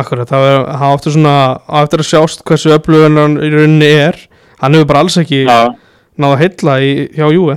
Akkurat, 0.00 0.30
það 0.30 0.46
það 0.70 0.84
áttur 0.90 1.16
svona 1.16 1.34
á 1.66 1.76
eftir 1.82 2.04
að 2.04 2.10
sjást 2.10 2.44
hversu 2.46 2.76
öflugun 2.76 3.18
hann 3.18 3.40
í 3.42 3.50
rauninni 3.50 3.90
er. 3.90 4.20
Hann 4.60 4.76
hefur 4.76 4.92
bara 4.92 5.02
alls 5.04 5.16
ekki 5.18 5.42
Já, 5.48 5.72
náða 6.20 6.36
að 6.36 6.42
heilla 6.44 6.76
í, 6.84 6.92
hjá 7.16 7.26
Júi 7.32 7.56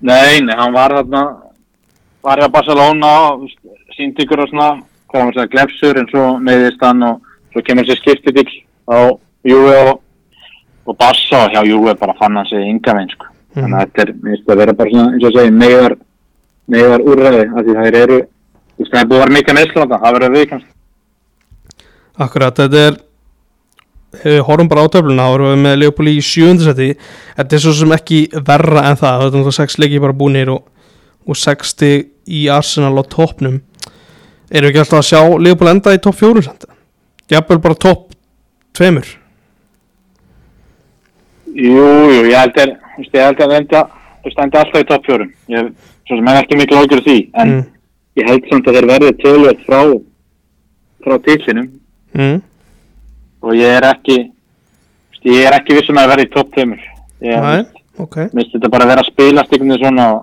nei, 0.00 0.40
nei, 0.44 0.54
hann 0.56 0.74
var 0.74 0.94
þarna, 0.98 1.22
var 2.24 2.42
hjá 2.42 2.50
Barcelona 2.52 3.12
og 3.32 3.46
síndi 3.96 4.24
ykkur 4.24 4.44
og 4.44 4.50
svona, 4.50 4.68
hvað 5.06 5.22
hann 5.22 5.32
var 5.32 5.44
að 5.44 5.52
glefsur 5.54 6.00
en 6.00 6.10
svo 6.10 6.24
meðist 6.42 6.82
hann 6.84 7.06
og 7.06 7.22
svo 7.54 7.62
kemur 7.66 7.88
sér 7.88 8.00
skiptið 8.00 8.40
til 8.40 8.58
á 8.90 8.98
Juve 9.46 9.78
og, 9.86 10.02
og 10.86 10.98
Barca 10.98 11.44
og 11.44 11.54
hjá 11.54 11.62
Juve 11.66 11.96
bara 11.98 12.16
fann 12.18 12.36
hann 12.36 12.48
sig 12.50 12.66
ynga 12.66 12.96
veginn, 12.96 13.14
sko. 13.14 13.32
Þannig 13.56 13.78
að 13.78 13.84
þetta 13.86 14.04
er, 14.04 14.14
minnst 14.22 14.50
að 14.50 14.60
vera 14.60 14.76
bara 14.76 14.92
svona, 14.92 15.12
eins 15.14 15.24
og 15.24 15.36
segja, 15.36 15.56
meðar, 15.62 15.96
meðar 16.74 17.04
úrræði, 17.06 17.44
af 17.46 17.64
því 17.64 17.76
það 17.78 17.98
eru, 18.02 18.18
það 18.82 19.00
er 19.00 19.10
búið 19.10 19.18
að 19.18 19.24
vera 19.24 19.36
mikið 19.38 19.58
meðslanda, 19.60 20.00
það 20.02 20.16
verður 20.18 20.34
viðkvæmst. 20.36 20.72
Akkurat, 22.26 22.60
þetta 22.60 22.82
er 22.82 22.98
við 24.22 24.42
horfum 24.46 24.68
bara 24.70 24.86
á 24.86 24.92
töfluna 24.92 25.26
þá 25.26 25.34
erum 25.34 25.50
við 25.50 25.62
með 25.64 25.78
Leopold 25.80 26.10
í 26.10 26.24
sjöndasæti 26.24 26.88
þetta 27.36 27.56
er 27.56 27.62
svo 27.62 27.72
sem 27.76 27.94
ekki 27.96 28.20
verra 28.46 28.84
en 28.90 28.98
það 29.00 29.22
þetta 29.22 29.26
er 29.26 29.32
náttúrulega 29.34 29.56
sex 29.58 29.78
leiki 29.82 30.02
bara 30.02 30.16
búnir 30.16 30.52
og, 30.54 30.62
og 31.26 31.38
60 31.40 32.06
í 32.26 32.46
Arsenal 32.52 32.94
á 32.96 33.04
toppnum 33.12 33.60
erum 34.50 34.66
við 34.66 34.72
ekki 34.72 34.82
alltaf 34.84 34.98
að 35.02 35.08
sjá 35.10 35.20
Leopold 35.46 35.72
enda 35.72 35.94
í 35.96 36.02
topp 36.02 36.18
fjóru 36.20 36.42
jafnvel 37.30 37.62
bara 37.62 37.78
topp 37.86 38.10
tveimur 38.76 39.08
Jú, 41.56 41.84
jú, 42.12 42.24
ég 42.28 42.36
held 42.36 42.58
að, 42.60 42.74
ég 43.00 43.14
held 43.16 43.38
að 43.40 43.54
enda, 43.56 43.80
enda 44.28 44.60
alltaf 44.60 44.82
í 44.82 44.86
topp 44.90 45.06
fjórum. 45.08 45.30
Ég, 45.48 45.70
svo 46.04 46.18
sem 46.18 46.26
er 46.28 46.40
ekki 46.42 46.58
mikil 46.60 46.82
ágjör 46.82 47.00
því, 47.06 47.14
en 47.32 47.52
mm. 47.54 47.62
ég 48.20 48.28
held 48.28 48.50
samt 48.50 48.68
að 48.68 48.76
þeir 48.76 48.88
verði 48.90 49.12
tölvöld 49.22 49.62
frá, 49.64 49.80
frá 51.06 51.18
tillinum 51.24 51.72
Mm. 52.16 52.38
og 53.44 53.52
ég 53.52 53.74
er 53.76 53.84
ekki, 53.84 54.14
ég 55.26 55.42
er 55.44 55.56
ekki 55.58 55.74
vissum 55.76 55.98
að 56.00 56.14
verði 56.14 56.24
í 56.24 56.30
topp 56.32 56.54
tveimur. 56.54 56.84
Ég 57.20 57.42
Nei, 57.44 57.82
ok 58.00 58.16
minnst 58.32 58.54
þetta 58.54 58.70
bara 58.72 58.86
að 58.86 58.92
vera 58.92 59.02
að 59.04 59.10
spila 59.10 59.44
stíknum 59.44 59.76
svona 59.80 60.06
og 60.14 60.22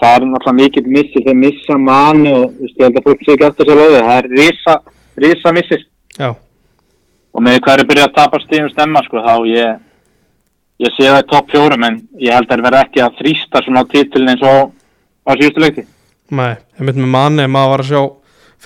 það 0.00 0.16
er 0.16 0.26
náttúrulega 0.30 0.58
mikill 0.60 0.86
missi, 0.96 1.24
þeir 1.24 1.38
missa 1.40 1.78
manni 1.80 2.34
og, 2.36 2.58
ég 2.66 2.82
held 2.84 3.00
að 3.00 3.08
fólk 3.08 3.24
sé 3.24 3.34
ekki 3.34 3.48
alltaf 3.48 3.68
sér 3.68 3.80
lögðu, 3.80 4.02
það 4.08 4.18
er 4.18 4.30
risa, 4.36 4.76
risa 5.24 5.52
missir. 5.56 5.86
Já, 6.16 6.30
og 7.36 7.44
með 7.44 7.60
hvað 7.64 7.82
er 7.82 7.90
byrjað 7.90 8.08
að 8.10 8.16
tapa 8.16 8.40
stíðum 8.44 8.72
stemma 8.72 9.04
sko, 9.04 9.24
þá 9.24 9.34
ég 9.50 9.82
ég 10.82 10.92
sé 10.92 11.08
það 11.08 11.22
í 11.22 11.26
topp 11.30 11.52
fjórum 11.52 11.86
en 11.88 11.98
ég 12.20 12.36
held 12.36 12.50
að 12.50 12.52
það 12.52 12.66
verði 12.66 12.80
ekki 12.84 13.02
að 13.04 13.18
þrýsta 13.20 13.62
svona 13.64 13.82
á 13.84 13.90
titilin 13.92 14.32
eins 14.32 14.44
og 14.44 14.72
á 15.24 15.30
síðustu 15.32 15.62
leikti 15.62 15.84
nei, 16.36 16.52
ég 16.76 16.84
mynd 16.84 17.00
með 17.00 17.12
manni 17.14 17.46
maður 17.48 17.72
var 17.72 17.84
að 17.84 17.90
sjá 17.90 18.02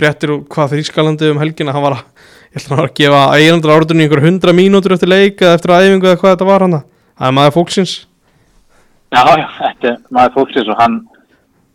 fréttir 0.01 0.35
og 0.35 0.44
hvað 0.51 0.74
Þrískalandi 0.74 1.31
um 1.31 1.40
helgina 1.43 1.74
hann 1.74 1.85
var 1.85 1.98
að, 1.98 2.05
ég 2.51 2.59
held 2.59 2.65
að 2.65 2.73
hann 2.73 2.81
var 2.81 2.89
að 2.89 2.98
gefa 3.01 3.23
eiginandra 3.36 3.77
áratunni 3.77 4.07
einhver 4.07 4.24
hundra 4.27 4.57
mínútur 4.57 4.97
eftir 4.97 5.12
leik 5.12 5.43
eða 5.44 5.59
eftir 5.59 5.74
æfingu 5.77 6.11
eða 6.11 6.20
hvað 6.23 6.35
þetta 6.35 6.51
var 6.51 6.66
hann 6.66 6.77
það 6.81 7.28
er 7.28 7.36
maður 7.36 7.57
fólksins. 7.59 7.94
Já, 9.11 9.23
já, 9.27 9.47
þetta 9.59 9.90
er 9.90 9.98
maður 10.16 10.36
fólksins 10.39 10.70
og 10.70 10.81
hann 10.81 11.01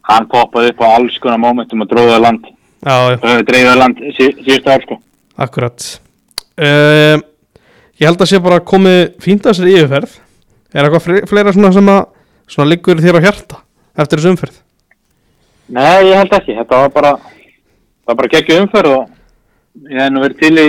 hann 0.09 0.27
poppaði 0.31 0.73
upp 0.73 0.83
á 0.85 0.87
alls 0.95 1.15
konar 1.23 1.41
mómentum 1.41 1.81
og 1.85 1.89
dróðaði 1.91 2.21
land, 2.25 2.49
dreifaði 2.85 3.79
land 3.79 4.03
sí, 4.17 4.27
síðustu 4.41 4.69
ár 4.73 4.83
sko. 4.85 4.99
Akkurat. 5.45 5.87
Uh, 6.55 7.17
Ég 7.95 8.09
held 8.09 8.19
að 8.19 8.27
sé 8.27 8.39
bara 8.43 8.59
komið 8.59 9.13
sér 9.55 9.69
yfirferð. 9.71 10.17
Er 10.75 10.83
eitthvað 10.83 11.03
fle- 11.05 11.27
fleira 11.31 11.53
svona 11.55 11.69
sem 11.71 11.87
að 11.93 12.01
svona 12.51 12.67
liggur 12.73 12.99
þér 12.99 13.17
á 13.23 13.25
hjarta 13.25 13.61
eftir 14.03 14.19
þessu 14.19 14.33
umferð? 14.33 14.57
Nei, 15.71 16.09
ég 16.09 16.17
held 16.19 16.33
ekki, 16.35 16.57
þetta 16.59 16.81
var 16.81 16.91
bara 16.91 17.13
bara 18.19 18.31
geggju 18.33 18.57
umferð 18.65 18.97
og 18.97 19.07
ég 19.87 20.01
hef 20.03 20.11
nú 20.11 20.25
verið 20.25 20.41
til 20.43 20.59
í 20.59 20.65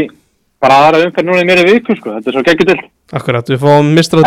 bara 0.63 0.79
aðra 0.87 1.03
umferð 1.07 1.29
núna 1.29 1.43
í 1.45 1.49
mér 1.49 1.63
í 1.63 1.67
viku 1.69 1.97
sko, 1.99 2.15
þetta 2.17 2.33
er 2.33 2.39
svo 2.39 2.45
geggju 2.47 2.69
til 2.71 2.79
Akkurat, 3.17 3.51
við 3.53 3.61
fáum 3.63 3.93
til 3.95 4.23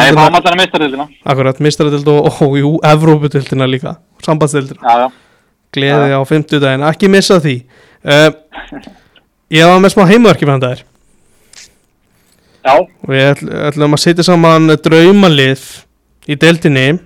Akkurat, 1.26 1.60
mistradildina 1.64 2.14
og, 2.22 2.30
og 2.46 2.54
jú, 2.60 2.70
Evrópudildina 2.88 3.68
líka. 3.68 3.98
Sambandsdildina, 4.24 4.80
Já, 4.80 5.04
já, 5.04 5.10
gleði 5.76 6.16
á 6.16 6.22
50 6.24 6.64
daginn 6.64 6.86
Ekki 6.88 7.10
missa 7.12 7.42
því. 7.44 7.58
Uh, 8.00 8.32
Ég 9.50 9.66
var 9.66 9.80
með 9.82 9.96
smá 9.96 10.06
heimaverki 10.06 10.46
með 10.46 10.56
hann 10.56 10.66
þær 10.68 10.82
já, 12.60 12.74
og 12.78 13.08
við 13.10 13.24
ætl, 13.32 13.48
ætlum 13.70 13.96
að 13.96 14.02
setja 14.04 14.26
saman 14.28 14.74
draumalið 14.84 15.64
í 16.30 16.36
deildinni. 16.38 17.00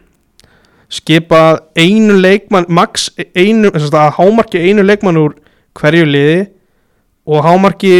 Skipa 0.91 1.39
einu 1.79 2.17
leikmann 2.19 2.67
max 2.67 3.07
einu, 3.15 3.71
þess 3.71 3.93
að 3.95 4.17
hámarki 4.17 4.59
einu 4.59 4.83
leikmann 4.83 5.21
úr 5.21 5.37
hverju 5.79 6.09
liði. 6.09 6.41
Og 7.23 7.45
hámarki 7.45 7.93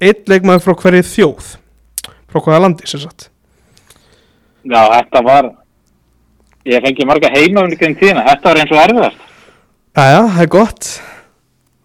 einn 0.00 0.28
leikmann 0.30 0.62
frá 0.62 0.74
hverju 0.76 1.06
þjóð? 1.10 1.54
Frá 2.30 2.42
hvaða 2.42 2.62
landi 2.66 2.88
sem 2.90 3.02
sagt? 3.02 3.30
Já, 4.66 4.82
þetta 4.92 5.22
var 5.24 5.50
ég 6.66 6.82
fengi 6.82 7.06
marga 7.06 7.30
heima 7.30 7.62
um 7.62 7.70
líka 7.70 7.88
tíðina, 7.88 8.26
þetta 8.26 8.50
var 8.50 8.60
eins 8.62 8.74
og 8.74 8.82
erfiðast. 8.82 9.24
Jæja, 9.96 10.22
það 10.34 10.42
er 10.42 10.52
gott. 10.52 10.92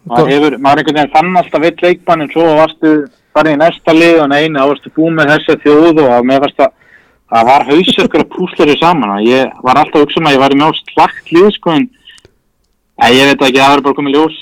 Maður 0.09 0.31
hefur, 0.33 0.57
maður 0.57 0.81
einhvern 0.81 0.97
veginn 0.97 1.13
fann 1.13 1.41
alltaf 1.41 1.63
vitt 1.63 1.83
leikmann 1.85 2.25
en 2.25 2.31
svo 2.33 2.45
varstu 2.57 2.93
farið 3.35 3.55
í 3.55 3.59
næsta 3.61 3.93
lið 3.95 4.21
og 4.23 4.31
neina, 4.31 4.63
þá 4.63 4.71
varstu 4.73 4.93
búið 4.95 5.17
með 5.19 5.33
þessa 5.35 5.57
þjóð 5.63 6.01
og 6.07 6.25
mér 6.27 6.45
fannst 6.45 6.63
að 6.65 6.71
það 7.31 7.47
var 7.47 7.67
hausökkur 7.69 8.23
að 8.25 8.31
púsla 8.33 8.67
þér 8.67 8.79
saman 8.81 9.13
og 9.15 9.27
ég 9.29 9.59
var 9.63 9.79
alltaf 9.79 10.01
að 10.01 10.07
hugsa 10.07 10.19
um 10.19 10.27
að 10.27 10.35
ég 10.35 10.41
var 10.41 10.55
í 10.55 10.57
mjög 10.59 10.79
slagt 10.89 11.29
lið 11.31 11.51
sko 11.55 11.75
en 11.77 11.85
ég 13.11 13.29
veit 13.29 13.45
ekki, 13.45 13.61
það 13.61 13.69
verður 13.69 13.85
bara 13.85 13.99
komið 14.01 14.17
ljós. 14.17 14.41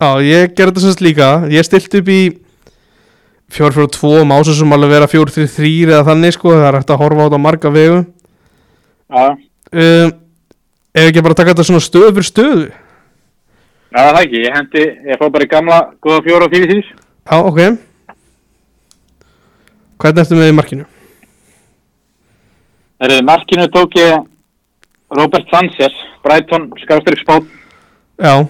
Já, 0.00 0.08
ég 0.24 0.54
gerði 0.56 0.70
þetta 0.70 0.84
semst 0.86 1.02
líka. 1.04 1.28
Ég 1.52 1.66
stilt 1.66 1.98
upp 2.00 2.08
í 2.08 2.20
4-4-2 3.50 4.10
og 4.20 4.26
másu 4.30 4.54
sem 4.54 4.72
alveg 4.76 4.92
vera 4.94 5.08
4-3-3 5.10 5.70
eða 5.88 6.04
þannig 6.06 6.36
sko, 6.36 6.52
það 6.54 6.68
er 6.68 6.78
hægt 6.78 6.92
að 6.94 7.00
horfa 7.02 7.24
á 7.24 7.26
þetta 7.26 7.40
marga 7.42 7.72
vegu. 7.74 8.00
Já, 9.10 9.24
um, 9.74 10.12
ef 10.94 11.08
ekki 11.08 11.24
bara 11.26 11.36
taka 11.38 11.54
þetta 11.54 11.66
svona 11.66 11.82
stöðu 11.82 12.14
fyrir 12.14 12.28
stöðu? 12.28 12.64
Já 13.90 14.00
það 14.06 14.18
ekki, 14.20 14.42
ég 14.44 14.54
hendi, 14.54 14.82
ég 15.10 15.18
fór 15.18 15.32
bara 15.34 15.46
í 15.46 15.50
gamla 15.50 15.78
góða 15.98 16.22
fjóra 16.26 16.46
og 16.46 16.52
fyrir 16.54 16.70
því 16.70 16.82
Já, 16.86 17.36
ok. 17.42 17.58
Hvernig 20.00 20.22
ertu 20.22 20.38
með 20.38 20.50
í 20.52 20.56
markinu? 20.56 20.86
Það 23.00 23.16
er 23.16 23.26
markinu 23.26 23.66
tók 23.74 23.98
ég 23.98 24.28
Robert 25.18 25.50
Sanchez, 25.50 25.96
Brighton, 26.22 26.68
Skástrík 26.84 27.24
Spát 27.24 27.50
Já. 28.20 28.46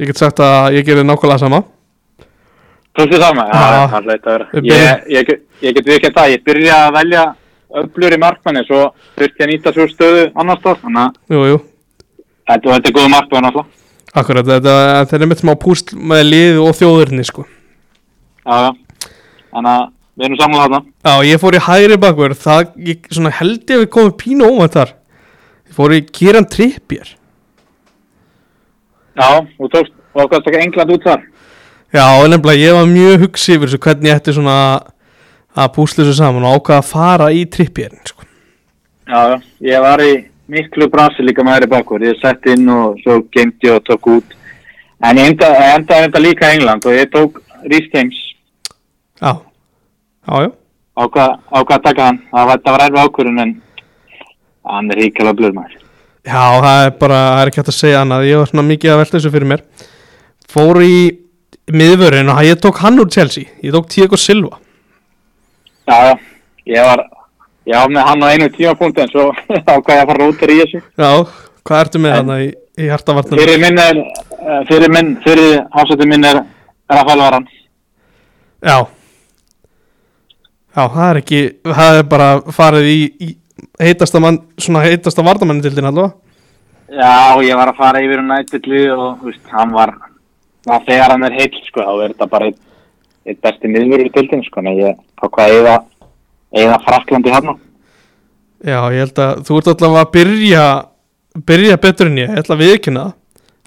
Ég 0.00 0.08
get 0.08 0.22
sagt 0.22 0.40
að 0.40 0.78
ég 0.78 0.88
gerir 0.88 1.04
nákvæmlega 1.04 1.42
sama 1.44 1.60
Það 2.98 3.34
maður? 3.38 3.52
Já. 3.54 3.82
Það 3.92 4.08
hleit 4.08 4.24
að 4.24 4.32
vera. 4.34 4.46
Ég, 4.66 5.04
ég, 5.14 5.34
ég 5.62 5.76
get 5.76 5.90
ekki 5.94 6.10
það, 6.14 6.32
ég 6.34 6.42
byrja 6.46 6.78
að 6.86 6.96
velja 6.98 7.26
öflur 7.80 8.16
í 8.16 8.18
markmanni 8.20 8.62
svo 8.66 8.80
þurfti 9.18 9.44
að 9.44 9.50
nýta 9.52 9.72
svo 9.74 9.86
stöðu 9.90 10.24
annars 10.34 10.62
það 10.64 10.80
þannig 10.84 11.02
að 11.04 11.36
jú, 11.36 11.42
jú. 11.52 11.60
Þetta, 12.50 12.78
er 12.80 12.96
góð 12.96 13.12
markmann 13.12 13.46
alltaf 13.50 13.76
Akkurat, 14.10 14.42
þetta, 14.42 14.74
þetta 15.04 15.16
er 15.16 15.24
einmitt 15.24 15.42
smá 15.44 15.52
púsl 15.62 15.94
með 15.94 16.24
lið 16.26 16.56
og 16.64 16.72
þjóðurni 16.74 17.22
sko. 17.28 17.44
Já, 18.42 18.56
já. 18.66 19.10
þannig 19.52 19.70
að 19.70 19.84
við 20.18 20.26
erum 20.26 20.40
samlað 20.40 20.64
þarna. 20.64 20.80
Já, 21.06 21.12
ég 21.28 21.42
fór 21.44 21.56
í 21.56 21.60
hægri 21.68 21.98
bakur 22.02 22.34
það, 22.34 22.72
ég 22.88 23.06
svona 23.06 23.32
held 23.38 23.70
ég 23.70 23.78
að 23.78 23.84
við 23.84 23.92
komum 23.94 24.16
pínu 24.18 24.48
óvænt 24.50 24.74
þar. 24.74 24.92
Ég 25.70 25.78
fór 25.78 25.94
í 25.94 26.00
Kieran 26.10 26.50
Trippier. 26.50 27.14
Já, 29.14 29.28
þú 29.54 29.70
tókst 29.76 29.94
og 30.10 30.24
ákvæmst 30.24 30.50
ekki 30.50 30.64
England 30.64 30.96
út 30.96 31.06
þar 31.06 31.22
Já, 31.90 32.06
nefnilega 32.30 32.62
ég 32.62 32.74
var 32.76 32.86
mjög 32.86 33.22
hugsi 33.24 33.56
yfir 33.56 33.66
þessu 33.66 33.82
hvernig 33.82 34.10
ég 34.12 34.18
ætti 34.20 34.34
svona 34.36 34.56
að 35.58 35.70
púsla 35.74 36.04
þessu 36.04 36.18
saman 36.20 36.44
og 36.46 36.60
ákvaða 36.60 36.82
að 36.82 36.90
fara 36.90 37.30
í 37.34 37.40
Trippierin 37.50 38.04
sko. 38.06 38.26
já, 39.10 39.40
ég 39.66 39.80
var 39.82 40.02
í 40.04 40.12
miklu 40.50 40.86
brasi 40.90 41.24
líka 41.26 41.42
með 41.42 41.56
hægri 41.56 41.70
bakur 41.72 42.04
ég 42.06 42.20
sett 42.22 42.46
inn 42.46 42.68
og 42.70 42.98
svo 43.02 43.16
gemdi 43.34 43.72
og 43.74 43.82
tók 43.88 44.06
út. 44.06 44.36
En 45.02 45.18
ég 45.18 45.32
enda, 45.32 45.48
endaði 45.74 46.06
enda 46.06 46.22
líka 46.22 46.52
England 46.54 46.86
og 46.86 46.94
ég 46.94 47.10
tók 47.10 47.40
Rhys 47.64 47.88
James. 47.94 48.18
Já, 49.20 49.32
já, 50.28 50.34
já. 50.46 50.50
Ákvað 51.00 51.34
ákvað 51.50 51.76
að 51.76 51.84
taka 51.88 52.06
hann. 52.06 52.20
Það 52.30 52.46
var, 52.50 52.60
var 52.66 52.84
erfið 52.84 53.02
ákvörðun 53.02 53.42
en 53.42 53.54
hann 54.70 54.92
er 54.94 55.02
híkjala 55.02 55.34
blöð 55.34 55.56
maður. 55.56 55.74
Já, 56.28 56.42
það 56.60 56.84
er 56.84 56.94
bara, 57.00 57.18
það 57.34 57.42
er 57.42 57.50
ekki 57.50 57.60
hægt 57.62 57.72
að 57.72 57.78
segja 57.80 58.04
annað. 58.04 58.28
Ég 58.28 58.38
var 58.38 58.50
svona 58.52 58.66
mikið 58.68 58.92
að 58.92 59.02
velta 59.02 59.16
þessu 59.16 59.34
fyrir 59.34 59.50
mér. 59.54 59.66
Fór 60.50 60.82
í 60.84 60.94
miðvörinn 61.76 62.30
og 62.32 62.42
ég 62.44 62.60
tók 62.62 62.80
hann 62.84 63.00
úr 63.02 63.10
Chelsea. 63.12 63.50
Ég 63.62 63.74
tók 63.74 63.88
Tiago 63.92 64.16
Silva. 64.16 64.58
Já, 65.88 65.96
já, 66.06 66.14
ég 66.66 66.84
var 66.86 67.04
ég 67.66 67.76
var 67.76 67.90
með 67.92 68.06
hann 68.08 68.22
á 68.24 68.26
einu 68.32 68.48
tímapunkti 68.54 69.02
en 69.04 69.10
svo 69.12 69.26
ákvað 69.72 69.96
ég 69.96 70.02
að 70.02 70.10
fara 70.12 70.28
út 70.30 70.44
í 70.46 70.58
þessu 70.60 70.80
Já, 70.80 71.10
hvað 71.66 71.82
ertu 71.84 72.02
með 72.02 72.14
hann 72.16 72.32
í, 72.36 72.48
í 72.80 72.88
hartavartunum? 72.90 73.40
fyrir 73.42 73.60
minn 73.62 73.80
er 73.82 74.00
eh, 74.00 74.62
fyrir 74.70 74.92
minn, 74.94 75.10
fyrir 75.24 75.58
ásættu 75.74 76.06
minn 76.08 76.26
er 76.30 76.40
Rafael 76.90 77.22
Varan 77.24 77.46
Já. 78.60 78.76
Já, 80.76 80.82
það 80.84 81.04
er 81.08 81.20
ekki 81.22 81.42
Það 81.64 81.98
er 82.00 82.08
bara 82.14 82.30
farið 82.54 82.90
í, 82.90 82.98
í 83.24 83.30
heitasta 83.80 84.20
mann, 84.22 84.38
svona 84.60 84.84
heitasta 84.84 85.24
vardamanni 85.24 85.64
til 85.64 85.72
þín 85.76 85.88
allavega. 85.90 86.14
Já, 86.90 87.38
ég 87.46 87.56
var 87.58 87.70
að 87.70 87.78
fara 87.78 88.00
yfir 88.02 88.22
um 88.22 88.30
nættullu 88.30 88.80
og 88.94 89.20
þú 89.20 89.28
veist, 89.30 89.42
hann 89.52 89.74
var 89.74 89.92
það 90.66 90.90
þegar 90.90 91.14
hann 91.14 91.28
er 91.28 91.38
heill, 91.38 91.62
sko, 91.68 91.86
þá 91.86 91.92
er 91.94 92.12
þetta 92.14 92.28
bara 92.34 92.50
eitt, 92.50 92.60
eitt 93.26 93.40
besti 93.44 93.70
miðvörður 93.70 94.12
til 94.16 94.26
þinn, 94.32 94.44
sko, 94.48 94.64
en 94.64 94.72
ég 94.76 95.00
ákvað 95.22 95.56
eða 95.60 95.78
eða 96.50 96.80
Fraklandi 96.84 97.34
hann 97.34 97.50
Já, 98.60 98.80
ég 98.92 99.00
held 99.06 99.22
að 99.24 99.42
þú 99.48 99.58
ert 99.60 99.72
allavega 99.72 100.04
að 100.04 100.12
byrja 100.18 100.64
byrja 101.46 101.80
betur 101.80 102.10
en 102.10 102.20
ég, 102.20 102.28
ég 102.28 102.42
ætla 102.42 102.56
að 102.58 102.64
viðkynna 102.66 103.06
það 103.08 103.16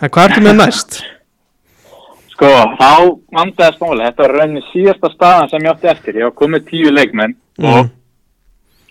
En 0.04 0.12
hvað 0.12 0.30
ertu 0.30 0.44
með 0.44 0.58
næst? 0.60 0.98
Sko, 2.34 2.50
þá 2.80 2.90
vandaði 3.36 3.78
smáli, 3.78 4.06
þetta 4.08 4.24
var 4.26 4.34
rauninni 4.40 4.64
síðasta 4.72 5.12
staðan 5.14 5.52
sem 5.52 5.64
ég 5.64 5.70
átti 5.70 5.90
eftir. 5.92 6.18
Ég 6.18 6.28
var 6.28 6.34
komið 6.42 6.66
tíu 6.72 6.92
leikmenn 6.92 7.36
og 7.62 7.92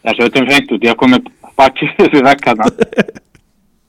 þess 0.04 0.14
að 0.14 0.22
þetta 0.22 0.40
er 0.40 0.48
fengt 0.52 0.72
út, 0.72 0.86
ég 0.86 0.94
var 0.94 1.00
komið 1.02 1.28
baki 1.58 1.88
þessu 1.98 2.22
vekk 2.28 2.48
hérna. 2.48 2.70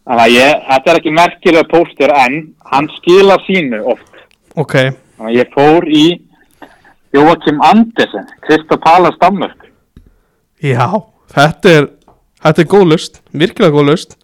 Þannig 0.03 0.23
að 0.25 0.33
ég, 0.35 0.53
þetta 0.67 0.91
er 0.91 0.99
ekki 0.99 1.11
merkilega 1.15 1.69
póstur 1.71 2.11
en 2.17 2.33
hann 2.73 2.89
skila 2.97 3.37
sínu 3.45 3.79
oft. 3.93 4.09
Ok, 4.59 4.73
Þannig 5.17 5.29
að 5.29 5.37
ég 5.37 5.53
fór 5.55 5.87
í 5.87 6.05
Jóakim 7.13 7.61
Andersen, 7.63 8.25
Krista 8.43 8.77
Pala 8.81 9.11
Stammörk. 9.15 9.69
já, 10.63 10.87
þetta 11.35 11.69
er 11.77 11.87
þetta 12.43 12.61
er 12.63 12.67
góð 12.71 12.85
lust, 12.91 13.21
virkilega 13.31 13.73
góð 13.75 13.89
lust 13.91 14.15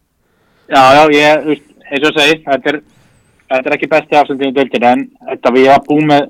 Já, 0.69 0.81
já, 0.97 1.03
ég, 1.15 1.61
eins 1.89 2.07
og 2.09 2.15
segi, 2.19 2.35
þetta 2.45 2.69
er, 2.73 2.79
þetta 3.49 3.69
er 3.69 3.75
ekki 3.77 3.89
besti 3.89 4.15
afsendin 4.19 4.51
í 4.51 4.55
dölgin 4.57 4.85
en 4.89 5.03
þetta 5.29 5.51
við 5.55 5.67
var 5.71 5.83
búið 5.87 6.05
með, 6.11 6.27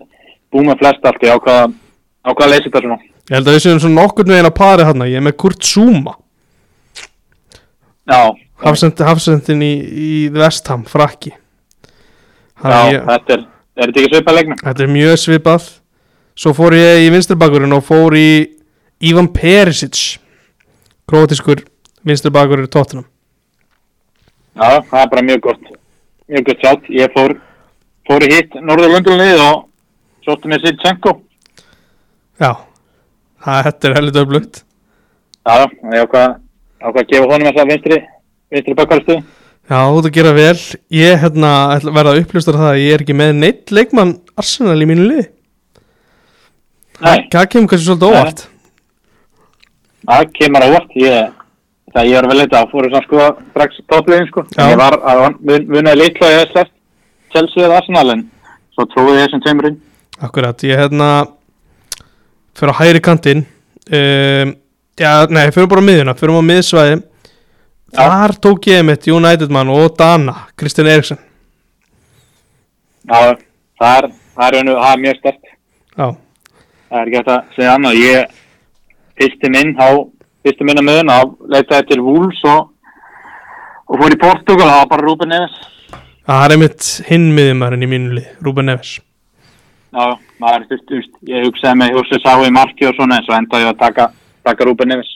búið 0.54 0.68
með 0.70 0.80
flest 0.84 1.06
allt, 1.10 1.24
ég 1.28 1.34
ákvaða, 1.40 1.66
ákvaða 2.24 2.46
að 2.48 2.54
leysa 2.54 2.68
þetta 2.70 2.82
svona. 2.86 3.00
Ég 3.30 3.36
held 3.38 3.48
að 3.52 3.58
við 3.58 3.64
séum 3.66 3.80
svona 3.84 4.02
nokkurnu 4.02 4.34
veginn 4.36 4.50
að 4.52 4.58
pari 4.60 4.86
hann 4.88 5.04
Ég 5.10 5.20
er 5.20 5.26
með 5.30 5.36
Kurt 5.44 5.64
Zuma 5.68 6.16
Já, 8.10 8.22
Hafsend, 8.26 8.49
Hafsendin 8.64 9.62
í, 9.64 9.74
í 9.90 10.10
Vestham, 10.36 10.86
frakki 10.90 11.32
já, 11.32 12.80
ég, 12.92 13.04
þetta 13.08 13.36
er, 13.38 13.46
er 13.80 13.92
þetta 13.92 14.02
ekki 14.02 14.16
svipað 14.16 14.40
leiknum? 14.40 14.64
Þetta 14.64 14.86
er 14.86 14.92
mjög 14.96 15.20
svipað 15.24 15.70
Svo 16.40 16.54
fór 16.56 16.72
ég 16.78 17.02
í 17.04 17.12
vinstribakurinn 17.12 17.76
og 17.76 17.84
fór 17.84 18.16
í 18.16 18.30
Ivan 19.10 19.28
Perisic 19.36 20.20
Krótiskur 21.10 21.66
vinstribakur 22.08 22.64
í 22.64 22.70
tóttunum 22.72 23.08
Já, 24.60 24.82
það 24.90 25.02
er 25.02 25.10
bara 25.14 25.24
mjög 25.24 25.42
gott, 25.46 25.68
mjög 26.28 26.48
gott 26.50 26.64
sjátt. 26.64 26.88
Ég 26.92 27.14
fór, 27.16 27.36
fór 28.10 28.26
í 28.26 28.32
hitt 28.34 28.56
Norðurlöndunlið 28.60 29.44
og 29.46 29.62
sótti 30.26 30.50
mér 30.52 30.64
Sitsenko. 30.66 31.14
Já, 32.42 32.58
það 33.46 33.62
þetta 33.70 33.88
er 33.90 33.96
heldur 34.00 34.26
öflugt 34.26 34.62
Já, 35.48 35.64
ég 35.64 36.04
ákvað, 36.04 36.36
að 36.84 37.00
gefa 37.12 37.30
honum 37.32 37.48
þess 37.48 37.64
að 37.64 37.72
vinstri, 37.72 38.00
vinstri 38.54 38.78
bakkalstu. 38.78 39.20
Já, 39.70 39.80
þú 39.86 39.98
ert 40.00 40.08
að 40.10 40.16
gera 40.16 40.32
vel 40.34 40.62
Ég 40.98 41.20
hérna, 41.22 41.50
verða 41.86 42.14
að 42.16 42.22
upplýsta 42.24 42.56
það 42.56 42.70
að 42.72 42.80
ég 42.82 42.96
er 42.96 43.04
ekki 43.04 43.16
með 43.20 43.36
neitt 43.38 43.74
leikmann 43.76 44.16
Arsenal 44.40 44.80
í 44.82 44.88
mínu 44.90 45.04
liði 45.06 45.26
Nei, 47.00 47.28
Það 47.30 47.52
kemur 47.54 47.70
kannski 47.70 47.86
svolítið 47.86 48.10
óvart 48.10 48.48
það 50.08 50.32
kemur 50.38 50.66
á 50.66 50.70
vort. 50.74 50.96
Ég, 51.00 51.32
það 51.94 52.10
ég 52.10 52.20
var 52.20 52.28
vel 52.32 52.40
eitthvað 52.44 52.62
að 52.62 52.72
fóru 52.74 52.92
svona 52.92 53.06
sko 53.06 53.28
strax 53.52 53.82
toppliðin 53.92 54.30
sko. 54.30 54.46
Já. 54.56 54.64
Ég 54.72 54.80
var 54.80 54.98
að 55.00 55.26
vunaði 55.70 56.02
litla 56.04 56.30
og 56.30 56.34
ég 56.34 56.44
hef 56.44 56.56
sett 56.56 56.74
Chelsea 57.34 57.66
eða 57.66 57.82
Arsenal 57.82 58.16
en 58.16 58.26
svo 58.76 58.88
trúið 58.94 59.20
ég 59.20 59.28
þessum 59.28 59.44
tveimurinn. 59.46 59.78
Akkurat, 60.20 60.66
ég 60.68 60.82
hérna 60.82 61.10
fyrir 62.58 62.74
á 62.76 62.80
hægri 62.82 63.04
kantinn 63.04 63.46
um, 63.46 64.58
Já, 65.00 65.14
nei, 65.32 65.46
fyrir 65.56 65.70
bara 65.72 65.80
á 65.80 65.88
miðjuna 65.88 66.16
fyrir 66.20 66.36
á 66.36 66.44
miðsvæði. 66.44 66.96
Þar 67.96 68.36
tók 68.42 68.68
ég 68.70 68.86
mitt 68.86 69.08
United 69.10 69.52
mann 69.54 69.72
og 69.74 69.96
Dana, 69.98 70.36
Kristján 70.60 70.92
Eriksson 70.92 71.18
Já, 73.10 73.38
það 73.80 73.96
er, 73.96 74.10
það 74.38 74.58
það 74.70 75.00
mjög 75.04 75.22
stert. 75.22 75.54
Já, 75.98 76.08
Það 76.90 77.00
er 77.00 77.10
ekki 77.10 77.18
hægt 77.20 77.32
að 77.34 77.50
segja 77.56 77.74
annað. 77.78 77.98
Ég 78.02 78.38
fyrsti 79.20 79.52
minn 79.54 79.76
á, 79.78 79.90
fyrsti 80.46 80.66
minn 80.66 80.82
að 80.82 80.88
miðun 80.88 81.12
á 81.14 81.20
leitaði 81.54 81.88
til 81.92 82.00
Wolves 82.06 82.40
og, 82.50 82.72
og 83.90 84.02
fór 84.02 84.16
í 84.16 84.20
Portugal, 84.22 84.66
það 84.70 84.80
var 84.80 84.90
bara 84.94 85.06
Ruben 85.06 85.32
Neves. 85.34 85.60
það 86.30 86.46
er 86.46 86.56
einmitt 86.56 86.90
hinn 87.10 87.30
miðjumærin 87.38 87.86
í 87.86 87.90
mínu 87.90 88.18
lið, 88.18 88.32
Rúben 88.46 88.70
Neves 88.70 88.96
Já, 89.90 90.06
maður 90.42 90.60
er 90.60 90.68
fyrst, 90.70 90.92
veist, 90.94 91.16
ég 91.30 91.46
hugsaði 91.48 91.80
með 91.82 91.96
Hjósi 91.96 92.22
Sá 92.22 92.34
í 92.46 92.52
marki 92.54 92.86
og 92.90 92.98
svona 92.98 93.18
en 93.18 93.26
svo 93.26 93.38
endaði 93.38 93.66
ég 93.66 93.72
að 93.74 93.80
taka, 93.82 94.06
taka 94.46 94.68
Ruben 94.70 94.92
Neves. 94.94 95.16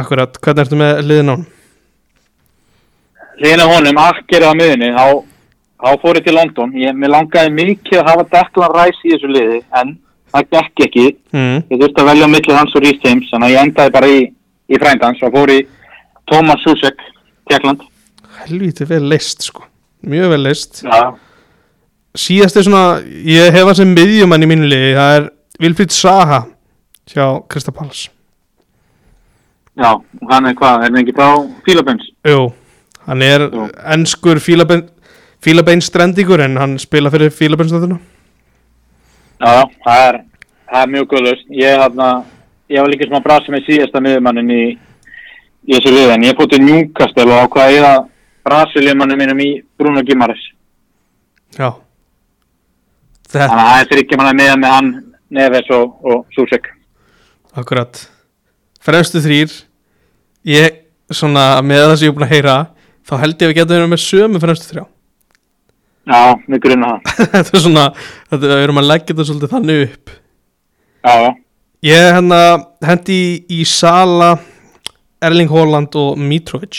Akkurat, 0.00 0.38
hvernig 0.40 0.64
ertu 0.64 0.80
með 0.80 1.02
liðin 1.04 1.32
á 1.32 1.34
hann? 1.36 1.46
Líðin 3.42 3.64
af 3.64 3.72
honum, 3.74 4.00
akkerið 4.00 4.52
á 4.52 4.58
miðunni, 4.58 4.92
þá, 4.96 5.06
þá 5.82 5.90
fór 6.02 6.20
ég 6.20 6.26
til 6.26 6.36
London. 6.36 6.76
Ég, 6.80 6.96
mér 6.96 7.12
langaði 7.12 7.52
mikið 7.56 8.00
að 8.00 8.08
hafa 8.10 8.28
Declan 8.32 8.76
Rice 8.76 9.04
í 9.04 9.12
þessu 9.14 9.32
liði, 9.32 9.58
en 9.80 9.92
það 10.32 10.48
gekk 10.56 10.86
ekki. 10.86 11.08
Mm. 11.36 11.58
Ég 11.72 11.82
þurfti 11.82 12.02
að 12.02 12.08
velja 12.12 12.30
á 12.30 12.34
milli 12.36 12.56
hans 12.56 12.78
og 12.78 12.86
Rhys 12.86 13.04
James, 13.04 13.28
þannig 13.32 13.50
að 13.50 13.54
ég 13.56 13.66
endaði 13.66 13.94
bara 13.98 14.14
í, 14.14 14.22
í 14.72 14.80
frændans 14.80 15.26
og 15.26 15.36
fór 15.36 15.52
í 15.52 15.60
Thomas 16.30 16.64
Susek, 16.64 17.04
Tjekkland. 17.50 17.84
Helvítið 18.46 18.90
vel 18.90 19.06
leist 19.10 19.46
sko 19.46 19.64
Mjög 20.06 20.34
vel 20.34 20.42
leist 20.44 20.82
Já. 20.84 21.16
Síðast 22.16 22.58
er 22.58 22.66
svona, 22.66 22.84
ég 23.04 23.54
hef 23.54 23.68
hann 23.68 23.78
sem 23.78 23.94
miðjumann 23.96 24.44
í 24.44 24.50
mínu 24.50 24.68
liði 24.70 24.92
Það 24.96 25.14
er 25.16 25.26
Vilfríð 25.64 25.96
Saha 25.96 26.42
hjá 27.12 27.24
Krista 27.50 27.74
Pallas 27.74 28.06
Já, 29.76 29.90
hann 30.30 30.48
er 30.48 30.54
hvað, 30.56 30.78
er 30.86 30.88
hann 30.88 31.00
ekki 31.02 31.12
frá 31.16 31.28
Fílabens? 31.66 32.06
Jú, 32.24 32.46
hann 33.06 33.22
er 33.22 33.44
ennskur 33.94 34.40
fílabein, 34.42 34.86
fílabeinstrendingur 35.44 36.42
en 36.46 36.56
hann 36.60 36.78
spila 36.82 37.10
fyrir 37.14 37.30
fílabeinstöðuna 37.34 37.98
Já, 39.36 39.66
það 39.84 40.02
er, 40.08 40.18
það 40.70 40.82
er 40.82 40.92
mjög 40.94 41.08
góð 41.10 41.24
lausn. 41.26 41.48
Ég, 41.52 41.96
ég 42.72 42.80
var 42.80 42.88
líka 42.88 43.08
smá 43.10 43.18
brasi 43.20 43.52
með 43.52 43.66
síðasta 43.66 44.00
miðumannin 44.00 44.48
í, 44.54 44.62
í 45.68 45.74
þessu 45.74 45.92
liði, 45.92 46.14
en 46.14 46.24
ég 46.24 46.38
fótt 46.38 46.54
til 46.54 46.62
Newcastle 46.64 47.26
og 47.28 47.42
ákvaði 47.44 47.82
eða 47.82 47.90
brasiliumannin 48.48 49.20
mínum 49.20 49.42
í 49.44 49.50
Bruno 49.76 50.00
Gimares. 50.08 50.40
Já 51.58 51.68
Þetta, 53.26 53.46
Þannig 53.50 53.60
að 53.60 53.68
það 53.68 53.80
er 53.82 53.88
þryggja 53.92 54.18
manna 54.20 54.34
miða 54.38 54.56
með 54.62 54.74
hann, 54.76 54.90
Neves 55.36 55.70
og, 55.74 55.94
og 56.06 56.24
Susek. 56.36 56.68
akkurat 57.58 57.98
Fremstu 58.86 59.18
þrýr 59.24 59.52
Ég, 60.46 60.76
svona, 61.10 61.60
með 61.66 61.82
það 61.82 61.96
sem 61.98 62.06
ég 62.06 62.12
er 62.12 62.16
búin 62.16 62.26
að 62.28 62.34
heyra 62.36 62.56
Þá 63.06 63.14
held 63.22 63.34
ég 63.38 63.46
að 63.46 63.50
við 63.52 63.58
getum 63.60 63.76
verið 63.76 63.90
með 63.92 64.02
sömu 64.02 64.42
fremstu 64.42 64.70
þrjá. 64.72 64.84
Já, 66.06 66.20
mig 66.46 66.62
grunna. 66.62 66.92
Þetta 67.34 67.56
er 67.58 67.62
svona, 67.64 67.84
þetta 68.30 68.50
við 68.52 68.62
erum 68.62 68.78
að 68.82 68.88
leggja 68.92 69.10
þetta 69.12 69.26
svolítið 69.26 69.52
þannig 69.54 69.80
upp. 69.86 70.12
Já. 71.06 71.16
Ég 71.86 72.04
hérna 72.16 72.38
hendi 72.86 73.16
í, 73.16 73.32
í 73.58 73.64
Sala 73.68 74.30
Erling 75.26 75.50
Haaland 75.50 75.98
og 75.98 76.18
Mitrovic. 76.18 76.78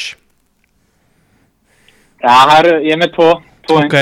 Já, 2.24 2.34
eru, 2.58 2.74
ég 2.84 2.96
er 2.96 3.02
með 3.04 3.14
tvo, 3.16 3.30
tvo 3.68 3.78
Ok, 3.84 3.96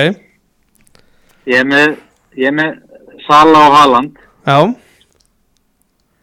Ég 1.45 1.61
er 1.61 1.67
með, 1.69 1.97
ég 2.39 2.49
er 2.49 2.55
með 2.55 2.77
Sala 3.27 3.65
og 3.67 3.75
Haaland. 3.75 4.21
já, 4.47 4.57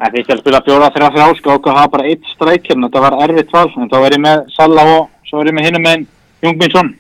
Það 0.03 0.15
finnst 0.17 0.31
ég 0.31 0.35
að 0.35 0.41
spila 0.43 0.61
fjóra 0.67 0.89
þrjá 0.95 1.09
þrjá 1.15 1.27
sko 1.39 1.53
og 1.59 1.67
hafa 1.71 1.91
bara 1.93 2.07
eitt 2.11 2.25
strækjum, 2.33 2.87
þetta 2.89 3.03
var 3.05 3.19
erfitt 3.23 3.53
val, 3.55 3.69
en 3.77 3.91
þá 3.93 3.99
er 4.01 4.17
ég 4.17 4.23
með 4.25 4.41
Sala 4.57 4.87
og 4.97 5.12
svo 5.33 5.41
er 5.41 5.49
ég 5.49 5.57
með 5.57 5.69
hinum 5.71 5.87
með 5.89 6.05
Jungminsson. 6.45 6.93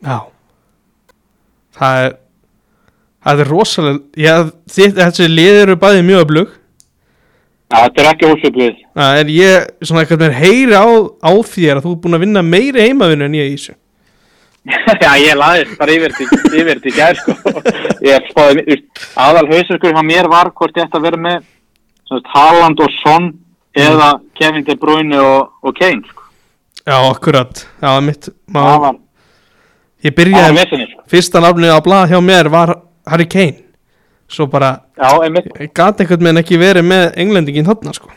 já 0.00 0.18
Það 1.76 2.04
er 2.06 2.18
Það 3.22 3.40
er 3.44 3.50
rosalega 3.52 4.34
þitt, 4.66 4.96
Þessi 4.98 5.28
lið 5.30 5.58
eru 5.60 5.76
bæði 5.78 6.02
mjög 6.08 6.24
öflug 6.24 6.50
Já, 7.72 7.78
þetta 7.86 8.02
er 8.02 8.08
ekki 8.10 8.28
ósöfluð. 8.28 8.80
Það 8.98 9.18
er 9.20 9.30
ég 9.32 9.68
svona 9.80 10.02
eitthvað 10.02 10.24
með 10.26 10.34
heyri 10.36 10.74
á, 10.76 10.86
á 11.24 11.32
þér 11.48 11.78
að 11.78 11.86
þú 11.86 11.92
er 11.94 12.00
búin 12.02 12.16
að 12.18 12.24
vinna 12.26 12.42
meiri 12.44 12.84
heimavinu 12.88 13.28
en 13.28 13.36
ég 13.38 13.52
í 13.52 13.54
þessu 13.54 13.76
Já, 15.04 15.12
ég 15.18 15.38
laðist 15.38 15.78
bara 15.78 15.94
yfir 15.96 16.12
til, 16.14 16.26
yfir 16.54 16.82
til 16.84 16.92
gær 16.94 17.16
sko. 17.18 17.34
Ég 18.06 18.28
spáði, 18.30 18.76
aðal 19.18 19.48
sko 19.66 19.90
hjá 19.90 20.02
mér 20.06 20.28
var 20.30 20.52
hvort 20.54 20.76
ég 20.78 20.84
ætti 20.86 20.98
að 21.00 21.06
vera 21.08 21.18
með 21.18 21.48
Haaland 22.34 22.82
og 22.84 22.92
Son 23.00 23.30
eða 23.74 24.12
Kevin 24.38 24.66
De 24.68 24.76
Bruyne 24.78 25.18
og, 25.18 25.50
og 25.64 25.74
Kane 25.78 26.04
sko. 26.06 26.21
Já, 26.86 26.96
akkurat. 27.10 27.66
Mitt 28.02 28.28
Það 28.52 28.80
var, 28.82 28.96
Ég 30.02 30.10
það 30.10 30.16
var 30.16 30.16
byrjaði 30.18 30.56
vesinni 30.56 30.86
sko. 30.90 31.04
Fyrsta 31.12 31.42
nafnið 31.44 31.74
á 31.74 31.78
blað 31.84 32.08
hjá 32.10 32.18
mér 32.24 32.50
var 32.50 32.72
Harry 33.06 33.26
Kane. 33.30 33.60
Svo 34.32 34.48
bara 34.50 34.72
Já. 34.98 35.08
Ég 35.60 35.70
gat 35.74 36.00
einhvern 36.00 36.24
veginn 36.26 36.42
ekki 36.42 36.58
verið 36.58 36.86
með 36.88 37.04
englendingin 37.22 37.68
þarna 37.68 37.94
sko. 37.94 38.10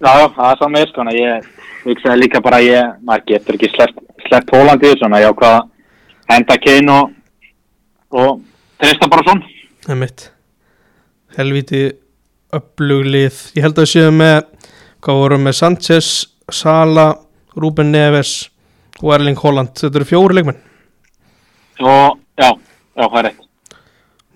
Já, 0.00 0.10
já, 0.20 0.26
það 0.36 0.50
er 0.50 0.58
saman 0.60 0.88
sko, 0.90 1.04
en 1.04 1.12
ég 1.16 1.46
hugsaði 1.86 2.20
líka 2.20 2.40
bara 2.44 2.60
að 2.60 2.68
ég, 2.68 2.88
maður 3.04 3.26
getur 3.30 3.56
ekki 3.56 3.70
sleppt, 3.72 4.00
sleppt 4.26 4.52
Hólandi, 4.52 4.90
svona, 5.00 5.20
já, 5.24 5.30
hvað, 5.36 5.68
henda 6.32 6.56
Kane 6.64 6.96
og, 6.96 7.12
og 8.12 8.40
treysta 8.80 9.08
bara 9.12 9.24
svona. 9.24 9.52
Það 9.86 9.94
er 9.94 10.00
mitt 10.02 10.26
Helviti 11.36 11.82
uppluglið 12.56 13.40
Ég 13.56 13.64
held 13.66 13.80
að 13.82 13.88
séum 13.90 14.16
með 14.20 14.38
Hvað 15.04 15.20
vorum 15.20 15.44
með 15.46 15.56
Sanchez, 15.60 16.08
Sala 16.50 17.10
Ruben 17.56 17.90
Neves 17.94 18.34
og 19.02 19.14
Erling 19.16 19.38
Haaland. 19.40 19.72
Þetta 19.78 20.00
eru 20.00 20.08
fjóri 20.08 20.36
leikmenn. 20.38 20.60
Og, 21.80 22.18
já, 22.40 22.50
já, 22.96 23.04
það 23.04 23.18
er 23.20 23.26
rétt, 23.28 23.42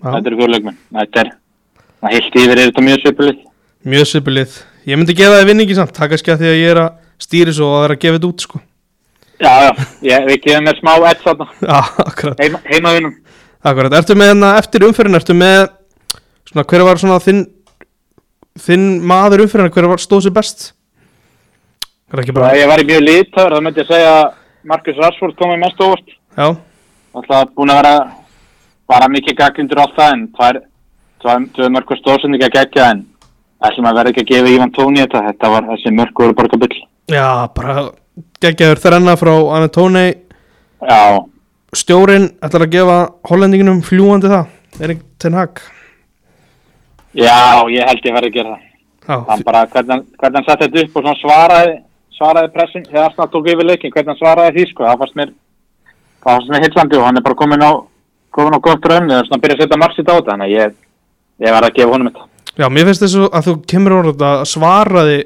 Já, 0.01 0.09
þetta 0.09 0.29
eru 0.31 0.37
fjóðleikmenn, 0.39 0.77
þetta 0.97 1.21
er, 1.21 1.31
það 2.01 2.13
heilt 2.15 2.35
yfir 2.41 2.51
er 2.57 2.67
þetta 2.67 2.83
mjög 2.85 2.99
svipulið. 3.05 3.39
Mjög 3.91 4.07
sipulið 4.11 4.59
Ég 4.89 4.97
myndi 4.97 5.13
gefa 5.17 5.37
það 5.37 5.47
vinningi 5.49 5.75
samt 5.77 5.93
Takk 5.93 6.13
að 6.15 6.21
skjá 6.21 6.35
því 6.39 6.47
að 6.49 6.57
ég 6.57 6.71
er 6.71 6.79
að 6.81 6.91
stýri 7.21 7.53
svo 7.53 7.67
og 7.69 7.75
það 7.77 7.85
er 7.85 7.93
að 7.93 7.99
gefa 8.01 8.17
þetta 8.17 8.29
út 8.31 8.45
sko. 8.45 8.61
Já, 9.41 9.51
já, 9.65 9.71
ég, 10.05 10.25
við 10.29 10.39
gefum 10.45 10.65
mér 10.65 10.79
smá 10.79 10.91
akkurat. 12.09 12.41
Heima, 12.41 12.61
heimavinum. 12.65 13.15
Akkurat, 13.61 13.93
ertu 13.93 14.17
með 14.17 14.31
hérna 14.31 14.51
eftir 14.57 14.85
umferðin 14.87 15.17
Ertu 15.19 15.35
með 15.37 15.67
svona 16.49 16.65
hver 16.69 16.85
var 16.85 17.01
svona 17.01 17.19
þinn 17.21 17.43
Þinn 18.61 18.87
maður 19.05 19.45
umferðin 19.45 19.73
Hver 19.73 19.89
var 19.93 20.01
stóð 20.01 20.25
sér 20.25 20.33
best? 20.33 20.63
Er 20.65 20.65
það 20.65 20.80
bara 22.35 22.55
Ég 22.57 22.67
var 22.67 22.81
í 22.83 22.87
mjög 22.89 23.03
lítar, 23.05 23.51
það 23.55 23.63
myndi 23.65 23.81
ég 23.83 23.87
segja 23.91 24.11
að 24.17 24.33
Marcus 24.71 24.97
Rashford 25.01 25.37
komið 25.39 25.61
mest 25.63 25.81
óvart. 25.81 26.09
Já, 26.37 26.47
Alltaf 27.15 27.49
búin 27.55 27.71
að 27.73 27.79
vera, 27.81 27.95
bara 28.87 29.07
mikið 29.11 29.35
gaggrindur 29.39 29.81
alltaf, 29.83 30.13
en 30.13 30.27
tvær, 30.35 30.61
tvær, 31.23 31.41
tvær 31.55 31.71
mörgur 31.75 31.99
stóðsendinga 31.99 32.47
gegja, 32.53 32.85
en 32.93 33.01
ætlum 33.67 33.89
að 33.89 33.97
vera 33.99 34.09
ekki 34.13 34.23
að 34.23 34.29
gefa 34.31 34.53
Ívan 34.55 34.71
Tóni 34.75 35.01
þetta, 35.03 35.23
þetta 35.27 35.49
var 35.55 35.67
þessi 35.71 35.91
mörgur 35.97 36.33
byll. 36.35 36.79
já 37.11 37.47
bara 37.55 37.89
Geggjaður 38.41 38.79
þrenna 38.83 39.15
frá 39.19 39.31
Anatoni 39.57 40.05
Já, 40.81 41.19
Stjórin 41.75 42.29
ætlar 42.43 42.65
að 42.65 42.71
gefa 42.75 42.97
hollendinginum 43.29 43.81
fljúandi 43.85 44.27
það 44.31 44.81
Erik 44.81 45.03
Ten 45.19 45.33
Hag 45.37 45.61
já, 47.13 47.37
ég 47.71 47.87
held 47.87 48.05
ég 48.07 48.13
verði 48.15 48.29
að 48.31 48.35
gera 48.35 48.49
það. 48.55 48.67
Já, 49.07 49.15
Hann 49.29 49.43
bara, 49.43 49.61
hvernig, 49.67 49.89
hann- 49.91 50.05
setti 50.47 50.67
þetta 50.67 50.83
upp 50.85 50.97
og 50.97 51.03
svaraði, 51.19 51.73
svaraði 52.21 52.53
pressin, 52.53 52.85
þegar 52.87 53.07
Arsenal 53.09 53.29
tók 53.33 53.49
yfir 53.49 53.67
leikin, 53.67 53.93
hvernig 53.93 54.13
hann 54.13 54.19
svaraði 54.19 54.53
því, 54.57 54.65
sko, 54.69 54.85
það 54.85 55.01
fannst 55.01 55.17
mér, 55.17 55.33
það 56.21 56.35
fannst 56.35 56.53
mér 56.53 56.65
hillandi 56.67 56.99
og 56.99 57.05
hann 57.07 57.19
er 57.19 57.25
bara 57.25 57.39
komin 57.41 57.65
á, 57.65 57.71
komin 58.37 58.57
á 58.57 58.65
gott 58.67 58.89
raun, 58.91 59.09
svona 59.09 59.39
að 59.39 59.45
byrja 59.45 59.57
að 59.57 59.63
setja 59.65 59.81
margsitt 59.81 60.11
á 60.11 60.13
þetta, 60.13 60.31
þannig 60.31 60.47
að 60.47 60.55
ég, 60.55 60.75
ég 61.41 61.55
verði 61.55 61.71
að 61.71 61.77
gefa 61.79 61.95
honum 61.95 62.11
þetta. 62.11 62.27
já, 62.61 62.67
mér 62.69 62.89
finnst 62.89 63.05
þessu 63.05 63.29
að 63.31 63.47
þú 63.47 63.55
kemur 63.73 63.97
orðið 63.97 64.25
að 64.29 64.43
svaraði 64.51 65.19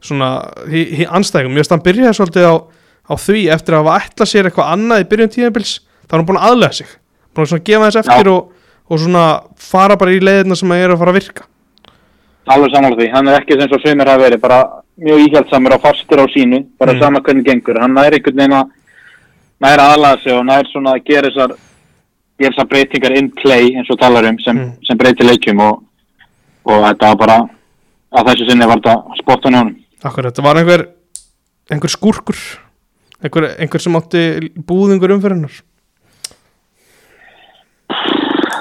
svona 0.00 0.30
í, 0.66 0.82
í 1.02 1.06
anstæðingum 1.06 1.54
Mér 1.54 1.62
finnst 1.62 1.74
hann 1.76 1.84
byrjaði 1.86 2.18
svolítið 2.18 2.48
á, 2.50 2.54
á 3.10 3.14
því 3.20 3.44
eftir 3.54 3.76
að 3.76 3.84
hafa 3.84 4.08
ætla 4.08 4.28
sér 4.28 4.48
eitthvað 4.48 4.72
annað 4.74 5.04
í 5.04 5.08
byrjun 5.12 5.34
tíðanbils 5.36 5.74
þá 6.06 6.14
er 6.14 6.18
hann 6.18 6.28
búin 6.30 6.40
að 6.40 6.48
aðlega 6.48 6.78
sig. 6.80 6.94
Búin 7.36 7.52
að 7.54 7.64
gefa 7.68 7.90
þess 7.90 8.00
eftir 8.00 8.30
og, 8.32 8.48
og 8.90 9.02
svona 9.02 9.24
fara 9.60 9.98
bara 10.00 10.14
í 10.14 10.22
leiðina 10.24 10.56
sem 10.58 10.72
að 10.72 10.84
er 10.84 10.94
að 10.94 11.02
fara 11.02 11.12
að 11.12 11.18
virka. 11.20 11.46
Alveg 12.50 12.72
samanlega 12.72 13.02
því, 13.04 13.10
hann 13.12 13.28
er 13.30 13.36
ekki 13.38 13.58
sem 13.60 13.68
svo 13.70 13.78
mjög 15.00 15.18
íhjaldsamur 15.26 15.74
og 15.76 15.82
fastur 15.82 16.20
á 16.22 16.26
sínu, 16.34 16.64
bara 16.78 16.92
Mm. 16.92 17.00
sama 17.00 17.20
hvernig 17.20 17.44
gengur, 17.46 17.80
hann 17.80 17.94
næri 17.94 18.18
einhvern 18.18 18.36
veginn 18.36 18.52
að, 18.60 18.70
næri 19.60 19.80
aðlaða 19.86 20.22
sig 20.22 20.32
og 20.32 20.44
næri 20.46 20.68
svona 20.72 20.94
að 20.96 21.04
gera 21.04 21.28
þessar, 21.30 21.56
gera 22.38 22.52
þessar 22.52 22.68
breytingar 22.68 23.16
in 23.18 23.30
play 23.30 23.70
eins 23.76 23.90
og 23.90 23.98
talar 23.98 24.28
um 24.28 24.38
sem, 24.38 24.56
Mm. 24.56 24.72
sem 24.86 24.98
breytir 24.98 25.26
leikjum 25.26 25.60
og, 25.60 25.82
og 26.66 26.84
þetta 26.84 27.08
var 27.08 27.16
bara, 27.16 27.38
að 28.12 28.26
þessu 28.28 28.50
sinni 28.50 28.66
var 28.66 28.76
þetta 28.80 29.16
spottan 29.22 29.52
hjá 29.52 29.58
honum. 29.62 29.76
Akkur, 30.04 30.24
þetta 30.30 30.42
var 30.42 30.56
einhver 30.56 30.86
einhver 31.70 31.88
skúrkur 31.90 32.36
einhver, 33.22 33.44
einhver 33.60 33.80
sem 33.80 33.92
átti 33.96 34.50
búðingur 34.66 35.12
umferðinar 35.16 35.62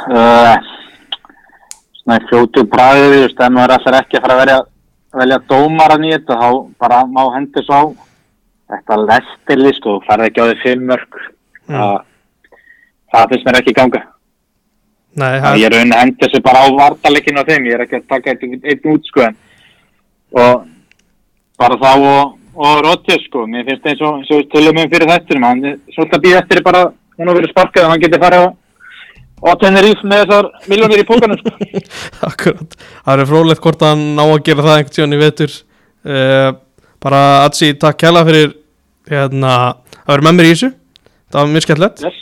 Uh, 0.10 0.56
svona 2.02 2.16
í 2.18 2.24
fljótu 2.30 2.64
bræði, 2.66 3.04
þú 3.12 3.18
veist, 3.22 3.42
ef 3.46 3.52
maður 3.54 3.74
ætlar 3.76 3.98
ekki 4.00 4.18
að 4.18 4.24
fara 4.24 4.34
að 4.36 4.40
velja, 4.42 4.56
velja 5.18 5.40
dómaran 5.50 6.04
í 6.06 6.12
þetta, 6.14 6.36
þá 6.38 6.50
bara 6.80 7.02
má 7.10 7.24
hendur 7.36 7.64
svo 7.66 7.80
á 7.80 7.84
þetta 8.70 8.98
lestirli, 9.08 9.74
sko, 9.78 9.98
þú 9.98 10.06
færði 10.08 10.30
ekki 10.30 10.42
á 10.42 10.48
því 10.50 10.58
fimm 10.64 10.88
mörg, 10.92 11.20
Mm. 11.70 11.76
það, 11.78 12.02
það 13.14 13.30
finnst 13.30 13.46
mér 13.46 13.58
ekki 13.60 13.74
ganga. 13.78 14.00
Nei, 15.16 15.28
Það 15.40 15.44
það 15.44 15.60
ég 15.60 15.66
er 15.66 15.74
að 15.76 15.80
henda 16.00 16.26
þessu 16.26 16.42
bara 16.46 16.60
á 16.62 16.68
vartalikinu 16.80 17.42
á 17.42 17.50
þeim, 17.50 17.66
ég 17.66 17.74
er 17.74 17.84
ekki 17.86 17.98
að 18.00 18.08
taka 18.10 18.30
einn 18.32 18.62
ein 18.64 18.92
út, 18.94 19.06
sko, 19.10 19.22
en, 19.22 19.36
og 20.34 20.68
bara 21.58 21.76
þá 21.78 21.92
og, 21.98 22.38
og 22.56 22.82
Rodgers, 22.86 23.26
sko, 23.26 23.46
mér 23.48 23.66
finnst 23.66 24.02
og, 24.02 24.18
eins 24.20 24.32
og 24.32 24.50
tölum 24.54 24.78
um 24.82 24.90
fyrir 24.90 25.10
þetturum, 25.10 25.46
hann 25.46 25.66
er 25.66 25.78
svolítið 25.94 26.18
að 26.18 26.26
býða 26.26 26.42
eftir 26.44 26.64
bara, 26.64 26.84
hún 27.18 27.28
har 27.28 27.36
verið 27.38 27.54
sparkað 27.54 27.86
og 27.86 27.92
hann 27.94 28.02
getur 28.02 28.22
farið 28.22 28.46
á 28.46 28.50
og 29.40 29.60
Tenerife 29.62 30.08
með 30.08 30.24
þessar 30.26 30.50
miljónir 30.72 31.04
í 31.04 31.08
pókanum, 31.08 31.40
sko. 31.40 31.54
Akkurat, 32.30 32.76
það 33.06 33.24
er 33.24 33.30
frólægt 33.30 33.64
hvort 33.64 33.86
hann 33.88 34.04
ná 34.18 34.24
að 34.26 34.42
gera 34.50 34.66
það 34.66 34.76
einhvern 34.78 34.96
tíðan 34.98 35.16
í 35.18 35.22
vetur 35.24 35.56
uh, 35.56 36.50
bara 37.04 37.22
Atsi, 37.46 37.72
takk 37.80 38.00
kæla 38.04 38.26
fyrir 38.28 38.56
hérna, 39.10 39.54
að 40.04 40.14
vera 40.14 40.28
með 40.28 40.40
mér 40.40 40.50
í 40.50 40.54
þessu 40.56 40.72
það 41.30 41.42
var 41.42 41.54
mjög 41.56 41.68
skemmtilegt 41.68 42.06
Yes. 42.08 42.22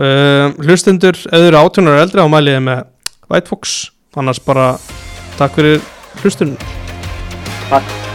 uh, 0.00 0.46
hlustendur, 0.64 1.20
ef 1.20 1.36
þau 1.36 1.48
eru 1.50 1.62
átjónar 1.64 2.02
eldri 2.04 2.24
á 2.24 2.28
mæliði 2.32 2.64
með 2.70 2.84
White 3.30 3.52
Fox 3.52 3.78
annars 4.18 4.40
bara 4.42 4.72
takk 5.38 5.58
fyrir 5.58 5.82
hlustunum 6.22 6.56
Takk. 7.70 8.09